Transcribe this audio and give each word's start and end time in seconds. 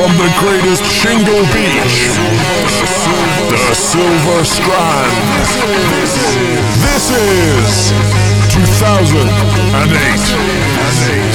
from 0.00 0.16
the 0.16 0.32
greatest 0.40 0.80
shingle 0.82 1.44
beach, 1.52 2.08
the 3.52 3.74
Silver 3.74 4.40
Strand. 4.48 5.12
This 6.88 7.10
is 7.10 7.92
2008. 8.48 9.28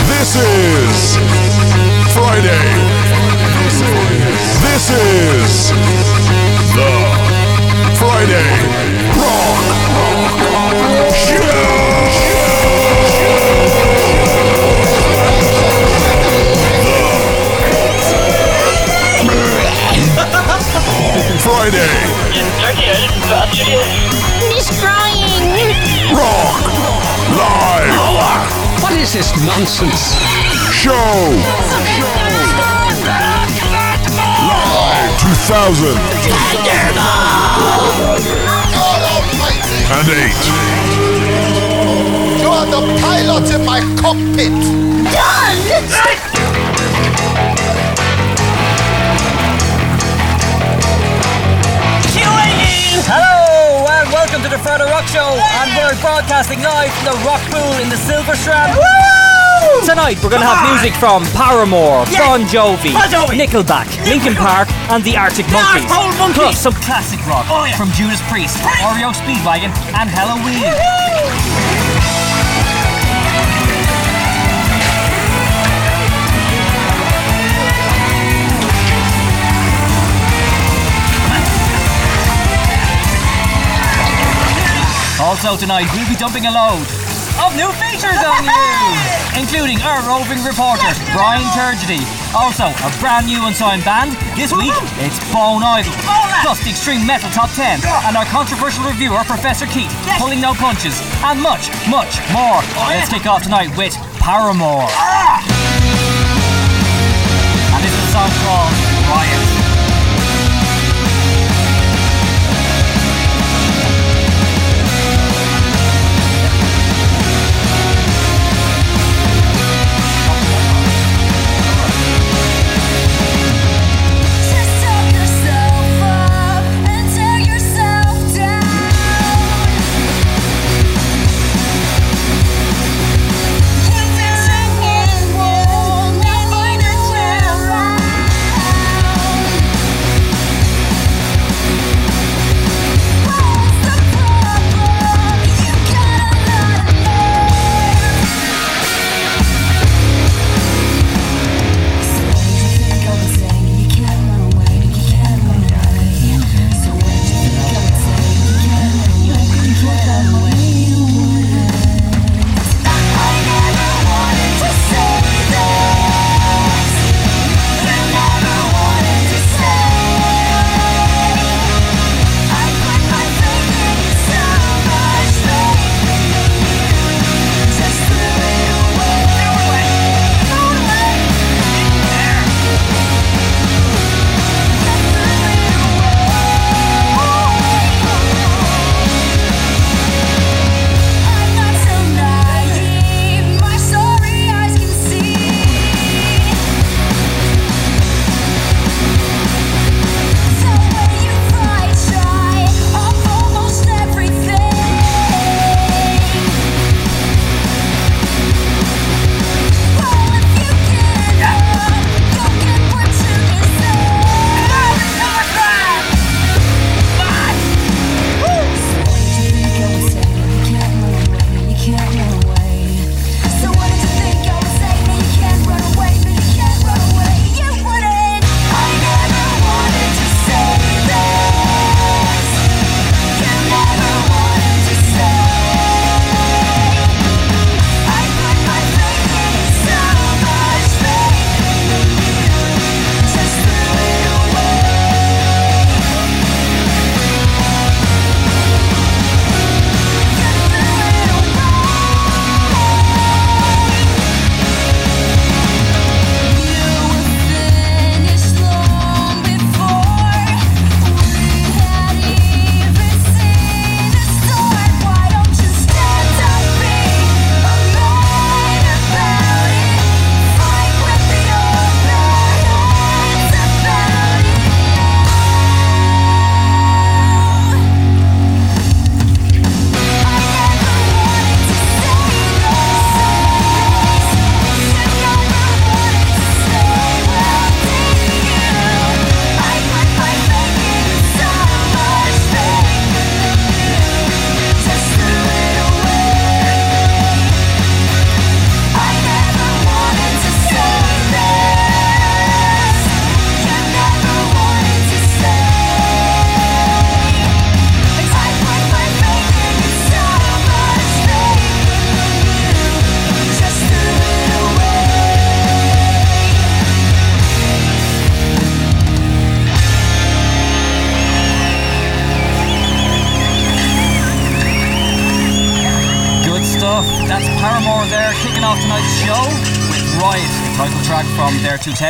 This 0.10 0.34
is 0.34 1.18
Friday. 2.10 2.66
This 4.66 4.90
is 4.90 5.70
the 6.74 6.94
Friday 8.02 8.50
Rock 9.14 9.62
Friday 21.66 21.98
Destroying! 24.54 25.74
Rock 26.14 26.62
Live 27.34 27.90
What 28.84 28.94
is 28.94 29.14
this 29.14 29.34
nonsense? 29.48 30.14
Show 30.72 30.94
Live 34.46 35.18
2000 35.22 35.98
and 39.88 40.10
8. 40.10 40.34
You 42.42 42.50
are 42.50 42.66
the 42.66 42.82
pilot 43.02 43.50
in 43.54 43.66
my 43.66 43.80
cockpit. 44.02 44.54
Hello 53.04 53.84
and 53.92 54.08
welcome 54.16 54.40
to 54.40 54.48
the 54.48 54.56
Friday 54.64 54.88
Rock 54.88 55.04
Show, 55.12 55.36
and 55.60 55.68
we're 55.76 55.92
broadcasting 56.00 56.64
live 56.64 56.88
from 56.96 57.12
the 57.12 57.18
Rock 57.28 57.44
Pool 57.52 57.76
in 57.84 57.92
the 57.92 58.00
Silver 58.00 58.40
Strand. 58.40 58.72
Tonight 59.84 60.16
we're 60.24 60.32
going 60.32 60.40
to 60.42 60.48
have 60.48 60.64
music 60.72 60.96
from 60.96 61.28
Paramore, 61.36 62.08
Bon 62.16 62.48
Jovi, 62.48 62.96
Bon 62.96 63.12
Jovi. 63.12 63.36
Nickelback, 63.36 63.92
Linkin 64.08 64.34
Park, 64.40 64.72
and 64.90 65.04
the 65.04 65.18
Arctic 65.20 65.44
Monkeys. 65.52 65.84
Monkeys. 65.92 66.40
Plus 66.40 66.56
some 66.58 66.74
classic 66.88 67.20
rock 67.28 67.44
Oh, 67.52 67.68
from 67.76 67.92
Judas 67.92 68.24
Priest, 68.32 68.56
REO 68.64 69.12
Speedwagon, 69.12 69.76
and 70.00 70.08
Helloween. 70.08 71.05
Also 85.36 85.58
tonight 85.58 85.84
we'll 85.92 86.08
be 86.08 86.16
dumping 86.16 86.46
a 86.48 86.52
load 86.52 86.80
of 87.44 87.52
new 87.60 87.68
features 87.76 88.16
on 88.24 88.48
you, 88.48 88.56
including 89.44 89.84
our 89.84 90.00
roving 90.08 90.40
reporter 90.48 90.88
Brian 91.12 91.44
Turgedy. 91.52 92.00
Also 92.32 92.72
a 92.72 92.90
brand 93.04 93.28
new 93.28 93.44
unsigned 93.46 93.84
band. 93.84 94.16
This 94.40 94.56
week 94.56 94.72
it's 95.04 95.20
Bone 95.36 95.60
Idol, 95.62 95.92
plus 96.40 96.64
the 96.64 96.70
Extreme 96.72 97.06
Metal 97.06 97.30
Top 97.32 97.52
10, 97.52 97.84
and 98.08 98.16
our 98.16 98.24
controversial 98.32 98.86
reviewer 98.86 99.28
Professor 99.28 99.66
Keith, 99.68 99.92
pulling 100.18 100.40
no 100.40 100.54
punches, 100.54 100.96
and 101.28 101.42
much, 101.44 101.68
much 101.92 102.16
more. 102.32 102.64
Oh, 102.80 102.88
Let's 102.88 103.12
kick 103.12 103.28
off 103.28 103.44
tonight 103.44 103.76
with 103.76 103.92
Paramore. 104.24 104.88
Ah! 104.96 105.44
And 107.76 107.84
this 107.84 107.92
is 107.92 108.04
a 108.08 108.12
song 108.16 108.32
called 108.40 108.72
Riot. 109.12 109.45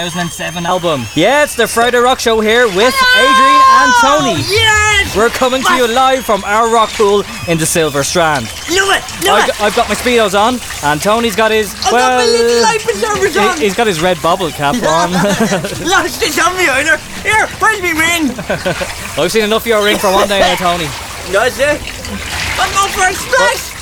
2007 0.06 0.68
album. 0.68 1.02
Yeah, 1.16 1.42
it's 1.44 1.56
the 1.56 1.66
Friday 1.66 1.98
Rock 1.98 2.19
Show 2.19 2.40
here 2.40 2.68
with 2.68 2.94
Adrian 3.18 3.62
and 3.81 3.92
Tony. 4.06 4.38
Yes! 4.46 5.16
We're 5.18 5.30
coming 5.30 5.63
to 5.63 5.74
you 5.74 5.88
live 5.88 6.24
from 6.24 6.44
our 6.44 6.72
rock 6.72 6.92
pool 6.92 7.24
in 7.48 7.57
the 7.57 7.66
Silver 7.66 8.04
Strand. 8.04 8.46
Love 8.69 8.94
it! 8.94 9.02
Love 9.25 9.42
I've, 9.42 9.50
it! 9.50 9.57
got- 9.57 9.62
I've 9.62 9.75
got 9.75 9.90
my 9.90 9.96
speedos 9.96 10.38
on, 10.38 10.62
and 10.84 11.02
Tony's 11.02 11.36
got 11.36 11.50
his 11.50 11.74
I've 11.88 11.92
well, 11.92 12.19
got 12.19 12.24
my 12.24 12.31
little 12.38 12.62
life 12.62 12.84
preservers 12.84 13.36
on! 13.36 13.57
he- 13.57 13.63
he's 13.63 13.74
got 13.74 13.88
his 13.88 14.00
red 14.00 14.22
bubble 14.22 14.52
cap 14.52 14.75
on. 14.75 15.12
Lost 15.90 16.19
this 16.19 16.38
on 16.38 16.56
me 16.56 16.69
either! 16.69 16.98
Here, 17.25 17.48
where's 17.57 17.81
me 17.81 17.94
ring? 17.98 18.30
I've 19.18 19.31
seen 19.31 19.44
enough 19.44 19.63
of 19.63 19.68
your 19.68 19.84
ring 19.84 19.98
for 19.98 20.12
one 20.13 20.28
day 20.28 20.40
now, 20.40 20.54
Tony. 20.54 20.86
That's 21.34 21.57
it! 21.57 21.81
I'm 22.62 22.69
going 22.78 22.94
for 22.94 23.10
a 23.10 23.13
splash! 23.18 23.74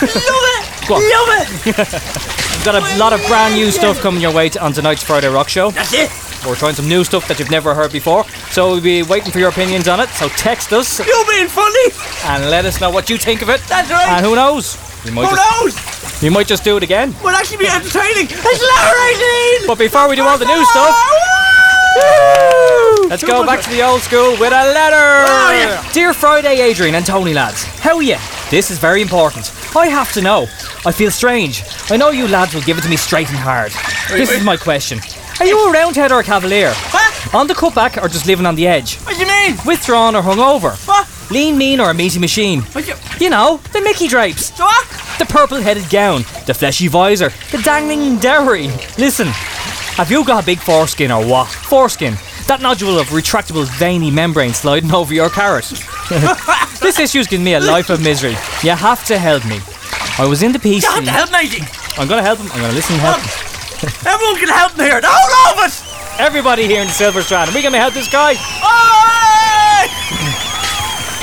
Love 0.00 0.46
it! 0.56 0.88
Love 0.88 2.08
it! 2.16 2.32
We've 2.66 2.74
got 2.74 2.96
a 2.96 2.98
lot 2.98 3.12
of 3.12 3.24
brand 3.28 3.54
new 3.54 3.70
stuff 3.70 4.00
coming 4.00 4.20
your 4.20 4.34
way 4.34 4.50
on 4.60 4.72
tonight's 4.72 5.00
Friday 5.00 5.28
Rock 5.28 5.48
Show. 5.48 5.70
That's 5.70 5.92
it! 5.94 6.10
We're 6.44 6.56
trying 6.56 6.74
some 6.74 6.88
new 6.88 7.04
stuff 7.04 7.28
that 7.28 7.38
you've 7.38 7.48
never 7.48 7.76
heard 7.76 7.92
before, 7.92 8.24
so 8.50 8.72
we'll 8.72 8.80
be 8.80 9.04
waiting 9.04 9.30
for 9.30 9.38
your 9.38 9.50
opinions 9.50 9.86
on 9.86 10.00
it. 10.00 10.08
So 10.08 10.26
text 10.30 10.72
us 10.72 10.98
You're 10.98 11.26
being 11.30 11.46
funny! 11.46 11.94
and 12.24 12.50
let 12.50 12.64
us 12.64 12.80
know 12.80 12.90
what 12.90 13.08
you 13.08 13.18
think 13.18 13.42
of 13.42 13.50
it. 13.50 13.60
That's 13.68 13.88
right! 13.88 14.08
And 14.08 14.26
who 14.26 14.34
knows? 14.34 14.74
You 15.06 15.12
might, 15.12 15.28
Who 15.28 15.36
just, 15.36 15.62
knows? 15.62 16.22
you 16.24 16.30
might 16.32 16.48
just 16.48 16.64
do 16.64 16.76
it 16.76 16.82
again. 16.82 17.14
We'll 17.22 17.36
actually 17.36 17.58
be 17.58 17.68
entertaining! 17.68 18.26
Exhilarating! 18.26 19.68
But 19.68 19.78
before 19.78 20.08
we 20.08 20.16
do 20.16 20.24
all 20.24 20.36
the 20.36 20.50
new 20.50 20.64
stuff, 20.66 20.90
let's 23.08 23.22
go 23.22 23.46
back 23.46 23.62
to 23.62 23.70
the 23.70 23.82
old 23.86 24.00
school 24.00 24.32
with 24.40 24.50
a 24.52 24.66
letter. 24.74 25.22
Oh, 25.22 25.52
yeah. 25.54 25.92
Dear 25.92 26.12
Friday, 26.12 26.60
Adrian 26.62 26.96
and 26.96 27.06
Tony 27.06 27.32
lads, 27.32 27.62
how 27.78 27.94
are 27.94 28.02
you? 28.02 28.16
This 28.50 28.72
is 28.72 28.78
very 28.80 29.02
important. 29.02 29.52
I 29.76 29.88
have 29.88 30.12
to 30.14 30.22
know. 30.22 30.44
I 30.86 30.92
feel 30.92 31.10
strange. 31.10 31.62
I 31.90 31.96
know 31.98 32.08
you 32.10 32.26
lads 32.26 32.54
will 32.54 32.62
give 32.62 32.78
it 32.78 32.82
to 32.82 32.88
me 32.88 32.96
straight 32.96 33.28
and 33.28 33.36
hard. 33.36 33.72
This 34.08 34.32
is 34.32 34.42
my 34.42 34.56
question. 34.56 35.00
Are 35.38 35.46
you 35.46 35.68
a 35.68 35.72
roundhead 35.72 36.12
or 36.12 36.20
a 36.20 36.24
cavalier? 36.24 36.72
What? 36.72 37.34
On 37.34 37.46
the 37.46 37.52
cutback 37.54 38.02
or 38.02 38.08
just 38.08 38.26
living 38.26 38.46
on 38.46 38.54
the 38.54 38.66
edge? 38.66 38.96
What 39.00 39.16
do 39.16 39.20
you 39.20 39.26
mean? 39.28 39.56
Withdrawn 39.66 40.16
or 40.16 40.22
hungover? 40.22 40.74
What? 40.88 41.06
Lean, 41.30 41.58
mean, 41.58 41.80
or 41.80 41.90
a 41.90 41.94
meaty 41.94 42.18
machine? 42.18 42.62
What 42.72 42.88
you... 42.88 42.94
You 43.20 43.30
know, 43.30 43.60
the 43.72 43.80
Mickey 43.82 44.08
drapes, 44.08 44.54
So 44.56 44.64
what? 44.64 44.86
the 45.18 45.26
purple 45.26 45.58
headed 45.58 45.88
gown, 45.90 46.22
the 46.46 46.54
fleshy 46.54 46.86
visor, 46.88 47.30
the 47.50 47.58
dangling 47.58 48.18
dowry. 48.18 48.68
Listen, 48.98 49.26
have 49.96 50.10
you 50.10 50.24
got 50.24 50.42
a 50.42 50.46
big 50.46 50.58
foreskin 50.60 51.10
or 51.10 51.24
what? 51.26 51.48
Foreskin. 51.48 52.14
That 52.46 52.60
nodule 52.62 52.98
of 52.98 53.08
retractable 53.08 53.66
veiny 53.78 54.10
membrane 54.10 54.54
sliding 54.54 54.92
over 54.94 55.12
your 55.12 55.28
carrot. 55.30 55.70
this 56.80 57.00
issue's 57.00 57.26
given 57.26 57.44
me 57.44 57.54
a 57.54 57.60
life 57.60 57.90
of 57.90 58.02
misery. 58.02 58.36
You 58.62 58.70
have 58.70 59.04
to 59.06 59.18
help 59.18 59.44
me. 59.44 59.60
I 60.18 60.26
was 60.26 60.42
in 60.42 60.52
the 60.52 60.58
PC. 60.58 60.82
You 60.82 60.90
have 60.90 61.04
to 61.04 61.10
help 61.10 61.30
me! 61.32 61.66
I'm 61.98 62.06
gonna 62.08 62.22
help 62.22 62.38
him. 62.38 62.50
I'm 62.52 62.60
gonna 62.60 62.74
listen 62.74 62.94
and 62.94 63.02
help 63.02 63.20
him. 63.20 63.28
Everyone 64.06 64.36
can 64.36 64.48
help 64.48 64.76
me 64.78 64.84
here! 64.84 65.00
The 65.00 65.08
whole 65.10 65.52
of 65.52 65.58
us! 65.64 65.82
Everybody 66.18 66.66
here 66.66 66.80
in 66.80 66.86
the 66.86 66.92
Silver 66.92 67.22
Strand. 67.22 67.50
Are 67.50 67.54
we 67.54 67.62
gonna 67.62 67.78
help 67.78 67.94
this 67.94 68.10
guy? 68.10 68.32
Oi! 68.32 69.06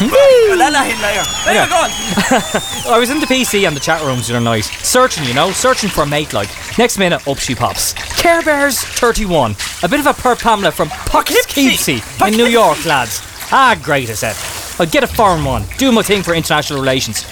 Well, 0.01 0.57
let 0.57 0.85
him 0.85 1.01
later. 1.01 1.23
There 1.45 1.63
you 1.63 1.69
go. 1.69 2.91
I 2.91 2.97
was 2.99 3.09
in 3.09 3.19
the 3.19 3.25
PC 3.25 3.65
and 3.65 3.75
the 3.75 3.79
chat 3.79 4.01
rooms 4.01 4.27
the 4.27 4.35
other 4.35 4.43
night, 4.43 4.65
searching, 4.65 5.23
you 5.23 5.33
know, 5.33 5.51
searching 5.51 5.89
for 5.89 6.03
a 6.03 6.05
mate 6.05 6.33
like. 6.33 6.49
Next 6.77 6.97
minute, 6.97 7.25
up 7.27 7.37
she 7.37 7.55
pops. 7.55 7.93
Care 8.19 8.41
Bears 8.41 8.79
31. 8.79 9.55
A 9.83 9.87
bit 9.87 9.99
of 9.99 10.07
a 10.07 10.13
per 10.13 10.35
Pamela 10.35 10.71
from 10.71 10.89
Poughkeepsie 10.89 12.01
in 12.25 12.33
New 12.35 12.47
York, 12.47 12.85
lads. 12.85 13.21
Ah, 13.51 13.79
great, 13.81 14.09
I 14.09 14.13
said. 14.13 14.62
I'd 14.79 14.91
get 14.91 15.03
a 15.03 15.07
foreign 15.07 15.45
one, 15.45 15.63
do 15.77 15.91
my 15.91 16.01
thing 16.01 16.23
for 16.23 16.33
international 16.33 16.79
relations. 16.79 17.23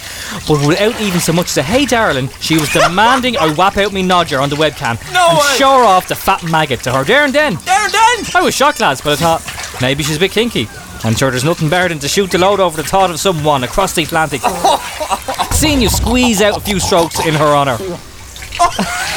But 0.46 0.64
without 0.66 0.98
even 1.00 1.20
so 1.20 1.32
much 1.32 1.46
as 1.46 1.58
a 1.58 1.62
hey 1.62 1.84
darling, 1.86 2.28
she 2.40 2.54
was 2.58 2.72
demanding 2.72 3.36
I 3.36 3.52
whap 3.54 3.76
out 3.76 3.92
me 3.92 4.02
nodger 4.02 4.40
on 4.40 4.48
the 4.48 4.56
webcam 4.56 4.96
No 5.12 5.26
and 5.30 5.38
way. 5.38 5.54
show 5.56 5.78
her 5.78 5.84
off 5.84 6.08
the 6.08 6.14
fat 6.14 6.42
maggot 6.44 6.80
to 6.84 6.92
her 6.92 7.04
there 7.04 7.24
and 7.24 7.32
then. 7.34 7.54
There 7.64 7.84
and 7.84 7.92
then! 7.92 8.24
I 8.34 8.40
was 8.42 8.54
shocked, 8.54 8.80
lads, 8.80 9.00
but 9.00 9.12
I 9.14 9.16
thought 9.16 9.80
maybe 9.82 10.02
she's 10.04 10.16
a 10.16 10.20
bit 10.20 10.30
kinky. 10.30 10.68
I'm 11.04 11.14
sure 11.16 11.30
there's 11.32 11.44
nothing 11.44 11.68
better 11.68 11.88
than 11.88 11.98
to 11.98 12.08
shoot 12.08 12.30
the 12.30 12.38
load 12.38 12.60
over 12.60 12.76
the 12.80 12.86
thought 12.88 13.10
of 13.10 13.18
someone 13.18 13.64
across 13.64 13.92
the 13.94 14.04
Atlantic. 14.04 14.40
Seeing 15.52 15.80
you 15.80 15.88
squeeze 15.88 16.40
out 16.40 16.56
a 16.56 16.60
few 16.60 16.78
strokes 16.78 17.24
in 17.26 17.34
her 17.34 17.46
honour. 17.46 17.76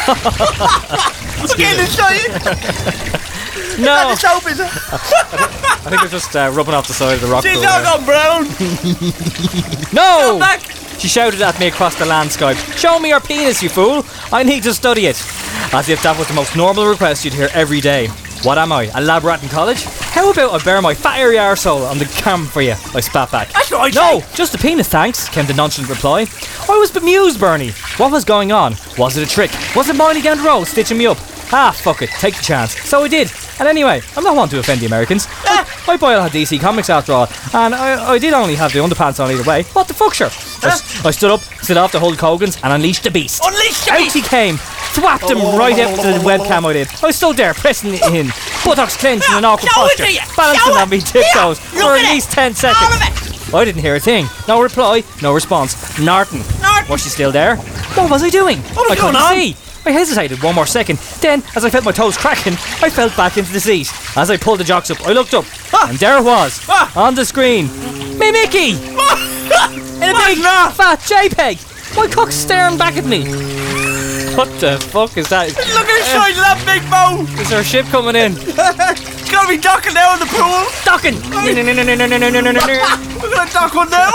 I'm 0.07 1.48
getting 1.57 1.86
excited! 1.86 3.12
No, 3.80 4.10
The 4.10 4.16
soap 4.16 4.50
is 4.51 4.60
I 4.62 5.89
think 5.89 6.01
they're 6.01 6.10
just 6.10 6.36
uh, 6.36 6.51
rubbing 6.54 6.74
off 6.74 6.88
the 6.88 6.94
side 6.94 7.13
of 7.16 7.22
the 7.22 7.27
rock. 7.27 7.44
She's 7.45 7.62
not 7.62 7.83
gone 7.83 8.06
brown! 8.06 8.45
No! 9.94 10.42
She 10.98 11.07
shouted 11.07 11.42
at 11.42 11.60
me 11.60 11.68
across 11.68 11.95
the 11.95 12.06
landscape. 12.06 12.57
Show 12.77 13.00
me 13.00 13.10
your 13.10 13.19
penis, 13.19 13.62
you 13.62 13.69
fool! 13.69 14.06
I 14.31 14.44
need 14.44 14.63
to 14.63 14.74
study 14.74 15.06
it. 15.07 15.16
As 15.74 15.89
if 15.89 16.01
that 16.04 16.18
was 16.18 16.27
the 16.27 16.33
most 16.33 16.56
normal 16.56 16.88
request 16.88 17.24
you'd 17.25 17.33
hear 17.33 17.50
every 17.54 17.81
day. 17.81 18.07
What 18.44 18.57
am 18.57 18.72
I, 18.72 18.86
a 18.95 19.01
lab 19.01 19.24
rat 19.24 19.42
in 19.44 19.50
college? 19.50 19.83
How 19.83 20.31
about 20.31 20.54
I 20.60 20.63
bear 20.63 20.81
my 20.81 20.94
fat 20.94 21.18
airy 21.19 21.36
arsehole 21.36 21.89
on 21.89 21.98
the 21.98 22.06
cam 22.06 22.45
for 22.45 22.62
you? 22.62 22.74
I 22.94 23.00
spat 23.00 23.31
back. 23.31 23.51
That's 23.54 23.71
what 23.71 23.81
I 23.81 23.89
No, 23.89 24.19
say. 24.21 24.36
just 24.36 24.56
a 24.56 24.57
penis, 24.57 24.88
thanks, 24.88 25.30
came 25.30 25.45
the 25.45 25.54
nonchalant 25.54 25.89
reply. 25.89 26.25
I 26.69 26.78
was 26.78 26.92
bemused, 26.92 27.39
Bernie. 27.39 27.71
What 27.98 28.12
was 28.12 28.24
going 28.25 28.51
on? 28.51 28.75
Was 28.97 29.18
it 29.18 29.28
a 29.28 29.30
trick? 29.31 29.52
Was 29.76 29.90
it 29.90 29.95
Miley 29.95 30.21
the 30.21 30.66
stitching 30.66 30.97
me 30.97 31.07
up? 31.07 31.18
Ah, 31.52 31.71
fuck 31.71 32.02
it, 32.02 32.09
take 32.09 32.35
the 32.35 32.44
chance. 32.44 32.78
So 32.81 33.04
I 33.04 33.07
did. 33.07 33.31
And 33.59 33.68
anyway, 33.68 34.02
I'm 34.18 34.23
not 34.23 34.35
one 34.35 34.49
to 34.49 34.59
offend 34.59 34.81
the 34.81 34.85
Americans. 34.87 35.28
I, 35.45 35.66
I 35.87 35.97
buy 35.97 36.14
a 36.14 36.18
lot 36.18 36.28
of 36.28 36.33
DC 36.33 36.59
comics 36.59 36.90
after 36.90 37.14
all, 37.14 37.28
and 37.54 37.73
I, 37.73 38.14
I 38.14 38.19
did 38.19 38.33
only 38.33 38.56
have 38.56 38.73
the 38.73 38.80
underpants 38.80 39.23
on 39.23 39.31
either 39.31 39.44
way. 39.44 39.64
What 39.73 39.87
the 39.87 39.94
fuck, 39.94 40.14
sure? 40.14 40.30
I 41.06 41.11
stood 41.11 41.31
up, 41.31 41.42
stood 41.42 41.78
off 41.78 41.92
the 41.92 41.99
Hulk 41.99 42.18
Hogan's, 42.19 42.57
and 42.64 42.73
unleashed 42.73 43.04
the 43.04 43.11
beast. 43.11 43.42
Unleash 43.45 43.85
the 43.85 43.92
Out 43.92 43.97
beast! 43.99 44.16
he 44.16 44.21
came, 44.21 44.56
thwapped 44.57 45.30
him 45.30 45.37
right 45.57 45.78
out 45.80 45.95
to 46.02 46.07
the 46.14 46.19
webcam 46.25 46.66
I 46.66 46.73
did. 46.73 46.87
I 47.04 47.11
stood 47.11 47.37
there, 47.37 47.54
pressing 47.54 47.94
it 47.94 48.02
in, 48.14 48.28
buttocks 48.66 48.97
clenched 48.97 49.30
in 49.30 49.37
an 49.37 49.45
awkward 49.45 49.69
posture, 49.71 50.06
balancing 50.35 50.73
on 50.73 50.90
me 50.90 50.99
tiptoes 50.99 51.59
for 51.59 51.95
at 51.95 52.11
least 52.11 52.31
10 52.31 52.56
seconds. 52.56 53.54
I 53.54 53.64
didn't 53.64 53.81
hear 53.81 53.95
a 53.95 53.99
thing. 53.99 54.25
No 54.47 54.61
reply, 54.61 55.04
no 55.21 55.33
response. 55.33 55.75
Norton. 55.99 56.40
Norton. 56.61 56.90
Was 56.90 57.04
she 57.04 57.09
still 57.09 57.31
there? 57.31 57.56
What 57.95 58.09
was 58.09 58.23
I 58.23 58.30
doing? 58.30 58.57
What 58.73 58.90
was 58.90 58.92
I 58.92 58.95
couldn't 58.95 59.14
going 59.14 59.16
on? 59.16 59.33
see. 59.35 59.56
I 59.85 59.92
hesitated 59.92 60.42
one 60.42 60.56
more 60.56 60.65
second. 60.65 60.97
Then, 61.21 61.44
as 61.56 61.63
I 61.63 61.69
felt 61.69 61.85
my 61.85 61.92
toes 61.92 62.18
cracking, 62.18 62.54
I 62.81 62.89
fell 62.89 63.09
back 63.15 63.37
into 63.37 63.51
the 63.54 63.59
seat. 63.59 63.92
As 64.18 64.30
I 64.31 64.37
pulled 64.37 64.59
the 64.59 64.63
jocks 64.63 64.89
up, 64.89 65.06
I 65.07 65.11
looked 65.13 65.33
up, 65.33 65.45
Ah. 65.73 65.89
and 65.89 65.97
there 65.99 66.18
it 66.18 66.23
was, 66.23 66.59
Ah. 66.68 66.92
on 66.95 67.13
the 67.15 67.23
screen. 67.25 67.68
Me 68.18 68.31
Mickey! 68.31 68.71
In 68.71 70.09
a 70.09 70.15
big 70.25 70.39
fat 70.73 70.99
JPEG! 71.06 71.95
My 71.95 72.07
cock's 72.07 72.35
staring 72.35 72.77
back 72.77 72.97
at 72.97 73.06
me. 73.06 73.25
What 74.35 74.49
the 74.59 74.77
fuck 74.92 75.15
is 75.18 75.30
that? 75.30 75.49
Look 75.49 75.87
at 75.87 75.99
the 75.99 76.06
size 76.09 76.35
of 76.37 76.44
that 76.44 76.61
big 76.65 76.83
bow! 76.89 77.21
Is 77.42 77.49
there 77.49 77.61
a 77.61 77.63
ship 77.63 77.85
coming 77.87 78.15
in? 78.15 78.33
It's 78.37 79.31
gonna 79.31 79.47
be 79.47 79.57
docking 79.57 79.94
now 79.94 80.13
in 80.13 80.19
the 80.19 80.25
pool! 80.25 80.65
Docking! 80.83 81.15
We're 83.21 83.30
gonna 83.30 83.51
dock 83.51 83.73
one 83.75 83.89
now! 83.92 84.11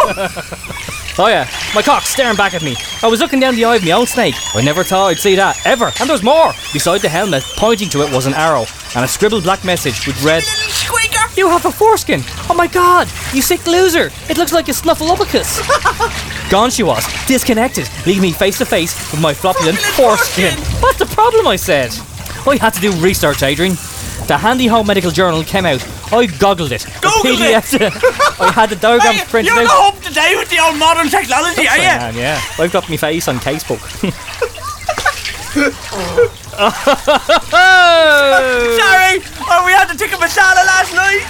Oh 1.22 1.26
yeah, 1.26 1.46
my 1.74 1.82
cock 1.82 2.04
staring 2.04 2.34
back 2.34 2.54
at 2.54 2.62
me. 2.62 2.74
I 3.02 3.06
was 3.06 3.20
looking 3.20 3.40
down 3.40 3.54
the 3.54 3.66
eye 3.66 3.76
of 3.76 3.84
my 3.84 3.90
own 3.90 4.06
snake. 4.06 4.34
I 4.54 4.62
never 4.62 4.82
thought 4.82 5.08
I'd 5.08 5.18
see 5.18 5.34
that, 5.34 5.60
ever. 5.66 5.92
And 6.00 6.08
there's 6.08 6.22
more. 6.22 6.54
Beside 6.72 7.02
the 7.02 7.10
helmet, 7.10 7.42
pointing 7.58 7.90
to 7.90 8.00
it 8.00 8.10
was 8.10 8.24
an 8.24 8.32
arrow 8.32 8.64
and 8.96 9.04
a 9.04 9.06
scribbled 9.06 9.42
black 9.42 9.62
message 9.62 10.06
with 10.06 10.16
red, 10.24 10.44
Squeaker! 10.44 11.28
You 11.36 11.50
have 11.50 11.66
a 11.66 11.70
foreskin! 11.70 12.22
Oh 12.48 12.54
my 12.56 12.66
god, 12.66 13.06
you 13.34 13.42
sick 13.42 13.66
loser! 13.66 14.08
It 14.30 14.38
looks 14.38 14.54
like 14.54 14.68
a 14.68 14.72
snuffleupagus! 14.72 15.60
Gone 16.50 16.70
she 16.70 16.84
was, 16.84 17.04
disconnected, 17.26 17.86
leaving 18.06 18.22
me 18.22 18.32
face 18.32 18.56
to 18.56 18.64
face 18.64 19.12
with 19.12 19.20
my 19.20 19.34
floppulent 19.34 19.76
foreskin. 19.76 20.54
What's 20.80 20.98
the 21.00 21.04
problem, 21.04 21.46
I 21.46 21.56
said? 21.56 21.90
I 22.46 22.56
had 22.56 22.72
to 22.72 22.80
do 22.80 22.92
research, 22.92 23.42
Adrian. 23.42 23.74
The 24.30 24.38
Handy 24.38 24.68
Home 24.68 24.86
Medical 24.86 25.10
Journal 25.10 25.42
came 25.42 25.66
out. 25.66 25.82
I 26.12 26.26
goggled 26.26 26.70
it. 26.70 26.82
Googled 27.02 27.40
it? 27.42 27.82
I 28.40 28.52
had 28.52 28.70
the 28.70 28.76
diagrams 28.76 29.22
Hey, 29.22 29.26
printed 29.28 29.52
you're 29.52 29.62
out. 29.62 29.64
not 29.64 29.94
up 29.96 30.02
to 30.04 30.14
date 30.14 30.36
with 30.36 30.48
the 30.48 30.60
old 30.60 30.78
modern 30.78 31.08
technology, 31.08 31.66
are 31.66 31.76
you? 31.76 31.82
Man, 31.82 32.14
yeah. 32.14 32.40
I've 32.56 32.70
got 32.70 32.88
my 32.88 32.96
face 32.96 33.26
on 33.26 33.38
casebook. 33.40 33.80
Sorry! 38.78 39.18
Oh, 39.50 39.64
we 39.66 39.72
had 39.72 39.86
to 39.90 39.98
take 39.98 40.12
a 40.12 40.16
masala 40.22 40.62
last 40.64 40.94
night! 40.94 41.26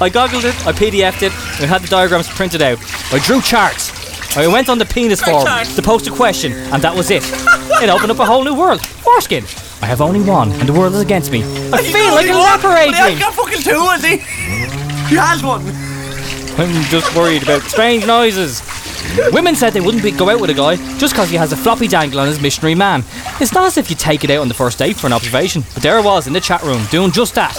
I 0.00 0.08
goggled 0.08 0.44
it, 0.44 0.54
I 0.64 0.70
PDF'd 0.70 1.24
it, 1.24 1.32
and 1.60 1.68
had 1.68 1.82
the 1.82 1.88
diagrams 1.88 2.28
printed 2.28 2.62
out. 2.62 2.78
I 3.12 3.18
drew 3.18 3.40
charts. 3.42 3.97
I 4.36 4.46
went 4.46 4.68
on 4.68 4.78
the 4.78 4.84
penis 4.84 5.20
Great 5.20 5.32
forum 5.32 5.46
charts. 5.46 5.74
to 5.76 5.82
post 5.82 6.06
a 6.06 6.10
question, 6.10 6.52
and 6.72 6.82
that 6.82 6.94
was 6.94 7.10
it. 7.10 7.22
It 7.82 7.88
opened 7.88 8.10
up 8.10 8.18
a 8.18 8.24
whole 8.26 8.44
new 8.44 8.54
world. 8.54 8.80
Foreskin. 8.86 9.44
I 9.82 9.86
have 9.86 10.00
only 10.00 10.20
one, 10.20 10.52
and 10.52 10.68
the 10.68 10.72
world 10.72 10.94
is 10.94 11.00
against 11.00 11.30
me. 11.32 11.42
I 11.72 11.82
feel 11.82 12.12
like 12.14 12.28
only 12.28 12.30
one, 12.32 12.42
leper, 12.42 12.68
but 12.68 12.88
He 12.88 12.94
Adrian. 13.00 13.18
got 13.18 13.34
fucking 13.34 13.62
two, 13.62 13.80
has 13.86 14.02
he? 14.04 14.16
He 15.08 15.16
has 15.16 15.42
one. 15.42 15.62
I'm 16.58 16.82
just 16.84 17.14
worried 17.16 17.42
about 17.44 17.62
strange 17.62 18.06
noises. 18.06 18.60
Women 19.32 19.54
said 19.54 19.72
they 19.72 19.80
wouldn't 19.80 20.02
be, 20.02 20.10
go 20.10 20.30
out 20.30 20.40
with 20.40 20.50
a 20.50 20.54
guy 20.54 20.76
just 20.98 21.14
because 21.14 21.30
he 21.30 21.36
has 21.36 21.52
a 21.52 21.56
floppy 21.56 21.88
dangle 21.88 22.20
on 22.20 22.26
his 22.26 22.40
missionary 22.40 22.74
man. 22.74 23.04
It's 23.40 23.52
not 23.52 23.66
as 23.66 23.76
if 23.76 23.90
you 23.90 23.96
take 23.96 24.24
it 24.24 24.30
out 24.30 24.40
on 24.40 24.48
the 24.48 24.54
first 24.54 24.78
date 24.78 24.96
for 24.96 25.06
an 25.06 25.12
observation, 25.12 25.62
but 25.74 25.82
there 25.82 25.96
I 25.96 26.00
was 26.00 26.26
in 26.26 26.32
the 26.32 26.40
chat 26.40 26.62
room 26.62 26.84
doing 26.90 27.10
just 27.10 27.34
that. 27.34 27.56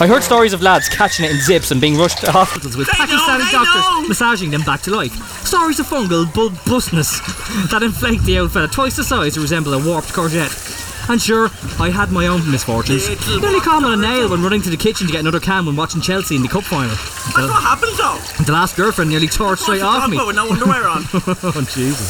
I 0.00 0.06
heard 0.06 0.22
stories 0.22 0.52
of 0.52 0.62
lads 0.62 0.88
catching 0.88 1.24
it 1.24 1.30
in 1.30 1.40
zips 1.40 1.70
and 1.70 1.80
being 1.80 1.96
rushed 1.96 2.18
to 2.18 2.32
hospitals 2.32 2.76
with 2.76 2.88
Pakistani 2.88 3.50
doctors 3.50 4.08
massaging 4.08 4.50
them 4.50 4.62
back 4.62 4.82
to 4.82 4.90
life. 4.90 5.12
Stories 5.46 5.78
of 5.80 5.86
fungal 5.86 6.24
bulbusness 6.26 7.20
that 7.70 7.82
inflate 7.82 8.20
the 8.22 8.38
old 8.38 8.52
fella 8.52 8.68
twice 8.68 8.96
the 8.96 9.04
size 9.04 9.34
to 9.34 9.40
resemble 9.40 9.74
a 9.74 9.78
warped 9.78 10.08
courgette. 10.08 10.91
And 11.12 11.20
sure, 11.20 11.50
I 11.78 11.90
had 11.90 12.10
my 12.10 12.26
own 12.26 12.50
misfortunes. 12.50 13.06
Little 13.06 13.40
Nearly 13.40 13.60
caught 13.60 13.84
on 13.84 13.92
a 13.92 13.96
nail 14.00 14.30
when 14.30 14.42
running 14.42 14.62
to 14.62 14.70
the 14.70 14.78
kitchen 14.78 15.06
to 15.06 15.12
get 15.12 15.20
another 15.20 15.40
can 15.40 15.66
when 15.66 15.76
watching 15.76 16.00
Chelsea 16.00 16.36
in 16.36 16.42
the 16.42 16.48
cup 16.48 16.64
final. 16.64 16.88
That's 16.88 17.52
what 17.52 17.62
happens 17.62 17.98
though. 17.98 18.44
The 18.46 18.52
last 18.52 18.76
girlfriend 18.76 19.10
nearly 19.10 19.26
tore 19.28 19.52
it 19.52 19.58
straight 19.58 19.82
off 19.82 20.08
me. 20.08 20.16
With 20.16 20.34
no 20.36 20.48
underwear 20.48 20.88
on. 20.88 21.02
Oh, 21.44 21.68
Jesus. 21.68 22.08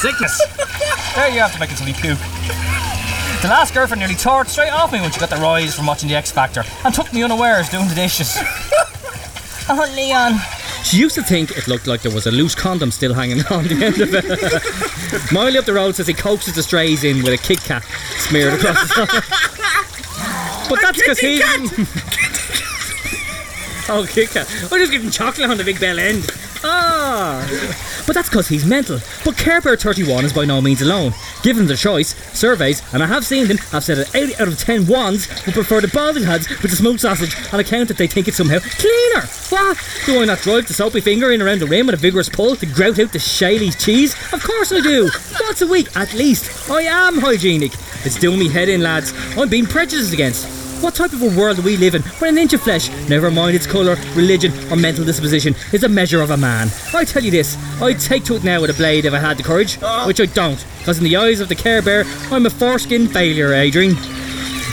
Sickness. 0.00 0.40
There 1.14 1.28
you 1.28 1.40
have 1.40 1.52
to 1.52 1.60
make 1.60 1.70
it 1.72 1.76
till 1.76 1.88
you 1.88 1.92
puke. 1.94 2.16
The 3.42 3.48
last 3.48 3.74
girlfriend 3.74 4.00
nearly 4.00 4.14
tore 4.14 4.40
it 4.42 4.48
straight 4.48 4.70
off 4.72 4.90
me 4.90 5.02
when 5.02 5.10
she 5.10 5.20
got 5.20 5.28
the 5.28 5.36
rise 5.36 5.74
from 5.74 5.84
watching 5.84 6.08
the 6.08 6.14
X 6.14 6.30
Factor 6.30 6.64
and 6.86 6.94
took 6.94 7.12
me 7.12 7.22
unawares 7.22 7.68
doing 7.68 7.86
the 7.88 7.94
dishes. 7.94 8.34
oh, 9.68 9.92
Leon. 9.94 10.40
She 10.88 10.96
used 10.96 11.16
to 11.16 11.22
think 11.22 11.50
it 11.50 11.68
looked 11.68 11.86
like 11.86 12.00
there 12.00 12.14
was 12.14 12.26
a 12.26 12.30
loose 12.30 12.54
condom 12.54 12.90
still 12.90 13.12
hanging 13.12 13.44
on 13.50 13.64
the 13.64 13.84
end 13.84 14.00
of 14.00 14.08
it. 14.14 15.32
Miley 15.32 15.58
up 15.58 15.66
the 15.66 15.74
road 15.74 15.94
says 15.94 16.06
he 16.06 16.14
coaxes 16.14 16.54
the 16.54 16.62
strays 16.62 17.04
in 17.04 17.22
with 17.22 17.34
a 17.34 17.36
Kit 17.36 17.60
Kat 17.60 17.84
smeared 18.16 18.54
across 18.54 18.88
the 18.88 19.06
top. 19.06 19.24
But 20.68 20.80
that's 20.82 20.98
because 20.98 21.18
he. 21.18 21.40
Oh, 23.90 24.06
Kit 24.06 24.28
Kat. 24.30 24.46
I'm 24.70 24.78
just 24.78 24.92
getting 24.92 25.10
chocolate 25.10 25.48
on 25.48 25.56
the 25.56 25.64
big 25.64 25.80
bell 25.80 25.98
end. 25.98 26.30
Ah! 26.64 27.46
But 28.06 28.14
that's 28.14 28.28
because 28.28 28.48
he's 28.48 28.64
mental. 28.64 29.00
But 29.24 29.36
Care 29.36 29.60
Bear 29.60 29.76
31 29.76 30.24
is 30.24 30.32
by 30.32 30.44
no 30.44 30.60
means 30.60 30.82
alone. 30.82 31.12
Given 31.42 31.66
the 31.66 31.76
choice, 31.76 32.14
surveys, 32.36 32.82
and 32.92 33.02
I 33.02 33.06
have 33.06 33.24
seen 33.24 33.48
them, 33.48 33.58
have 33.58 33.84
said 33.84 33.98
that 33.98 34.14
8 34.14 34.40
out 34.40 34.48
of 34.48 34.58
10 34.58 34.86
ones 34.86 35.28
would 35.44 35.54
prefer 35.54 35.80
the 35.80 35.88
balding 35.88 36.24
heads 36.24 36.48
with 36.48 36.70
the 36.70 36.76
smoked 36.76 37.00
sausage 37.00 37.36
on 37.52 37.60
account 37.60 37.88
that 37.88 37.96
they 37.96 38.06
think 38.06 38.28
it's 38.28 38.38
somehow 38.38 38.58
cleaner. 38.60 39.26
What? 39.50 39.78
Do 40.06 40.22
I 40.22 40.24
not 40.24 40.40
drive 40.40 40.66
the 40.66 40.74
soapy 40.74 41.00
finger 41.00 41.32
in 41.32 41.42
around 41.42 41.60
the 41.60 41.66
rim 41.66 41.86
with 41.86 41.94
a 41.94 41.98
vigorous 41.98 42.28
pull 42.28 42.56
to 42.56 42.66
grout 42.66 42.98
out 42.98 43.12
the 43.12 43.18
Shaley's 43.18 43.76
cheese? 43.82 44.14
Of 44.32 44.42
course 44.42 44.72
I 44.72 44.80
do. 44.80 45.10
Once 45.40 45.62
a 45.62 45.66
week, 45.66 45.94
at 45.96 46.14
least. 46.14 46.70
I 46.70 46.82
am 46.82 47.18
hygienic. 47.18 47.72
It's 48.04 48.18
doing 48.18 48.38
me 48.38 48.48
head 48.48 48.68
in, 48.68 48.82
lads. 48.82 49.12
I'm 49.36 49.48
being 49.48 49.66
prejudiced 49.66 50.12
against. 50.12 50.67
What 50.80 50.94
type 50.94 51.12
of 51.12 51.22
a 51.22 51.36
world 51.38 51.56
do 51.56 51.62
we 51.62 51.76
live 51.76 51.96
in 51.96 52.02
where 52.02 52.30
an 52.30 52.38
inch 52.38 52.52
of 52.52 52.62
flesh, 52.62 52.88
never 53.08 53.32
mind 53.32 53.56
its 53.56 53.66
colour, 53.66 53.96
religion, 54.14 54.52
or 54.70 54.76
mental 54.76 55.04
disposition, 55.04 55.56
is 55.72 55.82
a 55.82 55.88
measure 55.88 56.20
of 56.20 56.30
a 56.30 56.36
man? 56.36 56.68
I 56.94 57.04
tell 57.04 57.24
you 57.24 57.32
this, 57.32 57.56
I'd 57.82 57.98
take 57.98 58.24
to 58.26 58.36
it 58.36 58.44
now 58.44 58.60
with 58.60 58.70
a 58.70 58.74
blade 58.74 59.04
if 59.04 59.12
I 59.12 59.18
had 59.18 59.36
the 59.38 59.42
courage, 59.42 59.74
which 60.06 60.20
I 60.20 60.26
don't, 60.26 60.64
because 60.78 60.98
in 60.98 61.04
the 61.04 61.16
eyes 61.16 61.40
of 61.40 61.48
the 61.48 61.56
Care 61.56 61.82
Bear, 61.82 62.04
I'm 62.30 62.46
a 62.46 62.50
foreskin 62.50 63.08
failure, 63.08 63.52
Adrian. 63.52 63.96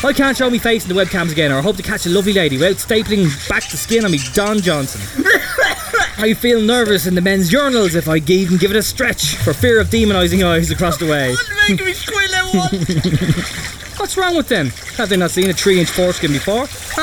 I 0.03 0.13
can't 0.13 0.37
show 0.37 0.49
me 0.49 0.59
face 0.59 0.87
in 0.87 0.95
the 0.95 1.01
webcams 1.01 1.31
again, 1.31 1.51
or 1.51 1.57
I 1.57 1.61
hope 1.61 1.77
to 1.77 1.83
catch 1.83 2.05
a 2.05 2.09
lovely 2.09 2.33
lady 2.33 2.57
without 2.57 2.75
stapling 2.75 3.49
back 3.49 3.67
the 3.69 3.77
skin 3.77 4.05
on 4.05 4.11
me 4.11 4.19
Don 4.33 4.59
Johnson. 4.59 5.01
I 6.17 6.35
feel 6.35 6.61
nervous 6.61 7.07
in 7.07 7.15
the 7.15 7.21
men's 7.21 7.49
journals 7.49 7.95
if 7.95 8.07
I 8.07 8.17
even 8.17 8.57
give 8.57 8.69
it 8.69 8.77
a 8.77 8.83
stretch 8.83 9.35
for 9.37 9.53
fear 9.53 9.81
of 9.81 9.87
demonising 9.87 10.45
eyes 10.45 10.69
across 10.69 10.97
the 10.97 11.07
way. 11.07 11.35
Make 11.67 11.83
me 11.83 11.93
squeal. 11.93 12.25
What's 13.97 14.17
wrong 14.17 14.35
with 14.35 14.47
them? 14.47 14.71
Have 14.97 15.09
they 15.09 15.17
not 15.17 15.31
seen 15.31 15.49
a 15.49 15.53
three 15.53 15.79
inch 15.79 15.89
foreskin 15.89 16.31
before? 16.31 16.67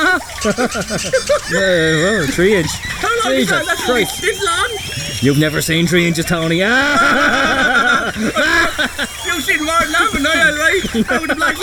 yeah, 1.51 2.01
well, 2.01 2.27
three 2.27 2.55
inch. 2.55 2.71
How 2.71 3.07
long 3.23 3.37
is 3.37 3.49
that? 3.49 3.65
That's 3.65 3.85
Christ. 3.85 4.21
this 4.21 4.43
long? 4.43 4.93
You've 5.21 5.37
never 5.37 5.61
seen 5.61 5.85
three 5.85 6.07
inches, 6.07 6.25
Tony. 6.25 6.61
Ah! 6.63 8.11
You've 9.25 9.43
seen 9.43 9.63
more 9.63 9.79
than 9.79 9.91
that, 9.91 10.09
but 10.11 10.21
no, 10.21 10.33
you're 10.33 10.57
right. 10.57 10.83
Out 11.11 11.21
with 11.21 11.29
the 11.29 11.35
black. 11.35 11.55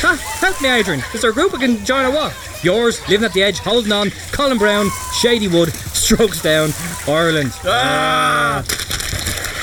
Huh? 0.00 0.16
Help 0.16 0.62
me, 0.62 0.68
Adrian. 0.68 1.02
Is 1.12 1.22
there 1.22 1.30
a 1.30 1.34
group 1.34 1.52
I 1.54 1.58
can 1.58 1.84
join 1.84 2.04
or 2.04 2.12
what? 2.12 2.34
Yours, 2.62 3.00
living 3.08 3.24
at 3.24 3.32
the 3.32 3.42
edge, 3.42 3.58
holding 3.58 3.92
on. 3.92 4.10
Colin 4.30 4.58
Brown, 4.58 4.88
Shady 5.20 5.48
Wood, 5.48 5.72
Strokes 5.72 6.40
Down, 6.40 6.70
Ireland. 7.08 7.52
Ah. 7.64 8.64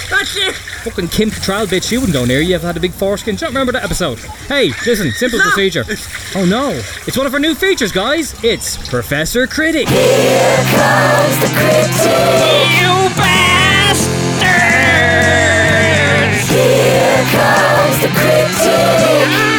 That's 0.09 0.35
it. 0.35 0.55
Fucking 0.85 1.07
Kim 1.07 1.31
Cattrall 1.31 1.65
bitch, 1.65 1.91
you 1.91 1.99
wouldn't 1.99 2.13
go 2.13 2.25
near. 2.25 2.41
You've 2.41 2.61
had 2.61 2.77
a 2.77 2.79
big 2.79 2.91
foreskin. 2.91 3.35
Do 3.35 3.39
you 3.39 3.45
not 3.47 3.59
remember 3.59 3.71
that 3.71 3.83
episode? 3.83 4.19
Hey, 4.47 4.67
listen, 4.85 5.11
simple 5.13 5.39
procedure. 5.39 5.83
Oh 6.35 6.45
no, 6.45 6.69
it's 7.07 7.17
one 7.17 7.25
of 7.25 7.33
our 7.33 7.39
new 7.39 7.55
features, 7.55 7.91
guys. 7.91 8.35
It's 8.43 8.77
Professor 8.87 9.47
Critic. 9.47 9.87
Groaning 18.13 19.54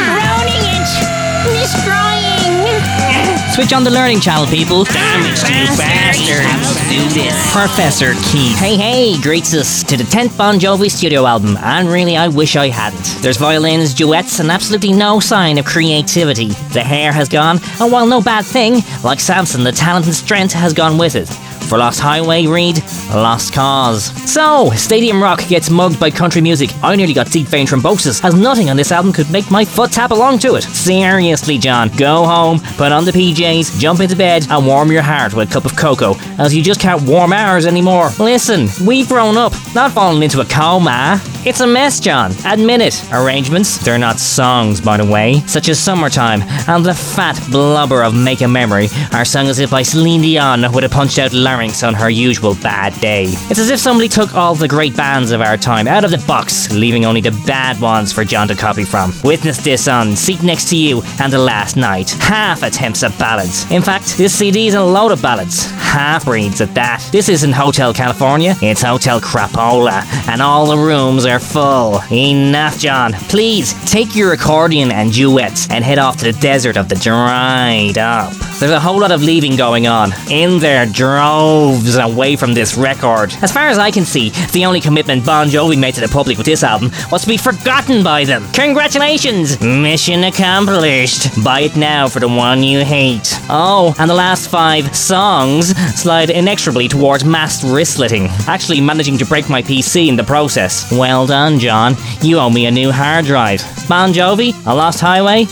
Switch 3.57 3.73
on 3.73 3.83
the 3.83 3.89
learning 3.89 4.19
channel, 4.19 4.45
people. 4.45 4.83
Damage 4.83 5.39
you 5.49 5.65
bastards. 5.75 6.89
Do 6.91 7.19
this. 7.19 7.51
Professor 7.51 8.13
Keith. 8.31 8.55
Hey, 8.59 8.77
hey, 8.77 9.19
greets 9.19 9.55
us 9.55 9.83
to 9.85 9.97
the 9.97 10.03
10th 10.03 10.37
Bon 10.37 10.59
Jovi 10.59 10.91
studio 10.91 11.25
album, 11.25 11.57
and 11.57 11.89
really, 11.89 12.15
I 12.15 12.27
wish 12.27 12.55
I 12.55 12.69
hadn't. 12.69 13.03
There's 13.23 13.37
violins, 13.37 13.95
duets, 13.95 14.39
and 14.39 14.51
absolutely 14.51 14.93
no 14.93 15.19
sign 15.19 15.57
of 15.57 15.65
creativity. 15.65 16.49
The 16.71 16.83
hair 16.83 17.11
has 17.11 17.29
gone, 17.29 17.59
and 17.79 17.91
while 17.91 18.05
no 18.05 18.21
bad 18.21 18.45
thing, 18.45 18.83
like 19.03 19.19
Samson, 19.19 19.63
the 19.63 19.71
talent 19.71 20.05
and 20.05 20.13
strength 20.13 20.53
has 20.53 20.71
gone 20.71 20.99
with 20.99 21.15
it. 21.15 21.27
For 21.67 21.77
Lost 21.77 21.99
Highway, 21.99 22.47
read 22.47 22.81
Lost 23.09 23.53
Cause. 23.53 24.05
So, 24.31 24.71
Stadium 24.71 25.21
Rock 25.21 25.45
gets 25.49 25.69
mugged 25.69 25.99
by 25.99 26.09
country 26.09 26.39
music. 26.39 26.69
I 26.81 26.95
nearly 26.95 27.13
got 27.13 27.29
deep 27.29 27.47
vein 27.47 27.67
thrombosis, 27.67 28.23
as 28.23 28.33
nothing 28.33 28.69
on 28.69 28.77
this 28.77 28.93
album 28.93 29.11
could 29.11 29.29
make 29.29 29.51
my 29.51 29.65
foot 29.65 29.91
tap 29.91 30.11
along 30.11 30.39
to 30.39 30.55
it. 30.55 30.63
Seriously, 30.63 31.57
John, 31.57 31.89
go 31.97 32.23
home, 32.23 32.61
put 32.77 32.93
on 32.93 33.03
the 33.03 33.11
PJs, 33.11 33.79
jump 33.81 33.99
into 33.99 34.15
bed, 34.15 34.47
and 34.49 34.65
warm 34.65 34.93
your 34.93 35.01
heart 35.01 35.33
with 35.33 35.49
a 35.49 35.51
cup 35.51 35.65
of 35.65 35.75
cocoa, 35.75 36.15
as 36.39 36.55
you 36.55 36.63
just 36.63 36.79
can't 36.79 37.01
warm 37.03 37.33
ours 37.33 37.65
anymore. 37.65 38.11
Listen, 38.17 38.69
we've 38.85 39.09
grown 39.09 39.35
up, 39.35 39.51
not 39.75 39.91
fallen 39.91 40.23
into 40.23 40.39
a 40.39 40.45
coma. 40.45 41.21
It's 41.45 41.59
a 41.61 41.67
mess, 41.67 41.99
John. 41.99 42.31
Admit 42.45 42.81
it. 42.81 43.13
Arrangements, 43.13 43.77
they're 43.77 43.97
not 43.97 44.19
songs, 44.19 44.81
by 44.81 44.97
the 44.97 45.05
way, 45.05 45.39
such 45.47 45.69
as 45.69 45.79
Summertime 45.79 46.41
and 46.67 46.85
the 46.85 46.93
fat 46.93 47.39
blubber 47.51 48.03
of 48.03 48.13
Make 48.13 48.41
a 48.41 48.47
Memory 48.47 48.87
are 49.13 49.23
sung 49.25 49.47
as 49.47 49.59
if 49.59 49.71
by 49.71 49.81
Celine 49.81 50.21
Dion 50.21 50.71
with 50.73 50.83
a 50.83 50.89
punched 50.89 51.19
out 51.19 51.33
larynx 51.33 51.56
on 51.57 51.95
her 51.95 52.09
usual 52.09 52.53
bad 52.61 52.93
day. 53.01 53.25
It's 53.49 53.59
as 53.59 53.71
if 53.71 53.79
somebody 53.79 54.07
took 54.07 54.35
all 54.35 54.53
the 54.53 54.67
great 54.67 54.95
bands 54.95 55.31
of 55.31 55.41
our 55.41 55.57
time 55.57 55.87
out 55.87 56.03
of 56.03 56.11
the 56.11 56.23
box, 56.27 56.71
leaving 56.71 57.03
only 57.03 57.19
the 57.19 57.31
bad 57.47 57.81
ones 57.81 58.13
for 58.13 58.23
John 58.23 58.47
to 58.49 58.55
copy 58.55 58.83
from. 58.83 59.11
Witness 59.23 59.57
this 59.57 59.87
on 59.87 60.15
Seat 60.15 60.43
Next 60.43 60.69
to 60.69 60.77
You 60.77 61.01
and 61.19 61.33
The 61.33 61.39
Last 61.39 61.75
Night. 61.75 62.11
Half 62.11 62.61
attempts 62.61 63.01
at 63.01 63.17
ballads. 63.17 63.69
In 63.71 63.81
fact, 63.81 64.17
this 64.17 64.37
CD 64.37 64.67
is 64.67 64.75
a 64.75 64.83
load 64.83 65.11
of 65.11 65.19
ballads. 65.21 65.65
Half 65.71 66.25
breeds 66.25 66.61
at 66.61 66.75
that. 66.75 67.03
This 67.11 67.27
isn't 67.27 67.53
Hotel 67.53 67.91
California, 67.91 68.55
it's 68.61 68.83
Hotel 68.83 69.19
Crapola, 69.19 70.03
and 70.27 70.41
all 70.41 70.67
the 70.67 70.77
rooms 70.77 71.25
are 71.25 71.39
full. 71.39 72.01
Enough, 72.11 72.77
John. 72.77 73.13
Please 73.29 73.73
take 73.89 74.15
your 74.15 74.33
accordion 74.33 74.91
and 74.91 75.11
duets 75.11 75.67
and 75.71 75.83
head 75.83 75.97
off 75.97 76.17
to 76.17 76.31
the 76.31 76.39
desert 76.39 76.77
of 76.77 76.87
the 76.87 76.95
dried 76.95 77.97
up. 77.97 78.33
There's 78.59 78.71
a 78.71 78.79
whole 78.79 78.99
lot 78.99 79.11
of 79.11 79.21
leaving 79.21 79.55
going 79.55 79.85
on 79.85 80.13
in 80.31 80.57
their 80.57 80.87
droves 80.87 81.95
away 81.95 82.35
from 82.35 82.55
this 82.55 82.75
record. 82.75 83.31
As 83.43 83.51
far 83.51 83.67
as 83.67 83.77
I 83.77 83.91
can 83.91 84.03
see, 84.03 84.31
the 84.51 84.65
only 84.65 84.81
commitment 84.81 85.23
Bon 85.23 85.47
Jovi 85.47 85.77
made 85.77 85.93
to 85.93 86.01
the 86.01 86.07
public 86.07 86.37
with 86.37 86.47
this 86.47 86.63
album 86.63 86.89
was 87.11 87.21
to 87.21 87.27
be 87.27 87.37
forgotten 87.37 88.03
by 88.03 88.25
them. 88.25 88.51
Congratulations! 88.53 89.61
Mission 89.61 90.23
accomplished. 90.23 91.43
Buy 91.43 91.61
it 91.61 91.75
now 91.75 92.07
for 92.07 92.19
the 92.19 92.27
one 92.27 92.63
you 92.63 92.83
hate. 92.83 93.31
Oh, 93.47 93.93
and 93.99 94.09
the 94.09 94.15
last 94.15 94.49
five 94.49 94.95
songs 94.95 95.77
slide 95.99 96.31
inexorably 96.31 96.87
towards 96.87 97.23
mass 97.23 97.63
wristletting, 97.63 98.25
actually 98.47 98.81
managing 98.81 99.19
to 99.19 99.25
break 99.25 99.49
my 99.49 99.61
PC 99.61 100.07
in 100.07 100.15
the 100.15 100.23
process. 100.23 100.91
Well 100.91 101.27
done, 101.27 101.59
John. 101.59 101.95
You 102.23 102.39
owe 102.39 102.49
me 102.49 102.65
a 102.65 102.71
new 102.71 102.91
hard 102.91 103.25
drive. 103.25 103.61
Bon 103.87 104.11
Jovi, 104.11 104.55
A 104.65 104.73
Lost 104.73 104.99
Highway, 104.99 105.45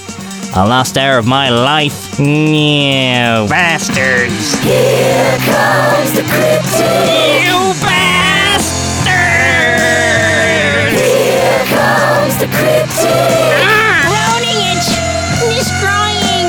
a 0.55 0.65
last 0.65 0.97
hour 0.97 1.17
of 1.17 1.27
my 1.27 1.49
life. 1.49 2.17
You 2.17 3.45
bastards. 3.51 4.55
Here 4.63 5.37
comes 5.43 6.13
the 6.15 6.23
cryptid. 6.23 7.43
You 7.43 7.75
bastards. 7.83 8.95
Groaning 14.15 14.59
and 14.63 14.79
destroying. 15.51 16.47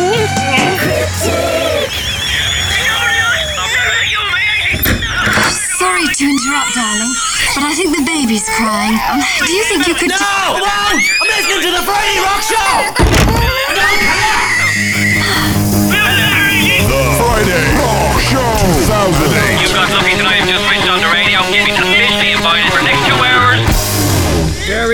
Sorry 5.78 6.06
to 6.06 6.25
interrupt, 6.25 6.75
darling, 6.78 7.12
but 7.54 7.64
I 7.64 7.75
think 7.75 7.90
the 7.96 8.04
baby's 8.06 8.48
crying. 8.54 8.94
Um, 9.10 9.20
do 9.44 9.52
you 9.52 9.64
think 9.64 9.86
you 9.88 9.94
could? 9.94 10.10
No! 10.10 10.16
Come 10.16 10.62
on! 10.62 10.94
I'm 10.94 11.26
listening 11.26 11.60
to 11.62 11.70
the 11.75 11.82
Friday 11.82 12.18
Rock 12.22 12.42
Show! 12.42 13.55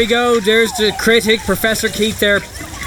We 0.02 0.08
go. 0.08 0.40
There's 0.40 0.72
the 0.72 0.92
critic, 0.98 1.38
Professor 1.40 1.88
Keith. 1.88 2.18
There, 2.18 2.40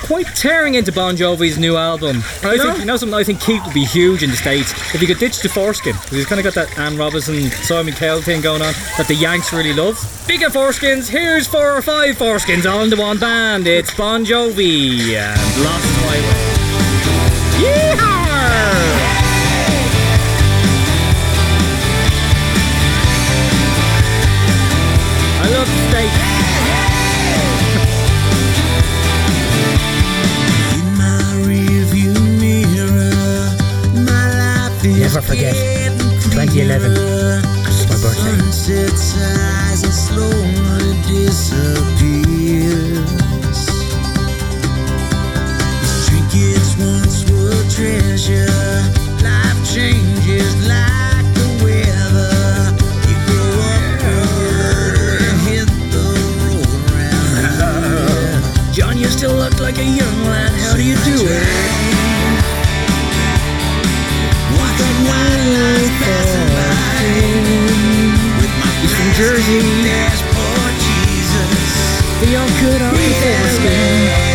quite 0.04 0.28
tearing 0.36 0.76
into 0.76 0.92
Bon 0.92 1.16
Jovi's 1.16 1.58
new 1.58 1.78
album. 1.78 2.18
And 2.44 2.46
I 2.46 2.58
think 2.58 2.80
you 2.80 2.84
know 2.86 2.98
something. 2.98 3.18
I 3.18 3.24
think 3.24 3.40
Keith 3.40 3.64
would 3.64 3.74
be 3.74 3.86
huge 3.86 4.22
in 4.22 4.32
the 4.32 4.36
states 4.36 4.74
if 4.94 5.00
he 5.00 5.08
could 5.08 5.20
ditch 5.20 5.40
the 5.40 5.48
foreskin. 5.48 5.96
he's 6.10 6.26
kind 6.26 6.40
of 6.40 6.44
got 6.44 6.56
that 6.56 6.78
Anne 6.78 6.98
Robinson, 6.98 7.50
Simon 7.52 7.94
Cowell 7.94 8.22
thing 8.22 8.42
going 8.42 8.62
on 8.62 8.74
that 8.98 9.06
the 9.08 9.16
Yanks 9.16 9.54
really 9.54 9.72
love. 9.72 9.96
Bigger 10.28 10.50
foreskins, 10.50 11.08
here's 11.08 11.48
four 11.48 11.78
or 11.78 11.82
five 11.82 12.18
foreskins 12.18 12.70
all 12.70 12.84
into 12.84 12.98
one 12.98 13.18
band. 13.18 13.66
It's 13.66 13.96
Bon 13.96 14.26
Jovi 14.26 15.16
and 15.16 15.64
Lost 15.64 15.86
Highway. 16.02 16.66
Yeehaw! 17.64 18.15
Never 35.16 35.28
forget. 35.28 35.56
2011. 36.34 36.92
It's 36.92 37.88
my 37.88 37.96
birthday. 38.04 38.36
John, 58.74 58.98
you 58.98 59.06
still 59.06 59.34
look 59.34 59.62
like 59.62 59.78
a 59.78 59.86
young 59.86 60.26
lad. 60.26 60.52
How 60.60 60.76
do 60.76 60.84
you 60.84 60.96
do 61.06 61.26
it? 61.26 61.95
From 68.90 69.14
Jersey. 69.14 69.62
They 72.22 72.36
all 72.36 72.50
good 72.62 74.35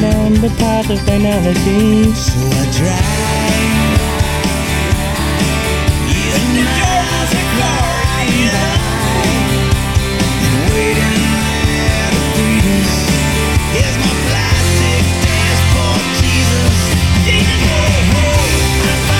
Down 0.00 0.32
the 0.32 0.48
path 0.56 0.88
of 0.88 0.98
finality. 1.00 2.14
So 2.14 2.40
I 2.40 2.64
drive 2.72 4.00
in 6.40 6.64
my 6.64 6.80
eyes 7.04 7.32
aglow, 7.36 7.84
waiting 10.72 11.20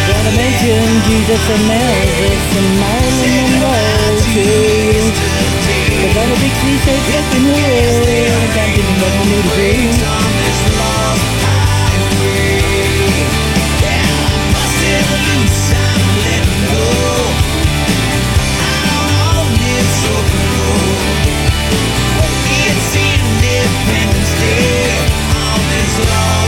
Gotta 0.09 0.33
mention 0.33 0.89
Jesus 1.05 1.45
and 1.51 1.69
Elvis 1.77 2.47
and 2.57 2.71
Marilyn 2.81 3.53
Monroe 3.53 4.17
too. 4.33 5.13
Cause 6.01 6.17
all 6.17 6.25
the 6.25 6.41
big 6.41 6.55
cliches 6.57 7.05
up 7.21 7.29
in 7.37 7.43
the 7.45 7.53
world 7.53 8.49
can't 8.57 8.73
give 8.75 8.87
me 8.89 8.95
nothing 8.97 9.29
new 9.29 9.43
to. 9.53 10.40
Lonely 26.01 26.40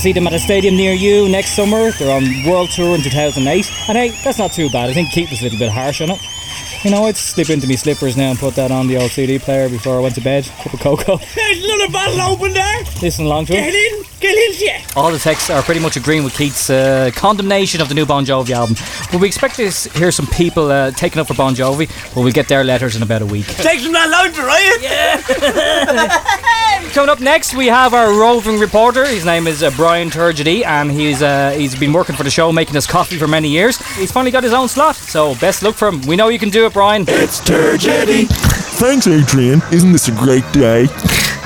see 0.00 0.12
them 0.14 0.26
at 0.26 0.32
a 0.32 0.38
stadium 0.38 0.76
near 0.76 0.94
you 0.94 1.28
next 1.28 1.50
summer. 1.54 1.90
They're 1.90 2.16
on 2.16 2.24
world 2.46 2.70
tour 2.70 2.94
in 2.94 3.02
2008. 3.02 3.70
And 3.86 3.98
hey, 3.98 4.08
that's 4.24 4.38
not 4.38 4.50
too 4.50 4.70
bad. 4.70 4.88
I 4.88 4.94
think 4.94 5.10
Keith 5.10 5.28
was 5.28 5.40
a 5.40 5.44
little 5.44 5.58
bit 5.58 5.70
harsh 5.70 6.00
on 6.00 6.08
it. 6.10 6.20
You 6.82 6.90
know, 6.90 7.04
I'd 7.04 7.18
slip 7.18 7.50
into 7.50 7.66
my 7.66 7.74
slippers 7.74 8.16
now 8.16 8.30
and 8.30 8.38
put 8.38 8.54
that 8.54 8.70
on 8.70 8.86
the 8.86 8.96
old 8.96 9.10
CD 9.10 9.38
player 9.38 9.68
before 9.68 9.98
I 9.98 10.00
went 10.00 10.14
to 10.14 10.22
bed. 10.22 10.46
Cup 10.62 10.72
of 10.72 10.80
cocoa. 10.80 11.16
There's 11.34 11.64
another 11.64 11.92
bottle 11.92 12.20
open 12.22 12.54
there. 12.54 12.78
Listen 13.02 13.26
along 13.26 13.46
to 13.46 13.52
it. 13.52 13.56
Get 13.56 13.74
in, 13.74 14.02
get 14.20 14.34
in, 14.34 14.66
yeah. 14.66 14.86
All 14.96 15.12
the 15.12 15.18
texts 15.18 15.50
are 15.50 15.60
pretty 15.60 15.80
much 15.80 15.96
agreeing 15.98 16.24
with 16.24 16.34
Keith's 16.34 16.70
uh, 16.70 17.10
condemnation 17.14 17.82
of 17.82 17.90
the 17.90 17.94
new 17.94 18.06
Bon 18.06 18.24
Jovi 18.24 18.52
album. 18.52 18.76
But 19.12 19.20
we 19.20 19.26
expect 19.26 19.56
to 19.56 19.70
hear 19.98 20.10
some 20.10 20.26
people 20.28 20.70
uh, 20.70 20.92
taking 20.92 21.20
up 21.20 21.26
for 21.26 21.34
Bon 21.34 21.54
Jovi, 21.54 21.86
but 22.14 22.22
we'll 22.22 22.32
get 22.32 22.48
their 22.48 22.64
letters 22.64 22.96
in 22.96 23.02
about 23.02 23.20
a 23.20 23.26
week. 23.26 23.46
Take 23.46 23.80
some 23.80 23.92
that 23.92 24.08
lounge, 24.08 24.38
right? 24.38 24.78
Yeah. 24.80 26.36
Coming 26.92 27.08
up 27.08 27.20
next, 27.20 27.54
we 27.54 27.68
have 27.68 27.94
our 27.94 28.10
roving 28.10 28.58
reporter. 28.58 29.06
His 29.06 29.24
name 29.24 29.46
is 29.46 29.62
uh, 29.62 29.70
Brian 29.76 30.10
Turgedy, 30.10 30.64
and 30.64 30.90
he's 30.90 31.22
uh, 31.22 31.52
he's 31.52 31.78
been 31.78 31.92
working 31.92 32.16
for 32.16 32.24
the 32.24 32.30
show, 32.30 32.50
making 32.50 32.76
us 32.76 32.84
coffee 32.84 33.16
for 33.16 33.28
many 33.28 33.48
years. 33.48 33.78
He's 33.94 34.10
finally 34.10 34.32
got 34.32 34.42
his 34.42 34.52
own 34.52 34.66
slot, 34.66 34.96
so 34.96 35.36
best 35.36 35.62
luck 35.62 35.76
for 35.76 35.86
him. 35.86 36.00
We 36.02 36.16
know 36.16 36.28
you 36.28 36.40
can 36.40 36.50
do 36.50 36.66
it, 36.66 36.72
Brian. 36.72 37.04
It's 37.06 37.40
Turgedy. 37.40 38.26
Thanks, 38.80 39.06
Adrian. 39.06 39.62
Isn't 39.70 39.92
this 39.92 40.08
a 40.08 40.12
great 40.12 40.42
day? 40.52 40.86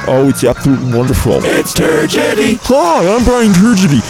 Oh, 0.08 0.28
it's 0.30 0.44
absolutely 0.44 0.96
wonderful. 0.96 1.40
It's 1.44 1.74
Turgedy. 1.74 2.58
Hi, 2.62 3.06
I'm 3.14 3.24
Brian 3.24 3.52
Turgedy. 3.52 4.00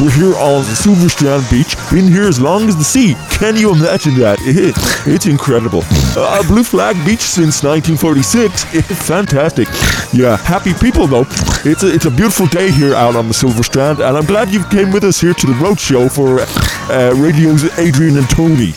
We're 0.00 0.10
here 0.10 0.36
on 0.36 0.62
the 0.64 0.74
Silver 0.74 1.08
Strand 1.10 1.44
Beach. 1.50 1.67
Been 1.90 2.06
here 2.06 2.28
as 2.28 2.38
long 2.38 2.68
as 2.68 2.76
the 2.76 2.84
sea. 2.84 3.14
Can 3.30 3.56
you 3.56 3.72
imagine 3.72 4.14
that? 4.16 4.36
it's 5.06 5.24
incredible. 5.24 5.80
Uh, 6.14 6.46
Blue 6.46 6.62
Flag 6.62 6.96
Beach 7.06 7.22
since 7.22 7.62
1946. 7.62 8.74
It's 8.74 9.08
fantastic. 9.08 9.68
Yeah, 10.12 10.36
happy 10.36 10.74
people 10.74 11.06
though. 11.06 11.24
It's 11.64 11.82
a, 11.82 11.88
it's 11.88 12.04
a 12.04 12.10
beautiful 12.10 12.46
day 12.46 12.70
here 12.70 12.94
out 12.94 13.16
on 13.16 13.26
the 13.26 13.32
Silver 13.32 13.62
Strand, 13.62 14.00
and 14.00 14.18
I'm 14.18 14.26
glad 14.26 14.50
you 14.50 14.62
came 14.64 14.92
with 14.92 15.02
us 15.02 15.18
here 15.18 15.32
to 15.32 15.46
the 15.46 15.54
road 15.54 15.80
show 15.80 16.10
for 16.10 16.40
uh, 16.40 17.14
radio's 17.16 17.64
Adrian 17.78 18.18
and 18.18 18.28
Tony. 18.28 18.74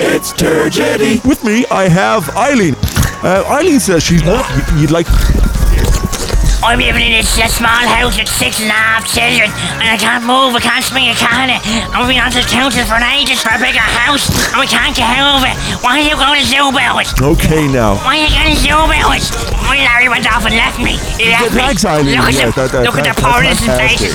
It's 0.00 0.32
Turgedy. 0.32 1.22
With 1.28 1.44
me, 1.44 1.66
I 1.70 1.88
have 1.88 2.30
Eileen. 2.36 2.74
Uh, 3.22 3.44
Eileen 3.48 3.80
says 3.80 4.02
she's 4.02 4.24
not. 4.24 4.48
You'd 4.80 4.90
like. 4.90 5.06
I'm 6.64 6.80
living 6.80 7.04
in 7.04 7.12
this 7.12 7.36
uh, 7.38 7.46
small 7.46 7.84
house 7.86 8.16
with 8.16 8.26
six 8.28 8.56
and 8.58 8.72
a 8.72 8.74
half 8.74 9.04
children, 9.06 9.52
and 9.78 9.84
I 9.84 9.96
can't 10.00 10.24
move, 10.24 10.56
I 10.56 10.60
can't 10.64 10.80
swing 10.82 11.12
a 11.12 11.16
corner. 11.16 11.60
I've 11.92 12.08
been 12.08 12.18
on 12.18 12.32
to 12.32 12.40
the 12.40 12.48
council 12.48 12.82
for 12.88 12.96
ages 13.04 13.44
for 13.44 13.52
a 13.52 13.60
bigger 13.60 13.84
house, 13.84 14.26
and 14.50 14.58
we 14.58 14.66
can't 14.66 14.96
get 14.96 15.04
of 15.20 15.44
it. 15.44 15.52
Why 15.84 16.00
are 16.00 16.06
you 16.08 16.16
going 16.16 16.40
to 16.40 16.46
zoo 16.48 16.72
about 16.72 17.04
it? 17.04 17.08
Okay, 17.20 17.68
now. 17.68 18.00
Why 18.00 18.16
are 18.16 18.24
you 18.24 18.32
going 18.32 18.50
to 18.56 18.58
zoo 18.58 18.74
about 18.80 19.12
it? 19.12 19.24
My 19.68 19.76
Larry 19.84 20.08
went 20.08 20.24
off 20.24 20.48
and 20.48 20.56
left 20.56 20.80
me. 20.80 20.96
He 21.20 21.28
left 21.30 21.52
me. 21.52 21.60
Thanks, 21.60 21.84
Eileen. 21.84 22.16
Look 22.16 22.32
at 22.32 22.34
Yeah, 22.34 22.48
them. 22.48 22.52
that- 22.56 22.72
that- 22.72 22.84
Look 22.88 22.96
at 22.96 23.04
that- 23.04 23.16
the 23.16 23.22
poor 23.22 23.44
innocent 23.44 23.76
faces. 23.76 24.12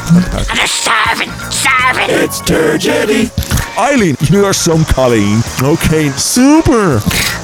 And 0.50 0.58
they're 0.58 0.68
starving, 0.68 1.32
starving. 1.54 2.10
It's 2.10 2.42
Turgedy. 2.42 3.30
Eileen, 3.78 4.16
you 4.22 4.46
are 4.46 4.54
some 4.54 4.84
Colleen. 4.86 5.42
Okay, 5.62 6.10
super. 6.12 7.00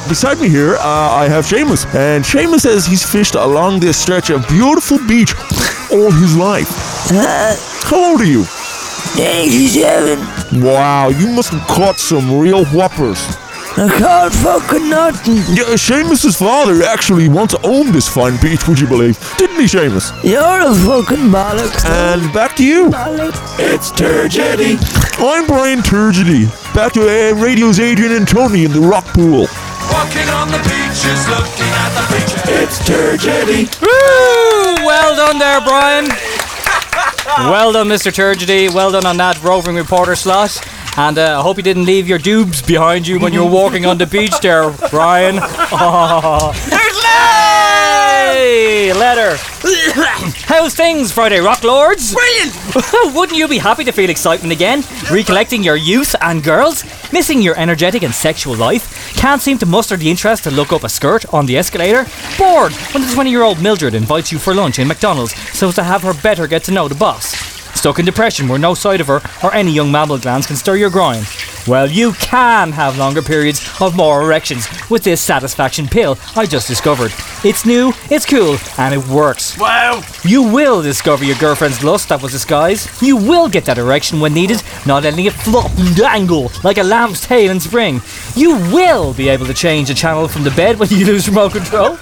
Beside 0.08 0.40
me 0.40 0.50
here, 0.50 0.76
uh, 0.76 0.80
I 0.84 1.28
have 1.28 1.46
Seamus. 1.46 1.86
And 1.96 2.24
Seamus 2.24 2.62
says 2.62 2.86
he's 2.86 3.04
fished 3.10 3.36
along 3.36 3.80
this 3.80 3.98
stretch 3.98 4.30
of 4.30 4.48
beautiful 4.48 4.98
beach 5.08 5.34
all 5.92 6.12
his 6.12 6.36
life. 6.36 6.70
How 7.86 8.12
old 8.12 8.22
are 8.22 8.26
you? 8.26 8.46
87. 9.18 10.62
Wow, 10.62 11.10
you 11.10 11.28
must 11.28 11.52
have 11.52 11.68
caught 11.68 11.98
some 11.98 12.38
real 12.38 12.66
whoppers. 12.66 13.20
I 13.78 13.90
caught 14.00 14.32
fucking 14.32 14.90
nothing. 14.90 15.36
Yeah, 15.52 15.76
Seamus's 15.76 16.38
father 16.38 16.82
actually 16.84 17.28
once 17.28 17.54
owned 17.56 17.94
this 17.94 18.08
fine 18.08 18.40
beach, 18.42 18.70
would 18.70 18.80
you 18.80 18.88
believe? 18.88 19.20
Didn't 19.38 19.58
he, 19.60 19.66
Seamus? 19.66 20.14
You're 20.24 20.62
a 20.62 20.74
fucking 20.74 21.28
bollocks. 21.28 21.84
And 21.84 22.32
back 22.34 22.56
to 22.56 22.66
you. 22.66 22.88
Bollocks. 22.88 23.36
It's 23.60 23.92
Turgedy. 23.92 24.80
I'm 25.20 25.46
Brian 25.46 25.80
Turgedy. 25.80 26.48
Back 26.74 26.94
to 26.94 27.02
uh, 27.02 27.36
radio's 27.36 27.82
Adrian 27.82 28.14
and 28.14 28.26
Tony 28.26 28.64
in 28.64 28.72
the 28.72 28.80
rock 28.80 29.04
pool. 29.08 29.48
Walking 29.92 30.30
on 30.30 30.48
the 30.48 30.60
beaches, 30.64 31.28
looking 31.28 31.72
at 31.76 31.92
the 32.00 32.06
beaches. 32.16 32.44
It's 32.48 32.80
Turgedy. 32.80 33.82
Woo! 33.82 34.86
Well 34.86 35.18
done 35.18 35.38
there, 35.38 35.60
Brian. 35.60 36.08
well 37.52 37.74
done, 37.74 37.90
Mr. 37.90 38.14
Turgedy. 38.14 38.74
Well 38.74 38.94
done 38.94 39.06
on 39.06 39.18
that 39.18 39.44
roving 39.44 39.76
reporter 39.76 40.16
slot. 40.16 40.66
And 40.98 41.18
uh, 41.18 41.40
I 41.40 41.42
hope 41.42 41.58
you 41.58 41.64
didn't 41.64 41.86
leave 41.86 42.08
your 42.08 42.20
dubs 42.20 42.62
behind 42.62 43.08
you 43.08 43.20
when 43.20 43.34
you 43.34 43.44
were 43.44 43.52
walking 43.52 43.86
on 43.86 43.98
the 43.98 44.06
beach 44.06 44.40
there, 44.40 44.72
Brian. 44.90 45.40
Oh. 45.42 46.54
There's 46.70 46.96
Hey, 48.36 48.92
letter. 48.94 49.38
How's 50.46 50.76
things, 50.76 51.12
Friday 51.12 51.40
Rock 51.40 51.64
Lords? 51.64 52.14
Brilliant! 52.14 52.54
Wouldn't 53.16 53.38
you 53.38 53.48
be 53.48 53.58
happy 53.58 53.84
to 53.84 53.92
feel 53.92 54.10
excitement 54.10 54.52
again? 54.52 54.84
Recollecting 55.12 55.64
your 55.64 55.76
youth 55.76 56.16
and 56.22 56.44
girls? 56.44 56.84
Missing 57.14 57.42
your 57.42 57.58
energetic 57.58 58.04
and 58.04 58.14
sexual 58.14 58.56
life? 58.56 59.16
Can't 59.16 59.42
seem 59.42 59.58
to 59.60 59.66
muster 59.66 59.96
the 59.96 60.10
interest 60.10 60.44
to 60.44 60.52
look 60.52 60.74
up 60.74 60.84
a 60.84 60.90
skirt 60.90 61.26
on 61.34 61.46
the 61.46 61.58
escalator? 61.58 62.06
Bored 62.38 62.74
when 62.94 63.06
the 63.06 63.14
20 63.14 63.30
year 63.30 63.44
old 63.44 63.62
Mildred 63.62 63.94
invites 63.94 64.32
you 64.32 64.38
for 64.40 64.54
lunch 64.54 64.80
in 64.80 64.88
McDonald's 64.88 65.36
so 65.58 65.70
as 65.70 65.76
to 65.76 65.84
have 65.84 66.04
her 66.04 66.14
better 66.14 66.46
get 66.48 66.64
to 66.66 66.72
know 66.72 66.88
the 66.88 66.96
boss? 66.96 67.45
Stuck 67.86 68.00
in 68.00 68.06
depression 68.06 68.48
where 68.48 68.58
no 68.58 68.74
sight 68.74 69.00
of 69.00 69.06
her 69.06 69.22
or 69.44 69.54
any 69.54 69.72
young 69.72 69.92
mammal 69.92 70.18
glands 70.18 70.48
can 70.48 70.56
stir 70.56 70.76
your 70.76 70.90
groin? 70.90 71.22
Well, 71.68 71.90
you 71.90 72.14
can 72.14 72.72
have 72.74 73.00
longer 73.00 73.24
periods 73.24 73.68
of 73.82 73.96
more 73.96 74.22
erections 74.22 74.68
with 74.90 75.04
this 75.04 75.20
satisfaction 75.20 75.88
pill 75.88 76.18
I 76.36 76.46
just 76.46 76.68
discovered. 76.68 77.12
It's 77.44 77.66
new, 77.66 77.92
it's 78.12 78.26
cool, 78.26 78.58
and 78.78 78.94
it 78.94 79.08
works. 79.08 79.58
Wow! 79.58 80.04
You 80.24 80.44
will 80.44 80.84
discover 80.84 81.24
your 81.24 81.38
girlfriend's 81.38 81.84
lust 81.84 82.10
that 82.10 82.22
was 82.22 82.34
disguised. 82.34 83.02
You 83.02 83.18
will 83.18 83.50
get 83.50 83.66
that 83.66 83.80
erection 83.80 84.20
when 84.20 84.34
needed, 84.34 84.62
not 84.86 85.04
letting 85.04 85.26
it 85.26 85.34
flop 85.34 85.72
and 85.78 85.96
dangle 85.96 86.52
like 86.64 86.78
a 86.78 86.84
lamb's 86.84 87.22
tail 87.22 87.50
in 87.50 87.60
spring. 87.60 88.00
You 88.36 88.58
will 88.72 89.14
be 89.16 89.30
able 89.30 89.48
to 89.48 89.54
change 89.54 89.88
the 89.88 89.96
channel 89.96 90.28
from 90.28 90.44
the 90.44 90.52
bed 90.52 90.78
when 90.78 90.90
you 90.90 91.06
lose 91.06 91.28
remote 91.28 91.54
control. 91.54 91.98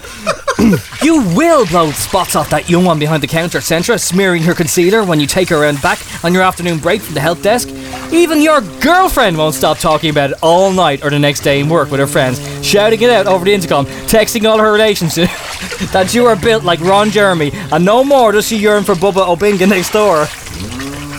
you 1.01 1.21
will 1.35 1.65
blow 1.67 1.91
spots 1.91 2.35
off 2.35 2.49
that 2.49 2.69
young 2.69 2.85
one 2.85 2.99
behind 2.99 3.23
the 3.23 3.27
counter 3.27 3.59
Centra, 3.59 3.99
smearing 3.99 4.43
her 4.43 4.53
concealer 4.53 5.03
when 5.03 5.19
you 5.19 5.27
take 5.27 5.49
her 5.49 5.63
around 5.63 5.81
back 5.81 5.99
on 6.23 6.33
your 6.33 6.43
afternoon 6.43 6.79
break 6.79 7.01
from 7.01 7.13
the 7.13 7.19
help 7.19 7.41
desk. 7.41 7.69
Even 8.13 8.41
your 8.41 8.61
girlfriend 8.79 9.37
won't 9.37 9.52
stop 9.53 9.77
talking 9.77 10.09
about 10.09 10.31
it 10.31 10.37
all 10.41 10.71
night 10.71 11.03
or 11.03 11.09
the 11.09 11.19
next 11.19 11.41
day 11.41 11.59
in 11.59 11.69
work 11.69 11.91
with 11.91 11.99
her 11.99 12.07
friends, 12.07 12.39
shouting 12.65 13.01
it 13.01 13.09
out 13.09 13.27
over 13.27 13.45
the 13.45 13.53
intercom, 13.53 13.85
texting 14.07 14.49
all 14.49 14.57
her 14.57 14.71
relations 14.71 15.15
that 15.93 16.11
you 16.13 16.25
are 16.25 16.35
built 16.35 16.63
like 16.63 16.79
Ron 16.81 17.09
Jeremy, 17.09 17.51
and 17.53 17.85
no 17.85 18.03
more 18.03 18.31
does 18.31 18.47
she 18.47 18.57
yearn 18.57 18.83
for 18.83 18.95
Bubba 18.95 19.25
Obinga 19.35 19.67
next 19.67 19.91
door. 19.91 20.25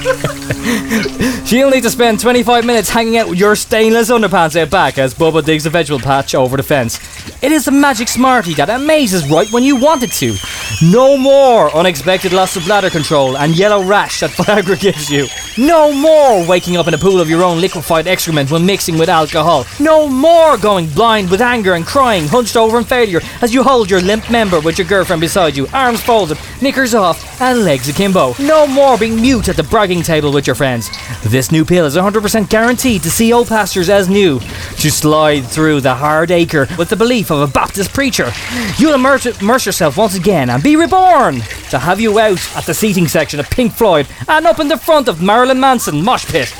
She'll 1.47 1.71
need 1.71 1.83
to 1.83 1.91
spend 1.91 2.21
25 2.21 2.67
minutes 2.67 2.91
hanging 2.91 3.17
out 3.17 3.29
with 3.29 3.39
your 3.39 3.57
stainless 3.57 4.11
underpants 4.11 4.61
out 4.61 4.69
back 4.69 4.99
as 4.99 5.15
Bubba 5.15 5.43
digs 5.43 5.65
a 5.65 5.71
vegetable 5.71 6.01
patch 6.01 6.35
over 6.35 6.59
the 6.59 6.63
fence. 6.63 6.99
It 7.43 7.53
is 7.53 7.65
the 7.65 7.71
magic 7.71 8.09
smartie 8.09 8.53
that 8.55 8.69
amazes 8.69 9.27
right 9.31 9.51
when 9.51 9.63
you 9.63 9.77
want 9.77 10.03
it 10.03 10.13
to. 10.13 10.35
No 10.83 11.17
more 11.17 11.75
unexpected 11.75 12.35
loss 12.35 12.55
of 12.57 12.65
bladder 12.67 12.91
control 12.91 13.39
and 13.39 13.57
yellow 13.57 13.83
rash 13.83 14.21
that 14.21 14.31
Viagra 14.33 14.79
gives 14.79 15.11
you. 15.11 15.27
No 15.57 15.93
more 15.93 16.47
waking 16.47 16.77
up 16.77 16.87
in 16.89 16.95
a 16.95 16.99
pool 16.99 17.21
of 17.21 17.31
your 17.31 17.43
own 17.43 17.61
liquefied 17.61 18.07
excrement 18.07 18.51
when 18.51 18.67
mixing 18.67 18.99
with 18.99 19.09
alcohol. 19.09 19.65
No 19.81 20.07
more 20.07 20.59
going 20.59 20.89
blind 20.91 21.31
with 21.31 21.41
anger 21.41 21.75
and 21.75 21.87
crying, 21.87 22.27
hunched 22.29 22.57
over 22.57 22.77
in 22.79 22.85
failure 22.85 23.21
as 23.41 23.55
you 23.55 23.63
hold 23.63 23.91
your 23.91 24.03
limp 24.03 24.31
member 24.31 24.61
with 24.61 24.77
your 24.77 24.87
girlfriend 24.87 25.21
beside 25.21 25.57
you, 25.57 25.67
arms 25.73 26.03
folded, 26.03 26.39
knickers 26.61 26.95
off, 26.95 27.41
and 27.41 27.65
legs 27.65 27.89
akimbo. 27.89 28.35
No 28.39 28.67
more 28.67 28.99
being 28.99 29.17
mute 29.21 29.49
at 29.49 29.57
the 29.57 29.63
bragging 29.63 29.94
table 30.03 30.33
with 30.33 30.47
your 30.47 30.57
friends. 30.57 30.91
This 31.23 31.51
new 31.53 31.65
pill 31.65 31.85
is 31.85 31.97
100% 31.97 32.49
guaranteed 32.49 33.03
to 33.03 33.11
see 33.11 33.33
old 33.33 33.49
pastures 33.49 33.89
as 33.89 34.09
new, 34.09 34.41
to 34.41 34.91
slide 34.91 35.47
through 35.47 35.81
the 35.81 35.95
hard 35.95 36.31
acre 36.31 36.67
with 36.79 36.89
the 36.89 36.97
belief 36.97 37.31
of 37.31 37.41
a 37.41 37.47
Baptist 37.47 37.93
preacher. 37.93 38.33
You'll 38.79 38.95
immerse, 38.95 39.27
immerse 39.27 39.67
yourself 39.67 39.97
once 39.97 40.15
again 40.15 40.51
and 40.51 40.63
be 40.63 40.77
reborn 40.77 41.41
to 41.71 41.79
have 41.79 42.01
you 42.01 42.19
out 42.19 42.57
at 42.57 42.65
the 42.65 42.75
seating 42.75 43.09
section 43.09 43.41
of 43.41 43.51
Pink 43.51 43.73
Floyd 43.73 44.07
and 44.29 44.47
up 44.47 44.61
in 44.61 44.69
the 44.69 44.79
front 44.79 45.09
of 45.09 45.23
Marilyn 45.23 45.61
Manson 45.61 46.03
mosh 46.03 46.27
pit. 46.27 46.53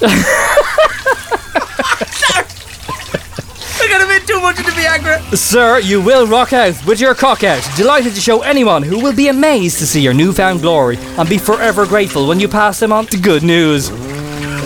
I 1.86 2.53
too 4.26 4.40
much 4.40 4.56
the 4.56 4.62
Viagra. 4.62 5.36
Sir, 5.36 5.80
you 5.80 6.00
will 6.00 6.26
rock 6.26 6.52
out 6.52 6.74
with 6.86 7.00
your 7.00 7.14
cock 7.14 7.44
out, 7.44 7.62
delighted 7.76 8.14
to 8.14 8.20
show 8.20 8.42
anyone 8.42 8.82
who 8.82 9.00
will 9.00 9.14
be 9.14 9.28
amazed 9.28 9.78
to 9.78 9.86
see 9.86 10.00
your 10.00 10.14
newfound 10.14 10.60
glory 10.60 10.96
and 11.18 11.28
be 11.28 11.38
forever 11.38 11.86
grateful 11.86 12.26
when 12.26 12.40
you 12.40 12.48
pass 12.48 12.80
them 12.80 12.92
on 12.92 13.06
to 13.06 13.18
good 13.18 13.42
news. 13.42 13.90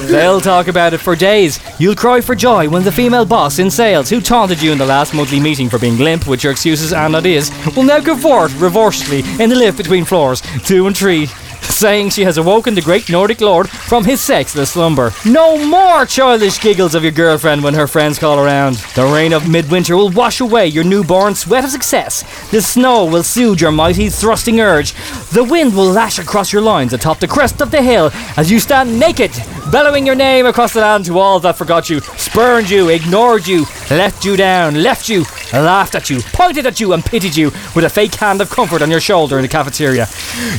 They'll 0.09 0.41
talk 0.41 0.69
about 0.69 0.95
it 0.95 0.99
for 0.99 1.15
days. 1.15 1.61
You'll 1.79 1.95
cry 1.95 2.23
for 2.23 2.35
joy 2.35 2.69
when 2.69 2.83
the 2.83 2.93
female 2.93 3.27
boss 3.27 3.59
in 3.59 3.71
sales, 3.71 4.09
who 4.09 4.23
taunted 4.23 4.63
you 4.63 4.73
in 4.73 4.79
the 4.79 4.87
last 4.87 5.13
monthly 5.13 5.39
meeting 5.39 5.69
for 5.69 5.79
being 5.79 5.99
limp 5.99 6.27
with 6.27 6.43
your 6.43 6.53
excuses 6.53 6.95
and 6.95 7.15
ideas, 7.15 7.51
will 7.77 7.83
now 7.83 8.01
go 8.01 8.17
forth 8.17 8.53
reversedly 8.53 9.23
in 9.39 9.51
the 9.51 9.57
lift 9.57 9.77
between 9.77 10.07
floors 10.07 10.41
two 10.65 10.87
and 10.87 10.97
three, 10.97 11.29
saying 11.69 12.11
she 12.11 12.25
has 12.25 12.39
awoken 12.39 12.75
the 12.75 12.83
great 12.83 13.09
Nordic 13.09 13.41
lord 13.41 13.69
from 13.69 14.05
his 14.05 14.21
sexless 14.21 14.73
slumber. 14.73 15.13
No 15.25 15.65
more 15.67 16.05
childish 16.07 16.61
giggles 16.61 16.95
of 16.95 17.03
your 17.03 17.13
girlfriend 17.13 17.63
when 17.63 17.75
her 17.75 17.87
friends 17.87 18.19
call 18.19 18.39
around. 18.39 18.77
The 18.95 19.07
rain 19.07 19.33
of 19.33 19.49
midwinter 19.49 19.97
will 19.97 20.11
wash 20.11 20.41
away 20.41 20.67
your 20.67 20.85
newborn 20.85 21.35
sweat 21.35 21.65
of 21.65 21.71
success. 21.71 22.25
The 22.51 22.63
snow 22.63 23.05
will 23.05 23.23
soothe 23.23 23.61
your 23.61 23.73
mighty 23.73 24.09
thrusting 24.09 24.61
urge. 24.61 24.93
The 25.31 25.45
wind 25.45 25.75
will 25.75 25.91
lash 25.91 26.19
across 26.19 26.53
your 26.53 26.63
lines 26.63 26.93
atop 26.93 27.21
the 27.21 27.29
crest 27.29 27.61
of 27.61 27.71
the 27.71 27.83
hill 27.83 28.11
as 28.37 28.51
you 28.51 28.59
stand 28.59 28.99
naked, 28.99 29.33
bellowing 29.71 30.07
your 30.07 30.15
name 30.15 30.47
across 30.47 30.73
the 30.73 30.81
land 30.81 31.05
to 31.05 31.19
all 31.19 31.41
that 31.41 31.57
forgot 31.57 31.91
you, 31.91 32.01
spurned 32.01 32.71
you, 32.71 32.89
ignored 32.89 33.47
you, 33.47 33.65
left 33.91 34.25
you 34.25 34.37
down, 34.37 34.83
left 34.83 35.09
you, 35.09 35.25
laughed 35.53 35.95
at 35.95 36.09
you, 36.09 36.21
pointed 36.33 36.67
at 36.67 36.81
you, 36.81 36.93
and 36.93 37.05
pitied 37.05 37.37
you 37.37 37.51
with 37.75 37.85
a 37.85 37.91
fake 37.91 38.15
hand 38.15 38.41
of 38.41 38.51
comfort 38.51 38.83
on 38.83 38.91
your 38.91 39.01
shoulder 39.01 39.37
in 39.37 39.43
the 39.43 39.49
cafeteria. 39.49 40.07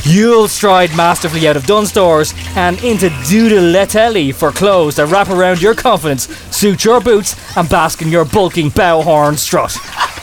You'll 0.04 0.48
stride 0.48 0.96
masterfully 0.96 1.48
out 1.48 1.56
of 1.56 1.66
Dunnes 1.66 1.90
Stores 1.90 2.34
and 2.56 2.82
into 2.84 3.08
Doodletelli 3.08 4.34
for 4.34 4.52
clothes 4.52 4.96
that 4.96 5.06
wrap 5.06 5.28
around 5.28 5.60
your 5.60 5.74
confidence, 5.74 6.28
suit 6.54 6.84
your 6.84 7.00
boots, 7.00 7.36
and 7.56 7.68
bask 7.68 8.02
in 8.02 8.08
your 8.08 8.24
bulking 8.24 8.70
bow 8.70 9.02
horn 9.02 9.36
strut. 9.36 9.72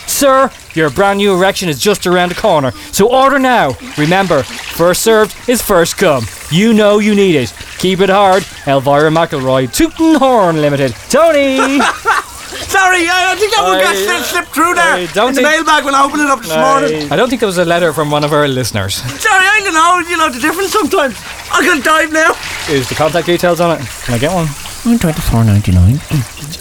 sir, 0.08 0.52
your 0.74 0.90
brand 0.90 1.18
new 1.18 1.36
erection 1.36 1.70
is 1.70 1.80
just 1.80 2.08
around 2.08 2.30
the 2.30 2.36
corner. 2.36 2.72
So 2.92 3.12
order 3.12 3.40
now. 3.40 3.72
Remember, 3.98 4.44
first 4.44 5.02
served 5.02 5.36
is 5.50 5.62
first 5.62 5.98
come. 5.98 6.26
You 6.52 6.74
know 6.74 7.00
you 7.00 7.16
need 7.16 7.36
it. 7.36 7.54
Keep 7.80 8.02
it 8.02 8.10
hard. 8.10 8.44
Elvira 8.66 9.10
McElroy, 9.12 9.72
Tootin 9.72 10.16
Horn 10.16 10.62
Limited. 10.62 10.94
Tony! 11.10 11.58
Sorry, 12.68 13.08
I 13.08 13.24
don't 13.30 13.38
think 13.40 13.54
that 13.54 13.64
one 13.64 13.80
got 13.80 13.96
I- 13.96 14.02
slipped, 14.02 14.26
slipped 14.26 14.48
through 14.56 14.74
there 14.74 14.94
I 14.94 15.06
don't 15.14 15.30
in 15.30 15.36
the 15.36 15.42
mailbag 15.44 15.86
when 15.86 15.94
I 15.94 16.04
opened 16.04 16.24
it 16.24 16.30
up 16.30 16.42
this 16.42 16.56
morning. 16.56 17.12
I 17.12 17.16
don't 17.16 17.30
think 17.30 17.40
there 17.40 17.48
was 17.48 17.60
a 17.60 17.66
letter 17.66 17.94
from 17.94 18.10
one 18.10 18.24
of 18.24 18.34
our 18.34 18.48
listeners. 18.48 18.96
Sorry, 19.22 19.46
I 19.46 19.62
don't 19.64 19.74
know. 19.74 20.00
You 20.10 20.18
know 20.18 20.30
the 20.30 20.40
difference 20.40 20.72
sometimes. 20.72 21.16
I 21.52 21.62
can 21.62 21.82
dive 21.82 22.12
now. 22.12 22.34
Is 22.70 22.90
the 22.90 22.96
contact 22.96 23.28
details 23.28 23.62
on 23.62 23.80
it? 23.80 23.86
Can 24.04 24.16
I 24.16 24.18
get 24.18 24.34
one? 24.34 24.48
Twenty 24.88 25.20
four 25.20 25.44
ninety 25.44 25.74
nine. 25.74 26.00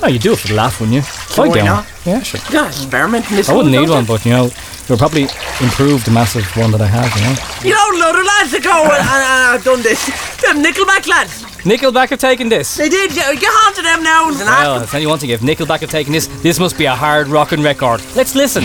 Oh, 0.02 0.08
you 0.08 0.18
do 0.18 0.32
it 0.32 0.38
for 0.40 0.48
the 0.48 0.54
laugh, 0.54 0.80
wouldn't 0.80 0.96
you? 0.96 1.02
why 1.36 1.44
I'd 1.44 1.54
get 1.54 1.64
not? 1.64 1.84
one. 1.84 2.14
Yeah, 2.16 2.22
sure. 2.22 2.40
You 2.46 2.52
gotta 2.52 2.68
experiment 2.68 3.30
in 3.30 3.36
this 3.36 3.48
I 3.48 3.54
wouldn't 3.54 3.72
need 3.72 3.88
one, 3.88 4.04
but 4.04 4.24
you 4.26 4.32
know, 4.32 4.50
you'll 4.88 4.98
probably 4.98 5.22
improve 5.62 6.04
the 6.04 6.10
massive 6.10 6.44
one 6.56 6.72
that 6.72 6.80
I 6.80 6.86
have, 6.88 7.06
you 7.14 7.22
know. 7.22 7.34
You 7.62 7.68
You 7.70 8.00
know, 8.00 8.08
other 8.10 8.24
lads 8.24 8.50
that 8.50 8.64
go 8.64 8.82
and, 8.82 8.92
and, 8.92 9.22
and 9.22 9.52
have 9.54 9.64
done 9.64 9.80
this. 9.82 10.04
Them 10.42 10.60
Nickelback 10.62 11.06
lads. 11.06 11.44
Nickelback 11.62 12.08
have 12.10 12.18
taken 12.18 12.48
this. 12.48 12.76
They 12.76 12.88
did. 12.88 13.12
Get 13.14 13.40
get 13.40 13.48
on 13.64 13.74
to 13.74 13.82
them 13.82 14.02
now 14.02 14.26
and 14.26 14.34
ask 14.36 14.44
Well, 14.44 14.74
them. 14.74 14.82
I'll 14.82 14.88
tell 14.88 15.00
you 15.00 15.08
one 15.08 15.20
thing, 15.20 15.30
if 15.30 15.40
Nickelback 15.40 15.80
have 15.80 15.90
taken 15.90 16.12
this, 16.12 16.26
this 16.42 16.58
must 16.58 16.76
be 16.76 16.86
a 16.86 16.94
hard 16.96 17.28
rockin' 17.28 17.62
record. 17.62 18.02
Let's 18.16 18.34
listen. 18.34 18.64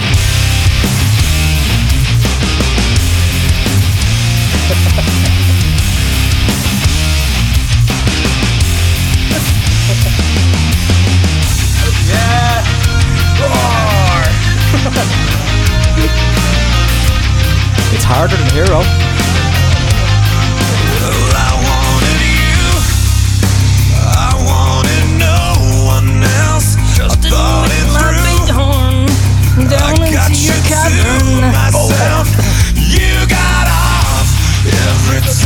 Got 30.13 30.29
you. 30.37 30.53
I 30.69 30.93
don't 31.01 31.41
myself. 31.49 32.29
You 32.77 33.25
got 33.25 33.65
off 33.65 34.29
everything 34.69 35.41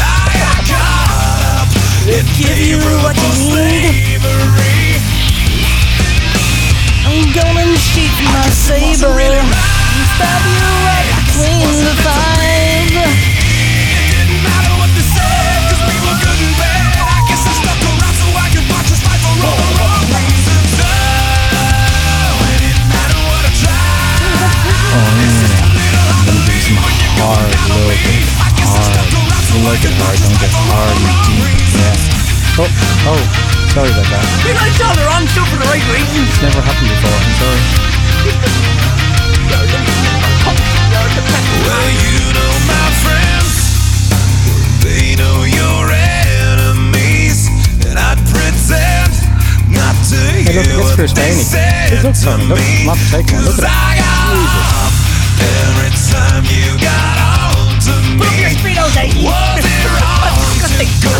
I 0.00 0.32
got 0.40 0.88
up. 1.60 1.68
It 2.08 2.24
Give 2.38 2.56
you 2.56 2.78
what 3.04 3.16
you 3.16 3.28
need. 3.54 3.79
Sheath 7.90 8.22
my 8.30 8.46
saber. 8.50 9.10
Stab 10.14 10.42
you 10.46 10.70
right 10.86 11.10
between 11.26 11.66
the 11.82 11.94
five. 12.06 12.70
Oh, 19.42 19.56
hard 19.80 20.06
looking. 27.80 28.20
Hard. 28.70 29.08
You 29.50 29.58
like 29.66 29.82
it 29.84 29.94
hard, 29.98 30.18
don't 30.22 30.42
it? 30.46 30.52
Hard 30.70 30.96
and 30.96 31.18
deep. 31.26 31.48
Yeah. 31.74 31.96
Oh, 32.62 32.70
oh. 33.10 33.49
Sorry 33.74 33.86
about 33.90 34.06
that. 34.10 34.24
You 34.42 34.52
like 34.58 34.74
all 34.82 34.94
the 34.98 35.06
wrong 35.06 35.26
stuff 35.30 35.46
for 35.48 35.58
the 35.62 35.68
right 35.70 35.84
reasons. 35.94 36.26
It's 36.26 36.42
never 36.42 36.60
happened 36.60 36.90
before. 36.90 37.14
I'm 37.14 37.34
sorry. 37.38 38.70
Well, 40.50 41.88
you 42.02 42.34
know 42.34 42.52
my 42.66 42.86
friends, 43.06 43.54
they 44.82 45.14
know 45.14 45.44
your 45.46 45.86
enemies, 45.94 47.46
and 47.86 47.94
I'd 47.98 48.18
pretend 48.26 49.14
not 49.70 49.94
to 50.10 50.18
Hey, 50.18 50.50
look, 50.50 50.66
hear 50.66 50.74
it's 50.74 50.82
what 50.82 50.94
Chris 50.98 51.12
they 51.14 51.30
Bainey. 51.30 51.46
said 51.46 51.88
Hey, 51.94 52.02
look, 52.02 52.14
to 52.14 52.24
Tony, 52.26 52.44
look. 52.50 52.58
I'm 52.58 52.86
not 52.86 52.98
taking 53.14 53.38
one. 53.38 53.44
Look 53.46 53.54
at 53.54 53.62
'Cause 53.62 53.64
I 53.64 53.70
that. 53.70 54.02
got 54.02 54.34
off 54.34 54.94
every 55.38 55.92
time 56.10 56.42
you 56.50 56.68
got 56.82 57.16
on 57.22 57.78
to 57.86 57.94
me. 58.18 58.26
Was 59.22 59.62
it 59.62 59.86
wrong 59.94 60.58
to 60.74 60.86
go 61.06 61.14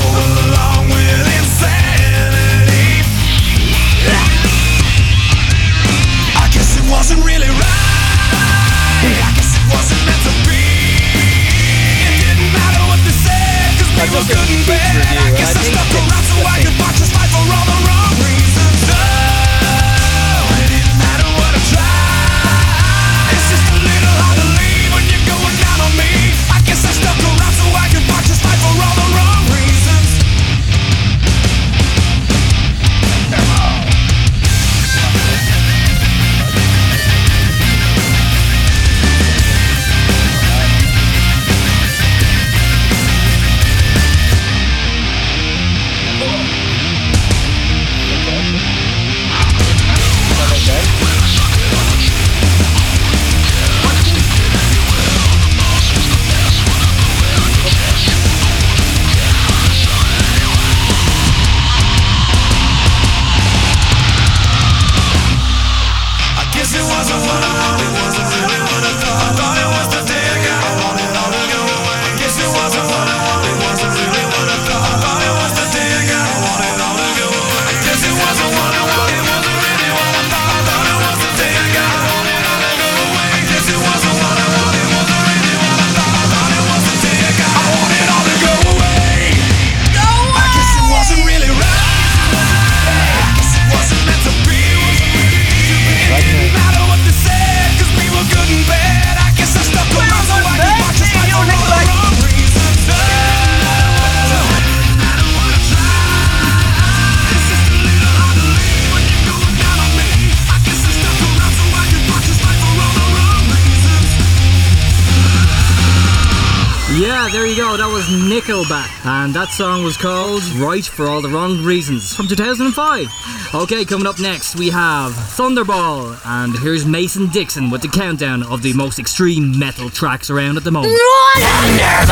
that 119.40 119.48
song 119.48 119.83
was 119.83 119.96
called 119.96 120.44
Right 120.57 120.85
for 120.85 121.07
All 121.07 121.22
the 121.22 121.31
Wrong 121.31 121.64
Reasons 121.64 122.14
from 122.14 122.29
2005. 122.29 123.09
Okay, 123.55 123.87
coming 123.87 124.07
up 124.07 124.20
next, 124.20 124.55
we 124.55 124.68
have 124.68 125.12
Thunderball. 125.12 126.20
And 126.26 126.59
here's 126.59 126.85
Mason 126.85 127.26
Dixon 127.29 127.70
with 127.70 127.81
the 127.81 127.88
countdown 127.88 128.42
of 128.42 128.61
the 128.61 128.74
most 128.74 128.98
extreme 128.98 129.59
metal 129.59 129.88
tracks 129.88 130.29
around 130.29 130.59
at 130.59 130.64
the 130.64 130.70
moment. 130.70 130.92
Run! 130.92 131.37
Thunderball! 131.40 132.05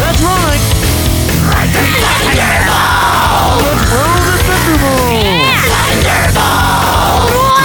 That's 0.00 0.22
right. 0.22 0.64
Thunderball! 2.16 2.94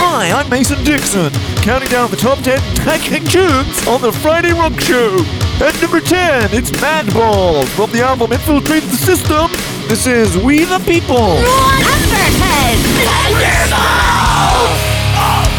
Hi, 0.04 0.32
I'm 0.38 0.50
Mason 0.50 0.84
Dixon, 0.84 1.32
counting 1.64 1.88
down 1.88 2.12
the 2.12 2.18
top 2.18 2.40
10 2.40 2.60
tagging 2.76 3.26
tunes 3.26 3.88
on 3.88 4.02
the 4.02 4.12
Friday 4.12 4.52
Rock 4.52 4.78
Show. 4.82 5.49
At 5.62 5.76
number 5.82 6.00
10, 6.00 6.54
it's 6.54 6.72
Madball 6.72 7.68
from 7.76 7.92
the 7.92 8.02
album 8.02 8.32
Infiltrate 8.32 8.84
the 8.84 8.96
System. 8.96 9.52
This 9.90 10.08
is 10.08 10.38
We 10.38 10.64
the 10.64 10.80
People. 10.80 11.36
Thunderhead! 11.36 12.80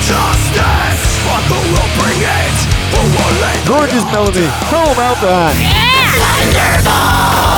Justice, 0.00 1.04
but 1.28 1.44
who 1.52 1.60
will 1.68 1.92
bring 2.00 2.16
it? 2.16 2.56
Who 2.96 3.12
will 3.12 3.36
Gorgeous 3.68 4.04
melody. 4.10 4.48
How 4.72 4.90
about 4.90 5.20
that? 5.20 5.52
At 5.52 6.48
number 6.48 6.80
nine, 6.88 7.49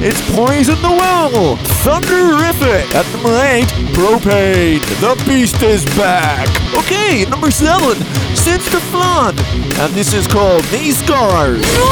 it's 0.00 0.20
Poison 0.34 0.80
the 0.82 0.90
Well. 0.90 1.56
Thunderific. 1.82 2.94
At 2.94 3.06
number 3.12 3.34
eight, 3.42 3.68
Propane. 3.94 4.80
The 5.00 5.14
Beast 5.26 5.62
is 5.62 5.84
back. 5.96 6.48
Okay, 6.74 7.24
number 7.28 7.50
seven, 7.50 7.96
Since 8.36 8.70
the 8.70 8.80
Flood. 8.92 9.38
And 9.80 9.92
this 9.94 10.12
is 10.14 10.26
called 10.26 10.64
These 10.64 10.98
Scars. 10.98 11.62
Number 11.62 11.88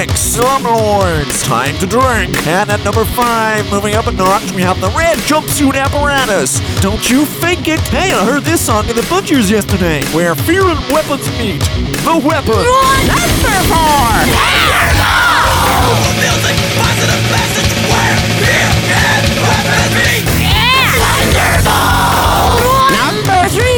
six, 0.00 0.36
Slumlords, 0.36 1.44
Time 1.44 1.76
to 1.78 1.86
Drink. 1.86 2.46
And 2.46 2.70
at 2.70 2.82
number 2.84 3.04
five, 3.04 3.68
moving 3.70 3.94
up 3.94 4.06
a 4.06 4.12
notch, 4.12 4.52
we 4.52 4.62
have 4.62 4.80
the 4.80 4.88
Red 4.96 5.18
Jumpsuit 5.28 5.74
Apparatus. 5.74 6.60
Don't 6.80 7.10
you 7.10 7.24
think 7.24 7.68
it? 7.68 7.80
Hey, 7.88 8.12
I 8.12 8.24
heard 8.24 8.42
this 8.44 8.64
song 8.64 8.88
in 8.88 8.96
the 8.96 9.06
Butchers 9.10 9.50
yesterday, 9.50 10.02
where 10.14 10.34
fear 10.34 10.64
and 10.64 10.80
weapons 10.92 11.28
meet. 11.38 11.60
The 12.04 12.16
Weapon. 12.24 12.64
Number 16.16 16.49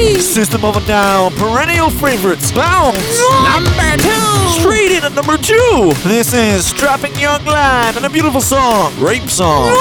three. 0.02 0.20
System 0.20 0.64
of 0.64 0.76
a 0.76 0.86
Down, 0.86 1.32
perennial 1.32 1.90
favorites, 1.90 2.52
Bounce. 2.52 2.96
Number 3.44 4.02
two. 4.02 4.60
Straight 4.60 4.92
in 4.92 5.04
at 5.04 5.14
number 5.14 5.36
two. 5.36 5.92
This 6.04 6.34
is 6.34 6.66
Strapping 6.66 7.14
Young 7.16 7.44
Lad 7.44 7.96
and 7.96 8.04
a 8.04 8.10
beautiful 8.10 8.40
song, 8.40 8.92
Rape 8.98 9.28
Song. 9.28 9.72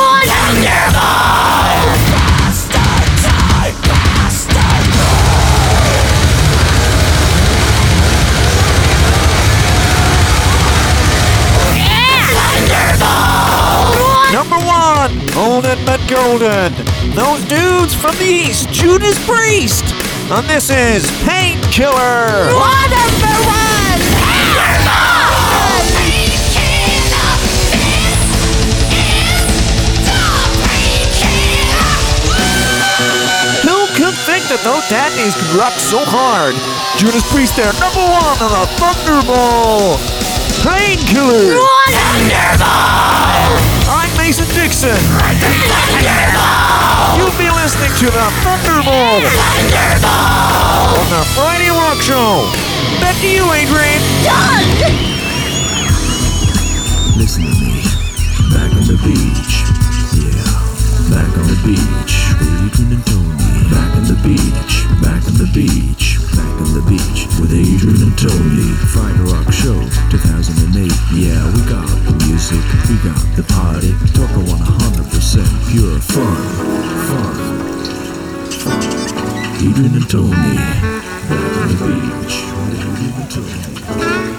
Number 14.31 14.55
one, 14.55 15.27
Golden 15.33 15.85
but 15.85 15.99
Golden. 16.07 16.73
Those 17.13 17.43
dudes 17.45 17.93
from 17.93 18.15
the 18.15 18.23
East, 18.23 18.69
Judas 18.71 19.23
Priest. 19.27 20.00
And 20.33 20.47
this 20.47 20.69
is 20.69 21.11
Painkiller. 21.27 22.47
Number 22.47 23.35
one. 23.43 23.99
Who 33.59 33.75
could 33.91 34.15
think 34.23 34.47
that 34.47 34.61
those 34.63 34.87
dandies 34.87 35.35
could 35.35 35.51
rock 35.59 35.73
so 35.73 35.99
hard? 35.99 36.55
Judas 36.97 37.29
Priest 37.29 37.57
there, 37.57 37.73
number 37.73 37.99
one 37.99 38.39
on 38.39 38.55
a 38.55 38.65
Thunderball. 38.79 39.99
Painkiller. 40.63 41.59
I'm 42.07 43.80
Mason 44.31 44.55
Dixon. 44.55 44.95
You'll 47.17 47.35
be 47.35 47.51
listening 47.51 47.91
to 47.99 48.05
the 48.05 48.27
Thunderball 48.39 49.19
on 50.95 51.07
the 51.11 51.25
Friday 51.35 51.67
Rock 51.67 51.99
Show. 51.99 52.47
Back 53.01 53.19
to 53.19 53.27
you, 53.27 53.43
Adrian. 53.51 53.99
Done. 54.23 54.63
Listen 57.17 57.43
to 57.43 57.51
me. 57.59 57.83
Back 58.55 58.71
on 58.71 58.87
the 58.87 58.95
beach. 59.03 59.67
Yeah. 60.15 60.47
Back 61.11 61.27
on 61.37 61.47
the 61.51 61.59
beach. 61.67 62.31
Adrian 62.39 62.93
and 62.93 63.05
Tony. 63.05 63.67
Back 63.69 63.97
on 63.97 64.03
the 64.05 64.15
beach. 64.23 64.87
Back 65.01 65.27
on 65.27 65.35
the 65.35 65.51
beach. 65.53 66.20
On 66.61 66.73
the 66.75 66.81
beach. 66.87 67.25
With 67.41 67.51
Adrian 67.53 68.03
and 68.05 68.17
Tony. 68.19 68.69
Friday 68.93 69.17
Rock 69.33 69.51
Show 69.51 69.81
2008. 70.13 70.93
Yeah, 71.17 71.41
we 71.57 71.61
got 71.65 71.89
the 72.05 72.13
music. 72.27 72.61
We 72.85 73.01
got 73.01 73.17
the 73.35 73.41
party. 73.49 73.97
Talking 74.13 74.45
100% 74.45 75.41
pure 75.71 75.97
fun. 75.99 76.37
Fun. 77.09 77.35
Fun. 78.61 78.77
Adrian 79.57 79.95
and 79.95 80.07
Tony. 80.07 80.55
Back 81.25 81.49
on 81.57 81.67
the 81.67 81.77
beach. 81.89 82.45
With 82.53 82.77
Adrian 82.77 83.13
and 83.17 83.31
Tony. 83.31 84.30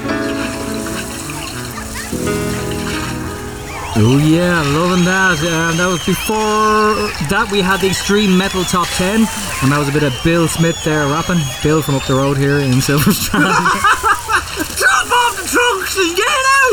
Oh 3.95 4.17
yeah, 4.17 4.63
loving 4.73 5.05
that. 5.05 5.37
Um, 5.45 5.77
that 5.77 5.87
was 5.87 6.01
before 6.07 7.13
that 7.29 7.49
we 7.53 7.61
had 7.61 7.85
the 7.85 7.89
Extreme 7.89 8.33
Metal 8.39 8.65
Top 8.65 8.89
10, 8.97 9.21
and 9.21 9.69
that 9.69 9.77
was 9.77 9.89
a 9.89 9.93
bit 9.93 10.03
of 10.03 10.17
Bill 10.25 10.49
Smith 10.49 10.83
there 10.83 11.05
rapping. 11.13 11.45
Bill 11.63 11.83
from 11.83 11.97
up 11.97 12.07
the 12.09 12.15
road 12.15 12.39
here 12.39 12.57
in 12.57 12.81
Silverstrand. 12.81 13.45
Drop 14.81 15.09
off 15.13 15.37
the 15.37 15.45
trunks 15.45 16.01
and 16.01 16.17
get 16.17 16.25
out. 16.25 16.73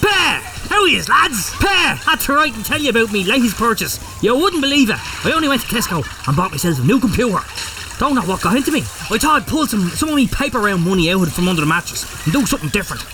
Pear! 0.00 0.40
How 0.72 0.84
yous, 0.86 1.10
lads? 1.12 1.52
Pear! 1.60 2.00
Had 2.08 2.20
to 2.24 2.32
write 2.32 2.56
and 2.56 2.64
tell 2.64 2.80
you 2.80 2.88
about 2.88 3.12
me 3.12 3.24
latest 3.24 3.56
purchase. 3.56 4.00
You 4.22 4.34
wouldn't 4.34 4.62
believe 4.62 4.88
it. 4.88 4.96
I 5.26 5.32
only 5.32 5.48
went 5.48 5.60
to 5.60 5.68
Tesco 5.68 6.00
and 6.26 6.34
bought 6.34 6.52
myself 6.52 6.80
a 6.80 6.82
new 6.88 6.98
computer. 6.98 7.44
Don't 7.98 8.14
know 8.14 8.22
what 8.22 8.40
got 8.40 8.56
into 8.56 8.72
me. 8.72 8.80
I 8.80 9.18
thought 9.20 9.42
I'd 9.42 9.46
pull 9.46 9.66
some, 9.66 9.90
some 9.90 10.08
of 10.08 10.14
me 10.16 10.26
paper 10.26 10.58
round 10.58 10.88
money 10.88 11.12
out 11.12 11.28
from 11.28 11.48
under 11.48 11.60
the 11.60 11.66
mattress 11.66 12.08
and 12.24 12.32
do 12.32 12.46
something 12.46 12.70
different. 12.70 13.04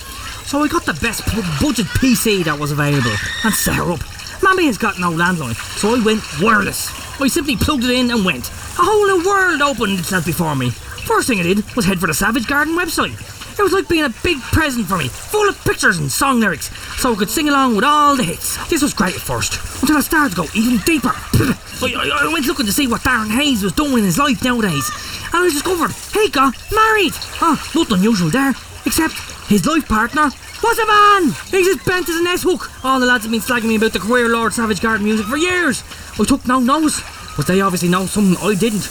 So 0.47 0.63
I 0.63 0.69
got 0.69 0.85
the 0.85 0.95
best 0.95 1.25
bu- 1.35 1.43
budget 1.61 1.87
PC 1.99 2.45
that 2.45 2.59
was 2.59 2.71
available 2.71 3.15
and 3.45 3.53
set 3.55 3.75
her 3.77 3.91
up. 3.93 4.01
Mammy 4.43 4.67
has 4.67 4.79
got 4.79 4.99
no 4.99 5.11
landline, 5.11 5.55
so 5.79 5.95
I 5.97 6.05
went 6.05 6.23
wireless. 6.41 6.91
I 7.21 7.29
simply 7.29 7.57
plugged 7.57 7.85
it 7.85 7.91
in 7.91 8.11
and 8.11 8.25
went. 8.25 8.49
A 8.79 8.83
whole 8.85 9.07
new 9.07 9.27
world 9.27 9.63
opened 9.63 9.99
itself 9.99 10.27
before 10.27 10.55
me. 10.55 10.71
First 10.71 11.29
thing 11.29 11.41
I 11.41 11.45
did 11.45 11.65
was 11.75 11.87
head 11.87 11.99
for 11.99 12.07
the 12.07 12.15
Savage 12.15 12.47
Garden 12.47 12.77
website. 12.77 13.15
It 13.59 13.63
was 13.63 13.73
like 13.73 13.89
being 13.89 14.05
a 14.05 14.11
big 14.23 14.41
present 14.53 14.87
for 14.87 14.99
me, 14.99 15.09
full 15.09 15.49
of 15.49 15.57
pictures 15.65 15.99
and 15.99 16.11
song 16.11 16.41
lyrics, 16.41 16.71
so 17.01 17.13
I 17.13 17.17
could 17.17 17.31
sing 17.31 17.49
along 17.49 17.77
with 17.77 17.85
all 17.85 18.17
the 18.17 18.25
hits. 18.25 18.57
This 18.69 18.83
was 18.83 18.93
great 18.93 19.15
at 19.15 19.21
first, 19.21 19.55
until 19.81 19.97
I 19.97 20.01
started 20.01 20.35
to 20.35 20.43
go 20.43 20.49
even 20.55 20.79
deeper. 20.79 21.11
I, 21.15 21.95
I, 21.95 22.27
I 22.29 22.33
went 22.33 22.47
looking 22.47 22.67
to 22.67 22.73
see 22.73 22.89
what 22.89 23.03
Darren 23.03 23.31
Hayes 23.31 23.63
was 23.63 23.73
doing 23.73 23.99
in 23.99 24.05
his 24.05 24.19
life 24.19 24.43
nowadays, 24.43 24.91
and 25.33 25.45
I 25.45 25.49
discovered 25.49 25.93
he 26.13 26.29
got 26.31 26.53
married. 26.75 27.13
Oh, 27.41 27.55
nothing 27.77 27.99
unusual 27.99 28.29
there, 28.31 28.55
except 28.87 29.15
his 29.49 29.67
life 29.67 29.89
partner 29.89 30.31
was 30.63 30.79
a 30.79 30.87
man. 30.87 31.35
He's 31.51 31.69
as 31.69 31.85
bent 31.85 32.09
as 32.09 32.17
an 32.17 32.27
S 32.27 32.43
hook. 32.43 32.71
All 32.85 32.99
the 32.99 33.07
lads 33.07 33.25
have 33.25 33.33
been 33.33 33.41
slagging 33.41 33.69
me 33.69 33.77
about 33.77 33.93
the 33.93 33.99
queer 33.99 34.29
Lord 34.29 34.53
Savage 34.53 34.81
Garden 34.81 35.05
music 35.05 35.27
for 35.27 35.37
years. 35.37 35.85
I 36.19 36.25
took 36.25 36.47
no 36.47 36.59
notice, 36.59 37.03
but 37.37 37.47
they 37.47 37.61
obviously 37.61 37.89
know 37.89 38.07
something 38.07 38.37
I 38.43 38.55
didn't. 38.55 38.89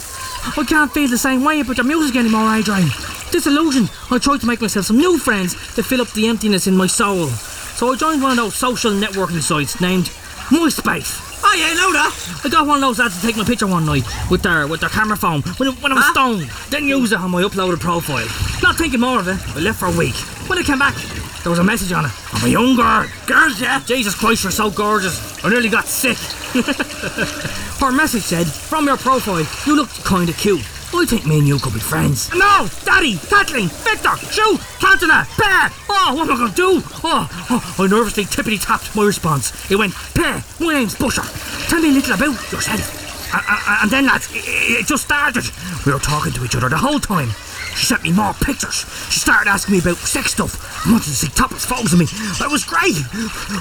I 0.56 0.64
can't 0.64 0.92
feel 0.92 1.08
the 1.08 1.18
same 1.18 1.42
way 1.42 1.60
about 1.60 1.76
their 1.76 1.84
music 1.84 2.16
anymore, 2.16 2.54
Adrian. 2.54 2.90
Disillusioned, 3.30 3.90
I 4.10 4.18
tried 4.18 4.40
to 4.40 4.46
make 4.46 4.60
myself 4.60 4.86
some 4.86 4.98
new 4.98 5.18
friends 5.18 5.54
to 5.74 5.82
fill 5.82 6.02
up 6.02 6.12
the 6.12 6.28
emptiness 6.28 6.66
in 6.66 6.76
my 6.76 6.86
soul. 6.86 7.26
So 7.26 7.92
I 7.92 7.96
joined 7.96 8.22
one 8.22 8.32
of 8.32 8.36
those 8.36 8.54
social 8.54 8.92
networking 8.92 9.40
sites 9.40 9.80
named 9.80 10.06
MySpace. 10.50 11.33
Oh 11.46 11.54
yeah, 11.56 11.74
know 11.74 11.92
that. 11.92 12.40
I 12.44 12.48
got 12.48 12.66
one 12.66 12.76
of 12.76 12.80
those 12.82 12.98
lads 12.98 13.20
to 13.20 13.26
take 13.26 13.36
my 13.36 13.44
picture 13.44 13.66
one 13.66 13.84
night 13.86 14.04
with 14.30 14.42
their 14.42 14.66
with 14.66 14.80
their 14.80 14.88
camera 14.90 15.16
phone 15.16 15.42
when, 15.58 15.68
I- 15.68 15.72
when 15.82 15.92
I 15.92 15.94
was 15.96 16.06
stoned. 16.06 16.42
Then 16.70 16.84
use 16.86 17.12
it 17.12 17.18
on 17.20 17.30
my 17.30 17.42
uploaded 17.42 17.80
profile. 17.80 18.26
Not 18.62 18.76
thinking 18.76 19.00
more 19.00 19.20
of 19.20 19.28
it, 19.28 19.38
I 19.56 19.60
left 19.60 19.78
for 19.80 19.86
a 19.86 19.96
week. 19.96 20.14
When 20.48 20.58
I 20.58 20.62
came 20.62 20.78
back, 20.78 20.94
there 21.42 21.50
was 21.50 21.58
a 21.58 21.64
message 21.64 21.92
on 21.92 22.06
it. 22.06 22.12
I'm 22.32 22.44
a 22.44 22.48
young 22.48 22.74
girl. 22.76 23.06
Girls, 23.26 23.60
yeah? 23.60 23.80
Jesus 23.84 24.14
Christ, 24.14 24.42
you're 24.44 24.50
so 24.52 24.70
gorgeous. 24.70 25.44
I 25.44 25.48
nearly 25.50 25.68
got 25.68 25.86
sick. 25.86 26.16
Her 27.80 27.92
message 27.92 28.22
said, 28.22 28.46
from 28.46 28.86
your 28.86 28.96
profile, 28.96 29.46
you 29.66 29.76
look 29.76 29.90
kinda 30.04 30.32
cute. 30.32 30.62
I 30.96 31.06
think 31.06 31.26
me 31.26 31.38
and 31.40 31.48
you 31.48 31.58
could 31.58 31.74
be 31.74 31.80
friends. 31.80 32.32
No! 32.34 32.68
Daddy! 32.84 33.16
Kathleen! 33.28 33.68
Victor! 33.68 34.16
Shoot! 34.30 34.58
Cantona! 34.80 35.26
Bear! 35.36 35.70
Oh, 35.90 36.14
what 36.14 36.28
am 36.28 36.34
I 36.34 36.36
gonna 36.38 36.54
do? 36.54 36.82
Oh, 37.02 37.28
oh 37.50 37.74
I 37.78 37.86
nervously 37.86 38.24
tippity 38.24 38.58
tapped 38.64 38.94
my 38.96 39.02
response. 39.04 39.52
It 39.70 39.76
went, 39.76 39.92
Bear, 40.14 40.42
my 40.60 40.72
name's 40.72 40.94
Busher. 40.94 41.22
Tell 41.68 41.80
me 41.80 41.90
a 41.90 41.92
little 41.92 42.14
about 42.14 42.52
yourself. 42.52 43.34
A- 43.34 43.36
a- 43.36 43.78
And 43.82 43.90
then, 43.90 44.06
lads, 44.06 44.28
it 44.32 44.44
it 44.46 44.86
just 44.86 45.04
started. 45.04 45.44
We 45.84 45.92
were 45.92 45.98
talking 45.98 46.32
to 46.32 46.44
each 46.44 46.54
other 46.54 46.68
the 46.68 46.78
whole 46.78 47.00
time. 47.00 47.30
She 47.76 47.86
sent 47.86 48.02
me 48.02 48.12
more 48.12 48.32
pictures. 48.34 48.86
She 49.10 49.20
started 49.20 49.50
asking 49.50 49.74
me 49.74 49.80
about 49.80 49.96
sex 49.96 50.32
stuff. 50.32 50.86
I 50.86 50.92
wanted 50.92 51.04
to 51.04 51.16
see 51.16 51.28
topless 51.28 51.64
photos 51.64 51.92
of 51.92 51.98
me. 51.98 52.06
It 52.06 52.50
was 52.50 52.64
great. 52.64 52.96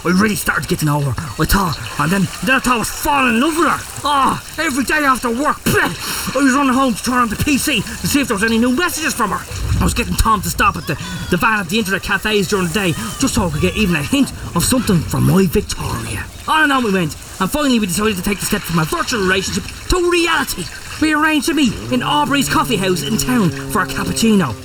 I 0.05 0.14
really 0.14 0.36
started 0.36 0.64
to 0.64 0.70
get 0.70 0.80
to 0.80 0.86
know 0.86 1.01
her. 1.01 1.14
I 1.18 1.45
thought, 1.45 1.78
and 1.99 2.11
then, 2.11 2.28
then 2.45 2.55
I 2.55 2.59
thought 2.59 2.76
I 2.76 2.78
was 2.78 2.89
falling 2.89 3.36
in 3.36 3.41
love 3.41 3.57
with 3.57 3.68
her. 3.68 3.80
Oh, 4.05 4.39
every 4.57 4.84
day 4.84 5.03
after 5.03 5.30
work, 5.30 5.57
I 5.66 6.32
was 6.36 6.53
running 6.53 6.74
home 6.74 6.93
to 6.93 7.03
turn 7.03 7.24
on 7.26 7.30
the 7.30 7.36
PC 7.36 7.82
to 8.01 8.07
see 8.07 8.22
if 8.22 8.28
there 8.28 8.36
was 8.36 8.43
any 8.43 8.57
new 8.57 8.76
messages 8.76 9.14
from 9.14 9.32
her. 9.32 9.41
I 9.80 9.84
was 9.84 9.93
getting 9.93 10.16
Tom 10.16 10.41
to 10.41 10.49
stop 10.49 10.76
at 10.78 10.88
the, 10.88 10.95
the 11.32 11.38
van 11.38 11.59
at 11.59 11.70
the 11.70 11.80
internet 11.80 12.03
cafes 12.03 12.47
during 12.47 12.68
the 12.68 12.74
day 12.74 12.91
just 13.20 13.36
so 13.36 13.47
I 13.47 13.49
could 13.51 13.61
get 13.61 13.76
even 13.76 13.95
a 13.95 14.03
hint 14.03 14.32
of 14.55 14.64
something 14.64 14.99
from 14.99 15.24
my 15.24 15.45
Victoria. 15.47 16.26
On 16.47 16.64
and 16.64 16.72
on 16.72 16.84
we 16.84 16.91
went. 16.91 17.16
And 17.39 17.49
finally, 17.49 17.80
we 17.80 17.88
decided 17.88 18.16
to 18.18 18.24
take 18.24 18.39
the 18.39 18.45
step 18.45 18.61
from 18.61 18.80
a 18.80 18.86
virtual 18.86 19.22
relationship 19.22 19.64
to 19.89 20.09
reality. 20.11 20.64
We 21.04 21.14
arranged 21.14 21.47
to 21.47 21.54
meet 21.54 21.74
in 21.91 22.01
Aubrey's 22.01 22.47
coffee 22.47 22.78
house 22.78 23.04
in 23.04 23.18
town 23.18 23.49
for 23.49 23.82
a 23.82 23.86
cappuccino. 23.86 24.56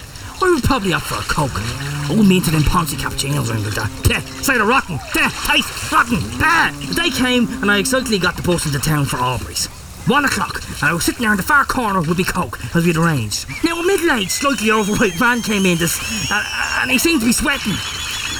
I 0.41 0.49
would 0.49 0.62
probably 0.62 0.93
opt 0.93 1.07
for 1.07 1.16
a 1.16 1.22
Coke. 1.22 1.61
All 2.09 2.22
be 2.22 2.36
into 2.36 2.53
them 2.53 2.62
Ponzi 2.62 2.95
cappuccinos 2.95 3.51
like 3.51 3.74
that. 3.74 3.91
Yeah, 4.09 4.20
cider 4.41 4.64
rotten. 4.64 5.01
Yeah, 5.16 5.30
taste 5.30 5.91
rotten. 5.91 6.20
Bad. 6.39 6.74
The 6.74 6.95
day 6.95 7.11
came 7.11 7.49
and 7.61 7.68
I 7.68 7.78
excitedly 7.78 8.20
got 8.20 8.36
the 8.36 8.43
bus 8.43 8.66
into 8.66 8.78
town 8.78 9.07
for 9.07 9.16
Aubrey's. 9.16 9.66
One 10.07 10.24
o'clock, 10.26 10.62
and 10.80 10.84
I 10.84 10.93
was 10.93 11.05
sitting 11.05 11.22
there 11.22 11.32
in 11.32 11.39
the 11.39 11.43
far 11.43 11.64
corner 11.64 11.99
with 11.99 12.16
my 12.16 12.22
Coke, 12.22 12.61
as 12.72 12.86
we'd 12.86 12.97
arranged. 12.97 13.49
Now, 13.64 13.80
a 13.80 13.84
middle-aged, 13.84 14.30
slightly 14.30 14.70
overweight 14.70 15.18
man 15.18 15.43
came 15.43 15.66
in, 15.66 15.76
this, 15.76 16.30
uh, 16.30 16.41
and 16.82 16.89
he 16.89 16.99
seemed 16.99 17.18
to 17.18 17.26
be 17.26 17.32
sweating. 17.32 17.74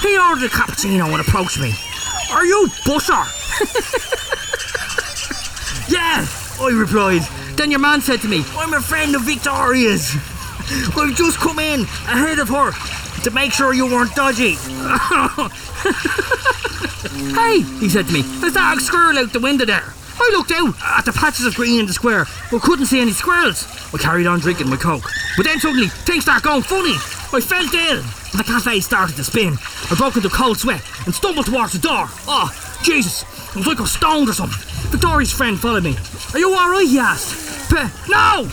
He 0.03 0.17
ordered 0.17 0.45
a 0.45 0.49
cappuccino 0.51 1.11
and 1.11 1.21
approached 1.21 1.59
me. 1.59 1.75
Are 2.31 2.45
you 2.45 2.69
Busher? 2.87 3.11
yeah, 5.91 6.25
I 6.61 6.71
replied. 6.73 7.48
Then 7.59 7.73
your 7.73 7.81
man 7.81 8.01
said 8.01 8.21
to 8.21 8.29
me, 8.29 8.45
I'm 8.57 8.73
a 8.73 8.81
friend 8.81 9.17
of 9.17 9.23
Victoria's. 9.23 10.15
I've 10.97 11.17
just 11.17 11.39
come 11.39 11.59
in 11.59 11.81
ahead 11.81 12.39
of 12.39 12.49
her 12.51 12.71
to 13.25 13.31
make 13.33 13.53
sure 13.53 13.75
you 13.75 13.87
weren't 13.87 14.15
dodgy. 14.15 14.53
hey, 17.35 17.63
he 17.81 17.89
said 17.89 18.07
to 18.07 18.13
me, 18.13 18.23
there's 18.23 18.53
that 18.53 18.79
squirrel 18.79 19.19
out 19.19 19.33
the 19.33 19.41
window 19.41 19.65
there. 19.65 19.93
I 20.21 20.31
looked 20.33 20.51
out 20.51 20.75
at 20.99 21.05
the 21.05 21.13
patches 21.13 21.47
of 21.47 21.55
green 21.55 21.81
in 21.81 21.87
the 21.87 21.93
square, 21.93 22.27
but 22.51 22.63
couldn't 22.63 22.87
see 22.87 23.01
any 23.01 23.13
squirrels. 23.13 23.67
I 23.95 23.99
carried 23.99 24.27
on 24.27 24.41
drinking 24.41 24.69
my 24.69 24.77
coke. 24.77 25.05
But 25.37 25.47
then 25.47 25.61
suddenly, 25.61 25.89
things 25.89 26.25
start 26.25 26.43
going 26.43 26.63
funny. 26.63 26.95
I 27.33 27.41
felt 27.41 27.73
ill, 27.75 27.99
and 28.01 28.39
the 28.41 28.45
cafe 28.45 28.81
started 28.81 29.17
to 29.17 29.25
spin. 29.25 29.57
I 29.91 29.95
broke 29.97 30.17
into 30.17 30.29
cold 30.31 30.59
sweat 30.59 30.83
and 31.07 31.15
stumbled 31.15 31.47
towards 31.47 31.73
the 31.73 31.79
door. 31.79 32.07
Oh, 32.27 32.51
Jesus, 32.83 33.23
it 33.51 33.57
was 33.57 33.67
like 33.67 33.81
I 33.81 33.85
stoned 33.85 34.29
or 34.29 34.33
something. 34.33 34.59
Victoria's 34.91 35.33
friend 35.33 35.59
followed 35.59 35.85
me. 35.85 35.97
Are 36.33 36.39
you 36.39 36.55
alright? 36.55 36.89
he 36.89 36.99
asked. 36.99 37.71
"P- 37.71 37.77
No! 38.11 38.49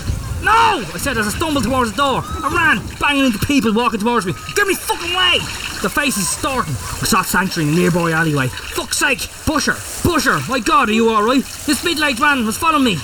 No! 0.46 0.86
I 0.94 0.98
said 1.00 1.18
as 1.18 1.26
I 1.26 1.32
stumbled 1.32 1.64
towards 1.64 1.92
the 1.92 1.98
door. 1.98 2.22
I 2.24 2.54
ran, 2.54 2.98
banging 3.00 3.26
into 3.26 3.40
people 3.40 3.74
walking 3.74 4.00
towards 4.00 4.28
me. 4.28 4.34
Give 4.56 4.68
me 4.68 4.76
fucking 4.76 5.16
way! 5.16 5.40
The 5.82 5.90
faces 5.90 6.30
starting. 6.30 6.74
I 6.74 7.06
sought 7.06 7.26
sanctuary 7.26 7.70
in 7.70 7.74
a 7.74 7.78
nearby 7.78 8.12
alleyway. 8.12 8.48
Fuck's 8.48 9.00
sake! 9.00 9.28
Busher! 9.48 9.76
Busher! 10.04 10.40
My 10.48 10.60
god, 10.60 10.90
are 10.90 10.94
you 10.94 11.10
alright? 11.10 11.44
This 11.66 11.84
middle-aged 11.84 12.20
man 12.20 12.46
was 12.46 12.58
following 12.58 12.84
me. 12.84 12.96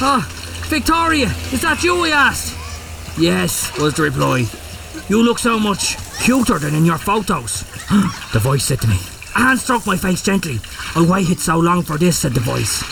Ah, 0.00 0.24
Victoria, 0.68 1.26
is 1.52 1.62
that 1.62 1.82
you? 1.82 2.04
I 2.04 2.10
asked. 2.10 2.56
Yes, 3.18 3.76
was 3.78 3.94
the 3.94 4.04
reply. 4.04 4.46
You 5.08 5.20
look 5.22 5.40
so 5.40 5.58
much 5.58 5.96
cuter 6.22 6.60
than 6.60 6.76
in 6.76 6.84
your 6.84 6.98
photos. 6.98 7.62
the 8.32 8.40
voice 8.40 8.64
said 8.64 8.80
to 8.82 8.88
me. 8.88 8.98
A 9.34 9.38
hand 9.38 9.58
stroked 9.58 9.86
my 9.86 9.96
face 9.96 10.22
gently. 10.22 10.60
I 10.94 11.04
waited 11.04 11.40
so 11.40 11.58
long 11.58 11.82
for 11.82 11.98
this, 11.98 12.18
said 12.18 12.34
the 12.34 12.40
voice. 12.40 12.82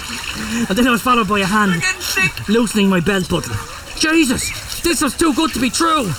And 0.69 0.77
then 0.77 0.89
I 0.89 0.91
was 0.91 1.03
followed 1.03 1.29
by 1.29 1.39
a 1.39 1.47
hand 1.47 1.83
loosening 2.49 2.89
my 2.89 2.99
belt 2.99 3.29
buckle. 3.29 3.55
Jesus, 4.03 4.81
this 4.81 5.01
was 5.01 5.17
too 5.17 5.33
good 5.33 5.53
to 5.53 5.61
be 5.61 5.71
true. 5.71 6.11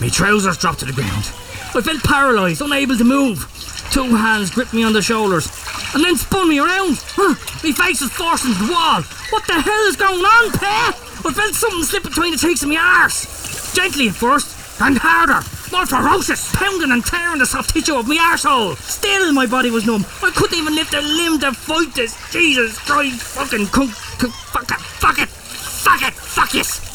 My 0.00 0.08
trousers 0.08 0.56
dropped 0.58 0.78
to 0.78 0.84
the 0.84 0.92
ground. 0.92 1.26
I 1.74 1.82
felt 1.82 2.04
paralysed, 2.04 2.60
unable 2.60 2.96
to 2.96 3.02
move. 3.02 3.42
Two 3.90 4.14
hands 4.14 4.52
gripped 4.52 4.72
me 4.72 4.84
on 4.84 4.92
the 4.92 5.02
shoulders 5.02 5.50
and 5.92 6.04
then 6.04 6.16
spun 6.16 6.48
me 6.48 6.60
around. 6.60 7.02
My 7.18 7.72
face 7.74 8.00
was 8.00 8.12
forced 8.12 8.44
into 8.44 8.62
the 8.62 8.72
wall. 8.72 9.02
What 9.30 9.44
the 9.48 9.54
hell 9.54 9.86
is 9.88 9.96
going 9.96 10.22
on, 10.24 10.52
Pet? 10.52 10.94
I 11.26 11.32
felt 11.34 11.54
something 11.54 11.82
slip 11.82 12.04
between 12.04 12.30
the 12.30 12.38
cheeks 12.38 12.62
of 12.62 12.68
my 12.68 12.76
arse. 12.76 13.74
Gently 13.74 14.06
at 14.06 14.14
first, 14.14 14.80
and 14.80 14.96
harder. 14.96 15.42
More 15.72 15.84
ferocious, 15.84 16.54
pounding 16.54 16.92
and 16.92 17.04
tearing 17.04 17.40
the 17.40 17.46
soft 17.46 17.74
tissue 17.74 17.96
of 17.96 18.06
my 18.06 18.18
arsehole. 18.18 18.76
Still, 18.76 19.32
my 19.32 19.46
body 19.46 19.72
was 19.72 19.84
numb. 19.84 20.06
I 20.22 20.30
couldn't 20.30 20.56
even 20.56 20.76
lift 20.76 20.94
a 20.94 21.00
limb 21.00 21.40
to 21.40 21.52
fight 21.52 21.92
this. 21.92 22.14
Jesus 22.30 22.78
Christ, 22.78 23.20
fucking 23.20 23.66
cunt, 23.66 23.90
fuck 23.90 24.70
it, 24.70 24.78
fuck 24.78 25.18
it, 25.18 25.28
fuck 25.28 26.02
it, 26.02 26.14
fuck 26.14 26.54
yes. 26.54 26.85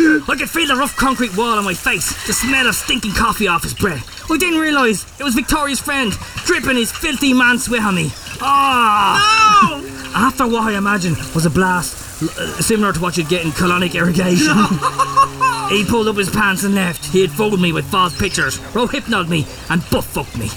I 0.00 0.36
could 0.38 0.48
feel 0.48 0.68
the 0.68 0.76
rough 0.76 0.96
concrete 0.96 1.36
wall 1.36 1.58
on 1.58 1.64
my 1.64 1.74
face, 1.74 2.26
the 2.26 2.32
smell 2.32 2.68
of 2.68 2.74
stinking 2.74 3.14
coffee 3.14 3.48
off 3.48 3.64
his 3.64 3.74
breath. 3.74 4.30
I 4.30 4.36
didn't 4.36 4.60
realise 4.60 5.04
it 5.18 5.24
was 5.24 5.34
Victoria's 5.34 5.80
friend, 5.80 6.12
dripping 6.44 6.76
his 6.76 6.92
filthy 6.92 7.34
man 7.34 7.58
sweat 7.58 7.82
on 7.82 7.96
me. 7.96 8.10
Ah! 8.40 9.82
After 10.14 10.46
what 10.46 10.62
I 10.62 10.76
imagine 10.76 11.14
was 11.34 11.46
a 11.46 11.50
blast, 11.50 12.22
uh, 12.22 12.62
similar 12.62 12.92
to 12.92 13.00
what 13.00 13.16
you'd 13.16 13.28
get 13.28 13.44
in 13.44 13.50
colonic 13.50 13.94
irrigation. 13.94 14.56
he 15.68 15.84
pulled 15.84 16.06
up 16.06 16.16
his 16.16 16.30
pants 16.30 16.62
and 16.62 16.74
left. 16.74 17.04
He 17.06 17.20
had 17.20 17.30
fooled 17.30 17.60
me 17.60 17.72
with 17.72 17.84
false 17.90 18.16
pictures, 18.16 18.58
row 18.74 18.86
rohypnoled 18.86 19.28
me, 19.28 19.46
and 19.70 19.82
butt 19.90 20.04
fucked 20.04 20.38
me. 20.38 20.48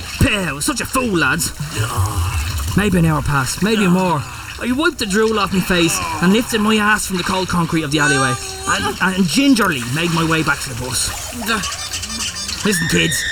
Was 0.53 0.65
such 0.65 0.81
a 0.81 0.85
fool, 0.85 1.17
lads. 1.17 1.51
Maybe 2.77 2.99
an 2.99 3.05
hour 3.05 3.21
passed, 3.21 3.63
maybe 3.63 3.87
more. 3.87 4.21
I 4.61 4.71
wiped 4.73 4.99
the 4.99 5.07
drool 5.07 5.39
off 5.39 5.53
my 5.53 5.59
face 5.59 5.97
and 6.21 6.31
lifted 6.33 6.61
my 6.61 6.75
ass 6.75 7.07
from 7.07 7.17
the 7.17 7.23
cold 7.23 7.47
concrete 7.47 7.81
of 7.81 7.89
the 7.89 7.97
alleyway 7.97 8.35
and, 8.67 8.95
and 9.01 9.25
gingerly 9.25 9.81
made 9.95 10.11
my 10.13 10.23
way 10.29 10.43
back 10.43 10.59
to 10.59 10.69
the 10.69 10.79
bus. 10.79 11.09
Listen, 12.63 12.87
kids, 12.89 13.25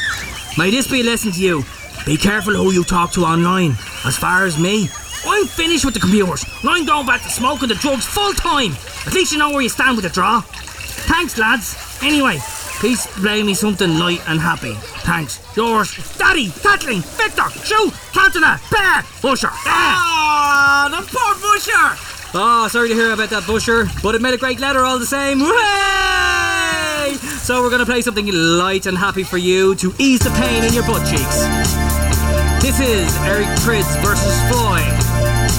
may 0.58 0.72
this 0.72 0.90
be 0.90 1.02
a 1.02 1.04
lesson 1.04 1.32
to 1.32 1.40
you. 1.40 1.64
Be 2.04 2.18
careful 2.18 2.54
who 2.54 2.72
you 2.72 2.84
talk 2.84 3.12
to 3.12 3.26
online. 3.26 3.78
As 4.06 4.18
far 4.18 4.46
as 4.46 4.58
me, 4.58 4.90
I'm 5.24 5.46
finished 5.46 5.86
with 5.86 5.94
the 5.94 6.00
computers 6.00 6.44
and 6.62 6.70
I'm 6.72 6.86
going 6.86 7.06
back 7.06 7.22
to 7.22 7.30
smoking 7.30 7.70
the 7.70 7.76
drugs 7.76 8.06
full 8.06 8.34
time. 8.34 8.72
At 9.06 9.14
least 9.14 9.32
you 9.32 9.38
know 9.38 9.52
where 9.52 9.62
you 9.62 9.70
stand 9.70 9.98
with 9.98 10.06
the 10.06 10.12
draw. 10.12 10.42
Thanks, 10.42 11.38
lads. 11.38 11.78
Anyway, 12.02 12.40
please 12.80 13.06
play 13.08 13.44
me 13.44 13.54
something 13.54 14.00
light 14.00 14.22
and 14.28 14.40
happy. 14.40 14.74
Thanks. 15.04 15.40
Yours, 15.56 15.94
Daddy, 16.18 16.50
Kathleen, 16.50 17.02
Victor, 17.02 17.50
Shoot, 17.64 17.92
Cantona, 18.14 18.58
Bear, 18.72 19.04
Busher. 19.22 19.50
Ah, 19.52 20.88
the 20.90 21.06
poor 21.06 21.36
Busher. 21.44 21.98
Oh, 22.34 22.68
sorry 22.70 22.88
to 22.90 22.96
hear 22.96 23.12
about 23.12 23.30
that 23.32 23.46
Busher, 23.46 23.86
but 24.02 24.16
it 24.16 24.22
made 24.22 24.34
a 24.34 24.38
great 24.38 24.60
letter 24.60 24.86
all 24.86 24.98
the 24.98 25.06
same. 25.06 25.40
Hooray! 25.42 27.16
So 27.18 27.62
we're 27.62 27.70
gonna 27.70 27.86
play 27.86 28.02
something 28.02 28.28
light 28.32 28.86
and 28.86 28.98
happy 28.98 29.24
for 29.24 29.38
you 29.38 29.76
to 29.76 29.94
ease 30.00 30.20
the 30.20 30.32
pain 30.32 30.64
in 30.64 30.74
your 30.74 30.84
butt 30.84 31.06
cheeks. 31.08 31.44
This 32.62 32.80
is 32.80 33.16
Eric 33.24 33.48
Prydz 33.60 33.92
versus 34.02 34.40
Floyd 34.48 34.88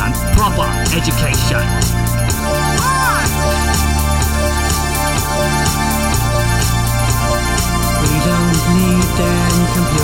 and 0.01 0.15
proper 0.37 0.69
education. 0.97 2.00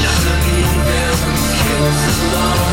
Just 0.00 0.26
a 0.26 0.34
beat 0.44 0.70
kills. 1.60 2.63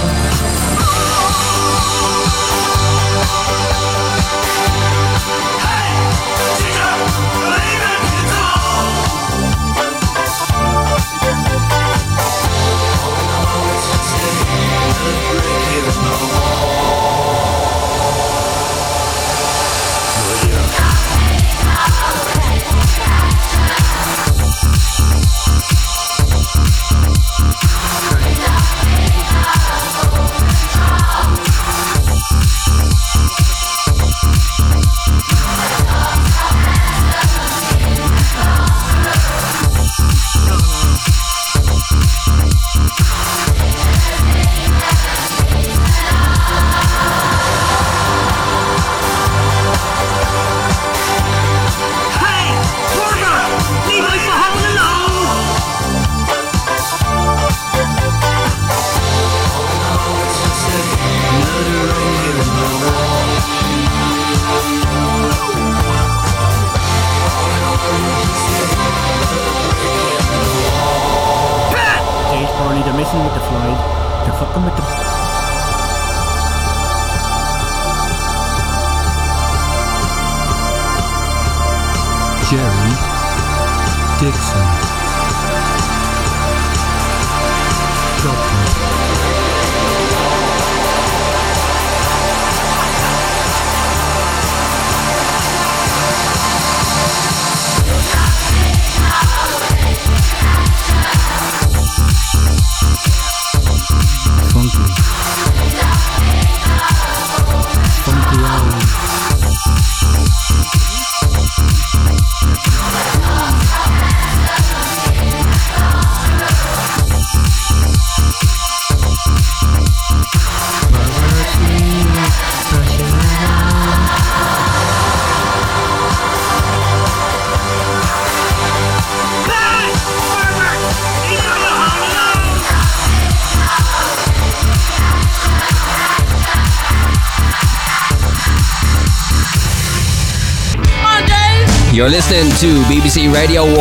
To 142.41 142.81
BBC 142.89 143.31
Radio 143.31 143.63
1 143.63 143.77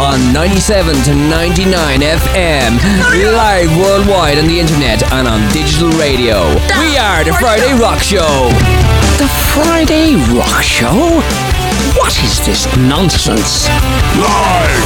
on 0.00 0.32
97 0.32 0.96
to 1.04 1.14
99 1.14 2.00
FM, 2.00 2.76
live 3.32 3.70
worldwide 3.78 4.36
on 4.36 4.48
the 4.48 4.58
internet 4.58 5.04
and 5.12 5.28
on 5.28 5.40
digital 5.52 5.90
radio. 5.90 6.42
We 6.82 6.98
are 6.98 7.22
the 7.22 7.32
Friday 7.38 7.72
Rock 7.78 8.00
Show. 8.00 8.50
The 9.22 9.30
Friday 9.54 10.16
Rock 10.34 10.60
Show? 10.60 11.22
What 11.94 12.18
is 12.24 12.44
this 12.44 12.66
nonsense? 12.76 13.68
Live 14.18 14.83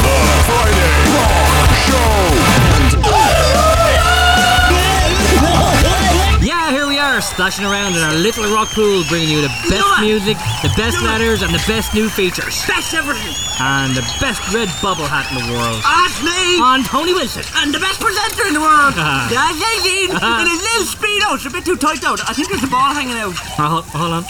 splashing 7.38 7.64
around 7.70 7.94
in 7.94 8.02
our 8.02 8.18
little 8.18 8.42
rock 8.50 8.66
pool, 8.74 9.06
bringing 9.06 9.30
you 9.30 9.40
the 9.40 9.54
best 9.70 9.86
music, 10.02 10.34
the 10.66 10.74
best 10.74 10.98
letters, 11.06 11.40
and 11.40 11.54
the 11.54 11.62
best 11.70 11.94
new 11.94 12.10
features. 12.10 12.66
Best 12.66 12.94
everything. 12.98 13.30
And 13.62 13.94
the 13.94 14.02
best 14.18 14.42
red 14.50 14.66
bubble 14.82 15.06
hat 15.06 15.30
in 15.30 15.38
the 15.46 15.46
world. 15.54 15.78
That's 15.86 16.18
me. 16.18 16.58
On 16.58 16.82
Tony 16.82 17.14
Wilson. 17.14 17.46
And 17.62 17.70
the 17.70 17.78
best 17.78 18.02
presenter 18.02 18.50
in 18.50 18.54
the 18.58 18.60
world. 18.60 18.98
Ah. 18.98 19.30
That's 19.30 19.54
Aileen. 19.54 20.10
in 20.10 20.46
his 20.50 20.62
little 20.66 20.88
speedo. 20.90 21.38
It's 21.38 21.46
a 21.46 21.50
bit 21.54 21.62
too 21.62 21.78
tight 21.78 22.02
though. 22.02 22.18
I 22.26 22.34
think 22.34 22.50
there's 22.50 22.66
a 22.66 22.74
ball 22.74 22.90
hanging 22.90 23.14
out. 23.14 23.38
Oh, 23.54 23.86
hold 23.94 24.18
on. 24.18 24.24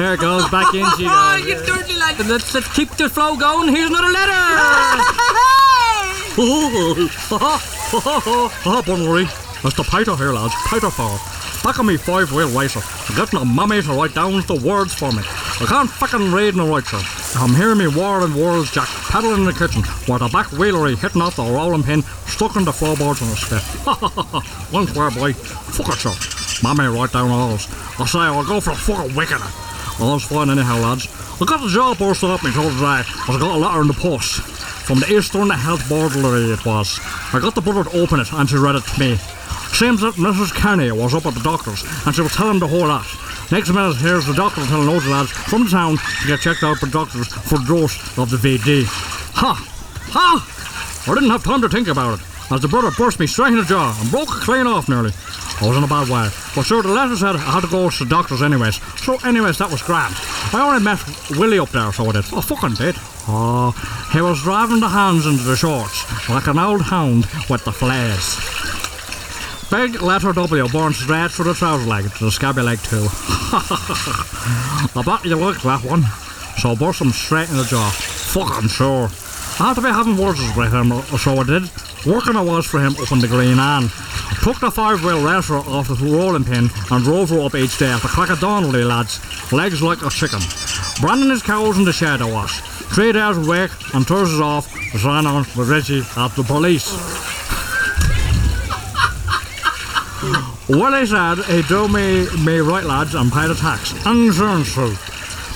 There 0.00 0.14
it 0.16 0.20
goes, 0.24 0.48
back 0.48 0.72
in 0.72 0.88
she 0.96 1.04
Oh, 1.04 1.36
goes. 1.36 1.44
you 1.44 1.60
dirty 1.68 1.92
lad. 2.00 2.16
Let's, 2.24 2.54
let's 2.56 2.72
keep 2.72 2.88
the 2.96 3.10
flow 3.12 3.36
going. 3.36 3.68
Here's 3.68 3.92
another 3.92 4.08
letter. 4.16 4.32
Oh, 6.40 7.10
oh, 7.36 7.92
oh, 7.92 8.60
oh, 8.64 8.82
don't 8.86 9.04
worry. 9.06 9.24
It's 9.64 9.76
the 9.76 9.82
Peter 9.84 10.16
here, 10.16 10.32
lads. 10.32 10.54
Peter 10.72 10.88
Farr. 10.88 11.20
Back 11.64 11.78
on 11.80 11.86
me 11.86 11.96
five 11.96 12.32
wheel 12.32 12.48
racer. 12.58 12.80
Getting 13.14 13.40
a 13.40 13.44
mummy 13.44 13.82
to 13.82 13.92
write 13.92 14.14
down 14.14 14.32
the 14.46 14.62
words 14.64 14.94
for 14.94 15.10
me. 15.12 15.18
I 15.20 15.66
can't 15.66 15.90
fucking 15.90 16.32
read 16.32 16.56
no 16.56 16.68
right, 16.68 16.84
sir. 16.84 17.00
I'm 17.38 17.54
hearing 17.54 17.78
me 17.78 17.88
war 17.88 18.20
and 18.24 18.34
wars 18.34 18.70
jack 18.70 18.88
paddling 18.88 19.40
in 19.40 19.44
the 19.44 19.52
kitchen 19.52 19.82
while 20.06 20.20
the 20.20 20.28
back 20.28 20.50
wheelery 20.52 20.94
hitting 20.96 21.20
off 21.20 21.36
the 21.36 21.42
rolling 21.42 21.82
pin 21.82 22.02
stuck 22.26 22.56
in 22.56 22.64
the 22.64 22.72
floorboards 22.72 23.22
on 23.22 23.28
the 23.30 23.36
step. 23.36 23.62
Ha 23.84 23.94
ha 23.94 24.08
ha 24.08 24.22
ha. 24.22 24.68
One 24.70 24.86
square 24.86 25.10
boy. 25.10 25.32
Fuck 25.32 25.88
it, 25.88 25.98
sir. 25.98 26.14
Mummy 26.62 26.86
write 26.86 27.12
down 27.12 27.30
all 27.30 27.50
those. 27.50 27.66
I 27.98 28.06
say 28.06 28.20
I'll 28.20 28.44
go 28.44 28.60
for 28.60 28.70
a 28.70 28.76
fucking 28.76 29.14
wicked. 29.14 29.42
All's 30.00 30.24
fine 30.24 30.50
anyhow, 30.50 30.78
lads. 30.78 31.08
I 31.40 31.44
got 31.44 31.60
the 31.60 31.68
job 31.68 31.98
posted 31.98 32.30
up 32.30 32.42
me 32.44 32.52
told 32.52 32.72
today. 32.72 33.02
I 33.02 33.36
got 33.38 33.56
a 33.56 33.58
letter 33.58 33.80
in 33.82 33.88
the 33.88 33.94
post. 33.94 34.40
From 34.86 35.00
the 35.00 35.12
Eastern 35.12 35.50
Health 35.50 35.86
Boardlery 35.88 36.50
it 36.52 36.64
was. 36.64 36.98
I 37.32 37.40
got 37.40 37.54
the 37.54 37.60
brother 37.60 37.84
to 37.84 37.96
open 38.00 38.20
it 38.20 38.32
and 38.32 38.48
she 38.48 38.56
read 38.56 38.76
it 38.76 38.84
to 38.84 39.00
me. 39.00 39.18
Seems 39.72 40.00
that 40.00 40.14
Mrs. 40.14 40.54
Kenny 40.54 40.90
was 40.90 41.14
up 41.14 41.26
at 41.26 41.34
the 41.34 41.40
doctor's 41.40 41.84
and 42.04 42.14
she 42.14 42.22
was 42.22 42.34
telling 42.34 42.58
the 42.58 42.66
whole 42.66 42.86
lot. 42.88 43.06
Next 43.50 43.70
minute, 43.70 43.96
here's 43.96 44.26
the 44.26 44.34
doctor 44.34 44.64
telling 44.66 44.86
those 44.86 45.06
lads 45.06 45.30
from 45.30 45.64
the 45.64 45.70
town 45.70 45.96
to 45.96 46.26
get 46.26 46.40
checked 46.40 46.62
out 46.62 46.80
by 46.80 46.88
doctors 46.88 47.28
for 47.28 47.58
dose 47.66 47.96
of 48.18 48.30
the 48.30 48.36
VD. 48.36 48.84
Ha! 49.34 49.54
Ha! 50.12 51.10
I 51.10 51.14
didn't 51.14 51.30
have 51.30 51.44
time 51.44 51.62
to 51.62 51.68
think 51.68 51.88
about 51.88 52.18
it, 52.18 52.26
as 52.50 52.60
the 52.60 52.68
brother 52.68 52.90
burst 52.90 53.20
me 53.20 53.26
straight 53.26 53.52
in 53.52 53.56
the 53.56 53.64
jaw 53.64 53.96
and 53.98 54.10
broke 54.10 54.28
it 54.28 54.42
clean 54.42 54.66
off 54.66 54.88
nearly. 54.88 55.12
I 55.60 55.66
was 55.66 55.76
in 55.76 55.82
a 55.82 55.88
bad 55.88 56.08
way. 56.08 56.28
But 56.54 56.62
sure, 56.62 56.82
the 56.82 56.88
letter 56.88 57.16
said 57.16 57.36
I 57.36 57.38
had 57.38 57.62
to 57.62 57.68
go 57.68 57.88
to 57.88 58.04
the 58.04 58.10
doctors 58.10 58.42
anyways. 58.42 58.76
So 59.02 59.16
anyways, 59.26 59.58
that 59.58 59.70
was 59.70 59.82
grand. 59.82 60.14
I 60.52 60.60
only 60.62 60.84
met 60.84 61.00
Willie 61.30 61.58
up 61.58 61.70
there, 61.70 61.92
so 61.92 62.04
I 62.04 62.12
did. 62.12 62.24
I 62.32 62.40
fucking 62.40 62.74
did. 62.74 62.96
Oh, 63.26 63.72
he 64.12 64.20
was 64.20 64.42
driving 64.42 64.80
the 64.80 64.88
hands 64.88 65.26
into 65.26 65.42
the 65.42 65.56
shorts 65.56 66.04
like 66.28 66.46
an 66.46 66.58
old 66.58 66.82
hound 66.82 67.26
with 67.48 67.64
the 67.64 67.72
flares. 67.72 68.57
Big 69.70 70.00
letter 70.00 70.32
W 70.32 70.68
born 70.68 70.94
straight 70.94 71.30
through 71.30 71.44
the 71.44 71.54
trouser 71.54 71.86
leg 71.86 72.10
to 72.10 72.24
the 72.24 72.30
scabby 72.30 72.62
leg 72.62 72.78
too. 72.78 73.06
I 73.12 75.02
bet 75.04 75.24
you 75.26 75.36
like 75.36 75.60
that 75.62 75.84
one. 75.84 76.04
So 76.56 76.70
I 76.70 76.74
burst 76.74 77.02
him 77.02 77.10
straight 77.10 77.50
in 77.50 77.58
the 77.58 77.64
jaw. 77.64 77.90
Fucking 77.90 78.70
sure. 78.70 79.10
I 79.60 79.68
had 79.68 79.74
to 79.74 79.82
be 79.82 79.88
having 79.88 80.16
words 80.16 80.40
with 80.56 80.72
him, 80.72 80.92
or 80.92 81.18
so 81.18 81.36
I 81.36 81.44
did. 81.44 81.70
Working 82.06 82.36
I 82.36 82.40
was 82.40 82.64
for 82.64 82.80
him 82.80 82.96
up 82.96 83.12
in 83.12 83.18
the 83.18 83.28
Green 83.28 83.58
Ann. 83.58 83.90
Took 84.42 84.58
the 84.60 84.70
five 84.70 85.04
wheel 85.04 85.22
racer 85.22 85.56
off 85.56 85.88
the 85.88 85.96
rolling 85.96 86.44
pin 86.44 86.70
and 86.90 87.04
drove 87.04 87.28
her 87.28 87.40
up 87.40 87.54
each 87.54 87.76
day 87.76 87.90
at 87.90 88.00
the 88.00 88.08
crack 88.08 88.30
of 88.30 88.40
dawn, 88.40 88.72
lads. 88.72 89.20
Legs 89.52 89.82
like 89.82 90.00
a 90.02 90.08
chicken. 90.08 90.40
Branding 91.02 91.28
his 91.30 91.42
cows 91.42 91.76
in 91.76 91.84
the 91.84 91.92
shed 91.92 92.22
I 92.22 92.32
was. 92.32 92.50
Three 92.94 93.12
days 93.12 93.36
awake 93.36 93.70
and 93.92 94.06
Thursdays 94.06 94.40
off 94.40 94.72
was 94.94 95.04
ran 95.04 95.26
on 95.26 95.44
with 95.56 95.68
Reggie 95.68 96.04
at 96.16 96.34
the 96.36 96.42
police. 96.42 96.88
Well, 100.68 101.00
he 101.00 101.06
said 101.06 101.38
he'd 101.46 101.66
do 101.66 101.88
me, 101.88 102.28
me 102.44 102.58
right, 102.58 102.84
lads, 102.84 103.14
and 103.14 103.32
pay 103.32 103.48
the 103.48 103.54
tax. 103.54 103.92
Insurance 104.04 104.74
too. 104.74 104.94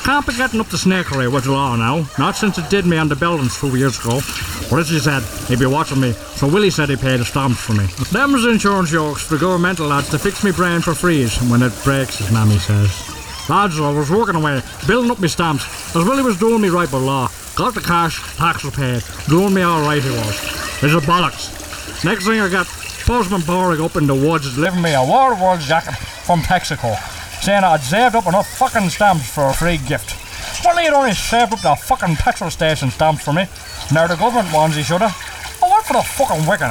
Can't 0.04 0.26
be 0.26 0.34
getting 0.34 0.58
up 0.58 0.68
the 0.68 0.78
snakery 0.78 1.30
with 1.30 1.44
the 1.44 1.52
law 1.52 1.76
now. 1.76 2.06
Not 2.18 2.34
since 2.34 2.56
it 2.56 2.70
did 2.70 2.86
me 2.86 2.96
on 2.96 3.08
the 3.08 3.14
buildings 3.14 3.60
two 3.60 3.76
years 3.76 3.98
ago. 4.00 4.20
He 4.20 4.98
said, 4.98 5.22
he'd 5.48 5.58
be 5.58 5.66
watching 5.66 6.00
me. 6.00 6.12
So 6.12 6.48
Willie 6.48 6.70
said 6.70 6.88
he 6.88 6.96
paid 6.96 7.20
the 7.20 7.26
stamps 7.26 7.60
for 7.60 7.74
me. 7.74 7.84
Them's 8.10 8.46
insurance 8.46 8.90
jokes 8.90 9.20
for 9.20 9.36
governmental 9.36 9.86
lads 9.86 10.08
to 10.10 10.18
fix 10.18 10.42
me 10.42 10.50
brain 10.50 10.80
for 10.80 10.94
freeze 10.94 11.36
when 11.42 11.62
it 11.62 11.72
breaks, 11.84 12.20
as 12.22 12.32
Mammy 12.32 12.56
says. 12.56 12.90
Lads, 13.50 13.78
I 13.78 13.92
was 13.92 14.10
working 14.10 14.36
away, 14.36 14.62
building 14.86 15.10
up 15.10 15.20
my 15.20 15.26
stamps, 15.26 15.94
as 15.94 16.04
Willie 16.04 16.22
was 16.22 16.38
doing 16.38 16.62
me 16.62 16.70
right 16.70 16.90
by 16.90 16.98
law. 16.98 17.28
Got 17.54 17.74
the 17.74 17.80
cash, 17.80 18.18
tax 18.38 18.64
was 18.64 18.74
paid. 18.74 19.02
Doing 19.28 19.52
me 19.52 19.62
alright 19.62 20.02
he 20.02 20.10
was. 20.10 20.82
It's 20.82 20.94
a 20.94 21.06
bollocks. 21.06 22.02
Next 22.02 22.26
thing 22.26 22.40
I 22.40 22.48
got 22.48 22.66
Postman 23.04 23.40
Boring 23.42 23.80
up 23.80 23.96
in 23.96 24.06
the 24.06 24.14
woods 24.14 24.54
delivering 24.54 24.82
me 24.82 24.94
a 24.94 25.04
War 25.04 25.34
World 25.34 25.60
jacket 25.60 25.96
from 25.96 26.40
Texaco, 26.40 26.94
saying 27.42 27.64
I'd 27.64 27.80
saved 27.80 28.14
up 28.14 28.26
enough 28.26 28.48
fucking 28.56 28.90
stamps 28.90 29.28
for 29.28 29.48
a 29.48 29.52
free 29.52 29.78
gift. 29.78 30.14
Well, 30.64 30.76
he'd 30.76 30.94
only 30.94 31.12
saved 31.12 31.52
up 31.52 31.60
the 31.60 31.74
fucking 31.74 32.16
petrol 32.16 32.50
station 32.50 32.90
stamps 32.90 33.24
for 33.24 33.32
me. 33.32 33.46
Now 33.92 34.06
the 34.06 34.14
government 34.14 34.54
ones 34.54 34.76
he 34.76 34.82
shoulda. 34.84 35.10
I 35.62 35.68
went 35.68 35.84
for 35.84 35.94
the 35.94 36.02
fucking 36.02 36.46
wicking. 36.46 36.70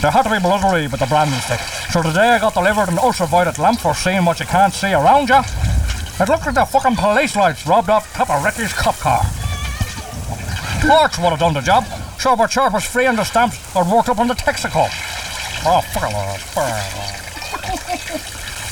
There 0.00 0.10
had 0.10 0.22
to 0.24 0.30
be 0.30 0.40
bloodery 0.40 0.88
with 0.88 1.00
the 1.00 1.06
branding 1.06 1.38
stick. 1.40 1.60
So 1.92 2.02
today 2.02 2.30
I 2.32 2.38
got 2.38 2.54
delivered 2.54 2.88
an 2.88 2.98
ultraviolet 2.98 3.58
lamp 3.58 3.80
for 3.80 3.94
seeing 3.94 4.24
what 4.24 4.40
you 4.40 4.46
can't 4.46 4.72
see 4.72 4.94
around 4.94 5.28
you. 5.28 5.40
It 6.18 6.28
looked 6.28 6.46
like 6.46 6.54
the 6.54 6.64
fucking 6.64 6.96
police 6.96 7.36
lights 7.36 7.66
robbed 7.66 7.90
off 7.90 8.12
top 8.14 8.30
of 8.30 8.42
Ricky's 8.42 8.72
cop 8.72 8.96
car. 8.96 9.20
Torch 10.80 11.18
would 11.18 11.30
have 11.30 11.38
done 11.38 11.54
the 11.54 11.60
job. 11.60 11.84
Sure, 12.18 12.36
but 12.36 12.50
Sharp 12.50 12.72
was 12.72 12.84
free 12.84 13.06
on 13.06 13.16
the 13.16 13.24
stamps 13.24 13.58
or 13.76 13.84
worked 13.84 14.08
up 14.08 14.18
on 14.18 14.28
the 14.28 14.34
Texaco. 14.34 14.88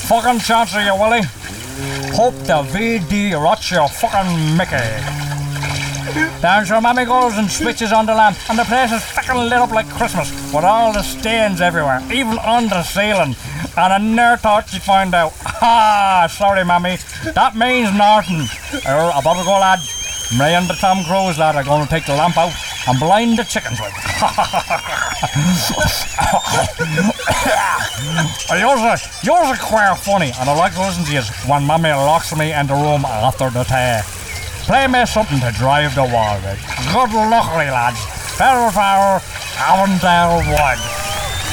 Fucking 0.07 0.39
chance 0.39 0.75
of 0.75 0.81
you, 0.81 0.93
Willie. 0.93 1.23
Hope 2.13 2.35
the 2.43 2.63
VD 2.63 3.33
rots 3.41 3.71
your 3.71 3.87
fucking 3.87 4.57
Mickey. 4.57 4.75
Down 6.41 6.65
so 6.65 6.81
Mammy 6.81 7.05
goes 7.05 7.37
and 7.37 7.49
switches 7.49 7.93
on 7.93 8.05
the 8.05 8.13
lamp, 8.13 8.37
and 8.49 8.59
the 8.59 8.65
place 8.65 8.91
is 8.91 9.01
fucking 9.03 9.37
lit 9.37 9.53
up 9.53 9.71
like 9.71 9.87
Christmas, 9.89 10.29
with 10.53 10.65
all 10.65 10.91
the 10.91 11.01
stains 11.01 11.61
everywhere, 11.61 12.01
even 12.11 12.37
on 12.39 12.67
the 12.67 12.83
ceiling. 12.83 13.35
And 13.77 13.93
I 13.93 13.97
never 13.97 14.35
thought 14.35 14.67
she'd 14.67 14.81
find 14.81 15.13
out. 15.15 15.33
Ah, 15.63 16.25
sorry, 16.27 16.65
Mammy. 16.65 16.97
That 17.35 17.55
means 17.55 17.93
nothing. 17.93 18.41
I 18.83 19.21
better 19.23 19.43
go, 19.45 19.59
lad. 19.61 19.77
Me 20.39 20.55
and 20.55 20.67
the 20.67 20.73
Tom 20.73 21.03
Cruise 21.03 21.37
lad 21.37 21.55
are 21.55 21.63
going 21.63 21.83
to 21.83 21.89
take 21.89 22.07
the 22.07 22.15
lamp 22.15 22.35
out 22.35 22.51
and 22.87 22.99
blind 22.99 23.37
the 23.37 23.43
chickens 23.43 23.79
with. 23.79 23.93
Yours 28.51 28.81
are, 28.81 28.97
yours 29.23 29.47
are 29.47 29.55
quite 29.57 29.95
funny, 29.97 30.31
and 30.39 30.49
I 30.49 30.53
like 30.55 30.73
to 30.73 30.81
listen 30.81 31.05
to 31.05 31.13
you 31.13 31.21
when 31.47 31.65
Mummy 31.65 31.91
locks 31.91 32.35
me 32.35 32.51
in 32.51 32.67
the 32.67 32.73
room 32.73 33.05
after 33.05 33.49
the 33.49 33.63
tea. 33.63 34.01
Play 34.65 34.87
me 34.87 35.05
something 35.05 35.39
to 35.39 35.51
drive 35.51 35.95
the 35.95 36.03
wall 36.03 36.35
with. 36.41 36.59
Good 36.91 37.13
luckily, 37.13 37.69
lads. 37.69 37.99
Farewell, 38.35 38.71
farewell, 38.71 39.21
Avondale 39.57 40.37
Wood. 40.49 40.79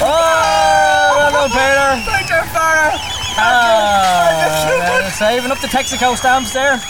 Oh, 0.01 1.12
well 1.16 1.31
done, 1.33 1.51
Peter. 1.51 2.11
Thank 2.11 2.29
you, 2.29 2.43
Farah. 2.51 2.99
Ah, 3.41 5.07
uh, 5.07 5.11
saving 5.11 5.51
up 5.51 5.61
the 5.61 5.68
Texaco 5.68 6.16
stamps 6.16 6.53
there. 6.53 6.81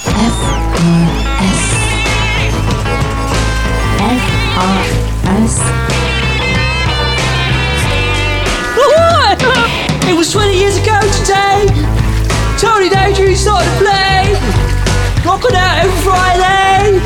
It 10.08 10.16
was 10.16 10.32
20 10.32 10.58
years 10.58 10.76
ago 10.76 10.98
today. 11.20 11.66
Tony 12.58 12.88
Danger 12.88 13.36
started 13.36 13.70
to 13.70 13.76
play. 13.78 14.34
Rocking 15.24 15.54
out 15.54 15.84
every 15.84 16.00
Friday. 16.02 16.98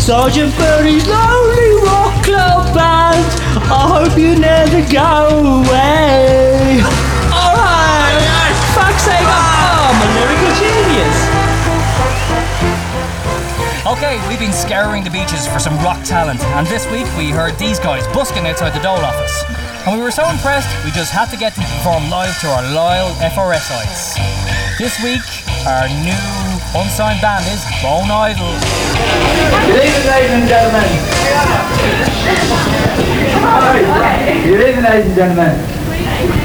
Sergeant 0.00 0.52
Bernie's 0.56 1.06
Lonely 1.06 1.70
Rock 1.84 2.24
Club 2.24 2.74
Band. 2.74 3.24
I 3.70 3.86
hope 3.94 4.18
you 4.18 4.34
never 4.34 4.82
go 4.90 5.62
away. 5.62 6.69
Talent, 16.38 16.56
and 16.56 16.66
this 16.66 16.86
week 16.90 17.06
we 17.16 17.30
heard 17.30 17.58
these 17.58 17.78
guys 17.78 18.06
busking 18.08 18.46
outside 18.46 18.70
the 18.70 18.82
Dole 18.82 18.98
office. 18.98 19.44
And 19.86 19.96
we 19.96 20.02
were 20.02 20.10
so 20.10 20.28
impressed, 20.28 20.68
we 20.84 20.90
just 20.90 21.12
had 21.12 21.30
to 21.30 21.36
get 21.36 21.54
them 21.54 21.64
to 21.64 21.70
perform 21.78 22.10
live 22.10 22.38
to 22.40 22.46
our 22.48 22.62
loyal 22.74 23.10
FRSites. 23.34 24.16
This 24.78 25.00
week, 25.02 25.22
our 25.66 25.88
new 25.88 26.26
unsigned 26.76 27.20
band 27.20 27.44
is 27.50 27.64
Bone 27.82 28.10
Idol. 28.10 28.52
Good 29.66 29.82
evening, 29.82 30.06
ladies 30.06 30.30
and 30.30 30.48
gentlemen. 30.48 30.88
Good 34.44 34.68
evening, 34.68 34.84
ladies 34.84 35.06
and 35.06 35.16
gentlemen. 35.16 35.54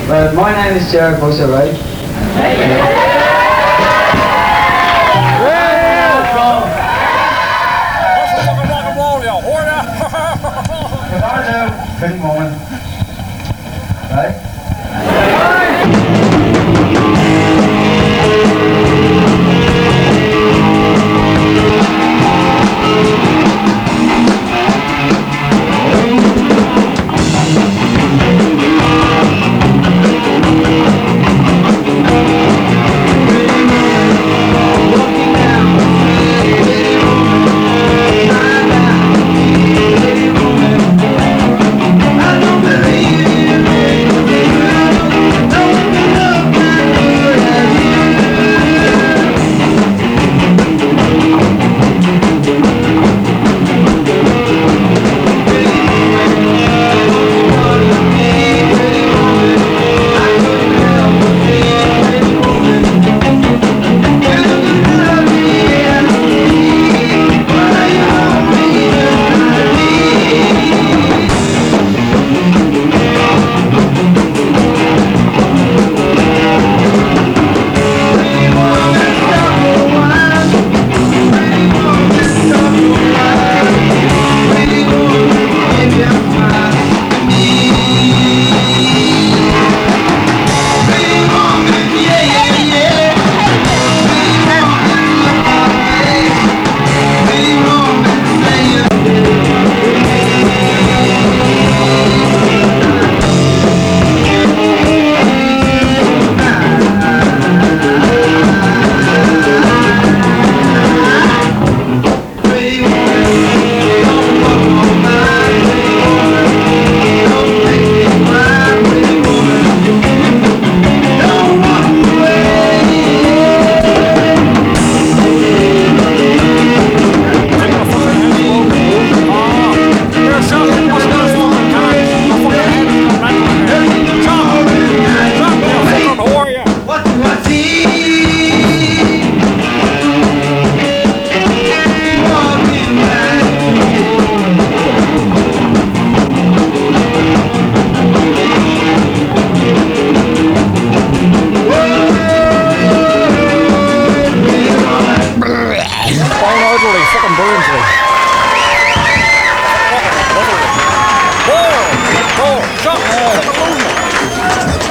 Well, 0.08 0.34
my 0.36 0.54
name 0.54 0.78
is 0.78 0.92
Jared 0.92 1.20
Busser, 1.20 1.50
right? 1.52 3.14
Pretty 11.98 12.20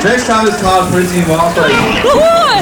Next 0.05 0.27
time 0.27 0.47
it's 0.47 0.61
called 0.61 0.93
Pretty 0.93 1.25
Walkway. 1.25 1.73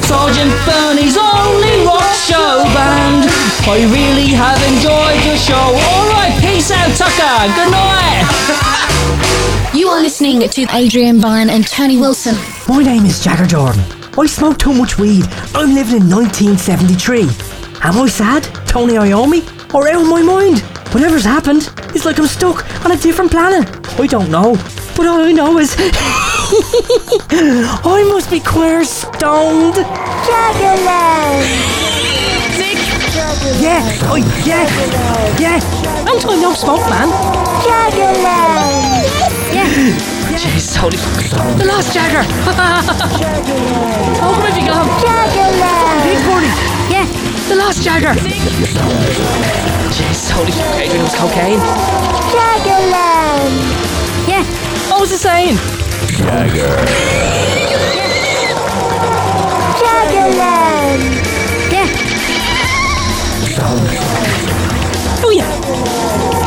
Sergeant 0.07 0.55
Bernie's 0.64 1.18
only 1.18 1.84
rock 1.84 2.14
show 2.14 2.62
band. 2.70 3.26
I 3.66 3.82
really 3.90 4.28
have 4.28 4.62
enjoyed 4.70 5.18
your 5.26 5.36
show. 5.36 5.74
Alright, 5.90 6.38
peace 6.40 6.70
out, 6.70 6.95
Tucker. 6.95 7.51
Good 7.59 7.72
night. 7.72 8.22
You 9.74 9.88
are 9.88 10.01
listening 10.01 10.49
to 10.49 10.66
Adrian 10.72 11.20
Byrne 11.20 11.51
and 11.51 11.66
Tony 11.66 11.97
Wilson. 11.97 12.36
My 12.68 12.80
name 12.80 13.05
is 13.07 13.22
Jagger 13.24 13.47
Jordan. 13.47 13.82
I 14.16 14.26
smoke 14.26 14.59
too 14.61 14.72
much 14.72 14.97
weed. 14.99 15.24
I'm 15.53 15.74
living 15.74 16.03
in 16.03 16.11
1973. 16.11 17.22
Am 17.82 17.99
I 17.99 18.07
sad? 18.07 18.45
Tony 18.68 18.95
Iommi? 18.95 19.74
Or 19.74 19.88
out 19.88 20.01
of 20.03 20.09
my 20.09 20.22
mind? 20.22 20.61
Whatever's 20.95 21.24
happened, 21.24 21.68
it's 21.93 22.05
like 22.05 22.20
I'm 22.20 22.28
stuck 22.28 22.64
on 22.84 22.93
a 22.93 22.97
different 22.97 23.32
planet. 23.32 23.66
I 23.99 24.07
don't 24.07 24.30
know. 24.30 24.55
But 24.95 25.07
all 25.07 25.22
I 25.22 25.32
know 25.32 25.59
is 25.59 25.74
I 26.55 28.05
must 28.12 28.30
be 28.30 28.38
queer 28.40 28.84
stoned. 28.84 29.76
Jaggerland! 30.28 31.48
Nick! 32.61 32.76
Yeah, 33.57 33.80
oh 34.12 34.20
yeah, 34.44 34.68
yeah. 35.40 35.59
Long 36.05 36.20
time 36.20 36.42
no 36.42 36.53
smoke, 36.53 36.84
man. 36.90 37.09
Jaggerland! 37.64 39.09
Yeah. 39.48 39.64
Jeez, 40.36 40.76
holy 40.76 40.98
fuck. 40.98 41.57
The 41.57 41.64
last 41.64 41.94
Jagger! 41.94 42.24
oh, 44.20 44.32
come 44.36 44.46
if 44.53 44.57
you 44.61 44.66
go. 44.68 44.84
Jaggerland! 45.00 46.05
Big 46.05 46.20
party! 46.28 46.48
Yeah. 46.92 47.09
The 47.48 47.57
Lost 47.57 47.82
Jagger! 47.82 48.14
Jeez, 49.88 50.30
holy 50.30 50.53
fuck, 50.53 50.74
Adrian, 50.76 51.00
it 51.00 51.03
was 51.03 51.14
cocaine. 51.14 51.61
Jaggerland. 52.28 53.57
Yeah. 54.28 54.44
What 54.90 55.00
was 55.00 55.12
it 55.12 55.18
saying? 55.18 55.57
Jaggerland. 59.81 61.03
Yeah. 61.73 61.89
Oh 65.25 65.31
yeah. 65.35 65.51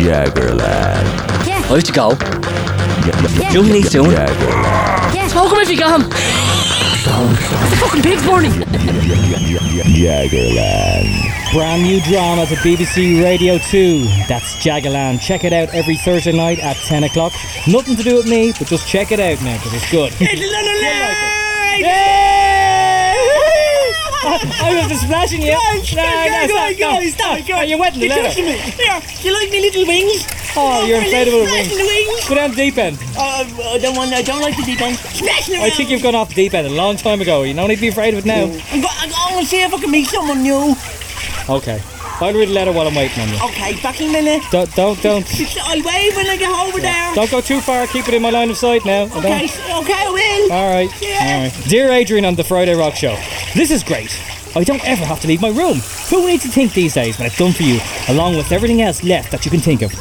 Jaggerland. 0.00 1.06
Have 1.68 1.82
to 1.84 1.92
go. 1.92 2.14
Doing. 3.90 4.12
Yeah. 4.12 5.26
Smoke 5.28 5.52
him 5.52 5.58
if 5.60 5.70
you 5.70 5.78
got 5.78 6.00
him. 6.00 6.08
The 6.10 7.76
fucking 7.80 8.02
pig's 8.02 8.22
burning. 8.26 8.52
Jaggerland. 9.94 11.10
Brand 11.52 11.82
new 11.82 12.00
drama 12.00 12.42
at 12.42 12.48
BBC 12.58 13.22
Radio 13.22 13.58
2. 13.58 14.04
That's 14.28 14.56
Jaggerland. 14.56 15.20
Check 15.20 15.44
it 15.44 15.52
out 15.52 15.68
every 15.74 15.96
Thursday 15.96 16.32
night 16.32 16.58
at 16.58 16.76
10 16.76 17.04
o'clock. 17.04 17.32
Nothing 17.68 17.96
to 17.96 18.02
do 18.02 18.16
with 18.16 18.26
me, 18.26 18.52
but 18.58 18.66
just 18.66 18.88
check 18.88 19.12
it 19.12 19.20
out 19.20 19.40
now 19.42 19.56
because 19.56 19.74
it's 19.74 19.90
good. 19.90 20.12
I 24.40 24.74
was 24.76 24.88
just 24.88 25.02
splashing 25.04 25.42
you. 25.42 25.52
Guys, 25.52 25.94
No, 25.94 26.02
no, 26.02 26.08
guys, 26.08 26.50
stop, 26.50 26.58
guys, 26.58 26.76
stop, 26.76 26.78
guys, 26.78 27.12
stop. 27.14 27.38
stop, 27.44 27.58
Are 27.58 27.64
you 27.64 27.78
wetting 27.78 28.00
the 28.00 28.06
You're 28.08 28.22
leather? 28.22 28.42
me. 28.42 28.56
Here, 28.58 29.00
do 29.00 29.28
you 29.28 29.34
like 29.34 29.50
me 29.50 29.60
little 29.60 29.86
wings? 29.86 30.26
Oh, 30.56 30.86
you're 30.86 31.00
my 31.00 31.06
inflatable 31.06 31.24
little 31.24 31.40
with 31.42 31.50
wings. 31.50 32.08
wings. 32.08 32.28
Go 32.28 32.34
down 32.36 32.50
the 32.50 32.56
deep 32.56 32.78
end. 32.78 32.98
Uh, 33.16 33.44
I 33.74 33.78
don't 33.78 33.96
want. 33.96 34.12
I 34.12 34.22
don't 34.22 34.40
like 34.40 34.56
the 34.56 34.62
deep 34.62 34.80
end. 34.80 34.96
Smashing 34.98 35.56
I 35.60 35.70
think 35.70 35.90
you've 35.90 36.02
gone 36.02 36.14
off 36.14 36.28
the 36.28 36.34
deep 36.34 36.54
end 36.54 36.66
a 36.66 36.70
long 36.70 36.96
time 36.96 37.20
ago. 37.20 37.42
You 37.42 37.54
don't 37.54 37.68
need 37.68 37.76
to 37.76 37.80
be 37.80 37.88
afraid 37.88 38.14
of 38.14 38.20
it 38.20 38.26
now. 38.26 38.44
I'm, 38.44 38.80
go- 38.80 38.88
I'm 38.90 39.10
going 39.10 39.42
to 39.44 39.46
see 39.50 39.62
if 39.62 39.72
I 39.74 39.78
can 39.80 39.90
meet 39.90 40.06
someone 40.08 40.42
new. 40.42 40.74
Okay. 41.48 41.80
I'll 42.20 42.32
read 42.32 42.48
a 42.48 42.52
letter 42.52 42.72
while 42.72 42.86
I'm 42.86 42.94
waiting 42.94 43.22
on 43.22 43.28
you. 43.28 43.36
Okay, 43.46 43.80
back 43.82 44.00
in 44.00 44.10
a 44.10 44.12
minute. 44.12 44.42
Don't, 44.50 44.72
don't, 44.74 45.00
don't. 45.02 45.26
I'll 45.62 45.82
wave 45.82 46.16
when 46.16 46.26
I 46.26 46.36
get 46.36 46.50
over 46.50 46.80
there. 46.80 47.14
Don't 47.14 47.30
go 47.30 47.40
too 47.40 47.60
far. 47.60 47.86
Keep 47.88 48.08
it 48.08 48.14
in 48.14 48.22
my 48.22 48.30
line 48.30 48.50
of 48.50 48.56
sight 48.56 48.84
now. 48.84 49.02
Okay, 49.04 49.44
okay, 49.44 49.94
I 49.94 50.10
will. 50.10 50.52
All 50.52 50.72
right. 50.72 51.02
Yeah. 51.02 51.18
All 51.20 51.42
right. 51.42 51.68
Dear 51.68 51.90
Adrian 51.90 52.24
on 52.24 52.34
the 52.36 52.44
Friday 52.44 52.74
Rock 52.74 52.94
Show, 52.94 53.16
this 53.54 53.70
is 53.70 53.82
great. 53.82 54.16
I 54.56 54.62
don't 54.62 54.84
ever 54.86 55.04
have 55.04 55.20
to 55.22 55.26
leave 55.26 55.40
my 55.40 55.48
room. 55.48 55.78
Who 56.10 56.26
needs 56.28 56.44
to 56.44 56.48
think 56.48 56.72
these 56.72 56.94
days 56.94 57.18
when 57.18 57.26
it's 57.26 57.36
done 57.36 57.52
for 57.52 57.64
you, 57.64 57.80
along 58.08 58.36
with 58.36 58.52
everything 58.52 58.82
else 58.82 59.02
left 59.02 59.32
that 59.32 59.44
you 59.44 59.50
can 59.50 59.60
think 59.60 59.82
of? 59.82 59.92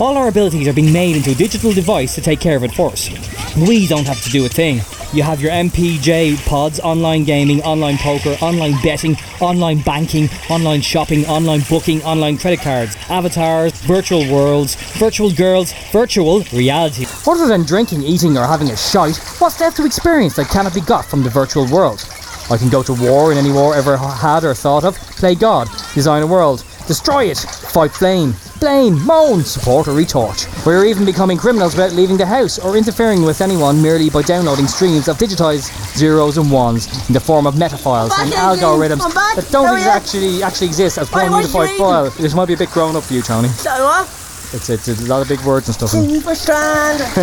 All 0.00 0.16
our 0.16 0.28
abilities 0.28 0.66
are 0.66 0.72
being 0.72 0.92
made 0.92 1.16
into 1.16 1.32
a 1.32 1.34
digital 1.34 1.72
device 1.72 2.14
to 2.14 2.22
take 2.22 2.40
care 2.40 2.56
of 2.56 2.64
it 2.64 2.72
for 2.72 2.90
us. 2.90 3.10
We 3.56 3.86
don't 3.86 4.06
have 4.06 4.22
to 4.22 4.30
do 4.30 4.46
a 4.46 4.48
thing. 4.48 4.80
You 5.12 5.24
have 5.24 5.40
your 5.40 5.50
MPJ 5.50 6.46
pods, 6.46 6.78
online 6.78 7.24
gaming, 7.24 7.60
online 7.62 7.98
poker, 7.98 8.36
online 8.40 8.80
betting, 8.80 9.16
online 9.40 9.80
banking, 9.80 10.28
online 10.48 10.82
shopping, 10.82 11.26
online 11.26 11.62
booking, 11.68 12.00
online 12.04 12.38
credit 12.38 12.60
cards, 12.60 12.96
avatars, 13.08 13.72
virtual 13.80 14.20
worlds, 14.32 14.76
virtual 14.98 15.32
girls, 15.32 15.72
virtual 15.90 16.44
reality. 16.52 17.06
Other 17.26 17.48
than 17.48 17.64
drinking, 17.64 18.04
eating, 18.04 18.38
or 18.38 18.46
having 18.46 18.70
a 18.70 18.76
shite, 18.76 19.16
what's 19.40 19.60
left 19.60 19.78
to 19.78 19.84
experience 19.84 20.36
that 20.36 20.46
cannot 20.46 20.74
be 20.74 20.80
got 20.80 21.04
from 21.04 21.24
the 21.24 21.30
virtual 21.30 21.66
world? 21.66 22.04
I 22.48 22.56
can 22.56 22.68
go 22.68 22.84
to 22.84 22.94
war 22.94 23.32
in 23.32 23.38
any 23.38 23.50
war 23.50 23.74
ever 23.74 23.96
had 23.96 24.44
or 24.44 24.54
thought 24.54 24.84
of, 24.84 24.94
play 24.94 25.34
God, 25.34 25.68
design 25.92 26.22
a 26.22 26.26
world, 26.26 26.64
destroy 26.86 27.24
it, 27.24 27.38
fight 27.38 27.90
flame, 27.90 28.32
blame, 28.60 29.04
moan, 29.04 29.42
support 29.42 29.88
or 29.88 29.92
retort. 29.94 30.46
We're 30.64 30.84
even 30.84 31.04
becoming 31.04 31.38
criminals 31.38 31.74
without 31.74 31.92
leaving 31.92 32.16
the 32.16 32.26
house 32.26 32.58
or 32.58 32.76
interfering 32.76 33.22
with 33.22 33.40
anyone 33.40 33.82
merely 33.82 34.10
by 34.10 34.22
downloading 34.22 34.66
streams 34.66 35.08
of 35.08 35.16
digitized 35.16 35.70
zeros 35.96 36.36
and 36.36 36.50
ones 36.52 36.86
in 37.08 37.14
the 37.14 37.20
form 37.20 37.46
of 37.46 37.54
metafiles 37.54 38.10
and 38.18 38.30
back, 38.30 38.58
algorithms 38.58 39.12
that 39.34 39.48
don't 39.50 39.78
ex- 39.78 39.86
actually 39.86 40.42
actually 40.42 40.66
exist 40.68 40.98
as 40.98 41.10
Wait, 41.10 41.22
one 41.22 41.32
what's 41.32 41.52
unified 41.52 41.70
your 41.70 41.78
file. 41.78 42.10
This 42.10 42.34
might 42.34 42.46
be 42.46 42.54
a 42.54 42.58
bit 42.58 42.70
grown 42.70 42.94
up 42.94 43.02
for 43.04 43.14
you, 43.14 43.22
Tony. 43.22 43.48
So 43.48 43.70
what? 43.84 44.06
It's, 44.52 44.68
it's 44.68 44.88
a 44.88 45.06
lot 45.06 45.22
of 45.22 45.28
big 45.28 45.40
words 45.42 45.68
and 45.68 45.74
stuff. 45.74 45.94
in- 45.94 46.08
Silver 46.10 46.34
strand. 46.34 46.98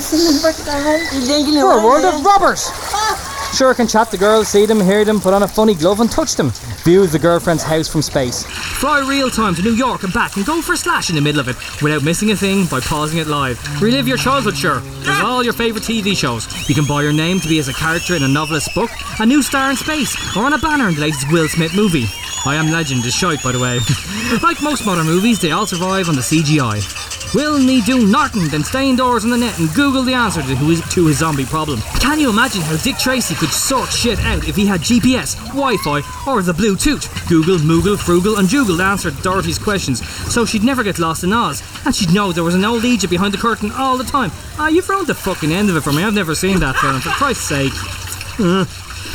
Silver 0.00 0.52
strand. 0.52 1.02
You're 1.12 1.22
thinking 1.22 1.54
We're 1.56 1.80
a 1.80 1.84
world 1.84 2.04
of 2.04 2.24
robbers. 2.24 2.70
Sure 3.54 3.74
can 3.74 3.86
chat 3.86 4.10
to 4.10 4.18
girls, 4.18 4.48
see 4.48 4.66
them, 4.66 4.80
hear 4.80 5.04
them, 5.04 5.20
put 5.20 5.32
on 5.32 5.42
a 5.42 5.48
funny 5.48 5.74
glove 5.74 6.00
and 6.00 6.10
touch 6.10 6.34
them. 6.36 6.50
Views 6.84 7.12
the 7.12 7.18
girlfriend's 7.18 7.62
house 7.62 7.88
from 7.88 8.02
space. 8.02 8.44
Fly 8.44 9.06
real 9.08 9.30
time 9.30 9.54
to 9.54 9.62
New 9.62 9.74
York 9.74 10.02
and 10.02 10.12
back 10.12 10.36
and 10.36 10.44
go 10.44 10.60
for 10.60 10.74
a 10.74 10.76
slash 10.76 11.08
in 11.08 11.16
the 11.16 11.22
middle 11.22 11.40
of 11.40 11.48
it 11.48 11.56
without 11.82 12.02
missing 12.02 12.30
a 12.32 12.36
thing 12.36 12.66
by 12.66 12.80
pausing 12.80 13.18
it 13.18 13.26
live. 13.26 13.58
Relive 13.80 14.06
your 14.06 14.18
childhood, 14.18 14.56
sure. 14.56 14.80
There's 14.80 15.22
all 15.22 15.42
your 15.42 15.54
favourite 15.54 15.84
TV 15.84 16.16
shows. 16.16 16.46
You 16.68 16.74
can 16.74 16.86
buy 16.86 17.02
your 17.02 17.12
name 17.14 17.40
to 17.40 17.48
be 17.48 17.58
as 17.58 17.68
a 17.68 17.72
character 17.72 18.14
in 18.14 18.22
a 18.22 18.28
novelist's 18.28 18.72
book, 18.74 18.90
a 19.20 19.26
new 19.26 19.42
star 19.42 19.70
in 19.70 19.76
space, 19.76 20.14
or 20.36 20.44
on 20.44 20.52
a 20.52 20.58
banner 20.58 20.88
in 20.88 20.94
the 20.94 21.00
latest 21.00 21.32
Will 21.32 21.48
Smith 21.48 21.74
movie. 21.74 22.06
I 22.44 22.54
Am 22.56 22.70
Legend 22.70 23.04
is 23.04 23.14
shite, 23.14 23.42
by 23.42 23.52
the 23.52 23.58
way. 23.58 23.80
like 24.42 24.62
most 24.62 24.84
modern 24.84 25.06
movies, 25.06 25.40
they 25.40 25.52
all 25.52 25.66
survive 25.66 26.08
on 26.08 26.14
the 26.14 26.20
CGI. 26.20 27.15
Will 27.34 27.58
need 27.58 27.84
do 27.84 28.06
nothing 28.06 28.48
than 28.48 28.64
stay 28.64 28.88
indoors 28.88 29.24
in 29.24 29.30
the 29.30 29.36
net 29.36 29.58
and 29.58 29.72
Google 29.74 30.02
the 30.02 30.14
answer 30.14 30.42
to 30.42 30.56
his, 30.56 30.80
to 30.94 31.06
his 31.06 31.18
zombie 31.18 31.44
problem. 31.44 31.80
Can 32.00 32.20
you 32.20 32.30
imagine 32.30 32.62
how 32.62 32.76
Dick 32.76 32.96
Tracy 32.96 33.34
could 33.34 33.50
sort 33.50 33.90
shit 33.90 34.18
out 34.20 34.48
if 34.48 34.56
he 34.56 34.66
had 34.66 34.80
GPS, 34.80 35.36
Wi-Fi, 35.48 36.02
or 36.26 36.42
the 36.42 36.52
Bluetooth? 36.52 37.28
Google, 37.28 37.58
Moogle, 37.58 37.98
Frugal, 37.98 38.38
and 38.38 38.48
Joogle 38.48 38.80
answered 38.80 39.20
Dorothy's 39.22 39.58
questions, 39.58 40.06
so 40.32 40.44
she'd 40.44 40.64
never 40.64 40.82
get 40.82 40.98
lost 40.98 41.24
in 41.24 41.32
Oz, 41.32 41.62
and 41.84 41.94
she'd 41.94 42.12
know 42.12 42.32
there 42.32 42.44
was 42.44 42.54
an 42.54 42.64
old 42.64 42.84
Egypt 42.84 43.10
behind 43.10 43.34
the 43.34 43.38
curtain 43.38 43.70
all 43.72 43.96
the 43.96 44.04
time. 44.04 44.30
Ah, 44.58 44.68
you've 44.68 44.88
ruined 44.88 45.08
the 45.08 45.14
fucking 45.14 45.52
end 45.52 45.68
of 45.68 45.76
it 45.76 45.82
for 45.82 45.92
me. 45.92 46.04
I've 46.04 46.14
never 46.14 46.34
seen 46.34 46.60
that 46.60 46.76
film, 46.76 47.00
for 47.00 47.10
Christ's 47.10 47.44
sake. 47.44 47.72
Uh, 48.38 48.64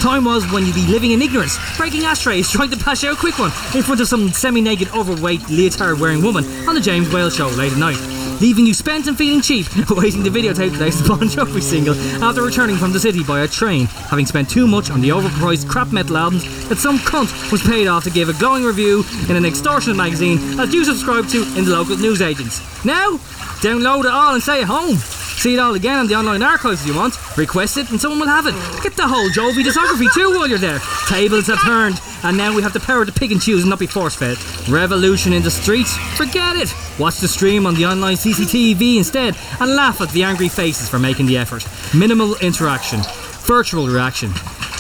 Time 0.01 0.25
was 0.25 0.51
when 0.51 0.65
you'd 0.65 0.73
be 0.73 0.87
living 0.87 1.11
in 1.11 1.21
ignorance, 1.21 1.59
breaking 1.77 2.05
ashtrays, 2.05 2.49
trying 2.49 2.71
to 2.71 2.77
pass 2.77 3.03
out 3.03 3.13
a 3.13 3.15
quick 3.15 3.37
one 3.37 3.51
in 3.75 3.83
front 3.83 4.01
of 4.01 4.07
some 4.07 4.29
semi-naked, 4.29 4.89
overweight, 4.95 5.47
leotard-wearing 5.47 6.23
woman 6.23 6.43
on 6.67 6.73
the 6.73 6.81
James 6.81 7.13
Whale 7.13 7.29
show 7.29 7.49
late 7.49 7.71
at 7.71 7.77
night, 7.77 7.99
leaving 8.41 8.65
you 8.65 8.73
spent 8.73 9.05
and 9.05 9.15
feeling 9.15 9.41
cheap, 9.41 9.67
waiting 9.91 10.23
the 10.23 10.31
videotape 10.31 10.75
latest 10.79 11.07
Bon 11.07 11.19
Jovi 11.19 11.61
single 11.61 11.93
after 12.23 12.41
returning 12.41 12.77
from 12.77 12.91
the 12.91 12.99
city 12.99 13.23
by 13.23 13.41
a 13.41 13.47
train, 13.47 13.85
having 13.85 14.25
spent 14.25 14.49
too 14.49 14.65
much 14.65 14.89
on 14.89 15.01
the 15.01 15.09
overpriced 15.09 15.69
crap 15.69 15.91
metal 15.91 16.17
albums 16.17 16.67
that 16.67 16.79
some 16.79 16.97
cunt 16.97 17.51
was 17.51 17.61
paid 17.61 17.85
off 17.85 18.03
to 18.03 18.09
give 18.09 18.27
a 18.27 18.33
glowing 18.33 18.63
review 18.63 19.03
in 19.29 19.35
an 19.35 19.45
extortionate 19.45 19.97
magazine 19.97 20.57
that 20.57 20.73
you 20.73 20.83
subscribe 20.83 21.27
to 21.27 21.43
in 21.55 21.63
the 21.63 21.69
local 21.77 21.95
newsagents. 21.95 22.59
Now, 22.83 23.17
download 23.61 24.05
it 24.05 24.11
all 24.11 24.33
and 24.33 24.41
stay 24.41 24.61
at 24.61 24.67
home. 24.67 24.97
See 25.41 25.55
it 25.55 25.59
all 25.59 25.73
again 25.73 25.97
on 25.97 26.05
the 26.05 26.13
online 26.13 26.43
archives 26.43 26.81
if 26.81 26.87
you 26.87 26.95
want. 26.95 27.17
Request 27.35 27.77
it 27.77 27.89
and 27.89 27.99
someone 27.99 28.19
will 28.19 28.27
have 28.27 28.45
it. 28.45 28.53
Get 28.83 28.95
the 28.95 29.07
whole 29.07 29.27
Jovi 29.29 29.63
discography 29.63 30.07
too 30.13 30.29
while 30.37 30.47
you're 30.47 30.59
there. 30.59 30.79
Tables 31.07 31.47
have 31.47 31.59
turned, 31.63 31.99
and 32.23 32.37
now 32.37 32.55
we 32.55 32.61
have 32.61 32.73
the 32.73 32.79
power 32.79 33.05
to 33.05 33.11
pick 33.11 33.31
and 33.31 33.41
choose 33.41 33.63
and 33.63 33.71
not 33.71 33.79
be 33.79 33.87
force 33.87 34.13
fed. 34.13 34.37
Revolution 34.69 35.33
in 35.33 35.41
the 35.41 35.49
streets? 35.49 35.97
Forget 36.15 36.57
it. 36.57 36.71
Watch 36.99 37.17
the 37.21 37.27
stream 37.27 37.65
on 37.65 37.73
the 37.73 37.87
online 37.87 38.17
CCTV 38.17 38.97
instead 38.97 39.35
and 39.59 39.75
laugh 39.75 39.99
at 39.99 40.11
the 40.11 40.21
angry 40.21 40.47
faces 40.47 40.87
for 40.87 40.99
making 40.99 41.25
the 41.25 41.37
effort. 41.37 41.65
Minimal 41.91 42.35
interaction. 42.41 42.99
Virtual 43.47 43.87
reaction. 43.87 44.29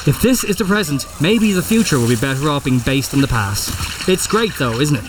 If 0.05 0.21
this 0.21 0.43
is 0.43 0.57
the 0.57 0.65
present, 0.65 1.07
maybe 1.19 1.53
the 1.53 1.63
future 1.63 1.97
will 1.97 2.07
be 2.07 2.15
better 2.17 2.49
off 2.49 2.65
being 2.65 2.77
based 2.85 3.15
on 3.15 3.21
the 3.21 3.27
past. 3.27 4.07
It's 4.07 4.27
great 4.27 4.53
though, 4.59 4.79
isn't 4.79 4.95
it? 4.95 5.05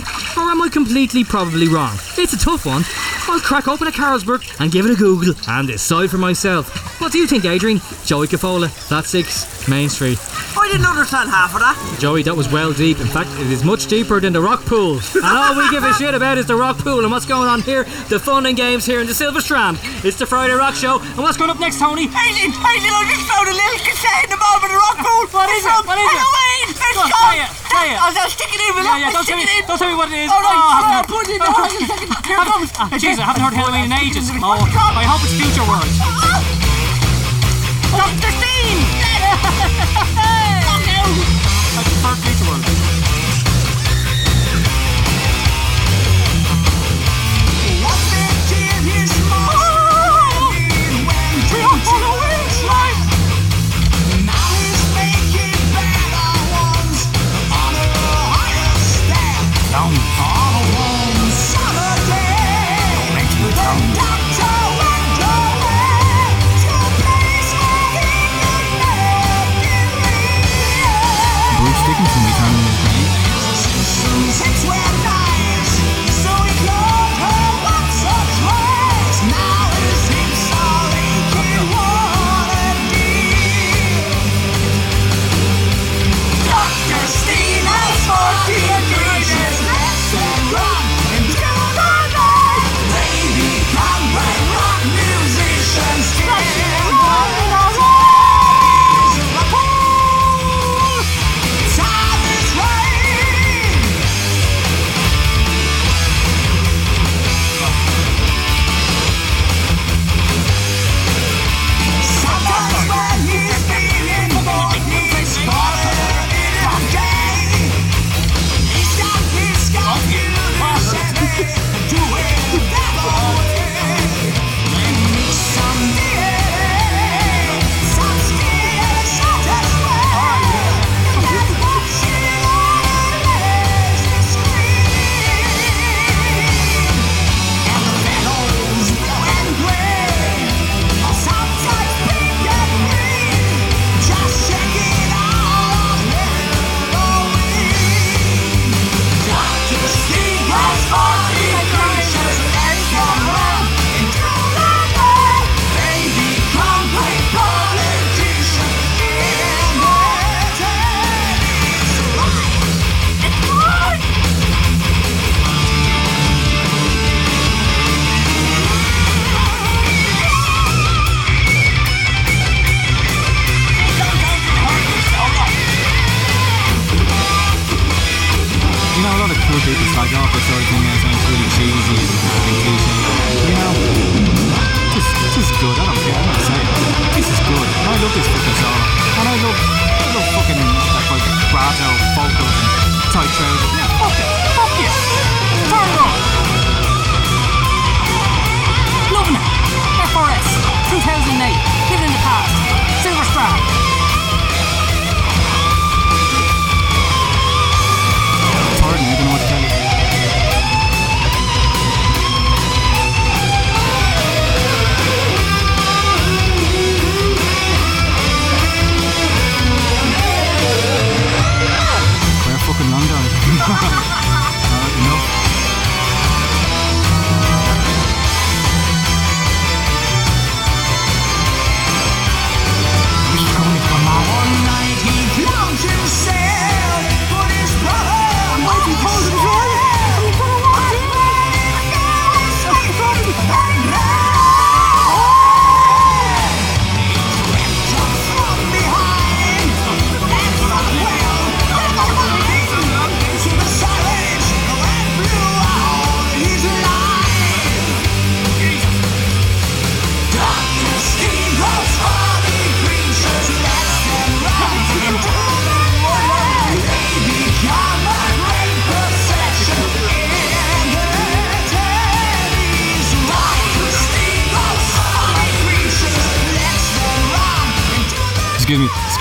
Am 0.52 0.60
I 0.60 0.68
completely 0.68 1.24
probably 1.24 1.66
wrong? 1.66 1.96
It's 2.18 2.34
a 2.34 2.38
tough 2.38 2.66
one. 2.66 2.84
I'll 3.26 3.40
crack 3.40 3.68
open 3.68 3.88
a 3.88 3.90
Carlsberg 3.90 4.44
and 4.60 4.70
give 4.70 4.84
it 4.84 4.92
a 4.92 4.94
Google 4.94 5.32
and 5.48 5.66
decide 5.66 6.10
for 6.10 6.18
myself. 6.18 7.00
What 7.00 7.10
do 7.10 7.16
you 7.16 7.26
think, 7.26 7.46
Adrian? 7.46 7.80
Joey 8.04 8.26
Cafola, 8.28 8.68
Flat 8.68 9.06
Six, 9.06 9.66
Main 9.66 9.88
Street. 9.88 10.18
I 10.52 10.68
didn't 10.70 10.84
understand 10.84 11.30
half 11.30 11.54
of 11.54 11.60
that. 11.64 11.96
Joey, 11.98 12.22
that 12.24 12.36
was 12.36 12.52
well 12.52 12.74
deep. 12.74 13.00
In 13.00 13.06
fact, 13.06 13.30
it 13.40 13.48
is 13.50 13.64
much 13.64 13.86
deeper 13.86 14.20
than 14.20 14.34
the 14.34 14.42
rock 14.42 14.60
pool. 14.66 15.00
And 15.16 15.24
all 15.24 15.56
we 15.56 15.70
give 15.70 15.84
a 15.84 15.94
shit 15.98 16.14
about 16.14 16.36
is 16.36 16.44
the 16.44 16.54
rock 16.54 16.76
pool 16.76 17.00
and 17.00 17.10
what's 17.10 17.24
going 17.24 17.48
on 17.48 17.62
here, 17.62 17.84
the 18.12 18.20
fun 18.20 18.44
and 18.44 18.54
games 18.54 18.84
here 18.84 19.00
in 19.00 19.06
the 19.06 19.14
Silver 19.14 19.40
Strand. 19.40 19.80
It's 20.04 20.18
the 20.18 20.26
Friday 20.26 20.52
Rock 20.52 20.74
Show. 20.74 21.00
And 21.00 21.24
what's 21.24 21.38
going 21.38 21.48
up 21.48 21.60
next, 21.60 21.78
Tony? 21.80 22.08
Hazel, 22.08 22.52
Hazel, 22.52 22.92
I 22.92 23.08
just 23.08 23.24
found 23.24 23.48
a 23.48 23.56
little 23.56 23.80
cassette 23.88 24.24
in 24.24 24.30
the 24.30 24.36
bottom 24.36 24.64
of 24.64 24.70
the 24.70 24.76
rock 24.76 24.98
pool. 25.00 25.22
What 25.32 25.48
is 25.48 25.64
it? 25.64 25.86
What 25.88 25.96
is 25.96 26.12
it? 26.12 26.20
Helloween. 26.20 26.71
Go 26.92 27.00
on, 27.02 27.08
say 27.08 27.40
it, 27.42 27.50
say 27.72 27.86
it. 27.92 27.98
I'll, 27.98 28.12
I'll 28.12 28.28
stick 28.32 28.50
it 28.52 28.60
in. 28.60 28.70
will 28.76 28.84
Yeah, 28.84 28.98
yeah, 28.98 29.10
don't 29.12 29.24
tell 29.26 29.36
me, 29.36 29.44
in. 29.48 29.64
don't 29.66 29.78
tell 29.78 29.88
me 29.88 29.96
what 29.96 30.08
it 30.12 30.18
is. 30.24 30.30
All 30.30 30.40
right, 30.44 30.56
Oh, 30.56 30.76
I'll 30.76 31.02
no. 31.02 31.08
put 31.08 31.24
it 31.28 31.36
in. 31.36 31.40
All 31.42 31.56
right, 31.56 31.72
second. 31.88 32.08
Here 32.28 32.38
it 32.38 32.48
comes. 32.52 32.68
Ah, 32.76 32.88
Jesus, 32.92 33.18
I 33.18 33.24
haven't 33.32 33.42
heard 33.42 33.54
Helloween 33.56 33.86
in 33.88 33.92
ages. 33.96 34.28
Oh, 34.42 34.60
I 34.60 35.04
hope 35.08 35.24
it's 35.24 35.32
future 35.36 35.64
words. 35.64 35.96
Dr. 37.92 38.30
Stein. 38.36 39.60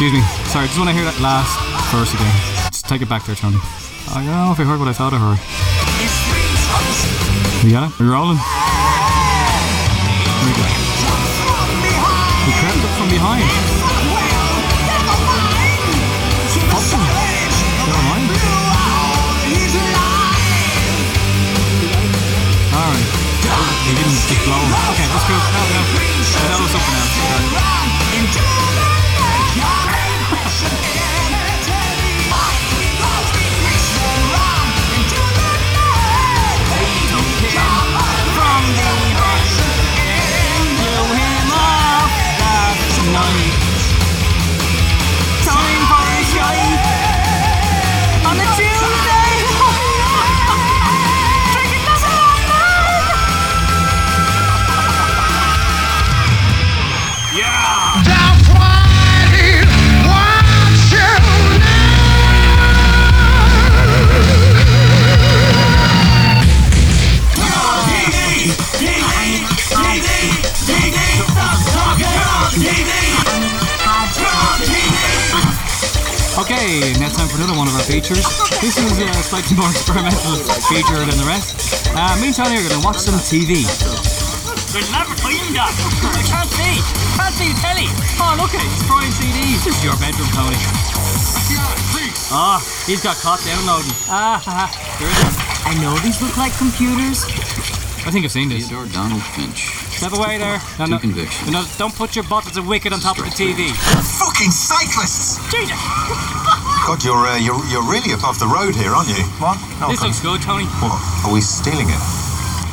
Excuse 0.01 0.17
me. 0.17 0.25
Sorry, 0.49 0.65
just 0.65 0.81
want 0.81 0.89
to 0.89 0.97
hear 0.97 1.05
that 1.05 1.13
last 1.21 1.53
verse 1.93 2.09
again. 2.09 2.33
Just 2.73 2.89
take 2.89 3.05
it 3.05 3.05
back 3.05 3.21
there, 3.29 3.37
Tony. 3.37 3.61
I 4.09 4.25
don't 4.25 4.33
know 4.33 4.49
if 4.49 4.57
you 4.57 4.65
heard 4.65 4.81
what 4.81 4.89
I 4.89 4.97
thought 4.97 5.13
I 5.13 5.21
heard. 5.21 5.37
You 7.61 7.69
got 7.69 7.85
it? 7.85 7.93
We're 8.01 8.09
rolling. 8.09 8.41
There 8.41 10.41
we 10.41 10.57
go. 10.57 10.65
He 10.65 12.49
crept 12.57 12.81
up 12.81 12.93
from 12.97 13.13
behind. 13.13 13.45
Fucking. 16.65 17.05
Never 17.85 18.01
mind. 18.09 18.25
Alright. 22.73 23.05
He 23.85 23.93
didn't 23.93 24.17
just 24.17 24.49
blow. 24.49 24.65
Okay, 24.65 25.05
that's 25.13 25.29
cool. 25.29 25.37
No, 25.37 25.61
no. 25.61 25.85
That 26.49 26.57
was 26.57 26.73
something 26.73 26.89
else. 26.89 27.50
Okay, 76.61 76.93
that's 77.01 77.17
time 77.17 77.25
for 77.25 77.41
another 77.41 77.57
one 77.57 77.65
of 77.65 77.73
our 77.73 77.81
features. 77.81 78.21
This 78.61 78.77
is 78.77 78.93
a 78.93 79.09
slightly 79.25 79.57
more 79.57 79.73
experimental 79.73 80.37
feature 80.69 81.01
than 81.09 81.17
the 81.17 81.25
rest. 81.25 81.89
Uh, 81.97 82.13
me 82.21 82.29
and 82.29 82.37
Tony 82.37 82.53
are 82.53 82.61
going 82.61 82.77
to 82.77 82.85
watch 82.85 83.01
some 83.01 83.17
TV. 83.17 83.65
There's 84.69 84.85
an 84.85 84.93
advertising 84.93 85.57
gap. 85.57 85.73
I 85.73 86.21
can't 86.21 86.45
see. 86.53 86.77
Can't 87.17 87.33
see 87.33 87.49
the 87.49 87.57
telly. 87.65 87.89
Oh, 88.21 88.37
look 88.37 88.53
at 88.53 88.61
it. 88.61 88.69
He's 88.69 88.85
throwing 88.85 89.09
CDs. 89.09 89.65
This 89.65 89.73
is 89.73 89.81
your 89.81 89.97
bedroom, 89.97 90.29
Tony. 90.37 90.61
Ah, 92.29 92.61
he's 92.85 93.01
got 93.01 93.17
caught 93.17 93.41
downloading. 93.41 93.97
Ah, 94.05 94.37
ha, 94.37 94.53
ha. 94.53 94.67
There 95.01 95.09
it 95.09 95.17
is. 95.17 95.35
I 95.65 95.73
know 95.81 95.97
these 96.05 96.21
look 96.21 96.37
like 96.37 96.53
computers. 96.61 97.25
I 98.05 98.13
think 98.13 98.21
I've 98.21 98.31
seen 98.31 98.49
this. 98.49 98.69
Theodore 98.69 98.85
Donald 98.93 99.25
Finch. 99.33 99.81
Step 99.97 100.13
away 100.13 100.37
there. 100.37 100.61
No, 100.77 100.85
no. 100.85 100.99
convictions. 100.99 101.49
No, 101.49 101.65
don't 101.77 101.93
put 101.93 102.15
your 102.15 102.25
bottles 102.25 102.57
of 102.57 102.67
Wicked 102.67 102.93
on 102.93 102.99
top 102.99 103.17
of 103.17 103.25
the 103.25 103.31
TV. 103.31 103.73
Fucking 104.21 104.49
cyclists! 104.49 105.41
Jesus. 105.49 106.40
God, 106.85 107.03
you're, 107.05 107.15
uh, 107.15 107.37
you're 107.37 107.61
you're 107.69 107.85
really 107.85 108.11
above 108.13 108.39
the 108.39 108.47
road 108.47 108.73
here, 108.75 108.89
aren't 108.91 109.07
you? 109.07 109.21
What? 109.39 109.55
No, 109.79 109.89
This 109.91 110.01
looks 110.01 110.19
good, 110.19 110.41
Tony. 110.41 110.65
What? 110.81 110.97
Are 111.25 111.31
we 111.33 111.39
stealing 111.41 111.87
it? 111.87 112.01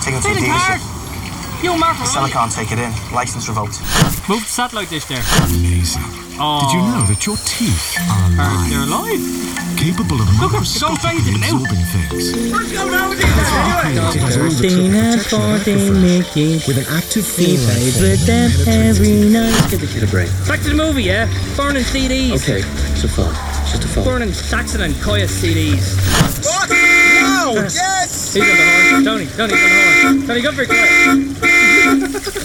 Taking 0.01 0.19
it 0.19 0.23
to 0.25 0.29
the 0.33 0.41
Stealing 0.41 0.51
dealership. 0.51 0.81
You 1.63 1.73
and 1.73 1.81
Mark 1.81 1.99
are 2.01 2.07
Seller 2.07 2.29
can't 2.29 2.51
take 2.53 2.71
it 2.73 2.79
in. 2.79 2.91
License 3.13 3.49
revoked. 3.49 3.81
Move 4.31 4.41
the 4.43 4.49
satellite 4.49 4.89
dish 4.91 5.05
there. 5.07 5.23
Amazing. 5.51 6.03
Oh. 6.41 6.63
Did 6.63 6.79
you 6.79 6.83
know 6.87 7.03
that 7.11 7.27
your 7.27 7.37
teeth 7.45 7.99
are 7.99 8.31
Are 8.39 8.55
alive? 8.55 8.71
they're 8.71 8.87
alive? 8.87 9.23
Capable 9.77 10.19
of 10.23 10.27
moving. 10.39 10.55
Look, 10.55 10.63
it's 10.63 10.79
going 10.81 10.97
straight 10.99 11.19
into 11.19 11.35
microscopically 11.35 11.35
the 11.35 11.43
mouth. 11.43 11.67
absorbing 11.67 11.85
things. 11.95 12.25
Thirteen 14.39 14.95
and 14.95 15.21
fourteen 15.23 16.01
make 16.03 16.37
it. 16.37 16.63
With 16.67 16.79
an 16.79 16.87
active 16.95 17.27
He 17.37 17.59
plays 17.59 17.99
with 18.01 18.23
them 18.27 18.51
every 18.67 19.29
night. 19.29 19.55
Give 19.71 19.81
the 19.83 19.87
kid 19.91 20.03
a 20.03 20.11
break. 20.11 20.31
Back 20.47 20.63
to 20.63 20.71
the 20.71 20.79
movie, 20.79 21.05
yeah? 21.11 21.27
Burning 21.59 21.83
CDs. 21.83 22.39
Okay, 22.39 22.63
it's 22.95 23.03
a 23.05 23.09
phone. 23.11 23.35
It's 23.35 23.48
just 23.81 23.85
a 23.85 23.95
phone. 23.95 24.05
Burning 24.05 24.33
Saxon 24.33 24.83
and 24.83 24.95
Koya 24.95 25.27
CDs. 25.27 25.97
What? 26.45 26.71
No! 26.71 27.53
Yes! 27.55 28.35
He's 28.35 28.43
on 28.43 28.49
the 28.49 28.55
horn. 28.55 29.05
Tony, 29.05 29.27
Tony's 29.27 29.53
on 29.53 29.71
the 29.71 29.83
horn. 30.03 30.27
Tony, 30.27 30.41
go 30.41 30.53
for 30.53 30.63
it, 30.63 30.69
quick. 30.69 30.79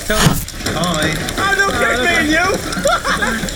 Tony. 0.08 0.54
Hi. 0.76 1.14
Oh, 1.38 1.54
don't 1.60 1.76
get 1.80 2.00
me 2.00 2.08
and 2.08 2.30
you! 2.30 2.46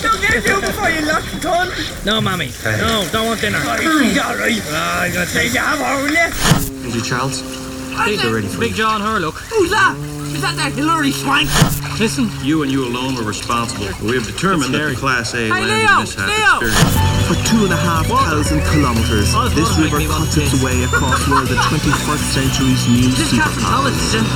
don't 0.01 0.21
get 0.21 0.45
you 0.45 0.61
before 0.61 0.89
you 0.89 1.01
lock 1.05 1.23
the 1.23 1.39
gun! 1.41 1.71
No, 2.05 2.21
mommy. 2.21 2.47
Hey. 2.47 2.77
No, 2.77 3.07
don't 3.11 3.27
want 3.27 3.41
dinner. 3.41 3.59
Hi. 3.61 3.77
Alright. 3.77 4.61
Ah, 4.67 5.01
I'm 5.03 5.13
gonna 5.13 5.25
Take 5.25 5.51
take 5.51 5.53
you 5.53 5.59
have 5.59 5.81
over 5.81 6.09
you. 6.09 6.85
Andrew 6.85 7.01
Charles, 7.01 7.41
Who's 7.41 8.21
they're 8.21 8.33
ready 8.33 8.47
for 8.47 8.59
Big 8.59 8.73
John 8.73 9.01
Her, 9.01 9.19
look. 9.19 9.35
Who's 9.35 9.71
that? 9.71 10.16
Is 10.37 10.45
that 10.45 10.53
that 10.61 10.77
Hilary 10.77 11.09
Swank? 11.09 11.49
Listen. 11.97 12.29
You 12.45 12.61
and 12.61 12.69
you 12.69 12.85
alone 12.85 13.17
are 13.17 13.25
responsible. 13.25 13.89
We 14.05 14.13
have 14.21 14.29
determined 14.29 14.69
that 14.69 14.85
the 14.85 14.93
Class 14.93 15.33
A 15.33 15.49
Hey, 15.49 15.49
landed 15.49 15.81
Leo! 15.81 16.05
mishap 16.05 16.29
Leo! 16.29 16.61
experience. 16.61 16.93
For 17.25 17.37
two 17.49 17.65
and 17.65 17.73
a 17.73 17.81
half 17.81 18.05
thousand 18.05 18.61
kilometers, 18.69 19.33
Oh, 19.33 19.49
this 19.57 19.65
river 19.81 19.97
make 19.97 20.13
cuts 20.13 20.37
its 20.37 20.53
way 20.61 20.85
across 20.85 21.25
one 21.25 21.41
of 21.41 21.49
the 21.49 21.57
21st 21.57 22.21
century's 22.37 22.85
new 22.85 23.09
This 23.17 23.33
Captain 23.33 23.65
superpowers. 23.65 23.97
Thomas, 23.97 23.97
is 24.13 24.21
it? 24.21 24.29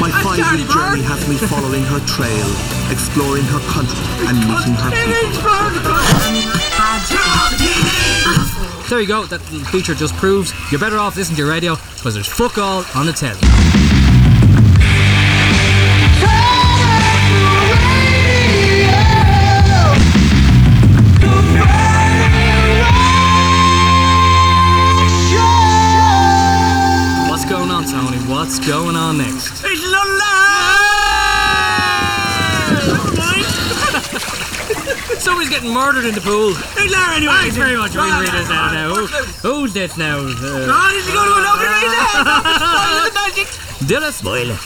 My 0.00 0.08
That's 0.08 0.24
five-week 0.24 0.64
journey 0.72 1.04
has 1.04 1.20
me 1.28 1.36
following 1.44 1.84
her 1.92 2.00
trail, 2.08 2.48
exploring 2.88 3.44
her 3.52 3.60
country, 3.68 4.00
and 4.24 4.40
meeting 4.48 4.72
her 4.80 4.90
people. 4.96 6.32
There 8.88 9.00
you 9.00 9.06
go. 9.06 9.28
That 9.28 9.44
feature 9.68 9.92
just 9.94 10.16
proves 10.16 10.56
you're 10.72 10.80
better 10.80 10.96
off 10.96 11.16
listening 11.20 11.36
to 11.36 11.42
your 11.44 11.50
radio 11.52 11.76
because 12.00 12.14
there's 12.16 12.28
fuck 12.32 12.56
all 12.56 12.84
on 12.96 13.04
the 13.04 13.12
telly. 13.12 13.40
What's 28.52 28.66
going 28.68 28.96
on 28.96 29.16
next. 29.16 29.62
It's 29.64 29.82
Lola! 29.82 30.28
Somebody's 35.20 35.48
getting 35.48 35.72
murdered 35.72 36.04
in 36.04 36.14
the 36.14 36.20
pool. 36.20 36.52
Hey, 36.76 36.88
Lara, 36.90 37.16
anyway. 37.16 37.32
Thanks 37.40 37.56
very 37.56 37.76
much. 37.78 37.94
We'll 37.94 38.04
read 38.20 38.28
this 38.32 38.50
out 38.50 38.72
now. 38.74 38.94
Who- 38.94 39.06
Who's 39.48 39.72
this 39.72 39.96
now? 39.96 40.18
Uh, 40.18 40.66
God, 40.66 40.94
is 40.94 41.06
he 41.06 41.12
going 41.14 41.28
to 41.30 41.36
an 41.36 41.46
open 41.46 41.64
magic? 43.14 43.46
Dilla 43.88 44.12
spoiler. 44.12 44.58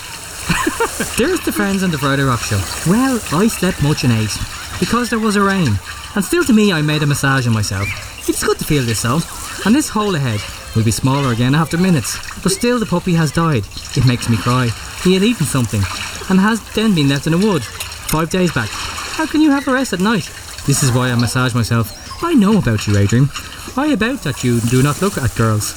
Dearest 1.17 1.45
to 1.47 1.53
friends 1.53 1.83
and 1.85 1.93
the 1.93 1.99
Friday 1.99 2.23
Rock 2.25 2.41
Show. 2.41 2.61
Well, 2.91 3.21
I 3.33 3.47
slept 3.47 3.83
much 3.85 4.03
and 4.03 4.13
ate 4.13 4.37
because 4.81 5.11
there 5.11 5.21
was 5.21 5.37
a 5.37 5.43
rain. 5.43 5.79
And 6.17 6.25
still 6.25 6.43
to 6.45 6.53
me, 6.53 6.73
I 6.73 6.83
made 6.83 7.03
a 7.05 7.07
massage 7.07 7.47
on 7.47 7.53
myself. 7.55 7.87
It's 8.29 8.43
good 8.43 8.59
to 8.59 8.65
feel 8.65 8.83
this 8.83 9.03
though. 9.03 9.21
And 9.65 9.75
this 9.75 9.89
hole 9.89 10.15
ahead 10.17 10.41
will 10.77 10.85
be 10.85 10.91
smaller 10.91 11.33
again 11.33 11.55
after 11.55 11.79
minutes. 11.79 12.19
But 12.43 12.53
still, 12.53 12.79
the 12.79 12.87
puppy 12.87 13.15
has 13.15 13.33
died. 13.33 13.65
It 13.97 14.07
makes 14.07 14.29
me 14.29 14.37
cry. 14.37 14.69
He 15.03 15.15
had 15.15 15.23
eaten 15.23 15.47
something 15.47 15.81
and 16.29 16.39
has 16.39 16.61
then 16.75 16.95
been 16.95 17.09
left 17.09 17.27
in 17.27 17.35
a 17.35 17.39
wood 17.39 17.65
five 17.65 18.31
days 18.31 18.53
back. 18.53 18.69
How 18.69 19.27
can 19.27 19.41
you 19.41 19.51
have 19.51 19.67
a 19.67 19.73
rest 19.73 19.93
at 19.93 20.01
night? 20.01 20.31
This 20.67 20.83
is 20.83 20.93
why 20.93 21.11
I 21.11 21.15
massage 21.15 21.55
myself. 21.55 22.23
I 22.23 22.35
know 22.35 22.59
about 22.59 22.87
you, 22.87 22.97
Adrian. 22.97 23.29
I 23.77 23.89
about 23.89 24.23
that 24.23 24.45
you 24.45 24.61
do 24.61 24.83
not 24.83 25.01
look 25.01 25.17
at 25.17 25.35
girls. 25.35 25.73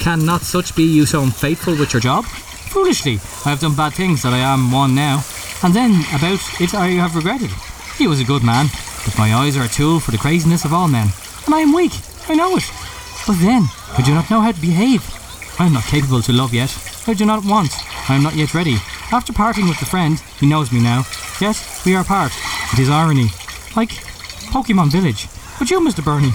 Can 0.00 0.26
not 0.26 0.42
such 0.42 0.74
be 0.74 0.84
you 0.84 1.06
so 1.06 1.22
unfaithful 1.22 1.76
with 1.76 1.92
your 1.92 2.00
job? 2.00 2.24
Foolishly, 2.24 3.20
I 3.44 3.50
have 3.50 3.60
done 3.60 3.76
bad 3.76 3.94
things 3.94 4.22
that 4.22 4.32
I 4.32 4.38
am 4.38 4.72
one 4.72 4.94
now, 4.94 5.22
and 5.62 5.74
then 5.74 6.00
about 6.14 6.40
it 6.60 6.74
I 6.74 6.88
have 6.88 7.14
regretted. 7.14 7.50
He 7.98 8.08
was 8.08 8.20
a 8.20 8.24
good 8.24 8.42
man, 8.42 8.66
but 9.04 9.18
my 9.18 9.34
eyes 9.34 9.56
are 9.56 9.64
a 9.64 9.68
tool 9.68 10.00
for 10.00 10.10
the 10.10 10.18
craziness 10.18 10.64
of 10.64 10.72
all 10.72 10.88
men, 10.88 11.08
and 11.46 11.54
I 11.54 11.60
am 11.60 11.74
weak, 11.74 11.92
I 12.28 12.34
know 12.34 12.56
it. 12.56 12.64
But 13.26 13.38
then, 13.38 13.68
I 13.96 14.02
do 14.04 14.14
not 14.14 14.30
know 14.30 14.40
how 14.40 14.52
to 14.52 14.60
behave. 14.60 15.02
I 15.58 15.66
am 15.66 15.74
not 15.74 15.84
capable 15.84 16.22
to 16.22 16.32
love 16.32 16.52
yet. 16.52 16.76
I 17.06 17.14
do 17.14 17.24
not 17.24 17.44
want. 17.44 17.72
I 18.08 18.14
am 18.14 18.22
not 18.22 18.34
yet 18.34 18.54
ready. 18.54 18.76
After 19.12 19.32
parting 19.32 19.68
with 19.68 19.78
the 19.78 19.86
friend, 19.86 20.18
he 20.40 20.46
knows 20.46 20.72
me 20.72 20.80
now. 20.80 21.04
Yet, 21.40 21.56
we 21.84 21.94
are 21.94 22.02
apart. 22.02 22.32
It 22.72 22.78
is 22.80 22.90
irony. 22.90 23.28
Like 23.76 23.90
Pokemon 24.50 24.90
Village. 24.90 25.28
But 25.58 25.70
you, 25.70 25.80
Mr. 25.80 26.02
Bernie. 26.02 26.32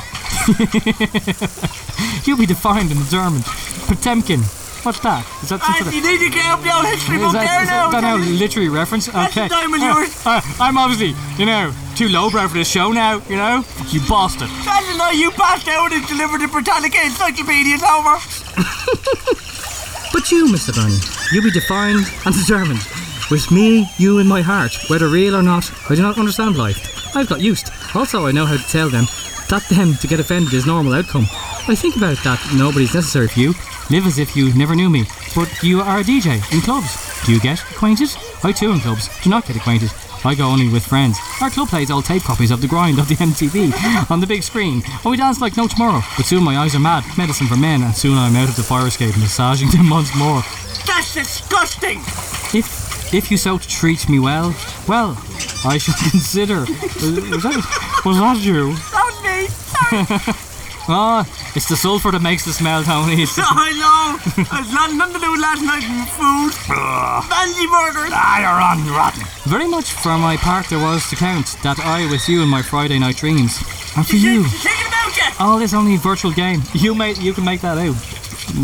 You'll 2.26 2.38
be 2.38 2.46
defined 2.46 2.92
and 2.92 3.04
determined. 3.04 3.44
Potemkin. 3.88 4.42
What's 4.84 5.00
that? 5.02 5.26
Is 5.44 5.50
that 5.50 5.62
some 5.62 5.74
sort 5.76 5.88
of... 5.88 5.94
you 5.94 6.02
need 6.02 6.20
to 6.20 6.30
get 6.30 6.46
up 6.46 6.62
the 6.62 6.74
old 6.74 6.86
history 6.86 7.18
book 7.18 7.34
there 7.34 7.64
is 7.64 7.70
now. 7.70 7.90
that 7.92 8.02
now 8.02 8.16
literary 8.18 8.70
reference? 8.70 9.08
That's 9.08 9.36
okay. 9.36 9.48
the 9.48 9.56
of 9.66 9.74
Uh, 9.74 9.86
yours. 9.86 10.26
uh, 10.26 10.42
I'm 10.60 10.78
obviously, 10.78 11.16
you 11.38 11.46
know, 11.46 11.74
too 11.96 12.08
lowbrow 12.10 12.48
for 12.48 12.54
this 12.56 12.70
show 12.70 12.92
now, 12.92 13.22
you 13.28 13.36
know? 13.36 13.64
You 13.90 14.00
bastard. 14.08 14.50
That's 14.64 14.88
the 14.92 14.98
night 14.98 15.16
you 15.16 15.32
passed 15.32 15.68
out 15.68 15.92
and 15.92 16.06
delivered 16.08 16.42
the 16.42 16.48
Britannica 16.48 16.98
Encyclopedia, 17.04 17.78
Homer. 17.82 18.18
But 20.14 20.32
you, 20.32 20.46
Mr. 20.48 20.74
Bernie, 20.74 20.98
you 21.32 21.42
be 21.44 21.52
defined 21.52 22.06
and 22.26 22.34
determined. 22.34 22.80
With 23.30 23.52
me, 23.52 23.88
you 23.98 24.20
in 24.20 24.28
my 24.28 24.42
heart, 24.42 24.72
whether 24.90 25.08
real 25.10 25.36
or 25.36 25.44
not, 25.44 25.70
I 25.92 25.96
do 25.96 26.02
not 26.02 26.18
understand 26.18 26.58
life. 26.58 27.16
I've 27.16 27.28
got 27.30 27.42
used. 27.42 27.70
Also, 27.94 28.26
I 28.26 28.32
know 28.32 28.46
how 28.46 28.58
to 28.58 28.68
tell 28.68 28.90
them 28.90 29.06
that 29.50 29.68
them 29.70 29.96
to 29.96 30.08
get 30.08 30.20
offended 30.20 30.54
is 30.54 30.66
normal 30.66 30.94
outcome. 30.94 31.26
I 31.68 31.76
think 31.76 31.96
about 31.96 32.18
that 32.24 32.40
nobody's 32.56 32.94
necessary 32.94 33.28
for 33.28 33.40
you. 33.40 33.54
Live 33.90 34.06
as 34.06 34.20
if 34.20 34.36
you 34.36 34.54
never 34.54 34.76
knew 34.76 34.90
me. 34.90 35.06
But 35.36 35.64
you 35.64 35.82
are 35.82 36.00
a 36.00 36.04
DJ 36.04 36.42
in 36.54 36.62
clubs. 36.62 37.26
Do 37.26 37.34
you 37.34 37.40
get 37.40 37.62
acquainted? 37.72 38.10
I 38.44 38.52
too 38.52 38.72
in 38.72 38.80
clubs 38.80 39.10
do 39.24 39.30
not 39.30 39.46
get 39.46 39.56
acquainted. 39.56 39.92
I 40.26 40.36
go 40.36 40.48
only 40.48 40.68
with 40.68 40.86
friends. 40.86 41.18
Our 41.42 41.50
club 41.50 41.70
plays 41.70 41.92
old 41.92 42.06
tape 42.06 42.24
copies 42.24 42.52
of 42.52 42.60
the 42.60 42.68
grind 42.68 43.00
of 43.00 43.08
the 43.08 43.16
MTV 43.28 44.12
on 44.12 44.20
the 44.20 44.28
big 44.28 44.44
screen. 44.44 44.82
And 44.86 45.06
we 45.06 45.18
dance 45.18 45.40
like 45.40 45.56
no 45.56 45.68
tomorrow. 45.68 46.02
But 46.18 46.26
soon 46.26 46.44
my 46.44 46.58
eyes 46.58 46.76
are 46.76 46.80
mad. 46.80 47.06
Medicine 47.18 47.48
for 47.48 47.56
men. 47.56 47.84
And 47.84 47.96
soon 47.96 48.18
I'm 48.18 48.36
out 48.36 48.50
of 48.50 48.56
the 48.56 48.64
fire 48.64 48.88
escape 48.88 49.16
massaging 49.18 49.70
them 49.72 49.90
once 49.90 50.14
more. 50.16 50.42
That's 50.86 51.14
disgusting. 51.14 52.00
If 52.58 53.14
if 53.14 53.32
you 53.32 53.38
so 53.38 53.58
treat 53.58 54.10
me 54.10 54.20
well, 54.20 54.54
well, 54.88 55.16
I 55.64 55.78
shall 55.78 55.96
consider. 56.12 56.62
Was, 56.62 57.02
was 57.02 57.44
that, 57.44 58.02
was 58.04 58.18
that 58.18 58.38
you? 58.42 58.76
Was. 59.32 60.44
Ah, 60.90 61.28
it's 61.54 61.68
the 61.68 61.76
sulphur 61.76 62.12
that 62.12 62.22
makes 62.22 62.46
the 62.46 62.54
smell, 62.54 62.82
Tony. 62.82 63.22
It's 63.22 63.36
I 63.38 63.76
know. 63.76 64.16
It's 64.42 64.72
not 64.72 64.94
nothing 64.94 65.16
to 65.16 65.20
do 65.20 65.32
with 65.34 65.42
last 65.42 65.60
night's 65.62 65.84
food. 66.16 66.54
Fancy 67.28 67.68
burgers. 67.68 68.12
Ah, 68.16 68.40
you're 68.40 68.62
on 68.64 68.96
rotten. 68.96 69.24
Very 69.44 69.68
much 69.68 69.92
for 69.92 70.18
my 70.18 70.38
part 70.38 70.68
there 70.70 70.80
was 70.80 71.10
to 71.10 71.18
count 71.18 71.58
that 71.62 71.78
I 71.82 72.10
with 72.10 72.30
you 72.30 72.42
in 72.42 72.48
my 72.48 72.62
Friday 72.62 73.00
night 73.00 73.18
dreams. 73.18 73.60
And 73.98 74.08
for 74.08 74.16
you, 74.16 74.46
Thinking 74.46 74.88
about 74.88 75.18
you. 75.18 75.46
all 75.46 75.60
this 75.60 75.74
only 75.74 75.98
virtual 75.98 76.32
game. 76.32 76.62
You 76.74 76.96
made 76.96 77.18
you 77.18 77.34
can 77.34 77.44
make 77.44 77.60
that 77.68 77.78
out. 77.78 77.96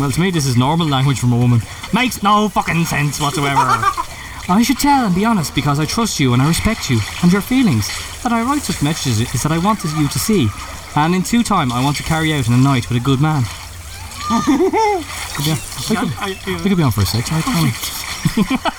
Well, 0.00 0.10
to 0.10 0.18
me, 0.18 0.30
this 0.30 0.46
is 0.46 0.56
normal 0.56 0.88
language 0.88 1.20
from 1.20 1.34
a 1.34 1.36
woman. 1.36 1.60
Makes 1.92 2.22
no 2.22 2.48
fucking 2.48 2.86
sense 2.86 3.20
whatsoever. 3.20 3.60
I 4.48 4.62
should 4.62 4.78
tell 4.78 5.06
and 5.06 5.14
be 5.14 5.24
honest 5.24 5.54
because 5.54 5.78
I 5.80 5.86
trust 5.86 6.20
you 6.20 6.32
and 6.34 6.42
I 6.42 6.48
respect 6.48 6.90
you 6.90 6.98
and 7.22 7.32
your 7.32 7.40
feelings. 7.40 7.88
That 8.22 8.32
I 8.32 8.42
write 8.42 8.62
such 8.62 8.82
messages 8.82 9.20
is 9.34 9.42
that 9.42 9.52
I 9.52 9.58
wanted 9.58 9.90
you 9.92 10.06
to 10.08 10.18
see. 10.18 10.48
And 10.96 11.14
in 11.14 11.22
two 11.22 11.42
time, 11.42 11.72
I 11.72 11.82
want 11.82 11.96
to 11.96 12.02
carry 12.02 12.32
out 12.34 12.46
in 12.46 12.52
a 12.52 12.58
night 12.58 12.88
with 12.88 12.98
a 13.00 13.04
good 13.04 13.20
man. 13.20 13.42
Could 14.44 14.56
be 15.88 15.96
on- 15.96 16.12
I 16.18 16.34
could, 16.44 16.54
I 16.60 16.68
could 16.68 16.76
be 16.76 16.82
on 16.82 16.92
for 16.92 17.02
a 17.02 17.06
sec. 17.06 17.24
Tony? 17.26 17.42
Oh, 17.46 18.70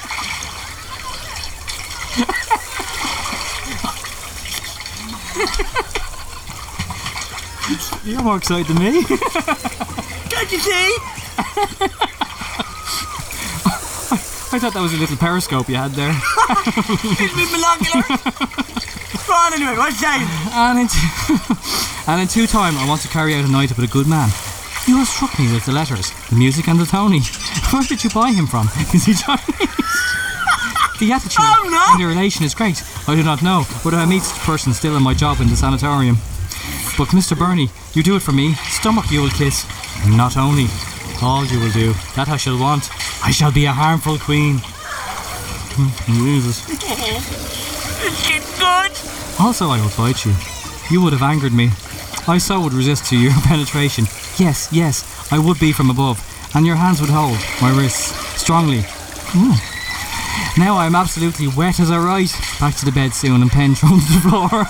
You're 8.05 8.21
more 8.21 8.37
excited 8.37 8.67
than 8.67 8.77
me. 8.77 9.03
Can't 10.29 10.51
you 10.51 10.59
see? 10.59 10.97
I 14.55 14.57
thought 14.57 14.71
that 14.71 14.81
was 14.81 14.93
a 14.93 14.97
little 14.97 15.17
periscope 15.17 15.67
you 15.67 15.75
had 15.75 15.91
there. 15.99 16.15
Give 17.19 17.35
me 17.35 17.43
binoculars. 17.51 18.07
Go 19.27 19.35
on 19.35 19.51
anyway. 19.51 19.75
What's 19.75 19.99
saying? 19.99 20.23
And 20.55 20.79
in, 20.79 20.87
and 22.07 22.21
in 22.23 22.27
two 22.31 22.47
time, 22.47 22.79
I 22.79 22.87
want 22.87 23.01
to 23.01 23.09
carry 23.09 23.35
out 23.35 23.43
a 23.43 23.51
night 23.51 23.75
with 23.75 23.83
a 23.83 23.91
good 23.91 24.07
man. 24.07 24.31
You 24.87 24.95
have 25.03 25.11
struck 25.11 25.37
me 25.37 25.51
with 25.51 25.65
the 25.65 25.73
letters, 25.73 26.07
the 26.31 26.39
music, 26.39 26.69
and 26.69 26.79
the 26.79 26.85
Tony. 26.85 27.19
Where 27.75 27.83
did 27.83 28.01
you 28.01 28.09
buy 28.15 28.31
him 28.31 28.47
from? 28.47 28.71
Is 28.95 29.03
he 29.03 29.13
Chinese? 29.13 29.75
The 31.03 31.11
attitude 31.11 31.43
oh, 31.43 31.91
in 31.91 31.99
the 31.99 32.07
relation 32.07 32.45
is 32.45 32.55
great. 32.55 32.81
I 33.09 33.15
do 33.15 33.23
not 33.23 33.43
know 33.43 33.63
whether 33.83 33.97
I 33.97 34.05
meet 34.05 34.23
such 34.23 34.39
a 34.39 34.45
person 34.47 34.71
still 34.71 34.95
in 34.95 35.03
my 35.03 35.13
job 35.13 35.41
in 35.41 35.49
the 35.49 35.57
sanatorium. 35.59 36.15
But 36.95 37.11
Mr. 37.11 37.37
Burney, 37.37 37.67
you 37.91 38.03
do 38.03 38.15
it 38.15 38.21
for 38.21 38.31
me. 38.31 38.55
Stomach 38.71 39.11
you 39.11 39.19
will 39.19 39.35
kiss. 39.35 39.67
Not 40.07 40.37
only, 40.37 40.67
all 41.21 41.45
you 41.45 41.59
will 41.59 41.71
do. 41.71 41.93
That 42.15 42.29
I 42.29 42.37
shall 42.37 42.59
want. 42.59 42.89
I 43.23 43.31
shall 43.31 43.51
be 43.51 43.65
a 43.65 43.71
harmful 43.71 44.17
queen. 44.17 44.59
Hmm, 45.77 45.91
Jesus. 46.23 46.65
Getting 48.27 48.47
good. 48.59 48.91
Also, 49.39 49.69
I 49.69 49.81
will 49.81 49.89
fight 49.89 50.25
you. 50.25 50.33
You 50.89 51.03
would 51.03 51.13
have 51.13 51.23
angered 51.23 51.53
me. 51.53 51.69
I 52.27 52.37
so 52.37 52.59
would 52.61 52.73
resist 52.73 53.05
to 53.07 53.17
your 53.17 53.33
penetration. 53.43 54.05
Yes, 54.37 54.69
yes, 54.71 55.31
I 55.31 55.39
would 55.39 55.59
be 55.59 55.71
from 55.71 55.89
above, 55.89 56.19
and 56.55 56.65
your 56.65 56.75
hands 56.75 57.01
would 57.01 57.09
hold 57.09 57.37
my 57.61 57.69
wrists 57.77 58.15
strongly. 58.41 58.79
Mm. 59.33 60.57
Now 60.57 60.75
I 60.77 60.85
am 60.85 60.95
absolutely 60.95 61.47
wet 61.47 61.79
as 61.79 61.91
I 61.91 61.97
write. 61.97 62.33
Back 62.59 62.75
to 62.75 62.85
the 62.85 62.91
bed 62.91 63.13
soon 63.13 63.41
and 63.41 63.51
pen 63.51 63.75
thrown 63.75 63.99
to 63.99 64.13
the 64.13 64.21
floor. 64.21 64.65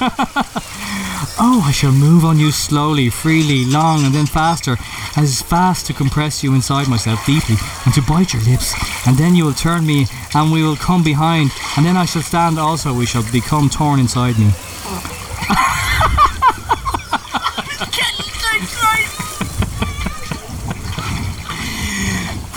Oh, 1.39 1.63
I 1.65 1.71
shall 1.71 1.91
move 1.91 2.25
on 2.25 2.39
you 2.39 2.51
slowly, 2.51 3.09
freely, 3.09 3.65
long, 3.65 4.03
and 4.05 4.13
then 4.13 4.25
faster, 4.25 4.77
as 5.15 5.41
fast 5.41 5.85
to 5.87 5.93
compress 5.93 6.43
you 6.43 6.53
inside 6.53 6.87
myself 6.87 7.25
deeply 7.25 7.55
and 7.85 7.93
to 7.93 8.01
bite 8.01 8.33
your 8.33 8.43
lips. 8.43 8.73
And 9.07 9.17
then 9.17 9.35
you 9.35 9.45
will 9.45 9.53
turn 9.53 9.85
me, 9.85 10.07
and 10.33 10.51
we 10.51 10.63
will 10.63 10.75
come 10.75 11.03
behind, 11.03 11.51
and 11.77 11.85
then 11.85 11.95
I 11.95 12.05
shall 12.05 12.21
stand 12.21 12.59
also. 12.59 12.93
We 12.93 13.05
shall 13.05 13.23
become 13.31 13.69
torn 13.69 13.99
inside 13.99 14.37
me. 14.37 14.51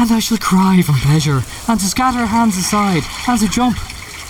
And 0.01 0.12
I 0.12 0.21
shall 0.21 0.39
cry 0.39 0.81
from 0.83 0.95
pleasure, 0.97 1.43
and 1.66 1.81
to 1.81 1.87
scatter 1.87 2.25
hands 2.27 2.57
aside, 2.57 3.03
and 3.27 3.41
to 3.41 3.49
jump. 3.49 3.77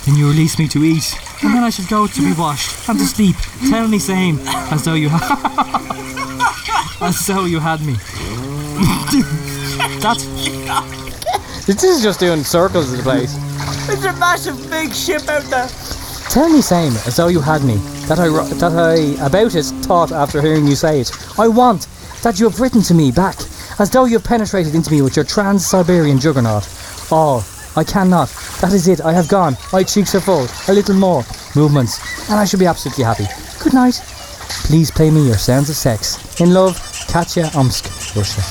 Then 0.07 0.16
you 0.16 0.26
release 0.28 0.59
me 0.59 0.66
to 0.68 0.82
eat, 0.82 1.14
and 1.43 1.55
then 1.55 1.62
I 1.62 1.70
should 1.70 1.89
go 1.89 2.07
to 2.07 2.20
be 2.20 2.32
washed, 2.39 2.89
and 2.89 2.99
to 2.99 3.05
sleep. 3.05 3.36
Tell 3.70 3.86
me 3.89 3.99
same, 3.99 4.39
as 4.72 4.84
though 4.84 4.95
you 4.95 5.09
as 7.01 7.26
though 7.26 7.45
you 7.45 7.61
had 7.61 7.80
me. 7.80 7.95
That's 10.01 10.24
this 11.66 11.84
is 11.84 12.03
just 12.03 12.20
doing 12.20 12.45
circles 12.45 12.91
of 12.91 12.99
the 12.99 13.03
place. 13.03 13.36
It's 13.89 14.05
a 14.05 14.12
massive 14.14 14.70
big 14.70 14.93
ship 14.93 15.28
out 15.28 15.43
there. 15.45 15.68
Tell 16.30 16.49
me 16.49 16.61
same, 16.61 16.93
as 17.07 17.16
though 17.16 17.28
you 17.28 17.41
had 17.41 17.62
me. 17.64 17.76
That 18.07 18.18
I 18.18 18.28
ro- 18.28 18.45
that 18.45 18.72
I 18.72 18.95
about 19.24 19.55
it 19.55 19.64
thought 19.84 20.12
after 20.12 20.41
hearing 20.41 20.66
you 20.66 20.74
say 20.74 21.01
it. 21.01 21.11
I 21.39 21.49
want 21.49 21.86
that 22.22 22.39
you 22.41 22.49
have 22.49 22.61
written 22.61 22.82
to 22.82 22.95
me 22.95 23.11
back, 23.12 23.36
as 23.78 23.91
though 23.91 24.05
you 24.07 24.14
have 24.14 24.24
penetrated 24.24 24.74
into 24.74 24.91
me 24.91 25.03
with 25.03 25.14
your 25.16 25.24
trans-Siberian 25.24 26.18
juggernaut. 26.18 26.68
All. 27.12 27.45
I 27.79 27.85
cannot. 27.85 28.29
That 28.61 28.72
is 28.72 28.89
it. 28.89 29.01
I 29.01 29.12
have 29.12 29.29
gone. 29.29 29.57
My 29.72 29.85
cheeks 29.85 30.14
are 30.16 30.20
full. 30.20 30.49
A 30.66 30.72
little 30.74 30.97
more. 30.97 31.22
Movements. 31.55 32.01
And 32.29 32.39
I 32.39 32.45
should 32.45 32.59
be 32.59 32.66
absolutely 32.66 33.05
happy. 33.05 33.26
Good 33.62 33.72
night. 33.72 34.03
Please 34.66 34.91
play 34.91 35.11
me 35.11 35.24
your 35.26 35.39
sounds 35.39 35.70
of 35.70 35.76
sex. 35.76 36.41
In 36.41 36.53
love, 36.53 36.76
Katya 37.09 37.51
Omsk, 37.55 38.16
Russia. 38.16 38.43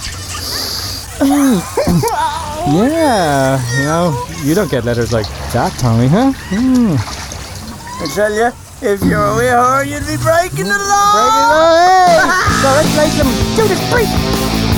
Yeah, 2.68 3.62
you 3.80 3.86
know, 3.86 4.28
you 4.44 4.54
don't 4.54 4.70
get 4.70 4.84
letters 4.84 5.14
like 5.14 5.26
that, 5.54 5.72
Tommy, 5.80 6.08
huh? 6.08 6.34
Hmm. 6.52 6.96
I 7.00 8.08
tell 8.14 8.34
you, 8.34 8.52
if 8.82 9.02
you 9.06 9.16
were 9.16 9.36
with 9.36 9.50
her, 9.50 9.86
you'd 9.86 10.06
be 10.06 10.18
breaking 10.22 10.68
the 10.68 10.76
law. 10.76 11.16
Breaking 11.16 11.48
the 11.48 11.56
law, 11.56 11.80
hey! 11.80 12.20
So 12.60 12.68
let's 12.76 12.92
make 12.98 13.14
them 13.16 13.32
do 13.56 13.68
this 13.72 13.80
break. 13.90 14.77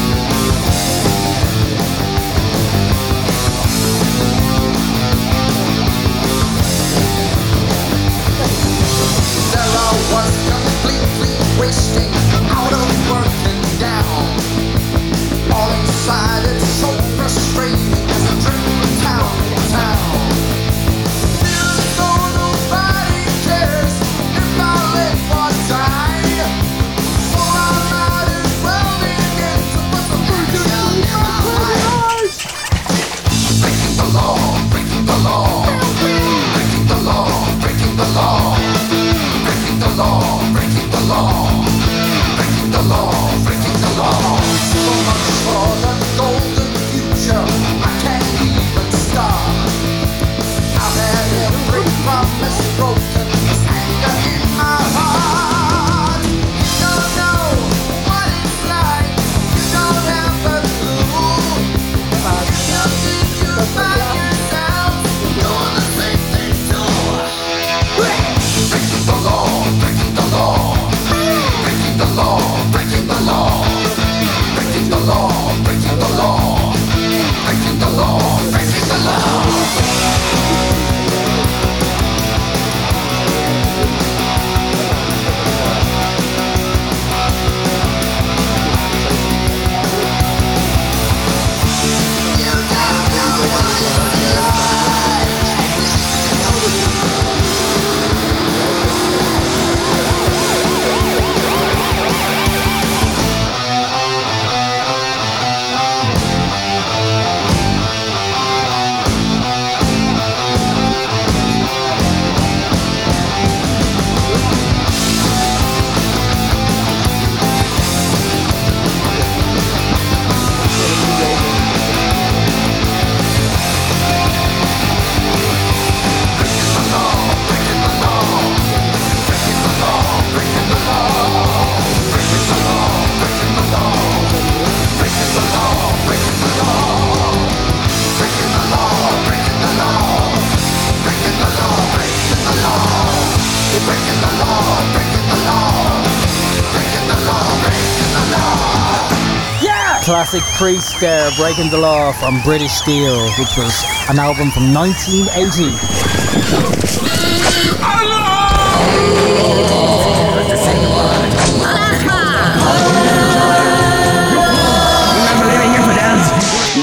Classic 150.29 150.57
Priest 150.61 150.99
there, 150.99 151.31
Breaking 151.37 151.71
the 151.71 151.79
Law 151.79 152.11
from 152.11 152.39
British 152.43 152.69
Steel, 152.69 153.17
which 153.41 153.57
was 153.57 153.73
an 154.13 154.19
album 154.19 154.51
from 154.51 154.71
1980. 154.71 155.73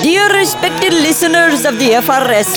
Dear 0.02 0.27
respected 0.35 0.93
listeners 0.93 1.64
of 1.64 1.78
the 1.78 2.02
FRS, 2.02 2.51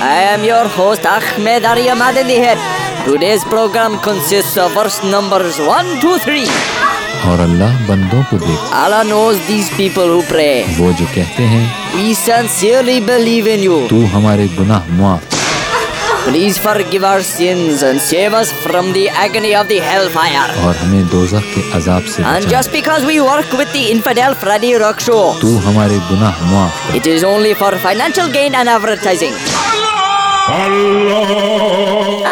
I 0.00 0.32
am 0.32 0.42
your 0.42 0.66
host 0.68 1.04
Ahmed 1.04 1.66
Arya 1.66 1.94
Madanihed. 1.94 2.56
Today's 3.04 3.44
program 3.44 4.00
consists 4.00 4.56
of 4.56 4.72
verse 4.72 5.04
numbers 5.04 5.58
1 5.60 6.00
to 6.00 6.16
3. 6.16 6.83
और 7.32 7.40
अल्लाह 7.40 7.86
बंदों 7.88 8.22
को 8.30 8.38
देख 8.46 8.72
Allah 8.80 9.02
knows 9.10 9.38
these 9.50 9.70
people 9.76 10.10
who 10.14 10.22
pray. 10.32 10.56
वो 10.80 10.92
जो 11.00 11.06
कहते 11.14 11.42
हैं 11.52 11.64
We 11.96 12.14
sincerely 12.24 12.98
believe 13.12 13.46
in 13.54 13.64
you. 13.68 13.78
तू 13.90 14.04
हमारे 14.16 14.48
गुनाह 14.58 14.90
मुआफ 14.98 15.32
Please 16.26 16.58
forgive 16.64 17.02
our 17.06 17.22
sins 17.30 17.82
and 17.86 18.00
save 18.00 18.34
us 18.36 18.50
from 18.60 18.86
the 18.92 19.02
agony 19.24 19.50
of 19.60 19.66
the 19.72 19.80
hellfire. 19.88 20.46
और 20.66 20.76
हमें 20.76 21.08
दोजख 21.14 21.50
के 21.54 21.62
अजाब 21.78 22.04
से 22.14 22.22
And 22.22 22.46
बचा 22.46 22.50
just 22.54 22.72
because 22.76 23.04
we 23.10 23.18
work 23.26 23.52
with 23.60 23.72
the 23.78 23.84
infidel 23.96 24.34
Freddy 24.44 24.72
Rock 24.84 25.04
Show, 25.08 25.22
तू 25.40 25.56
हमारे 25.68 25.98
गुनाह 26.10 26.42
मुआफ 26.52 26.80
कर 26.86 26.96
it 27.00 27.10
is 27.16 27.24
only 27.32 27.54
for 27.62 27.72
financial 27.86 28.32
gain 28.38 28.54
and 28.62 28.74
advertising. 28.78 29.34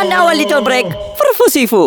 And 0.00 0.08
now 0.08 0.24
a 0.32 0.34
little 0.34 0.62
break 0.62 0.86
for 1.20 1.28
Fussy 1.38 1.66
Foo. 1.66 1.86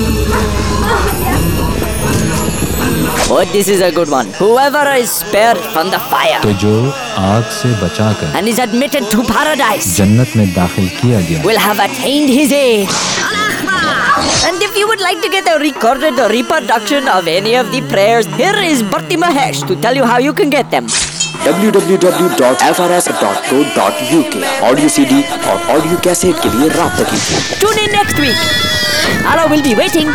But 3.30 3.48
this 3.52 3.68
is 3.68 3.80
a 3.82 3.90
good 3.90 4.08
one. 4.08 4.26
Whoever 4.38 4.84
is 4.94 5.10
spared 5.10 5.58
from 5.74 5.90
the 5.94 5.98
fire 6.12 6.40
तो 6.42 6.52
जो 6.64 6.72
आग 7.18 7.44
से 7.58 7.68
बचाकर 7.82 8.32
and 8.38 8.48
is 8.52 8.58
admitted 8.66 9.04
to 9.14 9.18
paradise 9.30 9.86
जन्नत 9.98 10.30
में 10.36 10.46
दाखिल 10.54 10.88
किया 11.00 11.20
गया 11.28 11.38
will 11.48 11.60
have 11.68 11.78
attained 11.88 12.30
his 12.38 12.50
aim. 12.60 12.86
And 14.48 14.56
if 14.66 14.72
you 14.78 14.86
would 14.88 15.00
like 15.00 15.20
to 15.22 15.28
get 15.34 15.48
a 15.52 15.54
recorded 15.62 16.18
reproduction 16.32 17.08
of 17.16 17.26
any 17.32 17.54
of 17.60 17.70
the 17.72 17.80
prayers, 17.92 18.26
here 18.40 18.58
is 18.70 18.82
Bharti 18.94 19.16
Mahesh 19.24 19.60
to 19.68 19.74
tell 19.86 19.94
you 20.00 20.04
how 20.12 20.18
you 20.26 20.32
can 20.40 20.48
get 20.56 20.66
them. 20.70 20.84
www.frs.co.uk 21.46 24.34
audio 24.70 24.88
CD 24.96 25.20
और 25.50 25.56
audio 25.76 25.96
cassette 26.04 26.36
के 26.42 26.48
लिए 26.58 26.68
राब्ता 26.78 27.04
कीजिए 27.12 27.38
Tune 27.64 27.78
in 27.84 27.90
next 27.98 28.16
week. 28.26 28.40
Allah 29.32 29.46
will 29.54 29.64
be 29.70 29.74
waiting. 29.82 30.08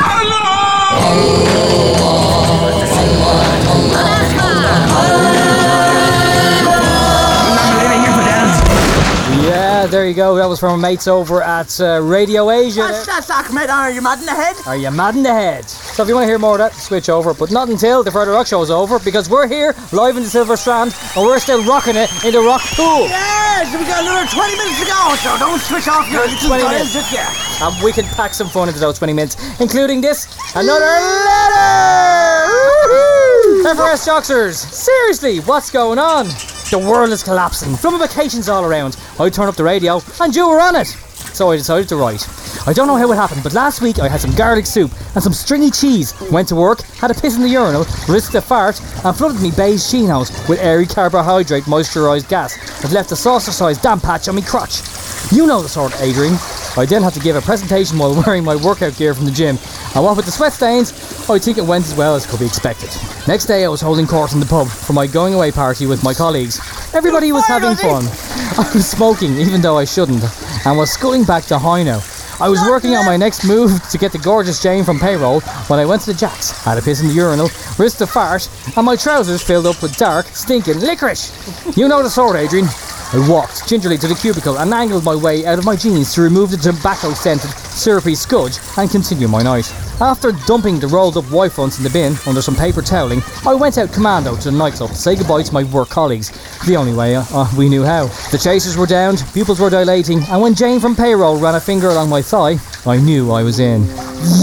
Yeah, 9.86 9.92
there 9.92 10.08
you 10.08 10.14
go. 10.14 10.34
That 10.34 10.48
was 10.48 10.58
from 10.58 10.72
our 10.72 10.76
mates 10.78 11.06
over 11.06 11.44
at 11.44 11.80
uh, 11.80 12.02
Radio 12.02 12.50
Asia. 12.50 12.80
That's, 12.90 13.06
that's 13.06 13.30
Ahmed, 13.30 13.70
are 13.70 13.88
you 13.92 14.02
mad 14.02 14.18
in 14.18 14.26
the 14.26 14.34
head? 14.34 14.56
Are 14.66 14.76
you 14.76 14.90
mad 14.90 15.14
in 15.14 15.22
the 15.22 15.32
head? 15.32 15.70
So 15.70 16.02
if 16.02 16.08
you 16.08 16.14
want 16.16 16.24
to 16.24 16.26
hear 16.26 16.40
more 16.40 16.54
of 16.54 16.58
that, 16.58 16.74
switch 16.74 17.08
over. 17.08 17.32
But 17.32 17.52
not 17.52 17.68
until 17.68 18.02
the 18.02 18.10
Further 18.10 18.32
Rock 18.32 18.48
Show 18.48 18.60
is 18.62 18.70
over, 18.72 18.98
because 18.98 19.30
we're 19.30 19.46
here 19.46 19.76
live 19.92 20.16
in 20.16 20.24
the 20.24 20.28
Silver 20.28 20.56
Strand, 20.56 20.92
and 21.14 21.24
we're 21.24 21.38
still 21.38 21.62
rocking 21.62 21.94
it 21.94 22.10
in 22.24 22.32
the 22.32 22.40
Rock 22.40 22.62
Pool. 22.74 23.06
Yes, 23.06 23.70
we 23.78 23.86
got 23.86 24.02
another 24.02 24.26
20 24.26 24.56
minutes 24.58 24.80
to 24.80 24.86
go, 24.86 25.14
so 25.22 25.38
don't 25.38 25.60
switch 25.60 25.86
off 25.86 26.10
your 26.10 26.26
little 26.26 26.48
20 26.48 26.64
minutes. 26.64 26.92
just 26.92 27.12
yet. 27.12 27.30
And 27.62 27.84
we 27.84 27.92
can 27.92 28.06
pack 28.16 28.34
some 28.34 28.48
fun 28.48 28.66
into 28.66 28.80
those 28.80 28.98
20 28.98 29.12
minutes, 29.12 29.36
including 29.60 30.00
this, 30.00 30.26
another 30.56 30.82
letter! 30.82 32.50
Woohoo! 32.50 33.70
FRS 33.70 34.02
Joxers! 34.02 34.56
Seriously, 34.56 35.38
what's 35.46 35.70
going 35.70 36.00
on? 36.00 36.26
The 36.68 36.78
world 36.80 37.10
is 37.10 37.22
collapsing. 37.22 37.74
Flummifications 37.74 38.52
all 38.52 38.64
around. 38.64 38.96
I 39.20 39.30
turned 39.30 39.48
up 39.48 39.54
the 39.54 39.62
radio 39.62 40.00
and 40.20 40.34
you 40.34 40.48
were 40.48 40.60
on 40.60 40.74
it. 40.74 40.88
So 40.88 41.52
I 41.52 41.56
decided 41.56 41.88
to 41.90 41.96
write. 41.96 42.26
I 42.66 42.72
don't 42.72 42.88
know 42.88 42.96
how 42.96 43.12
it 43.12 43.14
happened, 43.14 43.44
but 43.44 43.52
last 43.52 43.80
week 43.80 44.00
I 44.00 44.08
had 44.08 44.20
some 44.20 44.34
garlic 44.34 44.66
soup 44.66 44.90
and 45.14 45.22
some 45.22 45.32
stringy 45.32 45.70
cheese. 45.70 46.12
Went 46.32 46.48
to 46.48 46.56
work, 46.56 46.82
had 46.98 47.12
a 47.12 47.14
piss 47.14 47.36
in 47.36 47.42
the 47.42 47.48
urinal, 47.48 47.86
risked 48.08 48.34
a 48.34 48.40
fart, 48.40 48.80
and 49.04 49.16
flooded 49.16 49.40
me 49.40 49.52
beige 49.52 49.88
chinos 49.88 50.30
with 50.48 50.58
airy 50.58 50.86
carbohydrate 50.86 51.64
moisturised 51.64 52.28
gas 52.28 52.56
that 52.82 52.90
left 52.90 53.12
a 53.12 53.16
saucer 53.16 53.52
sized 53.52 53.82
damp 53.82 54.02
patch 54.02 54.26
on 54.26 54.34
me 54.34 54.42
crotch. 54.42 55.05
You 55.32 55.46
know 55.46 55.60
the 55.60 55.68
sort, 55.68 55.92
Adrian. 56.00 56.34
I 56.76 56.86
then 56.86 57.02
had 57.02 57.14
to 57.14 57.20
give 57.20 57.34
a 57.34 57.40
presentation 57.40 57.98
while 57.98 58.14
wearing 58.26 58.44
my 58.44 58.54
workout 58.54 58.96
gear 58.96 59.12
from 59.12 59.24
the 59.24 59.30
gym, 59.32 59.58
and 59.94 60.04
what 60.04 60.16
with 60.16 60.24
the 60.26 60.30
sweat 60.30 60.52
stains, 60.52 60.92
I 61.28 61.38
think 61.38 61.58
it 61.58 61.64
went 61.64 61.84
as 61.84 61.94
well 61.94 62.14
as 62.14 62.26
could 62.26 62.38
be 62.38 62.46
expected. 62.46 62.90
Next 63.26 63.46
day, 63.46 63.64
I 63.64 63.68
was 63.68 63.80
holding 63.80 64.06
court 64.06 64.32
in 64.34 64.40
the 64.40 64.46
pub 64.46 64.68
for 64.68 64.92
my 64.92 65.06
going 65.06 65.34
away 65.34 65.50
party 65.50 65.86
with 65.86 66.04
my 66.04 66.14
colleagues. 66.14 66.60
Everybody 66.94 67.32
was 67.32 67.44
having 67.46 67.74
fun. 67.76 68.04
I 68.58 68.70
was 68.72 68.88
smoking, 68.88 69.36
even 69.38 69.60
though 69.60 69.78
I 69.78 69.84
shouldn't, 69.84 70.22
and 70.64 70.78
was 70.78 70.92
sculling 70.92 71.24
back 71.24 71.44
to 71.46 71.56
Hino. 71.56 72.15
I 72.38 72.50
was 72.50 72.60
working 72.68 72.94
on 72.94 73.06
my 73.06 73.16
next 73.16 73.46
move 73.46 73.88
to 73.88 73.96
get 73.96 74.12
the 74.12 74.18
gorgeous 74.18 74.62
Jane 74.62 74.84
from 74.84 74.98
payroll 74.98 75.40
when 75.68 75.78
I 75.78 75.86
went 75.86 76.02
to 76.02 76.12
the 76.12 76.18
Jacks, 76.18 76.50
had 76.64 76.76
a 76.76 76.82
piss 76.82 77.00
in 77.00 77.08
the 77.08 77.14
urinal, 77.14 77.48
risked 77.78 78.02
a 78.02 78.06
fart, 78.06 78.48
and 78.76 78.84
my 78.84 78.94
trousers 78.94 79.42
filled 79.42 79.64
up 79.64 79.80
with 79.80 79.96
dark, 79.96 80.26
stinking 80.26 80.80
licorice. 80.80 81.32
You 81.78 81.88
know 81.88 82.02
the 82.02 82.10
sort, 82.10 82.36
Adrian. 82.36 82.66
I 83.12 83.26
walked 83.28 83.66
gingerly 83.66 83.96
to 83.98 84.08
the 84.08 84.14
cubicle 84.14 84.58
and 84.58 84.74
angled 84.74 85.04
my 85.04 85.14
way 85.14 85.46
out 85.46 85.58
of 85.58 85.64
my 85.64 85.76
jeans 85.76 86.12
to 86.14 86.20
remove 86.20 86.50
the 86.50 86.58
tobacco 86.58 87.14
scented, 87.14 87.50
syrupy 87.50 88.14
scudge 88.14 88.58
and 88.76 88.90
continue 88.90 89.28
my 89.28 89.42
night. 89.42 89.85
After 90.00 90.32
dumping 90.46 90.78
the 90.78 90.88
rolled 90.88 91.16
up 91.16 91.30
wife 91.30 91.54
fronts 91.54 91.78
in 91.78 91.84
the 91.84 91.88
bin 91.88 92.14
under 92.26 92.42
some 92.42 92.54
paper 92.54 92.82
toweling, 92.82 93.22
I 93.46 93.54
went 93.54 93.78
out 93.78 93.94
commando 93.94 94.36
to 94.36 94.50
the 94.50 94.56
nightclub 94.56 94.90
to 94.90 94.96
say 94.96 95.16
goodbye 95.16 95.42
to 95.42 95.54
my 95.54 95.64
work 95.64 95.88
colleagues, 95.88 96.30
the 96.66 96.76
only 96.76 96.92
way 96.92 97.16
uh, 97.16 97.24
uh, 97.32 97.50
we 97.56 97.70
knew 97.70 97.82
how. 97.82 98.08
The 98.30 98.36
chasers 98.36 98.76
were 98.76 98.86
downed, 98.86 99.24
pupils 99.32 99.58
were 99.58 99.70
dilating, 99.70 100.22
and 100.24 100.42
when 100.42 100.54
Jane 100.54 100.80
from 100.80 100.96
payroll 100.96 101.38
ran 101.40 101.54
a 101.54 101.60
finger 101.60 101.88
along 101.88 102.10
my 102.10 102.20
thigh, 102.20 102.58
I 102.84 102.98
knew 102.98 103.30
I 103.32 103.42
was 103.42 103.58
in. 103.58 103.84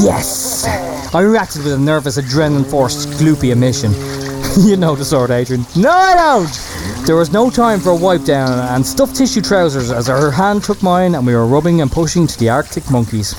Yes! 0.01 0.65
I 1.13 1.21
reacted 1.21 1.63
with 1.63 1.73
a 1.73 1.77
nervous, 1.77 2.17
adrenaline 2.17 2.67
forced, 2.67 3.09
gloopy 3.09 3.51
emission. 3.51 3.93
you 4.67 4.75
know 4.75 4.95
the 4.95 5.05
sort, 5.05 5.29
Adrian. 5.29 5.67
No, 5.75 5.91
I 5.91 6.15
don't! 6.15 7.05
There 7.05 7.15
was 7.15 7.31
no 7.31 7.51
time 7.51 7.79
for 7.79 7.91
a 7.91 7.95
wipe 7.95 8.23
down 8.23 8.57
and 8.73 8.83
stuffed 8.83 9.15
tissue 9.15 9.41
trousers 9.41 9.91
as 9.91 10.07
her 10.07 10.31
hand 10.31 10.63
took 10.63 10.81
mine 10.81 11.13
and 11.13 11.27
we 11.27 11.35
were 11.35 11.45
rubbing 11.45 11.81
and 11.81 11.91
pushing 11.91 12.25
to 12.25 12.39
the 12.39 12.49
Arctic 12.49 12.89
monkeys. 12.89 13.35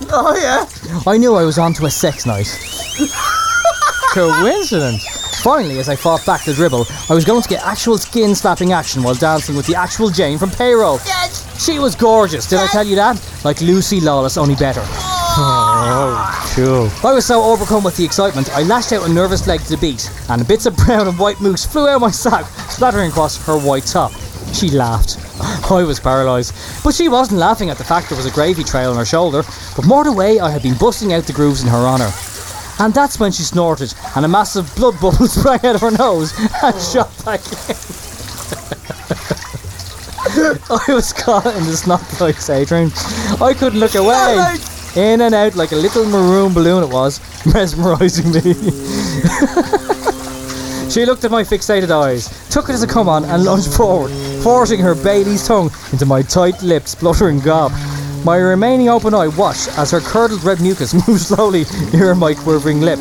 Oh, 0.08 0.36
yeah. 0.36 0.66
I 1.10 1.16
knew 1.18 1.34
I 1.34 1.44
was 1.44 1.58
onto 1.58 1.84
a 1.86 1.90
sex 1.90 2.26
night. 2.26 2.46
Coincidence. 4.12 5.04
Finally, 5.42 5.78
as 5.78 5.88
I 5.88 5.96
fought 5.96 6.24
back 6.24 6.44
the 6.44 6.54
dribble, 6.54 6.86
I 7.10 7.14
was 7.14 7.24
going 7.24 7.42
to 7.42 7.48
get 7.48 7.64
actual 7.64 7.98
skin 7.98 8.34
slapping 8.34 8.72
action 8.72 9.02
while 9.02 9.14
dancing 9.14 9.56
with 9.56 9.66
the 9.66 9.74
actual 9.74 10.08
Jane 10.10 10.38
from 10.38 10.50
payroll. 10.50 10.98
Yes. 11.04 11.64
She 11.64 11.78
was 11.78 11.94
gorgeous, 11.94 12.48
did 12.48 12.58
I 12.58 12.66
tell 12.66 12.86
you 12.86 12.96
that? 12.96 13.20
Like 13.44 13.60
Lucy 13.60 14.00
Lawless, 14.00 14.36
only 14.36 14.54
better. 14.54 14.82
Oh. 14.84 16.16
oh, 16.18 16.52
cool. 16.54 17.08
I 17.08 17.12
was 17.12 17.26
so 17.26 17.42
overcome 17.42 17.84
with 17.84 17.96
the 17.96 18.04
excitement, 18.04 18.50
I 18.50 18.62
lashed 18.62 18.92
out 18.92 19.08
a 19.08 19.12
nervous 19.12 19.46
leg 19.46 19.60
to 19.60 19.70
the 19.70 19.76
beat, 19.76 20.10
and 20.28 20.46
bits 20.46 20.66
of 20.66 20.76
brown 20.76 21.08
and 21.08 21.18
white 21.18 21.40
mousse 21.40 21.66
flew 21.66 21.88
out 21.88 21.96
of 21.96 22.00
my 22.00 22.10
sack, 22.10 22.46
splattering 22.70 23.10
across 23.10 23.44
her 23.46 23.58
white 23.58 23.86
top. 23.86 24.12
She 24.52 24.70
laughed. 24.70 25.25
I 25.70 25.82
was 25.82 26.00
paralysed. 26.00 26.54
But 26.84 26.94
she 26.94 27.08
wasn't 27.08 27.40
laughing 27.40 27.70
at 27.70 27.78
the 27.78 27.84
fact 27.84 28.08
there 28.08 28.16
was 28.16 28.26
a 28.26 28.30
gravy 28.30 28.64
trail 28.64 28.90
on 28.90 28.96
her 28.96 29.04
shoulder, 29.04 29.42
but 29.74 29.86
more 29.86 30.04
the 30.04 30.12
way 30.12 30.38
I 30.40 30.50
had 30.50 30.62
been 30.62 30.76
busting 30.78 31.12
out 31.12 31.24
the 31.24 31.32
grooves 31.32 31.62
in 31.62 31.68
her 31.68 31.86
honour. 31.86 32.10
And 32.78 32.92
that's 32.92 33.18
when 33.18 33.32
she 33.32 33.42
snorted, 33.42 33.94
and 34.14 34.24
a 34.24 34.28
massive 34.28 34.74
blood 34.76 35.00
bubble 35.00 35.26
sprang 35.28 35.64
out 35.64 35.74
of 35.76 35.80
her 35.80 35.90
nose 35.90 36.32
and 36.38 36.74
oh. 36.74 36.92
shot 36.92 37.24
back 37.24 37.40
in. 37.68 37.76
I 40.70 40.92
was 40.92 41.12
caught 41.12 41.46
in 41.46 41.64
the 41.64 41.76
snot 41.76 42.00
place, 42.00 42.50
Adrian. 42.50 42.90
I 43.40 43.54
couldn't 43.54 43.80
look 43.80 43.94
away. 43.94 44.58
In 44.94 45.20
and 45.22 45.34
out 45.34 45.56
like 45.56 45.72
a 45.72 45.76
little 45.76 46.04
maroon 46.06 46.52
balloon 46.52 46.82
it 46.82 46.90
was, 46.90 47.20
mesmerising 47.52 48.32
me. 48.32 48.54
She 50.96 51.04
looked 51.04 51.24
at 51.24 51.30
my 51.30 51.42
fixated 51.42 51.90
eyes, 51.90 52.48
took 52.48 52.70
it 52.70 52.72
as 52.72 52.82
a 52.82 52.86
come 52.86 53.06
on, 53.06 53.22
and 53.26 53.44
lunged 53.44 53.70
forward, 53.70 54.10
forcing 54.42 54.80
her 54.80 54.94
Bailey's 54.94 55.46
tongue 55.46 55.70
into 55.92 56.06
my 56.06 56.22
tight 56.22 56.62
lipped, 56.62 56.88
spluttering 56.88 57.38
gob. 57.38 57.70
My 58.24 58.38
remaining 58.38 58.88
open 58.88 59.12
eye 59.12 59.28
watched 59.28 59.68
as 59.76 59.90
her 59.90 60.00
curdled 60.00 60.42
red 60.42 60.62
mucus 60.62 60.94
moved 61.06 61.20
slowly 61.20 61.66
near 61.92 62.14
my 62.14 62.32
quivering 62.32 62.80
lip. 62.80 62.98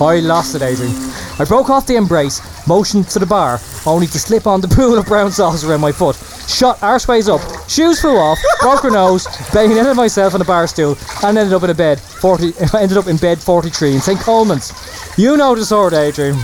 I 0.00 0.20
lost 0.20 0.54
it, 0.54 0.62
Adrian. 0.62 0.94
I 1.38 1.44
broke 1.46 1.68
off 1.68 1.86
the 1.86 1.96
embrace, 1.96 2.40
motioned 2.66 3.08
to 3.08 3.18
the 3.18 3.26
bar, 3.26 3.60
only 3.84 4.06
to 4.06 4.18
slip 4.18 4.46
on 4.46 4.62
the 4.62 4.68
pool 4.74 4.96
of 4.96 5.04
brown 5.04 5.30
sauce 5.30 5.64
around 5.64 5.82
my 5.82 5.92
foot. 5.92 6.16
Shot 6.48 6.78
arseways 6.78 7.28
up, 7.28 7.68
shoes 7.68 8.00
flew 8.00 8.16
off, 8.16 8.38
broke 8.62 8.84
her 8.84 8.90
nose, 8.90 9.26
bayoneted 9.52 9.96
myself 9.96 10.34
on 10.34 10.40
a 10.40 10.46
bar 10.46 10.66
stool, 10.66 10.96
and 11.22 11.36
ended 11.36 11.52
up 11.52 11.62
in 11.62 11.68
a 11.68 11.74
bed 11.74 12.00
40. 12.00 12.54
ended 12.78 12.96
up 12.96 13.06
in 13.06 13.18
bed 13.18 13.38
43 13.38 13.96
in 13.96 14.00
St 14.00 14.18
Coleman's. 14.18 14.72
You 15.18 15.36
know 15.36 15.54
the 15.54 15.66
sort, 15.66 15.92
Adrian. 15.92 16.36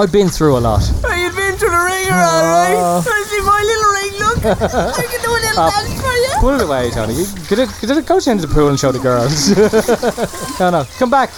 I've 0.00 0.10
been 0.10 0.30
through 0.30 0.56
a 0.56 0.60
lot. 0.60 0.80
Oh, 1.04 1.14
you've 1.14 1.36
been 1.36 1.52
to 1.58 1.66
the 1.66 1.70
ringer, 1.70 2.16
alright. 2.16 2.74
Uh. 2.74 3.02
I 3.04 3.22
see 3.28 3.40
my 3.44 3.60
little 3.68 3.92
ring, 4.00 4.12
look. 4.24 4.38
I 4.96 5.04
can 5.04 5.20
do 5.20 5.28
a 5.28 5.40
little 5.44 5.60
Uh, 5.60 5.70
dance 5.70 6.00
for 6.00 6.12
you. 6.12 6.30
Put 6.40 6.54
it 6.54 6.62
away, 6.64 6.90
Tony. 6.90 7.12
You, 7.14 7.26
get 7.50 7.58
it, 7.58 7.68
get 7.82 7.90
it, 7.90 8.06
go 8.06 8.18
down 8.18 8.38
to 8.38 8.46
the 8.46 8.54
pool 8.54 8.68
and 8.68 8.80
show 8.80 8.92
the 8.92 8.98
girls. 8.98 9.50
no, 10.60 10.70
no, 10.70 10.84
come 10.98 11.10
back. 11.10 11.28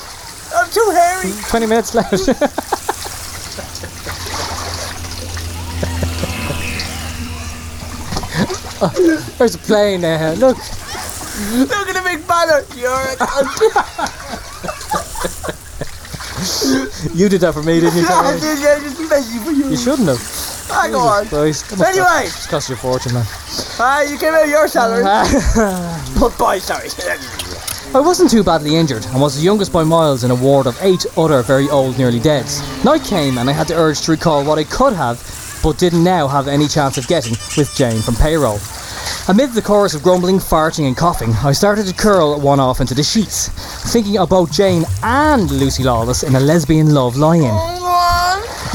I'm 0.55 0.71
too 0.71 0.89
hairy. 0.95 1.33
20 1.49 1.67
minutes 1.67 1.95
left. 1.97 2.29
Oh, 8.85 8.91
there's 9.39 9.55
a 9.55 9.59
plane 9.59 10.01
there. 10.01 10.35
Look. 10.35 10.57
Look 10.57 11.71
at 11.89 11.95
the 11.95 12.03
big 12.03 12.27
banner. 12.27 12.65
You're 12.75 12.91
a 12.93 13.15
cunt. 13.17 15.12
You 17.15 17.29
did 17.29 17.41
that 17.43 17.53
for 17.53 17.63
me, 17.63 17.81
didn't 17.81 17.99
you? 17.99 18.07
I 18.09 18.39
did, 18.39 18.59
yeah, 18.61 18.79
just 18.79 18.97
for 19.45 19.51
you. 19.51 19.71
You 19.71 19.77
shouldn't 19.77 20.09
have. 20.09 20.21
Ah, 20.71 20.89
go 20.91 21.01
on. 21.01 21.27
Christ, 21.27 21.69
come 21.69 21.81
on. 21.81 21.87
Anyway. 21.87 22.25
It's 22.25 22.47
cost 22.47 22.69
you 22.69 22.75
a 22.75 22.79
fortune, 22.79 23.15
man. 23.15 23.27
Ah, 23.79 24.03
you 24.03 24.19
came 24.19 24.33
out 24.35 24.45
of 24.45 24.51
your 24.51 24.69
salary. 24.69 25.03
but 25.03 26.31
boy, 26.39 26.59
sorry. 26.59 26.89
I 27.95 28.01
wasn't 28.01 28.31
too 28.31 28.43
badly 28.43 28.77
injured 28.77 29.05
and 29.07 29.21
was 29.21 29.37
the 29.37 29.43
youngest 29.43 29.73
by 29.73 29.85
miles 29.85 30.25
in 30.25 30.31
a 30.31 30.35
ward 30.35 30.67
of 30.67 30.79
eight 30.81 31.05
other 31.17 31.43
very 31.43 31.69
old 31.69 31.99
nearly 31.99 32.21
deads. 32.21 32.63
Night 32.85 33.05
came 33.05 33.37
and 33.37 33.51
I 33.51 33.53
had 33.53 33.69
the 33.69 33.75
urge 33.77 34.01
to 34.03 34.13
recall 34.13 34.45
what 34.45 34.59
I 34.59 34.65
could 34.65 34.95
have, 34.95 35.21
but 35.63 35.79
didn't 35.79 36.03
now 36.03 36.27
have 36.27 36.49
any 36.49 36.69
chance 36.69 36.97
of 36.97 37.07
getting, 37.07 37.33
with 37.57 37.71
Jane 37.75 38.01
from 38.01 38.15
payroll. 38.15 38.59
Amid 39.29 39.53
the 39.53 39.63
chorus 39.63 39.95
of 39.95 40.03
grumbling, 40.03 40.39
farting, 40.39 40.89
and 40.89 40.97
coughing, 40.97 41.33
I 41.45 41.53
started 41.53 41.87
to 41.87 41.95
curl 41.95 42.41
one 42.41 42.59
off 42.59 42.81
into 42.81 42.93
the 42.93 43.05
sheets, 43.05 43.49
thinking 43.93 44.19
of 44.19 44.31
both 44.31 44.53
Jane 44.53 44.83
and 45.05 45.49
Lucy 45.49 45.85
Lawless 45.85 46.25
in 46.25 46.35
a 46.35 46.41
lesbian 46.41 46.93
love 46.93 47.17
lie-in. 47.17 47.55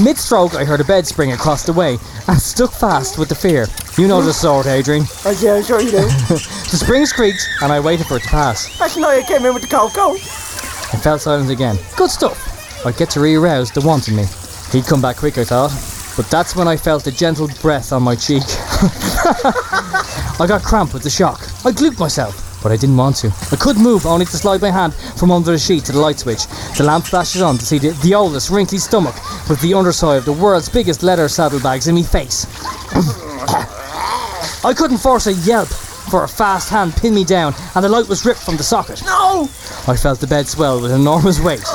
Mid 0.01 0.17
stroke, 0.17 0.55
I 0.55 0.63
heard 0.63 0.79
a 0.79 0.85
bed 0.85 1.05
spring 1.05 1.33
across 1.33 1.63
the 1.63 1.73
way 1.73 1.97
and 2.29 2.39
stuck 2.39 2.71
fast 2.71 3.17
with 3.17 3.27
the 3.27 3.35
fear. 3.35 3.67
You 3.97 4.07
know 4.07 4.21
the 4.21 4.31
sort, 4.31 4.67
Adrian. 4.67 5.03
I 5.25 5.31
yeah, 5.31 5.55
I'm 5.55 5.63
sure 5.63 5.81
you 5.81 5.91
do. 5.91 5.97
The 5.97 6.79
springs 6.79 7.11
creaked 7.11 7.45
and 7.61 7.73
I 7.73 7.81
waited 7.81 8.07
for 8.07 8.15
it 8.15 8.23
to 8.23 8.29
pass. 8.29 8.79
That's 8.79 8.95
now 8.95 9.11
you 9.11 9.23
came 9.23 9.45
in 9.45 9.53
with 9.53 9.63
the 9.63 9.69
cold, 9.69 9.91
cocoa. 9.91 10.13
I 10.13 10.97
fell 11.01 11.19
silent 11.19 11.51
again. 11.51 11.77
Good 11.97 12.09
stuff. 12.09 12.85
I'd 12.85 12.95
get 12.95 13.09
to 13.11 13.19
re-arouse 13.19 13.71
the 13.71 13.81
want 13.81 14.07
in 14.07 14.15
me. 14.15 14.25
He'd 14.71 14.85
come 14.85 15.01
back 15.01 15.17
quick, 15.17 15.37
I 15.37 15.43
thought. 15.43 15.71
But 16.15 16.31
that's 16.31 16.55
when 16.55 16.67
I 16.67 16.77
felt 16.77 17.05
a 17.05 17.11
gentle 17.11 17.49
breath 17.61 17.91
on 17.91 18.01
my 18.01 18.15
cheek. 18.15 18.43
I 20.39 20.45
got 20.45 20.63
cramp 20.63 20.93
with 20.93 21.01
the 21.03 21.09
shock. 21.09 21.47
I 21.65 21.71
glued 21.71 21.97
myself, 21.97 22.59
but 22.61 22.71
I 22.71 22.77
didn't 22.77 22.97
want 22.97 23.15
to. 23.17 23.33
I 23.51 23.55
couldn't 23.55 23.81
move, 23.81 24.05
only 24.05 24.25
to 24.25 24.37
slide 24.37 24.61
my 24.61 24.69
hand 24.69 24.93
from 24.93 25.31
under 25.31 25.51
the 25.51 25.57
sheet 25.57 25.85
to 25.85 25.91
the 25.91 25.99
light 25.99 26.19
switch. 26.19 26.45
The 26.77 26.83
lamp 26.83 27.05
flashes 27.05 27.41
on 27.41 27.57
to 27.57 27.65
see 27.65 27.79
the, 27.79 27.89
the 28.03 28.13
oldest, 28.13 28.51
wrinkly 28.51 28.77
stomach 28.77 29.15
with 29.49 29.59
the 29.61 29.73
underside 29.73 30.19
of 30.19 30.25
the 30.25 30.33
world's 30.33 30.69
biggest 30.69 31.01
leather 31.01 31.27
saddlebags 31.27 31.87
in 31.87 31.95
me 31.95 32.03
face. 32.03 32.45
I 34.63 34.73
couldn't 34.77 34.99
force 34.99 35.25
a 35.25 35.33
yelp, 35.33 35.67
for 35.67 36.23
a 36.23 36.27
fast 36.27 36.69
hand 36.69 36.95
pinned 36.95 37.15
me 37.15 37.23
down 37.23 37.53
and 37.75 37.83
the 37.83 37.89
light 37.89 38.07
was 38.07 38.25
ripped 38.25 38.39
from 38.39 38.57
the 38.57 38.63
socket. 38.63 39.01
No! 39.05 39.49
I 39.87 39.97
felt 39.97 40.19
the 40.19 40.27
bed 40.27 40.47
swell 40.47 40.81
with 40.81 40.91
enormous 40.91 41.39
weight. 41.39 41.65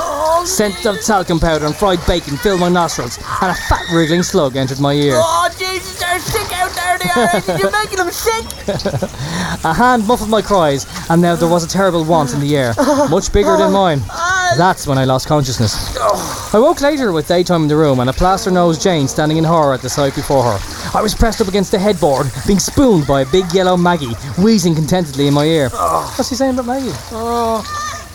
Scent 0.45 0.85
of 0.85 1.01
talcum 1.01 1.39
powder 1.39 1.65
and 1.65 1.75
fried 1.75 2.05
bacon 2.05 2.35
filled 2.37 2.59
my 2.59 2.69
nostrils, 2.69 3.17
and 3.41 3.51
a 3.51 3.55
fat 3.55 3.89
wriggling 3.93 4.23
slug 4.23 4.55
entered 4.55 4.79
my 4.79 4.93
ear. 4.93 5.15
Oh, 5.15 5.49
Jesus, 5.57 5.99
they're 5.99 6.19
sick 6.19 6.51
out 6.53 6.71
there, 6.75 6.97
they 6.97 7.53
are. 7.53 7.57
You're 7.59 7.71
making 7.71 7.97
them 7.97 8.11
sick. 8.11 8.45
A 9.63 9.73
hand 9.73 10.05
muffled 10.05 10.29
my 10.29 10.41
cries, 10.41 10.85
and 11.09 11.21
now 11.21 11.35
there 11.35 11.47
was 11.47 11.63
a 11.63 11.67
terrible 11.67 12.03
want 12.03 12.33
in 12.33 12.41
the 12.41 12.57
air, 12.57 12.73
much 13.09 13.31
bigger 13.31 13.55
than 13.55 13.71
mine. 13.71 14.01
Oh. 14.11 14.53
That's 14.57 14.85
when 14.85 14.97
I 14.97 15.05
lost 15.05 15.27
consciousness. 15.27 15.95
Oh. 15.97 16.51
I 16.53 16.59
woke 16.59 16.81
later 16.81 17.11
with 17.11 17.27
daytime 17.27 17.63
in 17.63 17.67
the 17.67 17.75
room 17.75 17.99
and 17.99 18.09
a 18.09 18.13
plaster 18.13 18.51
nosed 18.51 18.81
Jane 18.81 19.07
standing 19.07 19.37
in 19.37 19.43
horror 19.43 19.73
at 19.73 19.81
the 19.81 19.89
sight 19.89 20.13
before 20.13 20.43
her. 20.43 20.59
I 20.93 21.01
was 21.01 21.15
pressed 21.15 21.41
up 21.41 21.47
against 21.47 21.71
the 21.71 21.79
headboard, 21.79 22.27
being 22.45 22.59
spooned 22.59 23.07
by 23.07 23.21
a 23.21 23.25
big 23.25 23.51
yellow 23.53 23.77
Maggie, 23.77 24.13
wheezing 24.37 24.75
contentedly 24.75 25.27
in 25.27 25.33
my 25.33 25.45
ear. 25.45 25.69
Oh. 25.73 26.13
What's 26.15 26.29
he 26.29 26.35
saying 26.35 26.53
about 26.53 26.67
Maggie? 26.67 26.91
Oh, 27.11 27.63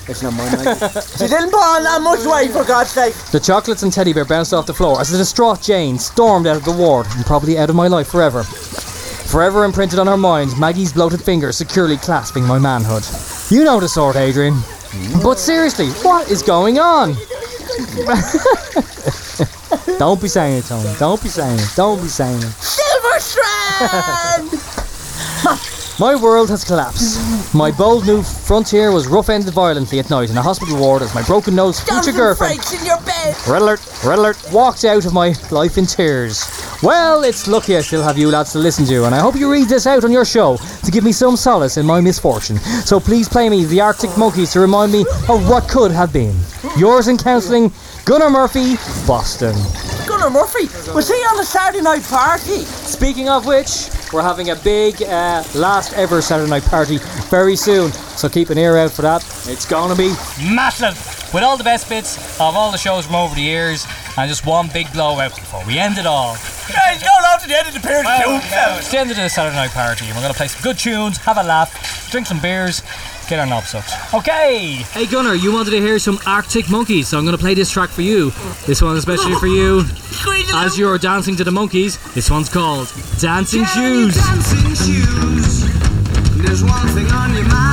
It's 0.08 0.22
not 0.22 0.32
mine, 0.34 0.50
Maggie. 0.64 1.00
She 1.18 1.26
didn't 1.28 1.50
put 1.50 1.60
on 1.60 1.82
that 1.84 2.00
much 2.00 2.24
weight, 2.24 2.50
for 2.50 2.64
God's 2.64 2.90
sake. 2.90 3.14
The 3.30 3.38
chocolates 3.40 3.82
and 3.82 3.92
teddy 3.92 4.12
bear 4.14 4.24
bounced 4.24 4.54
off 4.54 4.64
the 4.66 4.72
floor 4.74 4.98
as 5.00 5.10
the 5.10 5.18
distraught 5.18 5.60
Jane 5.60 5.98
stormed 5.98 6.46
out 6.46 6.56
of 6.56 6.64
the 6.64 6.72
ward 6.72 7.06
and 7.16 7.26
probably 7.26 7.58
out 7.58 7.68
of 7.68 7.76
my 7.76 7.88
life 7.88 8.08
forever. 8.08 8.42
Forever 8.42 9.64
imprinted 9.64 9.98
on 9.98 10.06
her 10.06 10.16
mind, 10.16 10.58
Maggie's 10.58 10.94
bloated 10.94 11.22
fingers 11.22 11.58
securely 11.58 11.98
clasping 11.98 12.44
my 12.44 12.58
manhood. 12.58 13.04
You 13.50 13.64
know 13.64 13.78
the 13.78 13.88
sort, 13.88 14.16
Adrian. 14.16 14.58
But 15.22 15.38
seriously, 15.38 15.90
what 16.02 16.30
is 16.30 16.42
going 16.42 16.78
on? 16.78 17.12
Don't 19.98 20.20
be 20.22 20.28
saying 20.28 20.58
it, 20.58 20.64
Tony. 20.64 20.90
Don't 20.98 21.22
be 21.22 21.28
saying 21.28 21.58
it. 21.58 21.68
Don't 21.76 22.00
be 22.00 22.08
saying 22.08 22.38
it. 22.38 22.52
Silver 22.62 23.20
Strand! 23.20 24.50
My 26.00 26.14
world 26.14 26.48
has 26.50 26.62
collapsed. 26.62 27.52
My 27.52 27.72
bold 27.72 28.06
new 28.06 28.22
frontier 28.22 28.92
was 28.92 29.08
rough-ended 29.08 29.52
violently 29.52 29.98
at 29.98 30.10
night 30.10 30.30
in 30.30 30.36
a 30.36 30.42
hospital 30.42 30.78
ward 30.78 31.02
as 31.02 31.12
my 31.12 31.24
broken 31.24 31.56
nose 31.56 31.80
future 31.80 32.12
girlfriend 32.12 32.60
in 32.72 32.86
your 32.86 33.00
bed. 33.00 33.34
Red 33.48 33.62
alert, 33.62 34.04
red 34.04 34.20
alert, 34.20 34.38
walked 34.52 34.84
out 34.84 35.06
of 35.06 35.12
my 35.12 35.34
life 35.50 35.76
in 35.76 35.86
tears. 35.86 36.48
Well, 36.84 37.24
it's 37.24 37.48
lucky 37.48 37.76
I 37.76 37.80
still 37.80 38.04
have 38.04 38.16
you 38.16 38.30
lads 38.30 38.52
to 38.52 38.60
listen 38.60 38.86
to, 38.86 39.06
and 39.06 39.14
I 39.14 39.18
hope 39.18 39.34
you 39.34 39.50
read 39.50 39.68
this 39.68 39.88
out 39.88 40.04
on 40.04 40.12
your 40.12 40.24
show 40.24 40.56
to 40.84 40.90
give 40.92 41.02
me 41.02 41.10
some 41.10 41.36
solace 41.36 41.78
in 41.78 41.84
my 41.84 42.00
misfortune. 42.00 42.58
So 42.58 43.00
please 43.00 43.28
play 43.28 43.48
me 43.48 43.64
the 43.64 43.80
Arctic 43.80 44.16
Monkeys 44.16 44.52
to 44.52 44.60
remind 44.60 44.92
me 44.92 45.00
of 45.28 45.48
what 45.48 45.68
could 45.68 45.90
have 45.90 46.12
been. 46.12 46.36
Yours 46.76 47.08
in 47.08 47.18
counselling, 47.18 47.72
Gunnar 48.04 48.30
Murphy, 48.30 48.76
Boston. 49.04 49.56
Gunnar 50.06 50.30
Murphy, 50.30 50.68
was 50.92 51.08
he 51.08 51.16
on 51.16 51.38
the 51.38 51.44
Saturday 51.44 51.82
night 51.82 52.04
party? 52.04 52.62
Speaking 52.62 53.28
of 53.28 53.46
which, 53.46 53.90
we're 54.12 54.22
having 54.22 54.50
a 54.50 54.56
big 54.56 55.02
uh, 55.02 55.42
last 55.54 55.92
ever 55.94 56.20
Saturday 56.22 56.50
night 56.50 56.64
party 56.64 56.98
very 57.28 57.56
soon, 57.56 57.92
so 57.92 58.28
keep 58.28 58.50
an 58.50 58.58
ear 58.58 58.76
out 58.76 58.90
for 58.90 59.02
that. 59.02 59.22
It's 59.46 59.66
gonna 59.66 59.96
be 59.96 60.14
Massive! 60.42 60.96
With 61.34 61.42
all 61.42 61.56
the 61.56 61.64
best 61.64 61.88
bits 61.88 62.16
of 62.40 62.56
all 62.56 62.72
the 62.72 62.78
shows 62.78 63.06
from 63.06 63.16
over 63.16 63.34
the 63.34 63.42
years, 63.42 63.86
and 64.16 64.28
just 64.28 64.46
one 64.46 64.68
big 64.72 64.90
blowout 64.92 65.34
before 65.34 65.62
we 65.66 65.78
end 65.78 65.98
it 65.98 66.06
all. 66.06 66.34
Guys, 66.72 67.02
going 67.02 67.24
on 67.24 67.40
to 67.40 67.48
the 67.48 67.58
end 67.58 67.68
of 67.68 67.74
the 67.74 67.80
period. 67.80 68.04
Well, 68.04 68.40
yeah, 68.50 68.78
it's 68.78 68.90
the 68.90 68.98
end 68.98 69.10
of 69.10 69.16
the 69.16 69.28
Saturday 69.28 69.56
night 69.56 69.70
party, 69.70 70.06
and 70.06 70.14
we're 70.16 70.22
gonna 70.22 70.34
play 70.34 70.48
some 70.48 70.62
good 70.62 70.78
tunes, 70.78 71.18
have 71.18 71.36
a 71.36 71.42
laugh, 71.42 72.10
drink 72.10 72.26
some 72.26 72.40
beers, 72.40 72.82
get 73.28 73.38
our 73.38 73.46
knobs 73.46 73.74
up. 73.74 73.84
Okay! 74.14 74.76
Hey 74.92 75.06
Gunnar, 75.06 75.34
you 75.34 75.52
wanted 75.52 75.72
to 75.72 75.80
hear 75.80 75.98
some 75.98 76.18
Arctic 76.26 76.70
Monkeys, 76.70 77.08
so 77.08 77.18
I'm 77.18 77.24
going 77.24 77.36
to 77.36 77.40
play 77.40 77.54
this 77.54 77.70
track 77.70 77.90
for 77.90 78.02
you. 78.02 78.30
This 78.66 78.80
one 78.80 78.96
especially 78.96 79.34
for 79.34 79.46
you. 79.46 79.84
As 80.54 80.78
you're 80.78 80.98
dancing 80.98 81.36
to 81.36 81.44
the 81.44 81.52
monkeys, 81.52 81.98
this 82.14 82.30
one's 82.30 82.48
called 82.48 82.92
Dancing 83.20 83.64
Shoes. 83.66 84.16
Dancing 84.16 84.74
shoes. 84.74 86.42
There's 86.42 86.64
one 86.64 86.88
thing 86.88 87.06
on 87.12 87.34
your 87.34 87.44
mind. 87.44 87.67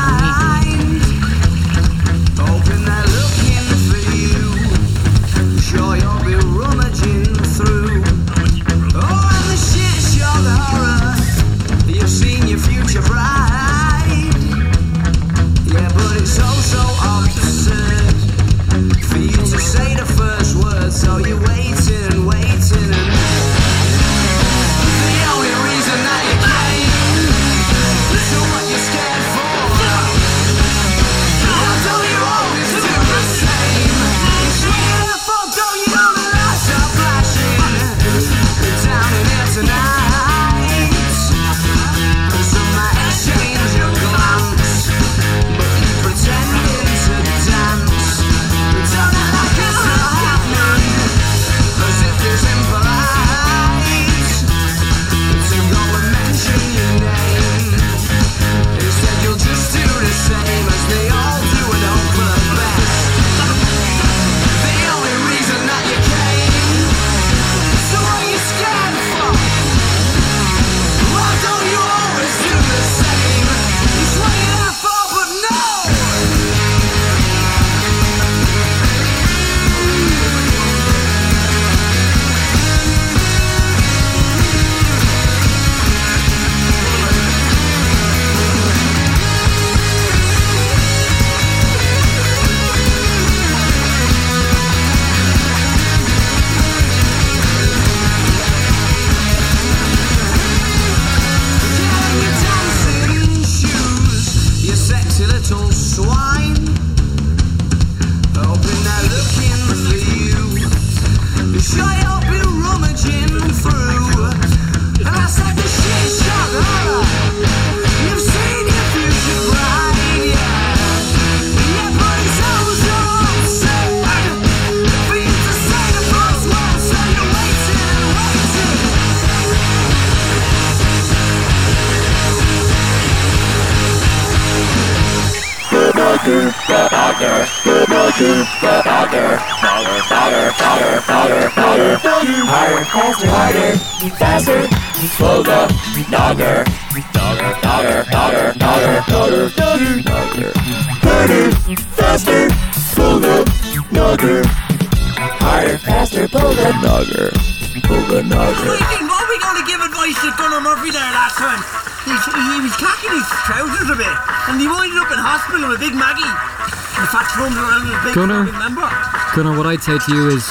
I'd 169.76 169.84
say 169.84 170.00
to 170.00 170.16
you 170.16 170.30
is 170.30 170.48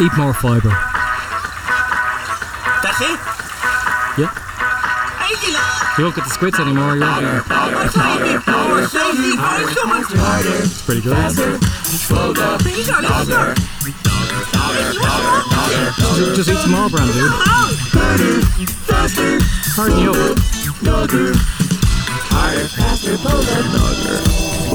eat 0.00 0.16
more 0.16 0.32
fibre. 0.32 0.70
That's 2.80 2.96
it? 3.04 3.20
Yeah. 4.16 4.32
You 5.98 6.04
don't 6.04 6.16
get 6.16 6.24
the 6.24 6.30
squits 6.30 6.58
anymore, 6.58 6.96
you're 6.96 7.04
eating. 7.04 7.28
Or 7.28 8.88
safety, 8.88 9.36
find 9.36 9.68
someone. 9.68 10.00
It's 10.00 10.80
pretty 10.80 11.02
good. 11.02 11.12
These 12.64 12.88
are 12.88 13.02
listener. 13.02 13.54
Just, 16.16 16.36
just 16.36 16.48
eat 16.48 16.56
some 16.56 16.70
more, 16.70 16.88
Brand, 16.88 17.12
dude. 17.12 17.32
Harden 19.76 19.98
you 19.98 20.12
up. 20.12 20.38
Harder, 22.32 22.68
faster, 22.68 23.18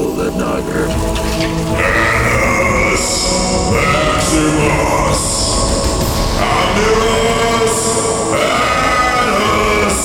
pull 0.00 0.14
the 0.16 0.30
dogger. 0.38 0.86
Yes, 2.90 3.04
Maximus, 3.70 5.22
Omnibus, 6.40 7.78
Anus, 9.36 10.00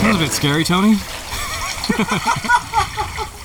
That 0.00 0.08
was 0.08 0.16
a 0.16 0.18
bit 0.20 0.32
scary, 0.32 0.64
Tony? 0.64 0.94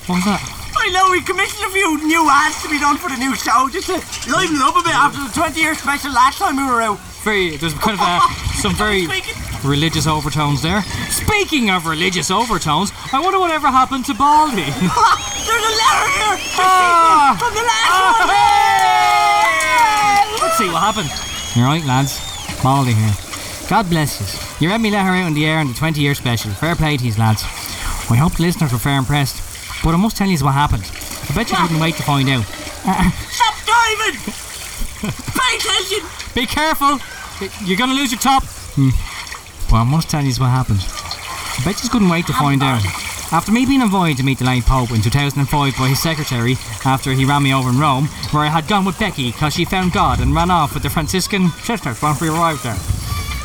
what 0.08 0.16
was 0.16 0.26
that? 0.26 0.42
I 0.78 0.90
know 0.92 1.12
we 1.12 1.22
commissioned 1.22 1.64
a 1.68 1.70
few 1.70 2.04
new 2.08 2.28
ads 2.30 2.62
to 2.64 2.70
be 2.70 2.80
done 2.80 2.98
for 2.98 3.10
the 3.10 3.18
new 3.18 3.36
show 3.36 3.68
just 3.70 3.88
to 3.88 4.00
liven 4.32 4.56
it 4.56 4.62
up 4.62 4.76
a 4.76 4.84
bit 4.84 4.96
after 4.96 5.20
the 5.24 5.32
20 5.34 5.60
year 5.60 5.76
special 5.76 6.12
last 6.12 6.40
time 6.40 6.56
we 6.56 6.64
were 6.64 6.82
out. 6.82 7.00
Very, 7.24 7.58
there's 7.58 7.74
kind 7.76 7.96
of 7.96 8.00
uh, 8.02 8.20
some 8.60 8.74
very 8.76 9.08
religious 9.64 10.08
overtones 10.08 10.62
there. 10.62 10.82
Speaking 11.10 11.70
of 11.70 11.86
religious 11.86 12.30
overtones, 12.32 12.92
I 13.14 13.20
wonder 13.20 13.40
whatever 13.40 13.68
happened 13.68 14.06
to 14.06 14.14
Baldy. 14.14 14.56
There's 14.64 15.64
a 15.64 15.76
letter 15.76 16.08
here 16.12 16.38
Ah. 16.60 17.36
from 17.40 17.54
the 17.54 17.62
last 17.64 17.98
one. 20.38 20.44
Let's 20.44 20.58
see 20.58 20.70
what 20.70 20.82
happened. 20.82 21.10
All 21.58 21.64
right, 21.64 21.84
lads. 21.86 22.20
Baldy 22.64 22.94
here. 22.94 23.14
God 23.70 23.90
bless 23.90 24.20
you. 24.22 24.26
You 24.68 24.72
read 24.72 24.82
me 24.82 24.90
let 24.92 25.04
her 25.06 25.12
out 25.16 25.28
in 25.28 25.34
the 25.34 25.46
air 25.46 25.60
in 25.60 25.68
the 25.68 25.74
20 25.74 26.00
year 26.02 26.16
special. 26.16 26.52
Fair 26.52 26.76
play 26.76 26.98
to 26.98 27.04
you, 27.06 27.14
lads. 27.18 27.44
I 28.10 28.16
hope 28.16 28.36
the 28.38 28.44
listeners 28.44 28.72
were 28.72 28.80
fair 28.80 28.98
impressed. 28.98 29.44
But 29.84 29.94
I 29.94 29.98
must 29.98 30.16
tell 30.18 30.28
you 30.28 30.38
what 30.40 30.54
happened. 30.54 30.84
I 31.30 31.34
bet 31.36 31.50
you 31.52 31.58
couldn't 31.58 31.80
wait 31.80 31.96
to 31.96 32.04
find 32.04 32.30
out. 32.30 32.46
Stop 32.46 33.56
diving! 33.66 34.16
Pay 35.38 35.56
attention! 35.58 36.08
Be 36.34 36.46
careful! 36.46 37.00
You're 37.66 37.78
gonna 37.78 37.94
lose 37.94 38.12
your 38.12 38.20
top! 38.22 38.44
Hmm. 38.80 38.90
Well, 39.72 39.82
I 39.82 39.84
must 39.84 40.10
tell 40.10 40.24
you 40.24 40.34
what 40.36 40.50
happened. 40.50 40.80
I 40.80 41.62
bet 41.66 41.84
you 41.84 41.90
couldn't 41.90 42.10
wait 42.10 42.26
to 42.28 42.34
find 42.34 42.64
out. 42.64 42.84
After 43.34 43.52
me 43.52 43.66
being 43.66 43.82
invited 43.82 44.16
to 44.18 44.24
meet 44.24 44.40
the 44.40 44.46
late 44.46 44.64
Pope 44.64 44.92
in 44.92 45.02
2005 45.02 45.76
by 45.78 45.88
his 45.90 46.02
secretary 46.02 46.56
after 46.86 47.12
he 47.12 47.26
ran 47.26 47.44
me 47.44 47.54
over 47.54 47.70
in 47.70 47.78
Rome, 47.78 48.06
where 48.32 48.44
I 48.44 48.48
had 48.48 48.70
gone 48.70 48.86
with 48.86 48.98
Becky 48.98 49.34
because 49.34 49.54
she 49.54 49.66
found 49.66 49.92
God 49.92 50.22
and 50.22 50.34
ran 50.34 50.50
off 50.50 50.74
with 50.74 50.84
the 50.84 50.90
Franciscan 50.90 51.50
sisters 51.64 52.02
once 52.02 52.22
we 52.22 52.30
arrived 52.30 52.64
there. 52.64 52.78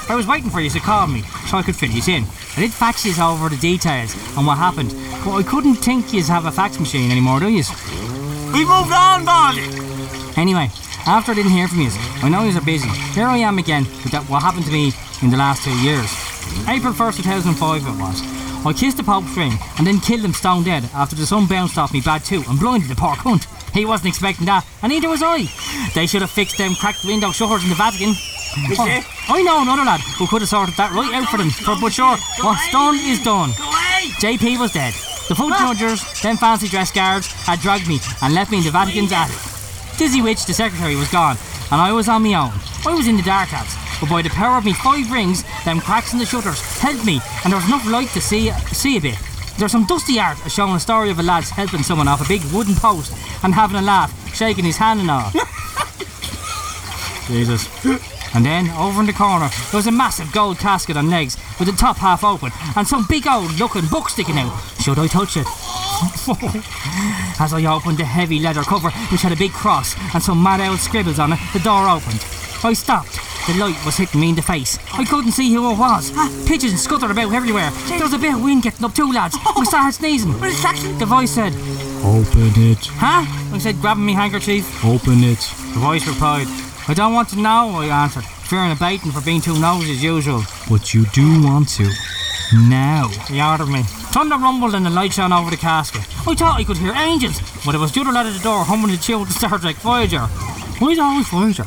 I 0.09 0.15
was 0.15 0.29
waiting 0.29 0.51
for 0.51 0.61
you 0.61 0.71
to 0.71 0.79
call 0.79 1.09
me 1.09 1.23
so 1.49 1.59
I 1.59 1.63
could 1.63 1.75
fill 1.75 1.91
you 1.91 2.03
in. 2.07 2.25
I 2.57 2.61
did 2.61 2.73
fax 2.73 3.05
you 3.05 3.21
over 3.21 3.49
the 3.49 3.57
details 3.57 4.15
on 4.37 4.47
what 4.47 4.59
happened, 4.59 4.91
but 5.25 5.35
I 5.35 5.43
couldn't 5.43 5.77
think 5.77 6.13
you 6.13 6.23
have 6.25 6.47
a 6.47 6.53
fax 6.53 6.79
machine 6.79 7.11
anymore, 7.11 7.41
do 7.41 7.49
you? 7.49 7.65
We 8.53 8.65
moved 8.65 8.93
on, 8.93 9.25
Baldy. 9.25 9.67
Anyway, 10.37 10.71
after 11.07 11.33
I 11.33 11.35
didn't 11.35 11.53
hear 11.53 11.67
from 11.67 11.81
you, 11.81 11.91
I 12.23 12.29
know 12.29 12.45
you 12.45 12.57
are 12.57 12.61
busy. 12.61 12.89
Here 13.15 13.27
I 13.27 13.39
am 13.39 13.59
again 13.59 13.85
with 14.05 14.13
that 14.13 14.29
what 14.29 14.43
happened 14.43 14.67
to 14.67 14.73
me 14.73 14.93
in 15.23 15.31
the 15.31 15.37
last 15.37 15.65
two 15.65 15.77
years. 15.81 16.11
April 16.69 16.93
1st, 16.93 17.23
2005 17.23 17.87
it 17.87 18.01
was. 18.01 18.23
I 18.67 18.73
kissed 18.73 18.97
the 18.97 19.03
Pope's 19.03 19.37
ring 19.37 19.53
and 19.79 19.87
then 19.87 19.99
killed 20.01 20.25
him 20.25 20.33
stone 20.33 20.63
dead 20.65 20.85
after 20.95 21.17
the 21.17 21.27
sun 21.27 21.47
bounced 21.47 21.79
off 21.79 21.93
me 21.93 22.01
bad 22.01 22.25
too 22.25 22.45
and 22.49 22.59
blinded 22.59 22.89
the 22.89 22.95
poor 22.95 23.15
cunt. 23.15 23.47
He 23.73 23.87
wasn't 23.87 24.09
expecting 24.09 24.47
that, 24.47 24.67
and 24.83 24.93
neither 24.93 25.09
was 25.09 25.23
I. 25.23 25.49
They 25.95 26.07
should 26.07 26.21
have 26.21 26.31
fixed 26.31 26.59
them 26.59 26.75
cracked 26.75 27.05
window 27.05 27.33
shutters 27.33 27.65
in 27.65 27.71
the 27.71 27.75
Vatican. 27.75 28.15
Oh. 28.79 28.85
I 29.29 29.43
know 29.43 29.63
another 29.63 29.85
lad 29.85 30.01
who 30.19 30.27
could 30.27 30.43
have 30.43 30.49
sorted 30.49 30.77
that 30.77 30.93
right 30.93 31.15
out 31.15 31.29
for 31.29 31.39
them. 31.39 31.49
For, 31.49 31.75
but 31.81 31.93
sure, 31.93 32.17
what's 32.45 32.71
done 32.71 32.97
is 32.97 33.23
done. 33.25 33.51
JP 34.21 34.61
was 34.61 34.73
dead. 34.73 34.93
The 35.29 35.35
foot 35.35 35.57
judgers, 35.57 36.05
them 36.21 36.37
fancy 36.37 36.69
dress 36.69 36.93
guards, 36.93 37.33
had 37.49 37.61
dragged 37.61 37.89
me 37.89 37.99
and 38.21 38.35
left 38.35 38.51
me 38.51 38.59
in 38.59 38.65
the 38.65 38.71
Vatican's 38.71 39.13
attic. 39.13 39.41
Dizzy 39.97 40.21
Witch, 40.21 40.45
the 40.45 40.53
secretary, 40.53 40.97
was 40.97 41.09
gone, 41.11 41.39
and 41.71 41.81
I 41.81 41.93
was 41.93 42.09
on 42.09 42.23
my 42.23 42.35
own. 42.35 42.53
I 42.85 42.93
was 42.93 43.09
in 43.09 43.17
the 43.17 43.23
dark 43.23 43.53
lads, 43.53 43.73
but 44.03 44.11
by 44.11 44.21
the 44.21 44.31
power 44.31 44.59
of 44.59 44.65
me 44.65 44.73
five 44.73 45.13
rings, 45.13 45.45
them 45.65 45.79
cracks 45.79 46.13
in 46.13 46.19
the 46.19 46.27
shutters 46.27 46.61
helped 46.81 47.07
me, 47.07 47.21
and 47.45 47.53
there 47.53 47.61
was 47.61 47.69
enough 47.69 47.87
light 47.87 48.09
to 48.09 48.21
see 48.21 48.51
see 48.73 48.97
a 48.97 49.01
bit. 49.01 49.17
There's 49.59 49.71
some 49.71 49.87
dusty 49.87 50.19
art 50.19 50.39
showing 50.51 50.75
a 50.75 50.81
story 50.81 51.11
of 51.11 51.21
a 51.21 51.23
lad's 51.23 51.51
helping 51.51 51.85
someone 51.85 52.09
off 52.09 52.21
a 52.21 52.27
big 52.27 52.43
wooden 52.53 52.75
post 52.75 53.13
and 53.45 53.55
having 53.55 53.77
a 53.77 53.83
laugh, 53.83 54.11
shaking 54.35 54.65
his 54.65 54.77
hand 54.77 54.99
and 55.03 55.11
all. 55.11 55.31
Jesus. 57.29 57.69
And 58.35 58.45
then, 58.45 58.71
over 58.71 58.99
in 59.01 59.07
the 59.07 59.13
corner, 59.13 59.49
there 59.71 59.79
was 59.79 59.87
a 59.87 59.93
massive 59.93 60.33
gold 60.33 60.59
casket 60.59 60.97
on 60.97 61.09
legs 61.09 61.37
with 61.61 61.69
the 61.69 61.77
top 61.77 61.99
half 61.99 62.25
open 62.25 62.51
and 62.75 62.89
some 62.89 63.07
big 63.09 63.29
old 63.29 63.57
looking 63.61 63.87
book 63.87 64.09
sticking 64.09 64.37
out. 64.37 64.59
Should 64.81 64.99
I 64.99 65.07
touch 65.07 65.37
it? 65.37 65.47
As 67.39 67.55
I 67.55 67.65
opened 67.73 67.99
the 67.99 68.05
heavy 68.05 68.41
leather 68.41 68.63
cover, 68.63 68.91
which 69.13 69.23
had 69.23 69.31
a 69.31 69.37
big 69.37 69.53
cross 69.53 69.95
and 70.13 70.21
some 70.21 70.43
mad 70.43 70.61
old 70.61 70.81
scribbles 70.81 71.21
on 71.21 71.35
it, 71.35 71.39
the 71.53 71.61
door 71.61 71.89
opened. 71.89 72.27
I 72.65 72.73
stopped. 72.73 73.32
The 73.47 73.55
light 73.55 73.85
was 73.85 73.97
hitting 73.97 74.21
me 74.21 74.29
in 74.29 74.35
the 74.37 74.43
face. 74.43 74.79
I 74.93 75.05
couldn't 75.05 75.33
see 75.33 75.53
who 75.53 75.73
it 75.73 75.79
was. 75.79 76.13
Ah, 76.15 76.31
pigeons 76.47 76.81
scuttered 76.81 77.11
about 77.11 77.33
everywhere. 77.33 77.71
There 77.89 78.03
was 78.03 78.13
a 78.13 78.19
bit 78.19 78.35
of 78.35 78.43
wind 78.43 78.63
getting 78.63 78.85
up 78.85 78.95
too, 78.95 79.11
lads. 79.13 79.37
I 79.57 79.65
started 79.65 79.95
sneezing. 79.95 80.33
The 80.33 81.07
voice 81.07 81.33
said, 81.33 81.53
Open 82.05 82.53
it. 82.55 82.87
Huh? 82.87 83.27
I 83.55 83.59
said, 83.59 83.81
grabbing 83.81 84.07
me 84.07 84.13
handkerchief. 84.13 84.85
Open 84.85 85.25
it. 85.25 85.41
The 85.75 85.81
voice 85.81 86.07
replied, 86.07 86.47
I 86.87 86.95
don't 86.95 87.15
want 87.15 87.31
to 87.31 87.37
know, 87.41 87.81
I 87.81 87.87
answered, 87.87 88.25
fearing 88.25 88.71
a 88.71 88.77
baiting 88.77 89.11
for 89.11 89.21
being 89.21 89.41
too 89.41 89.59
nosy 89.59 89.91
as 89.91 90.03
usual. 90.05 90.45
But 90.71 90.95
you 90.95 91.07
do 91.07 91.43
want 91.43 91.69
to. 91.71 91.91
Now, 92.69 93.09
he 93.27 93.43
ordered 93.43 93.67
me. 93.67 93.83
Thunder 94.15 94.37
rumbled 94.37 94.75
and 94.77 94.87
the 94.87 94.91
light 94.91 95.15
shone 95.15 95.33
over 95.33 95.51
the 95.51 95.57
casket. 95.57 96.03
I 96.29 96.35
thought 96.35 96.61
I 96.61 96.65
could 96.65 96.77
hear 96.77 96.93
angels, 96.93 97.41
but 97.65 97.75
it 97.75 97.79
was 97.79 97.91
the 97.91 98.03
other 98.03 98.13
lad 98.13 98.27
at 98.27 98.35
the 98.35 98.43
door 98.43 98.63
humming 98.63 98.91
the 98.93 98.99
tune 98.99 99.21
with 99.21 99.31
the 99.31 99.35
Star 99.35 99.59
Trek 99.59 99.77
Voyager. 99.77 100.27
Why's 100.79 100.99
it 100.99 101.01
always 101.01 101.29
Voyager? 101.29 101.67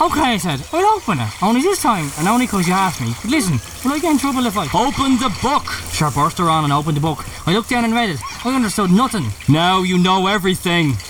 Okay, 0.00 0.34
I 0.34 0.36
said, 0.38 0.60
I'll 0.72 0.96
open 0.96 1.18
it. 1.20 1.28
Only 1.42 1.62
this 1.62 1.80
time, 1.82 2.10
and 2.18 2.28
only 2.28 2.46
'cause 2.46 2.66
you 2.66 2.74
asked 2.74 3.00
me. 3.00 3.14
But 3.22 3.30
listen, 3.30 3.60
will 3.84 3.92
I 3.92 3.98
get 3.98 4.12
in 4.12 4.18
trouble 4.18 4.46
if 4.46 4.56
I 4.56 4.66
open 4.74 5.18
the 5.18 5.30
book? 5.42 5.64
Sure 5.92 6.10
burst 6.10 6.38
her 6.38 6.48
on 6.48 6.64
and 6.64 6.72
opened 6.72 6.96
the 6.96 7.00
book. 7.00 7.24
I 7.46 7.52
looked 7.52 7.70
down 7.70 7.84
and 7.84 7.94
read 7.94 8.10
it. 8.10 8.20
I 8.44 8.54
understood 8.54 8.90
nothing. 8.90 9.32
Now 9.48 9.82
you 9.82 9.98
know 9.98 10.26
everything. 10.26 10.96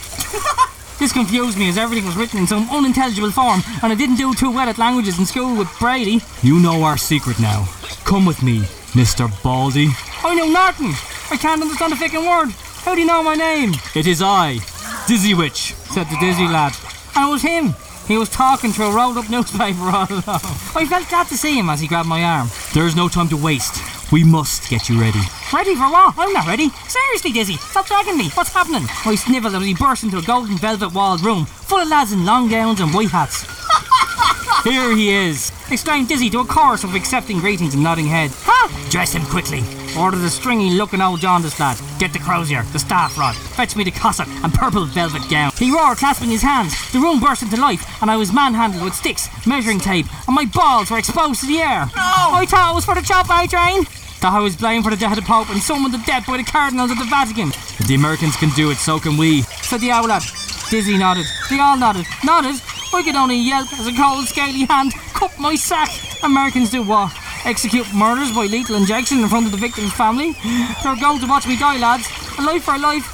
This 0.98 1.12
confused 1.12 1.58
me 1.58 1.68
as 1.68 1.78
everything 1.78 2.06
was 2.06 2.14
written 2.14 2.38
in 2.38 2.46
some 2.46 2.68
unintelligible 2.70 3.32
form, 3.32 3.64
and 3.82 3.90
I 3.92 3.96
didn't 3.96 4.16
do 4.16 4.34
too 4.34 4.52
well 4.52 4.68
at 4.68 4.78
languages 4.78 5.18
in 5.18 5.26
school 5.26 5.56
with 5.56 5.66
Brady. 5.80 6.20
You 6.42 6.60
know 6.60 6.84
our 6.84 6.96
secret 6.96 7.40
now. 7.40 7.66
Come 8.04 8.24
with 8.24 8.40
me, 8.40 8.60
Mr. 8.94 9.26
Baldy. 9.42 9.88
I 10.22 10.34
know 10.36 10.46
nothing. 10.48 10.94
I 11.32 11.36
can't 11.36 11.60
understand 11.60 11.92
a 11.92 11.96
fucking 11.96 12.24
word. 12.24 12.50
How 12.84 12.94
do 12.94 13.00
you 13.00 13.06
know 13.08 13.20
my 13.24 13.34
name? 13.34 13.72
It 13.96 14.06
is 14.06 14.22
I, 14.22 14.58
Dizzy 15.08 15.34
Witch. 15.34 15.74
Said 15.90 16.06
the 16.08 16.16
dizzy 16.20 16.46
lad. 16.46 16.76
And 17.16 17.26
it 17.26 17.32
was 17.32 17.42
him. 17.42 17.74
He 18.12 18.18
was 18.18 18.28
talking 18.28 18.72
through 18.72 18.88
a 18.88 18.94
rolled 18.94 19.16
up 19.16 19.30
newspaper 19.30 19.84
all 19.84 20.06
along. 20.06 20.44
I 20.76 20.84
felt 20.86 21.08
glad 21.08 21.28
to 21.28 21.36
see 21.38 21.58
him 21.58 21.70
as 21.70 21.80
he 21.80 21.86
grabbed 21.86 22.10
my 22.10 22.22
arm. 22.22 22.50
There's 22.74 22.94
no 22.94 23.08
time 23.08 23.26
to 23.30 23.38
waste. 23.38 23.80
We 24.12 24.22
must 24.22 24.68
get 24.68 24.90
you 24.90 25.00
ready. 25.00 25.20
Ready 25.50 25.74
for 25.74 25.90
what? 25.90 26.12
I'm 26.18 26.30
not 26.34 26.46
ready. 26.46 26.68
Seriously, 26.88 27.32
Dizzy, 27.32 27.56
stop 27.56 27.86
dragging 27.86 28.18
me. 28.18 28.28
What's 28.34 28.52
happening? 28.52 28.82
I 29.06 29.14
snivelled 29.14 29.54
as 29.54 29.64
he 29.64 29.72
burst 29.72 30.04
into 30.04 30.18
a 30.18 30.22
golden 30.22 30.58
velvet 30.58 30.92
walled 30.92 31.22
room 31.22 31.46
full 31.46 31.78
of 31.78 31.88
lads 31.88 32.12
in 32.12 32.26
long 32.26 32.50
gowns 32.50 32.82
and 32.82 32.92
white 32.92 33.08
hats. 33.08 33.46
Here 34.62 34.94
he 34.94 35.08
is, 35.10 35.50
exclaimed 35.70 36.08
Dizzy 36.08 36.28
to 36.28 36.40
a 36.40 36.44
chorus 36.44 36.84
of 36.84 36.94
accepting 36.94 37.38
greetings 37.38 37.72
and 37.72 37.82
nodding 37.82 38.08
head. 38.08 38.30
Ha! 38.42 38.88
Dress 38.90 39.14
him 39.14 39.24
quickly. 39.24 39.62
Ordered 39.98 40.18
the 40.20 40.30
stringy 40.30 40.70
looking 40.70 41.00
old 41.00 41.20
jaundiced 41.20 41.60
lad. 41.60 41.78
Get 41.98 42.12
the 42.12 42.18
crozier, 42.18 42.62
the 42.72 42.78
staff 42.78 43.18
rod. 43.18 43.36
Fetch 43.36 43.76
me 43.76 43.84
the 43.84 43.90
cassock 43.90 44.28
and 44.28 44.52
purple 44.52 44.86
velvet 44.86 45.28
gown. 45.30 45.52
He 45.56 45.70
roared, 45.70 45.98
clasping 45.98 46.30
his 46.30 46.42
hands. 46.42 46.74
The 46.92 46.98
room 46.98 47.20
burst 47.20 47.42
into 47.42 47.60
life, 47.60 48.02
and 48.02 48.10
I 48.10 48.16
was 48.16 48.32
manhandled 48.32 48.82
with 48.82 48.94
sticks, 48.94 49.28
measuring 49.46 49.80
tape, 49.80 50.06
and 50.26 50.34
my 50.34 50.46
balls 50.46 50.90
were 50.90 50.98
exposed 50.98 51.40
to 51.40 51.46
the 51.46 51.58
air. 51.58 51.86
No! 51.94 52.32
I 52.32 52.46
thought 52.48 52.72
it 52.72 52.74
was 52.74 52.84
for 52.84 52.94
the 52.94 53.02
chop 53.02 53.26
I 53.28 53.46
train. 53.46 53.84
Thought 53.84 54.34
I 54.34 54.40
was 54.40 54.56
blamed 54.56 54.84
for 54.84 54.90
the 54.90 54.96
death 54.96 55.18
of 55.18 55.24
the 55.24 55.28
Pope 55.28 55.50
and 55.50 55.60
summoned 55.60 55.94
to 55.94 56.00
death 56.06 56.26
by 56.26 56.36
the 56.36 56.44
cardinals 56.44 56.90
of 56.90 56.98
the 56.98 57.04
Vatican. 57.04 57.48
If 57.48 57.86
the 57.86 57.94
Americans 57.94 58.36
can 58.36 58.50
do 58.50 58.70
it, 58.70 58.76
so 58.76 58.98
can 58.98 59.16
we. 59.16 59.42
Said 59.42 59.80
the 59.80 59.90
owl 59.90 60.06
lad. 60.06 60.22
Dizzy 60.70 60.96
nodded. 60.96 61.26
They 61.50 61.58
all 61.58 61.76
nodded. 61.76 62.06
Nodded? 62.24 62.60
I 62.94 63.02
could 63.02 63.16
only 63.16 63.36
yelp 63.36 63.72
as 63.72 63.86
a 63.86 63.92
cold, 63.92 64.26
scaly 64.26 64.64
hand 64.64 64.92
cupped 65.22 65.38
my 65.38 65.54
sack. 65.54 65.88
Americans 66.24 66.70
do 66.70 66.82
what? 66.82 67.12
Execute 67.44 67.92
murders 67.92 68.32
by 68.34 68.46
lethal 68.46 68.76
injection 68.76 69.18
in 69.18 69.28
front 69.28 69.46
of 69.46 69.52
the 69.52 69.58
victim's 69.58 69.92
family? 69.92 70.32
They're 70.82 70.96
going 70.96 71.20
to 71.20 71.26
watch 71.26 71.46
me 71.46 71.56
die, 71.58 71.78
lads. 71.78 72.08
A 72.38 72.42
life 72.42 72.64
for 72.64 72.74
a 72.74 72.78
life. 72.78 73.04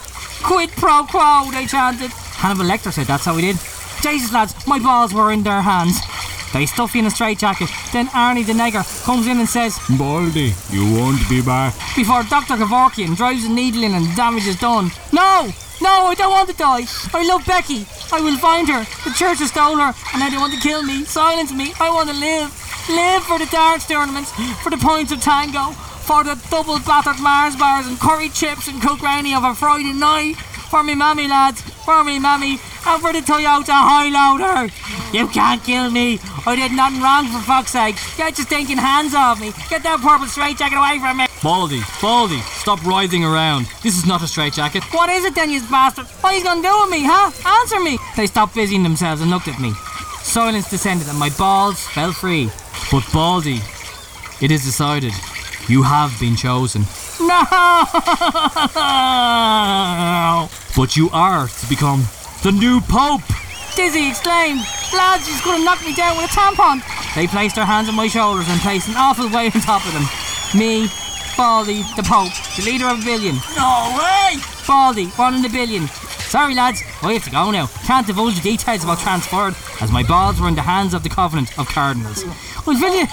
Quid 0.44 0.70
pro 0.72 1.04
quo, 1.04 1.50
they 1.50 1.66
chanted. 1.66 2.10
Hannibal 2.10 2.66
Lecter 2.66 2.92
said 2.92 3.06
that's 3.06 3.24
how 3.24 3.36
he 3.36 3.42
did. 3.42 3.56
Jesus, 4.02 4.32
lads, 4.32 4.54
my 4.66 4.78
balls 4.78 5.14
were 5.14 5.32
in 5.32 5.42
their 5.42 5.62
hands. 5.62 5.98
They 6.52 6.66
stuff 6.66 6.94
you 6.94 7.00
in 7.00 7.06
a 7.06 7.10
straitjacket. 7.10 7.68
Then 7.92 8.06
Arnie 8.08 8.46
the 8.46 8.52
nigger 8.52 8.84
comes 9.04 9.26
in 9.26 9.38
and 9.38 9.48
says, 9.48 9.78
Baldy, 9.98 10.52
you 10.70 10.84
won't 10.94 11.26
be 11.28 11.42
back. 11.42 11.74
before 11.96 12.22
Dr. 12.24 12.54
Kevorkian 12.54 13.16
drives 13.16 13.44
a 13.44 13.50
needle 13.50 13.82
in 13.82 13.94
and 13.94 14.14
damage 14.14 14.46
is 14.46 14.58
done. 14.58 14.90
No! 15.12 15.50
No, 15.80 16.06
I 16.06 16.14
don't 16.14 16.32
want 16.32 16.48
to 16.50 16.56
die. 16.56 16.84
I 17.14 17.24
love 17.26 17.46
Becky. 17.46 17.86
I 18.12 18.20
will 18.20 18.36
find 18.38 18.68
her. 18.68 18.84
The 19.04 19.14
church 19.14 19.38
has 19.38 19.50
stolen 19.50 19.78
her, 19.78 19.94
and 20.12 20.18
now 20.20 20.28
they 20.28 20.36
want 20.36 20.52
to 20.52 20.60
kill 20.60 20.82
me, 20.82 21.04
silence 21.04 21.52
me. 21.52 21.72
I 21.78 21.88
want 21.90 22.08
to 22.08 22.16
live. 22.16 22.50
Live 22.88 23.24
for 23.24 23.38
the 23.38 23.46
darts 23.46 23.86
tournaments, 23.86 24.32
for 24.62 24.70
the 24.70 24.78
points 24.78 25.12
of 25.12 25.20
tango, 25.20 25.72
for 26.08 26.24
the 26.24 26.40
double 26.50 26.78
battered 26.80 27.20
Mars 27.20 27.54
bars 27.54 27.86
and 27.86 28.00
curry 28.00 28.30
chips 28.30 28.66
and 28.66 28.80
Kilgranny 28.80 29.34
of 29.36 29.44
a 29.44 29.54
Friday 29.54 29.92
night. 29.92 30.36
For 30.70 30.82
me 30.82 30.94
mammy, 30.94 31.28
lads. 31.28 31.60
For 31.84 32.02
me 32.02 32.18
mammy. 32.18 32.58
And 32.86 33.02
for 33.02 33.12
the 33.12 33.20
Toyota 33.20 33.76
Highlander. 33.76 34.72
You 35.12 35.28
can't 35.28 35.62
kill 35.62 35.90
me. 35.90 36.18
I 36.46 36.56
did 36.56 36.72
nothing 36.72 37.02
wrong 37.02 37.26
for 37.28 37.40
fuck's 37.40 37.72
sake. 37.72 37.96
Get 38.16 38.38
your 38.38 38.46
stinking 38.46 38.78
hands 38.78 39.14
off 39.14 39.40
me. 39.40 39.52
Get 39.68 39.82
that 39.82 40.00
purple 40.00 40.26
straitjacket 40.26 40.78
away 40.78 40.98
from 40.98 41.18
me. 41.18 41.26
Baldy, 41.42 41.82
Baldy, 42.00 42.40
stop 42.40 42.84
writhing 42.86 43.24
around. 43.24 43.66
This 43.82 43.96
is 43.98 44.06
not 44.06 44.22
a 44.22 44.26
straitjacket. 44.26 44.82
What 44.94 45.10
is 45.10 45.26
it 45.26 45.34
then, 45.34 45.50
you 45.50 45.60
bastard? 45.68 46.06
What 46.06 46.32
are 46.32 46.36
you 46.38 46.44
gonna 46.44 46.62
do 46.62 46.80
with 46.80 46.90
me, 46.90 47.04
huh? 47.04 47.32
Answer 47.60 47.80
me! 47.80 47.98
They 48.16 48.26
stopped 48.26 48.54
busying 48.54 48.82
themselves 48.82 49.20
and 49.20 49.30
looked 49.30 49.48
at 49.48 49.60
me. 49.60 49.72
Silence 50.22 50.68
descended 50.70 51.08
and 51.08 51.18
my 51.18 51.30
balls 51.30 51.86
fell 51.88 52.12
free. 52.12 52.50
But 52.90 53.04
Baldy, 53.12 53.60
it 54.40 54.50
is 54.50 54.64
decided. 54.64 55.12
you 55.68 55.82
have 55.82 56.18
been 56.20 56.36
chosen. 56.36 56.84
No! 57.20 57.44
But 60.76 60.96
you 60.96 61.10
are 61.12 61.48
to 61.48 61.66
become 61.68 62.04
the 62.42 62.52
new 62.52 62.80
Pope. 62.80 63.22
Dizzy 63.74 64.08
exclaimed, 64.08 64.60
Lads, 64.94 65.26
he's 65.26 65.40
going 65.42 65.58
to 65.58 65.64
knock 65.64 65.84
me 65.84 65.94
down 65.94 66.16
with 66.16 66.30
a 66.30 66.34
tampon. 66.34 66.80
They 67.14 67.26
placed 67.26 67.56
their 67.56 67.64
hands 67.66 67.88
on 67.88 67.94
my 67.96 68.06
shoulders 68.08 68.48
and 68.48 68.60
placed 68.60 68.88
an 68.88 68.94
awful 68.96 69.28
weight 69.30 69.54
on 69.56 69.62
top 69.62 69.84
of 69.86 69.92
them. 69.92 70.04
Me, 70.58 70.88
Baldy, 71.36 71.82
the 71.96 72.02
Pope, 72.02 72.32
the 72.56 72.62
leader 72.64 72.86
of 72.86 73.00
a 73.00 73.04
billion. 73.04 73.36
No 73.56 73.94
way! 73.98 74.36
Baldy, 74.66 75.06
one 75.18 75.34
in 75.34 75.44
a 75.44 75.48
billion. 75.48 75.88
Sorry, 76.28 76.54
lads, 76.54 76.82
I 77.02 77.14
have 77.14 77.24
to 77.24 77.30
go 77.30 77.50
now. 77.50 77.68
Can't 77.86 78.06
divulge 78.06 78.34
the 78.34 78.42
details 78.42 78.84
about 78.84 78.98
transferred, 78.98 79.54
as 79.80 79.90
my 79.90 80.02
balls 80.02 80.38
were 80.38 80.48
in 80.48 80.54
the 80.54 80.60
hands 80.60 80.92
of 80.92 81.02
the 81.02 81.08
Covenant 81.08 81.58
of 81.58 81.66
Cardinals. 81.68 82.22
I'll 82.66 82.76
fill 82.76 82.92
you. 82.92 83.06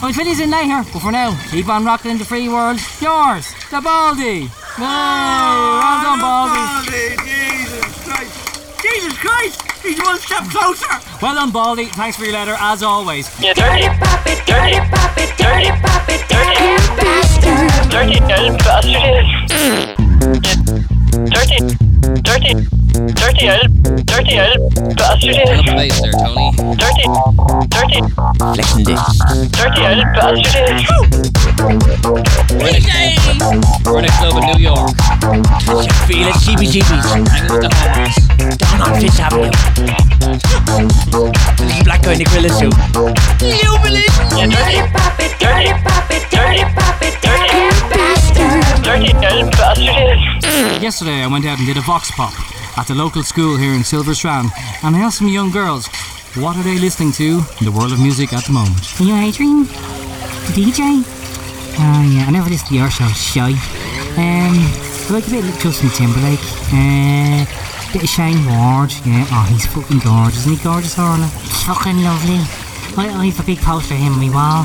I'll 0.00 0.12
fill 0.12 0.26
you 0.26 0.40
in 0.40 0.50
later, 0.50 0.88
but 0.92 1.00
for 1.02 1.10
now, 1.10 1.36
keep 1.50 1.68
on 1.68 1.84
rocking 1.84 2.12
in 2.12 2.18
the 2.18 2.24
free 2.24 2.48
world. 2.48 2.78
Yours, 3.00 3.52
the 3.72 3.80
Baldy. 3.80 4.48
No, 4.78 4.86
well 5.82 5.98
done, 6.06 6.20
Baldy. 6.20 6.62
Jesus 7.18 7.98
Christ! 8.06 8.80
Jesus 8.80 9.18
Christ! 9.18 9.62
He's 9.82 9.98
one 9.98 10.18
step 10.18 10.44
closer! 10.44 10.94
Well 11.20 11.34
done, 11.34 11.50
Baldy. 11.50 11.86
Thanks 11.86 12.16
for 12.16 12.22
your 12.22 12.34
letter, 12.34 12.54
as 12.60 12.84
always. 12.84 13.26
You 13.42 13.52
dirty 13.52 13.88
puppet, 13.98 14.38
dirty 14.46 14.78
puppet, 14.78 15.34
dirty 15.36 15.70
puppet, 15.82 16.22
dirty 16.30 16.76
bastard! 16.94 17.90
Dirty 17.90 18.20
old 18.32 18.58
bastard! 18.58 19.26
Mm. 19.50 20.95
Dirty, 21.24 21.56
dirty, 22.20 22.75
dirty 22.96 23.50
old, 23.50 23.68
dirty 24.06 24.40
old 24.40 24.72
bastard! 24.96 25.36
Turn 25.36 25.58
up 25.58 25.64
the 25.66 25.72
bass 25.76 26.00
there, 26.00 26.12
Tony. 26.16 26.48
Dirty, 26.80 27.04
dirty, 27.68 28.00
Flexing 28.56 28.84
this. 28.84 29.02
dirty 29.52 29.82
old 29.84 30.08
bastard! 30.16 30.80
We're 32.56 32.72
in, 32.72 32.80
we're 33.84 33.98
in 34.00 34.04
a 34.04 34.12
club 34.16 34.40
in 34.40 34.48
New 34.48 34.60
York. 34.64 34.96
Can 35.20 35.84
you 35.84 35.92
feel 36.08 36.28
it? 36.28 36.36
Cheapy 36.40 36.66
cheapies. 36.72 37.04
Hanging 37.04 37.52
with 37.52 37.62
the 37.62 37.68
homies. 37.68 38.16
Down 38.56 38.80
on 38.80 39.00
Fifth 39.00 39.20
Avenue. 39.20 39.52
This 41.56 41.76
is 41.76 41.84
Black 41.84 42.02
Guy 42.02 42.12
in 42.12 42.18
the 42.18 42.24
Gorilla 42.24 42.48
suit. 42.48 42.72
You 43.44 43.76
believe? 43.84 44.08
You 44.40 44.48
dirty 44.48 44.80
puppet, 44.92 45.32
dirty 45.38 45.72
puppet, 45.84 46.22
dirty 46.32 46.64
puppet, 46.72 47.14
dirty 47.20 47.52
bastard! 47.92 48.84
Dirty 48.84 49.12
old 49.12 49.52
bastard! 49.52 50.82
Yesterday, 50.82 51.22
I 51.22 51.26
went 51.26 51.44
out 51.44 51.58
and 51.58 51.66
did 51.66 51.76
a 51.76 51.82
vox 51.82 52.10
pop 52.12 52.32
at 52.76 52.86
the 52.86 52.94
local 52.94 53.22
school 53.22 53.56
here 53.56 53.72
in 53.72 53.82
Silver 53.84 54.14
Strand, 54.14 54.50
and 54.82 54.94
I 54.94 55.00
asked 55.00 55.18
some 55.18 55.28
young 55.28 55.50
girls, 55.50 55.86
what 56.36 56.56
are 56.56 56.62
they 56.62 56.78
listening 56.78 57.12
to 57.12 57.40
in 57.58 57.64
the 57.64 57.72
world 57.72 57.92
of 57.92 58.00
music 58.00 58.32
at 58.32 58.44
the 58.44 58.52
moment? 58.52 59.00
Are 59.00 59.04
you 59.04 59.16
Adrian? 59.16 59.64
The 59.64 60.52
DJ? 60.52 61.02
Oh 61.78 62.02
yeah, 62.12 62.26
I 62.26 62.30
never 62.30 62.50
listened 62.50 62.68
to 62.68 62.74
your 62.74 62.90
show, 62.90 63.08
Shy. 63.08 63.50
Um, 64.16 64.56
I 64.60 65.08
like 65.10 65.26
a 65.28 65.30
bit 65.30 65.44
of 65.44 65.58
Justin 65.60 65.90
Timberlake. 65.90 66.44
Uh, 66.72 67.44
bit 67.92 68.02
of 68.04 68.08
Shayne 68.08 68.44
Ward. 68.44 68.92
Yeah, 69.04 69.24
oh, 69.32 69.46
he's 69.48 69.66
fucking 69.66 70.00
gorgeous. 70.00 70.44
Isn't 70.46 70.58
he 70.58 70.64
gorgeous, 70.64 70.98
Orla? 70.98 71.26
Fucking 71.64 72.02
lovely. 72.04 72.40
I, 72.96 73.08
I 73.12 73.26
have 73.26 73.40
a 73.40 73.46
big 73.46 73.58
poster 73.58 73.94
of 73.94 74.00
him 74.00 74.14
on 74.14 74.20
my 74.20 74.30
wall. 74.32 74.64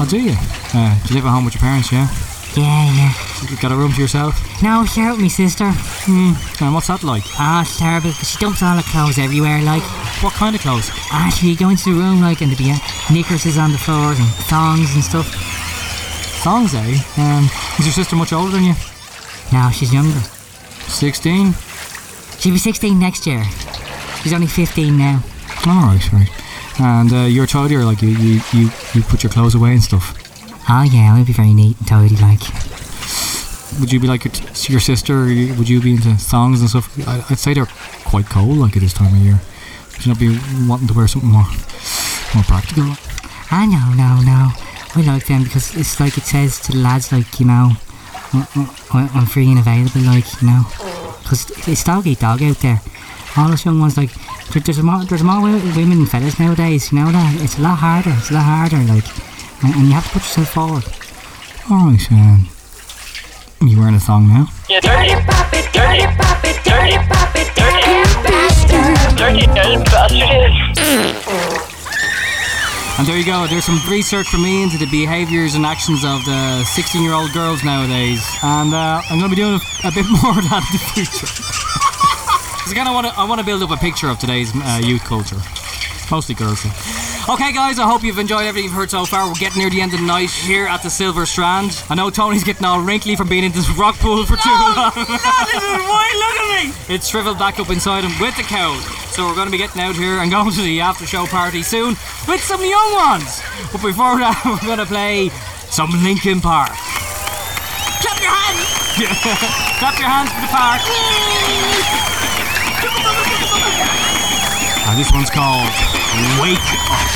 Oh, 0.00 0.06
do 0.08 0.18
you? 0.18 0.34
Uh, 0.72 0.96
do 1.04 1.08
you 1.12 1.20
live 1.20 1.26
at 1.26 1.32
home 1.32 1.44
with 1.44 1.54
your 1.54 1.62
parents, 1.62 1.92
yeah? 1.92 2.08
Yeah, 2.56 2.90
yeah. 2.94 3.14
You 3.48 3.56
got 3.58 3.70
a 3.70 3.76
room 3.76 3.92
to 3.92 4.00
yourself? 4.00 4.34
No, 4.62 4.84
share 4.84 5.08
it 5.08 5.12
with 5.12 5.20
my 5.20 5.28
sister. 5.28 5.70
Hmm. 5.70 6.34
And 6.62 6.74
what's 6.74 6.88
that 6.88 7.04
like? 7.04 7.22
Ah, 7.38 7.62
it's 7.62 7.78
terrible. 7.78 8.10
She 8.10 8.38
dumps 8.38 8.62
all 8.62 8.76
her 8.76 8.82
clothes 8.82 9.18
everywhere, 9.18 9.62
like. 9.62 9.82
What 10.22 10.34
kind 10.34 10.54
of 10.56 10.60
clothes? 10.60 10.90
Ah, 11.12 11.30
she 11.38 11.54
go 11.54 11.68
into 11.70 11.94
the 11.94 12.00
room, 12.00 12.20
like, 12.20 12.40
and 12.42 12.50
there'd 12.50 12.58
be 12.58 12.72
uh, 12.72 12.78
knickers 13.10 13.46
is 13.46 13.56
on 13.56 13.72
the 13.72 13.78
floors 13.78 14.18
and 14.18 14.28
thongs 14.50 14.92
and 14.94 15.04
stuff. 15.04 15.30
Thongs, 16.42 16.74
eh? 16.74 16.98
Um, 17.16 17.48
is 17.78 17.86
your 17.86 17.94
sister 17.94 18.16
much 18.16 18.32
older 18.32 18.50
than 18.50 18.64
you? 18.64 18.74
No, 19.52 19.70
she's 19.70 19.92
younger. 19.92 20.20
16? 20.90 21.54
She'll 22.38 22.52
be 22.52 22.58
16 22.58 22.98
next 22.98 23.26
year. 23.26 23.44
She's 24.22 24.32
only 24.32 24.48
15 24.48 24.98
now. 24.98 25.22
Alright, 25.66 26.12
right. 26.12 26.28
And 26.80 27.12
uh, 27.12 27.24
you're 27.24 27.46
tidier, 27.46 27.84
like 27.84 28.02
you, 28.02 28.10
you, 28.10 28.40
you, 28.52 28.70
you 28.94 29.02
put 29.02 29.22
your 29.22 29.30
clothes 29.30 29.54
away 29.54 29.72
and 29.72 29.82
stuff. 29.82 30.19
Oh, 30.72 30.82
yeah, 30.82 31.14
I'll 31.16 31.24
be 31.24 31.32
very 31.32 31.52
neat 31.52 31.76
and 31.78 31.86
tidy, 31.88 32.16
like. 32.16 32.40
Would 33.80 33.92
you 33.92 33.98
be 33.98 34.06
like 34.06 34.24
your, 34.24 34.32
t- 34.32 34.72
your 34.72 34.80
sister? 34.80 35.22
Or 35.22 35.26
would 35.58 35.68
you 35.68 35.80
be 35.80 35.92
into 35.92 36.16
songs 36.18 36.60
and 36.60 36.70
stuff? 36.70 36.86
I, 37.08 37.24
I'd 37.30 37.38
say 37.38 37.54
they're 37.54 37.66
quite 38.04 38.26
cold, 38.26 38.56
like 38.58 38.76
at 38.76 38.82
this 38.82 38.92
time 38.92 39.12
of 39.14 39.20
year. 39.20 39.40
Would 39.92 40.06
you 40.06 40.12
not 40.12 40.20
be 40.20 40.38
wanting 40.68 40.86
to 40.88 40.94
wear 40.94 41.08
something 41.08 41.30
more, 41.30 41.46
more 42.34 42.44
practical? 42.44 42.84
Ah, 43.50 43.66
no, 43.66 43.82
no, 43.98 44.20
no. 44.22 44.52
I 44.94 45.06
like 45.06 45.26
them 45.26 45.42
because 45.44 45.74
it's 45.76 45.98
like 45.98 46.16
it 46.16 46.22
says 46.24 46.60
to 46.60 46.72
the 46.72 46.78
lads, 46.78 47.10
like, 47.10 47.40
you 47.40 47.46
know, 47.46 47.72
I- 48.32 48.70
I- 48.92 49.10
I'm 49.14 49.26
free 49.26 49.50
and 49.50 49.58
available, 49.58 50.02
like, 50.02 50.40
you 50.40 50.48
know. 50.48 50.64
Because 51.22 51.50
it's 51.66 51.82
dog 51.82 52.06
eat 52.06 52.20
dog 52.20 52.42
out 52.42 52.58
there. 52.58 52.80
All 53.36 53.48
those 53.48 53.64
young 53.64 53.80
ones, 53.80 53.96
like, 53.96 54.10
there's, 54.52 54.82
more, 54.82 55.04
there's 55.04 55.22
more 55.22 55.40
women 55.42 55.98
and 55.98 56.10
fellas 56.10 56.38
nowadays, 56.38 56.92
you 56.92 56.98
know 56.98 57.10
that? 57.10 57.40
It's 57.40 57.58
a 57.58 57.60
lot 57.60 57.78
harder, 57.78 58.10
it's 58.18 58.30
a 58.30 58.34
lot 58.34 58.42
harder, 58.44 58.78
like, 58.92 59.04
and, 59.62 59.74
and 59.74 59.86
you 59.86 59.92
have 59.92 60.04
to 60.04 60.10
put 60.10 60.22
yourself 60.22 60.48
forward. 60.50 60.84
Alright, 61.70 62.10
um, 62.12 62.48
you 63.62 63.78
wearing 63.78 63.94
a 63.94 64.00
thong 64.00 64.28
now? 64.28 64.46
You 64.68 64.80
dirty 64.80 65.14
puppet, 65.26 65.68
dirty 65.72 66.06
puppet, 66.16 66.56
dirty 66.64 66.96
puppet, 67.08 67.48
dirty 67.54 68.00
bastard! 68.24 69.16
Dirty 69.16 69.46
old 69.60 69.84
bastard! 69.86 70.52
And 72.98 73.08
there 73.08 73.16
you 73.16 73.24
go. 73.24 73.46
There's 73.46 73.64
some 73.64 73.80
research 73.88 74.28
from 74.28 74.42
me 74.42 74.62
into 74.62 74.76
the 74.76 74.84
behaviours 74.90 75.54
and 75.54 75.64
actions 75.64 76.04
of 76.04 76.22
the 76.26 76.64
16 76.64 77.02
year 77.02 77.14
old 77.14 77.32
girls 77.32 77.64
nowadays. 77.64 78.20
And 78.42 78.74
uh, 78.74 79.00
I'm 79.08 79.18
going 79.18 79.30
to 79.30 79.36
be 79.36 79.40
doing 79.40 79.54
a, 79.54 79.88
a 79.88 79.92
bit 79.92 80.04
more 80.22 80.36
of 80.36 80.44
that 80.50 80.60
in 80.68 80.72
the 80.76 81.06
future. 81.08 81.26
Because 82.60 82.72
I 82.72 82.76
kind 82.76 82.88
of 82.88 82.94
want 82.94 83.06
to 83.06 83.18
I 83.18 83.24
want 83.24 83.40
to 83.40 83.44
build 83.46 83.62
up 83.62 83.70
a 83.70 83.76
picture 83.78 84.08
of 84.10 84.18
today's 84.18 84.52
uh, 84.54 84.80
youth 84.84 85.02
culture. 85.02 85.40
Mostly 86.10 86.34
girls. 86.34 86.62
though. 86.62 86.99
Okay, 87.30 87.52
guys, 87.52 87.78
I 87.78 87.86
hope 87.86 88.02
you've 88.02 88.18
enjoyed 88.18 88.42
everything 88.42 88.64
you've 88.64 88.76
heard 88.76 88.90
so 88.90 89.04
far. 89.06 89.28
We're 89.28 89.38
getting 89.38 89.62
near 89.62 89.70
the 89.70 89.80
end 89.80 89.94
of 89.94 90.00
the 90.00 90.04
night 90.06 90.30
here 90.30 90.66
at 90.66 90.82
the 90.82 90.90
Silver 90.90 91.24
Strand. 91.24 91.80
I 91.88 91.94
know 91.94 92.10
Tony's 92.10 92.42
getting 92.42 92.66
all 92.66 92.82
wrinkly 92.82 93.14
from 93.14 93.28
being 93.28 93.44
in 93.44 93.52
this 93.52 93.70
rock 93.78 93.94
pool 94.00 94.26
for 94.26 94.34
too 94.34 94.50
long. 94.50 94.90
this 94.96 95.06
is 95.06 95.78
why, 95.86 96.10
look 96.18 96.34
at 96.42 96.66
me! 96.66 96.74
It's 96.92 97.06
shriveled 97.06 97.38
back 97.38 97.60
up 97.60 97.70
inside 97.70 98.02
him 98.02 98.10
with 98.18 98.36
the 98.36 98.42
cold. 98.42 98.82
So 99.14 99.28
we're 99.28 99.36
going 99.36 99.46
to 99.46 99.52
be 99.52 99.58
getting 99.58 99.80
out 99.80 99.94
here 99.94 100.18
and 100.18 100.28
going 100.28 100.50
to 100.50 100.60
the 100.60 100.80
after 100.80 101.06
show 101.06 101.24
party 101.26 101.62
soon 101.62 101.90
with 102.26 102.42
some 102.42 102.64
young 102.64 102.94
ones. 102.94 103.40
But 103.70 103.80
before 103.80 104.18
that, 104.18 104.34
we're 104.44 104.66
going 104.66 104.82
to 104.82 104.86
play 104.90 105.28
some 105.70 105.90
Linkin 106.02 106.40
Park. 106.40 106.74
Clap 108.02 108.18
your 108.18 108.34
hands! 108.34 108.66
Clap 109.78 109.94
your 110.02 110.10
hands 110.10 110.34
for 110.34 110.40
the 110.42 110.50
park. 110.50 110.82
And 114.90 114.98
this 114.98 115.12
one's 115.12 115.30
called 115.30 115.99
Wake 116.12 116.58
Up. 116.90 117.08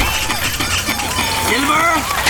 Silver! 1.49 2.24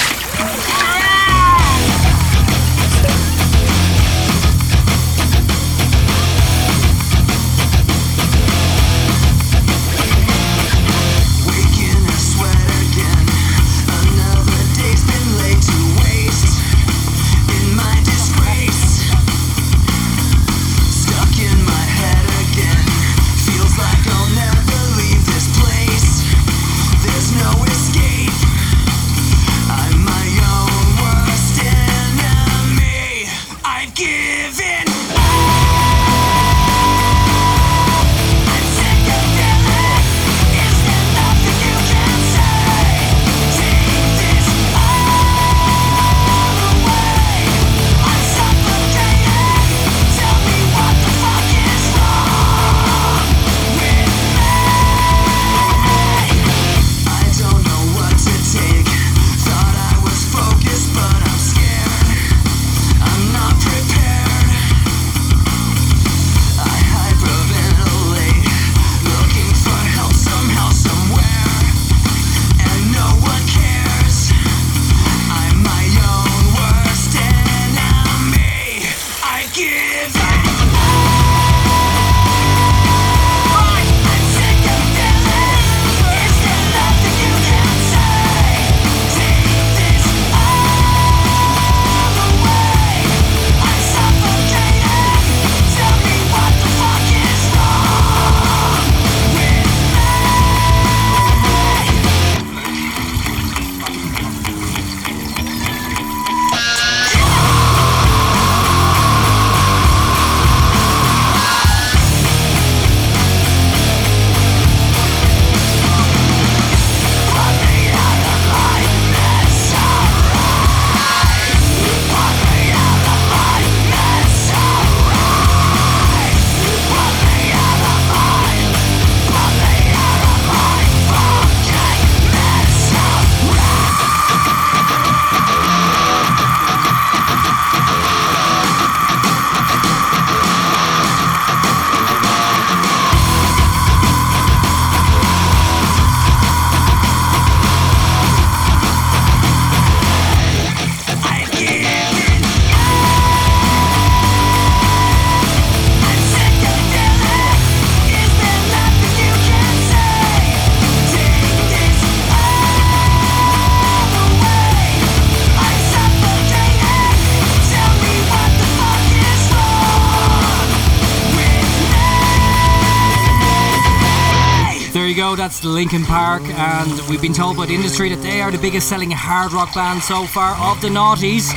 Linkin 175.84 176.06
Park, 176.06 176.40
and 176.48 176.88
we've 177.10 177.20
been 177.20 177.34
told 177.34 177.58
by 177.58 177.66
the 177.66 177.74
industry 177.74 178.08
that 178.08 178.22
they 178.24 178.40
are 178.40 178.50
the 178.50 178.56
biggest 178.56 178.88
selling 178.88 179.10
hard 179.12 179.52
rock 179.52 179.74
band 179.74 180.00
so 180.00 180.24
far 180.24 180.56
of 180.56 180.80
the 180.80 180.88
noughties, 180.88 181.52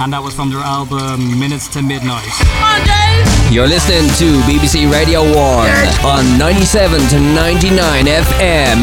and 0.00 0.16
that 0.16 0.22
was 0.24 0.32
from 0.32 0.48
their 0.48 0.64
album 0.64 1.20
Minutes 1.36 1.68
to 1.76 1.84
Midnight. 1.84 2.24
You're 3.52 3.68
listening 3.68 4.08
to 4.16 4.40
BBC 4.48 4.88
Radio 4.88 5.20
1 5.20 5.36
on 6.08 6.24
97 6.40 7.04
to 7.12 7.20
99 7.36 8.08
FM, 8.08 8.80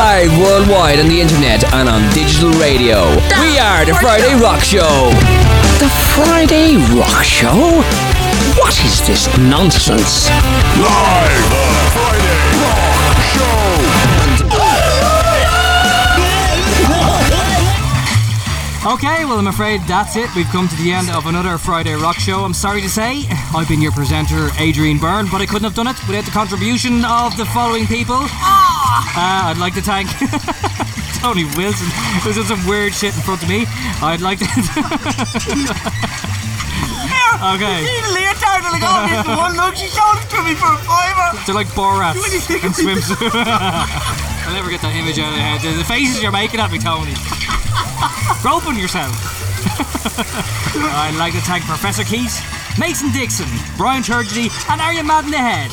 live 0.00 0.32
worldwide 0.40 0.96
on 0.96 1.12
the 1.12 1.20
internet 1.20 1.60
and 1.76 1.84
on 1.84 2.00
digital 2.16 2.56
radio. 2.56 3.04
We 3.36 3.60
are 3.60 3.84
the 3.84 3.92
Friday 4.00 4.32
Rock 4.40 4.64
Show. 4.64 5.12
The 5.76 5.92
Friday 6.16 6.80
Rock 6.96 7.20
Show? 7.20 7.84
What 8.56 8.72
is 8.80 9.04
this 9.04 9.28
nonsense? 9.36 10.32
Live 10.80 11.71
Okay, 18.82 19.24
well, 19.24 19.38
I'm 19.38 19.46
afraid 19.46 19.80
that's 19.86 20.16
it. 20.16 20.28
We've 20.34 20.48
come 20.50 20.66
to 20.66 20.74
the 20.74 20.90
end 20.90 21.08
of 21.10 21.26
another 21.26 21.56
Friday 21.56 21.94
Rock 21.94 22.18
Show. 22.18 22.42
I'm 22.42 22.52
sorry 22.52 22.80
to 22.82 22.88
say, 22.90 23.22
I've 23.54 23.68
been 23.68 23.80
your 23.80 23.92
presenter, 23.92 24.50
Adrian 24.58 24.98
Byrne, 24.98 25.28
but 25.30 25.40
I 25.40 25.46
couldn't 25.46 25.62
have 25.70 25.76
done 25.78 25.86
it 25.86 25.94
without 26.08 26.24
the 26.24 26.32
contribution 26.34 27.04
of 27.04 27.36
the 27.36 27.44
following 27.54 27.86
people. 27.86 28.18
Uh, 28.18 29.54
I'd 29.54 29.58
like 29.62 29.74
to 29.74 29.82
thank 29.82 30.10
Tony 31.22 31.44
Wilson, 31.54 31.86
who's 32.26 32.34
done 32.34 32.50
some 32.50 32.66
weird 32.66 32.90
shit 32.92 33.14
in 33.14 33.22
front 33.22 33.44
of 33.44 33.48
me. 33.48 33.66
I'd 34.02 34.18
like 34.20 34.42
to. 34.42 34.50
okay. 37.54 37.86
Leotard 38.18 38.66
like, 38.66 38.82
oh, 38.82 39.06
this 39.06 39.22
one 39.30 39.54
look, 39.62 39.78
she 39.78 39.86
showed 39.94 40.18
it 40.18 40.26
to 40.34 40.42
me 40.42 40.58
for 40.58 40.74
a 40.74 40.78
fiver. 40.82 41.38
They're 41.46 41.54
like 41.54 41.70
Borat 41.78 42.18
and. 42.18 42.98
I'll 44.42 44.52
never 44.58 44.70
get 44.74 44.82
that 44.82 44.90
image 44.98 45.20
out 45.22 45.30
of 45.30 45.38
the 45.38 45.44
head. 45.46 45.62
The- 45.62 45.78
The 45.78 45.84
faces 45.86 46.18
you're 46.20 46.34
making 46.34 46.58
at 46.58 46.72
me, 46.74 46.80
Tony. 46.82 47.14
Groping 48.42 48.78
yourself. 48.78 49.12
I'd 50.74 51.16
like 51.18 51.32
to 51.34 51.40
thank 51.40 51.64
Professor 51.64 52.04
Keith, 52.04 52.40
Mason 52.78 53.12
Dixon, 53.12 53.48
Brian 53.76 54.02
Turgedy, 54.02 54.50
and 54.70 54.80
Arya 54.80 55.04
Mad 55.04 55.24
in 55.24 55.30
the 55.30 55.38
Head. 55.38 55.70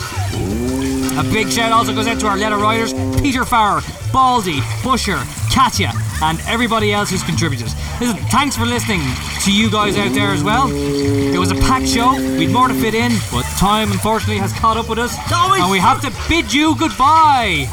A 1.20 1.24
big 1.34 1.50
shout 1.50 1.72
also 1.72 1.94
goes 1.94 2.08
out 2.08 2.20
to 2.22 2.28
our 2.28 2.38
letter 2.38 2.58
writers, 2.58 2.94
Peter 3.22 3.44
Farrer, 3.44 3.82
Baldy, 4.14 4.62
Busher, 4.84 5.20
Katya, 5.52 5.92
and 6.22 6.40
everybody 6.48 6.94
else 6.94 7.10
who's 7.10 7.24
contributed. 7.24 7.68
Listen, 8.00 8.18
thanks 8.30 8.56
for 8.56 8.66
listening 8.66 9.02
to 9.44 9.52
you 9.52 9.70
guys 9.70 9.98
out 9.98 10.14
there 10.14 10.32
as 10.32 10.44
well. 10.44 10.70
It 10.72 11.38
was 11.38 11.52
a 11.52 11.56
packed 11.56 11.88
show. 11.88 12.16
We'd 12.38 12.52
more 12.52 12.68
to 12.68 12.74
fit 12.74 12.94
in, 12.94 13.12
but 13.32 13.44
time 13.58 13.92
unfortunately 13.92 14.38
has 14.38 14.54
caught 14.54 14.78
up 14.78 14.88
with 14.88 15.00
us. 15.00 15.16
And 15.62 15.72
we 15.72 15.80
have 15.80 16.02
to 16.02 16.14
bid 16.30 16.54
you 16.54 16.76
goodbye. 16.78 17.66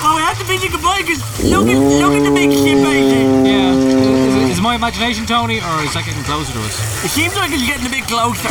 Oh, 0.00 0.14
we 0.16 0.22
have 0.22 0.38
to 0.38 0.46
bid 0.46 0.62
you 0.62 0.67
because 0.96 1.20
look 1.44 1.68
at, 1.68 1.78
look 1.78 2.14
at 2.16 2.24
the 2.24 2.32
big 2.34 2.50
ship 2.52 2.78
out 2.80 2.96
there. 3.04 3.44
Yeah. 3.44 3.72
Is, 3.74 4.34
it- 4.34 4.48
is 4.52 4.58
it 4.58 4.62
my 4.62 4.74
imagination, 4.74 5.26
Tony, 5.26 5.58
or 5.60 5.74
is 5.84 5.92
that 5.94 6.04
getting 6.06 6.24
closer 6.24 6.52
to 6.52 6.60
us? 6.64 7.04
It 7.04 7.10
seems 7.12 7.36
like 7.36 7.50
it's 7.52 7.66
getting 7.66 7.86
a 7.86 7.90
bit 7.92 8.04
closer. 8.08 8.48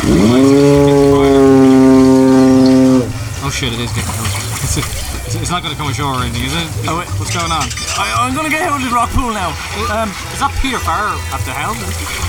Oh 3.44 3.50
shit, 3.50 3.72
it 3.72 3.80
is 3.80 3.90
getting 3.92 4.10
closer. 4.14 4.82
It's, 5.28 5.50
not 5.50 5.62
going 5.62 5.74
to 5.74 5.78
come 5.78 5.90
ashore 5.90 6.14
or 6.14 6.22
anything, 6.24 6.44
is 6.44 6.54
it? 6.54 6.64
Is- 6.84 6.88
What's 7.18 7.34
going 7.34 7.52
on? 7.52 7.66
I, 8.00 8.14
I'm 8.24 8.34
gonna 8.34 8.48
get 8.48 8.62
out 8.62 8.80
of 8.80 8.88
the 8.88 8.94
rock 8.94 9.10
pool 9.10 9.32
now. 9.34 9.50
Um, 9.92 10.08
is 10.32 10.40
that 10.40 10.54
Peter 10.62 10.78
Farrer 10.78 11.18
at 11.34 11.42
the 11.44 11.52
helm? 11.52 11.76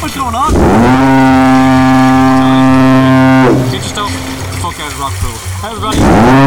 What's 0.02 0.16
going 0.18 0.36
on? 0.36 0.52
You 3.72 3.80
just 3.80 3.96
don't 3.96 4.12
the 4.12 4.58
fuck 4.60 4.76
out 4.82 4.92
of 4.92 4.98
the 4.98 5.02
rock 5.02 5.14
pool. 5.22 5.38
Everybody. 5.64 6.39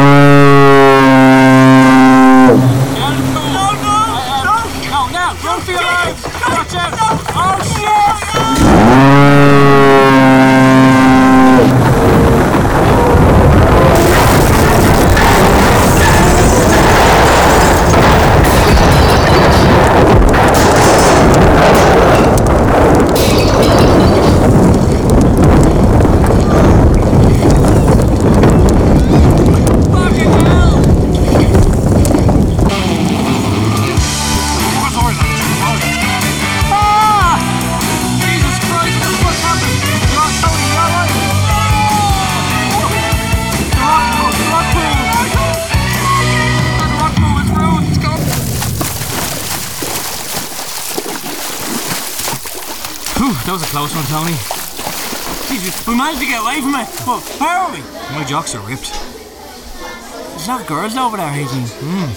My 58.23 58.29
jocks 58.29 58.55
are 58.55 58.61
ripped. 58.61 58.87
There's 58.87 60.47
not 60.47 60.65
girls 60.65 60.95
over 60.95 61.17
there, 61.17 61.27
Adrian. 61.27 61.67
Hmm. 61.67 62.07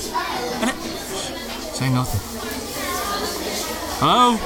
Say 1.74 1.90
nothing. 1.90 2.22
Hello? 3.98 4.38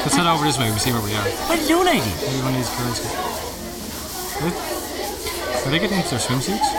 Let's 0.00 0.16
head 0.16 0.26
over 0.26 0.44
this 0.46 0.56
way, 0.58 0.72
we 0.72 0.78
see 0.78 0.92
where 0.92 1.02
we 1.04 1.12
are. 1.12 1.28
What 1.44 1.58
are 1.58 1.60
you 1.60 1.68
doing, 1.68 1.88
Adrian? 1.88 2.16
Maybe 2.24 2.40
one 2.40 2.56
of 2.56 2.64
these 2.64 2.72
girls. 2.72 3.04
Are 5.66 5.70
they, 5.70 5.78
getting 5.78 5.98
into 5.98 6.08
their 6.08 6.18
swimsuits? 6.18 6.72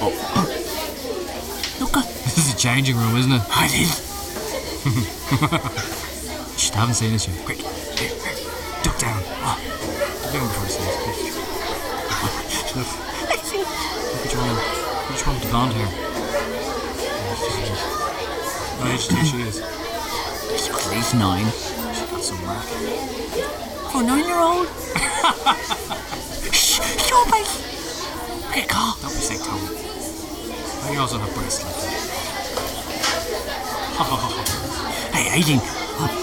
Oh. 0.00 0.16
Look 1.80 1.94
at... 1.98 2.08
This 2.24 2.38
is 2.38 2.54
a 2.54 2.56
changing 2.56 2.96
room, 2.96 3.16
isn't 3.18 3.32
it? 3.32 3.42
I 3.50 3.68
did. 3.68 3.92
Shh, 6.58 6.70
they 6.70 6.78
haven't 6.78 6.94
seen 6.94 7.12
us 7.12 7.28
yet. 7.28 7.44
Quick. 7.44 7.65
Blonde 15.56 15.72
hair? 15.72 15.88
Oh, 18.76 18.84
I 18.84 18.92
just 18.92 19.08
think 19.08 19.24
she 19.24 19.40
is. 19.40 19.56
She's 20.52 20.68
at 20.68 20.84
least 20.92 21.14
nine. 21.14 21.48
She 21.96 22.04
got 22.12 22.20
some 22.20 22.40
work. 22.44 22.68
For 23.88 24.02
a 24.02 24.04
nine-year-old? 24.04 24.68
Shh, 26.52 26.80
up, 27.08 27.24
mate. 27.32 27.48
Hey, 28.52 28.66
call. 28.68 29.00
Don't 29.00 29.16
be 29.16 29.24
sick, 29.24 29.40
Tom. 29.40 29.56
I 30.84 30.92
you 30.92 31.00
also 31.00 31.16
have 31.16 31.32
breasts 31.34 31.64
like 31.64 31.72
that. 31.72 31.96
Hey, 35.16 35.40
Aileen, 35.40 35.60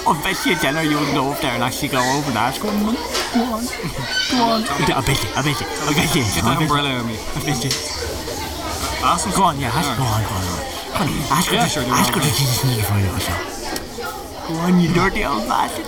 I 0.05 0.13
bet 0.21 0.45
you 0.45 0.53
tell 0.53 0.75
her 0.75 0.83
you'll 0.83 1.11
go 1.17 1.31
up 1.31 1.41
there 1.41 1.53
and 1.53 1.63
actually 1.63 1.87
go 1.89 1.97
over 1.97 2.29
and 2.29 2.37
ask 2.37 2.63
man. 2.63 2.93
Go 3.33 3.41
on. 3.49 3.65
Go 4.29 4.43
on. 4.45 4.61
I 4.61 5.01
bet 5.01 5.17
you, 5.17 5.29
I 5.33 5.41
bet 5.41 5.57
you, 5.57 5.65
I 5.65 5.93
bet 5.97 6.13
you. 6.13 6.21
Get 6.21 6.43
that 6.45 6.59
you. 6.59 6.67
umbrella 6.67 6.89
on 6.91 7.07
me. 7.07 7.17
I 7.17 7.41
bet 7.43 7.63
you. 7.65 7.92
Ask 9.03 9.25
him. 9.27 9.35
Go 9.35 9.43
on, 9.43 9.59
yeah, 9.59 9.67
ask, 9.67 9.99
Alright. 9.99 9.99
go 9.99 10.05
on, 10.07 10.23
go 10.23 10.35
on. 10.35 10.43
Go 10.47 10.99
on. 11.03 11.07
Go 11.07 11.35
ask 11.35 11.49
her, 11.49 11.55
Yeah, 11.55 11.67
sure, 11.67 11.83
ask 11.87 12.13
her 12.13 12.21
to 12.21 12.25
see 12.27 12.45
this 12.45 12.59
nigga 12.63 12.83
for 12.87 12.97
you. 13.03 13.11
Go 14.47 14.53
on, 14.63 14.79
you 14.79 14.93
dirty 14.93 15.25
old 15.25 15.47
bastard. 15.47 15.87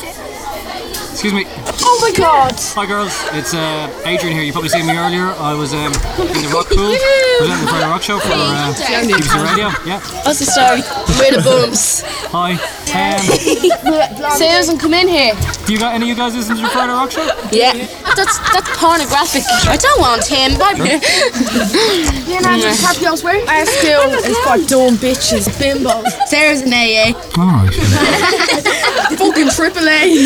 Excuse 1.15 1.31
me. 1.33 1.45
Oh 1.79 1.97
my 2.03 2.11
god! 2.11 2.51
Hi 2.75 2.85
girls, 2.85 3.15
it's 3.31 3.53
uh, 3.53 3.87
Adrian 4.05 4.35
here. 4.35 4.43
You 4.43 4.51
probably 4.51 4.67
seen 4.69 4.85
me 4.85 4.97
earlier. 4.97 5.31
I 5.39 5.53
was 5.53 5.73
um, 5.73 5.95
in 6.19 6.43
the 6.43 6.51
rock 6.51 6.67
pool 6.67 6.91
presenting 7.39 7.63
the 7.63 7.71
Friday 7.71 7.87
Rock 7.87 8.03
Show 8.03 8.19
for 8.19 8.35
uh, 8.35 8.75
BBC 8.75 9.31
Radio. 9.47 9.71
Yeah. 9.87 10.03
What's 10.27 10.39
the 10.43 10.51
story? 10.51 10.83
We're 11.15 11.39
the 11.39 11.41
bums. 11.41 12.03
Hi. 12.35 12.59
Um, 12.91 13.23
Say 14.37 14.49
doesn't 14.51 14.79
come 14.79 14.93
in 14.93 15.07
here. 15.07 15.33
do 15.65 15.71
you 15.73 15.79
got 15.79 15.95
any 15.95 16.03
of 16.03 16.09
you 16.09 16.15
guys 16.15 16.35
listen 16.35 16.57
to 16.57 16.61
the 16.63 16.67
Friday 16.69 16.91
Rock 16.91 17.11
Show? 17.11 17.23
Yeah. 17.51 17.71
That's 18.15 18.35
that's 18.51 18.64
pornographic. 18.85 19.41
I 19.65 19.77
don't 19.77 19.99
want 19.99 20.27
him. 20.27 20.57
Bye. 20.61 20.75
Yeah, 22.25 22.39
no, 22.41 22.57
just 22.59 22.81
happy 22.81 23.05
elsewhere. 23.05 23.41
Our 23.47 23.65
school 23.65 24.11
is 24.13 24.37
for 24.39 24.57
dumb 24.67 24.97
bitches, 24.97 25.47
bimbos. 25.57 26.09
Sarah's 26.27 26.61
an 26.63 26.73
AA. 26.73 27.13
Alright. 27.37 27.73
Fucking 29.17 29.49
triple 29.49 29.87
A. 29.87 30.25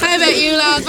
How 0.00 0.16
about 0.16 0.36
you, 0.36 0.52
lad? 0.56 0.84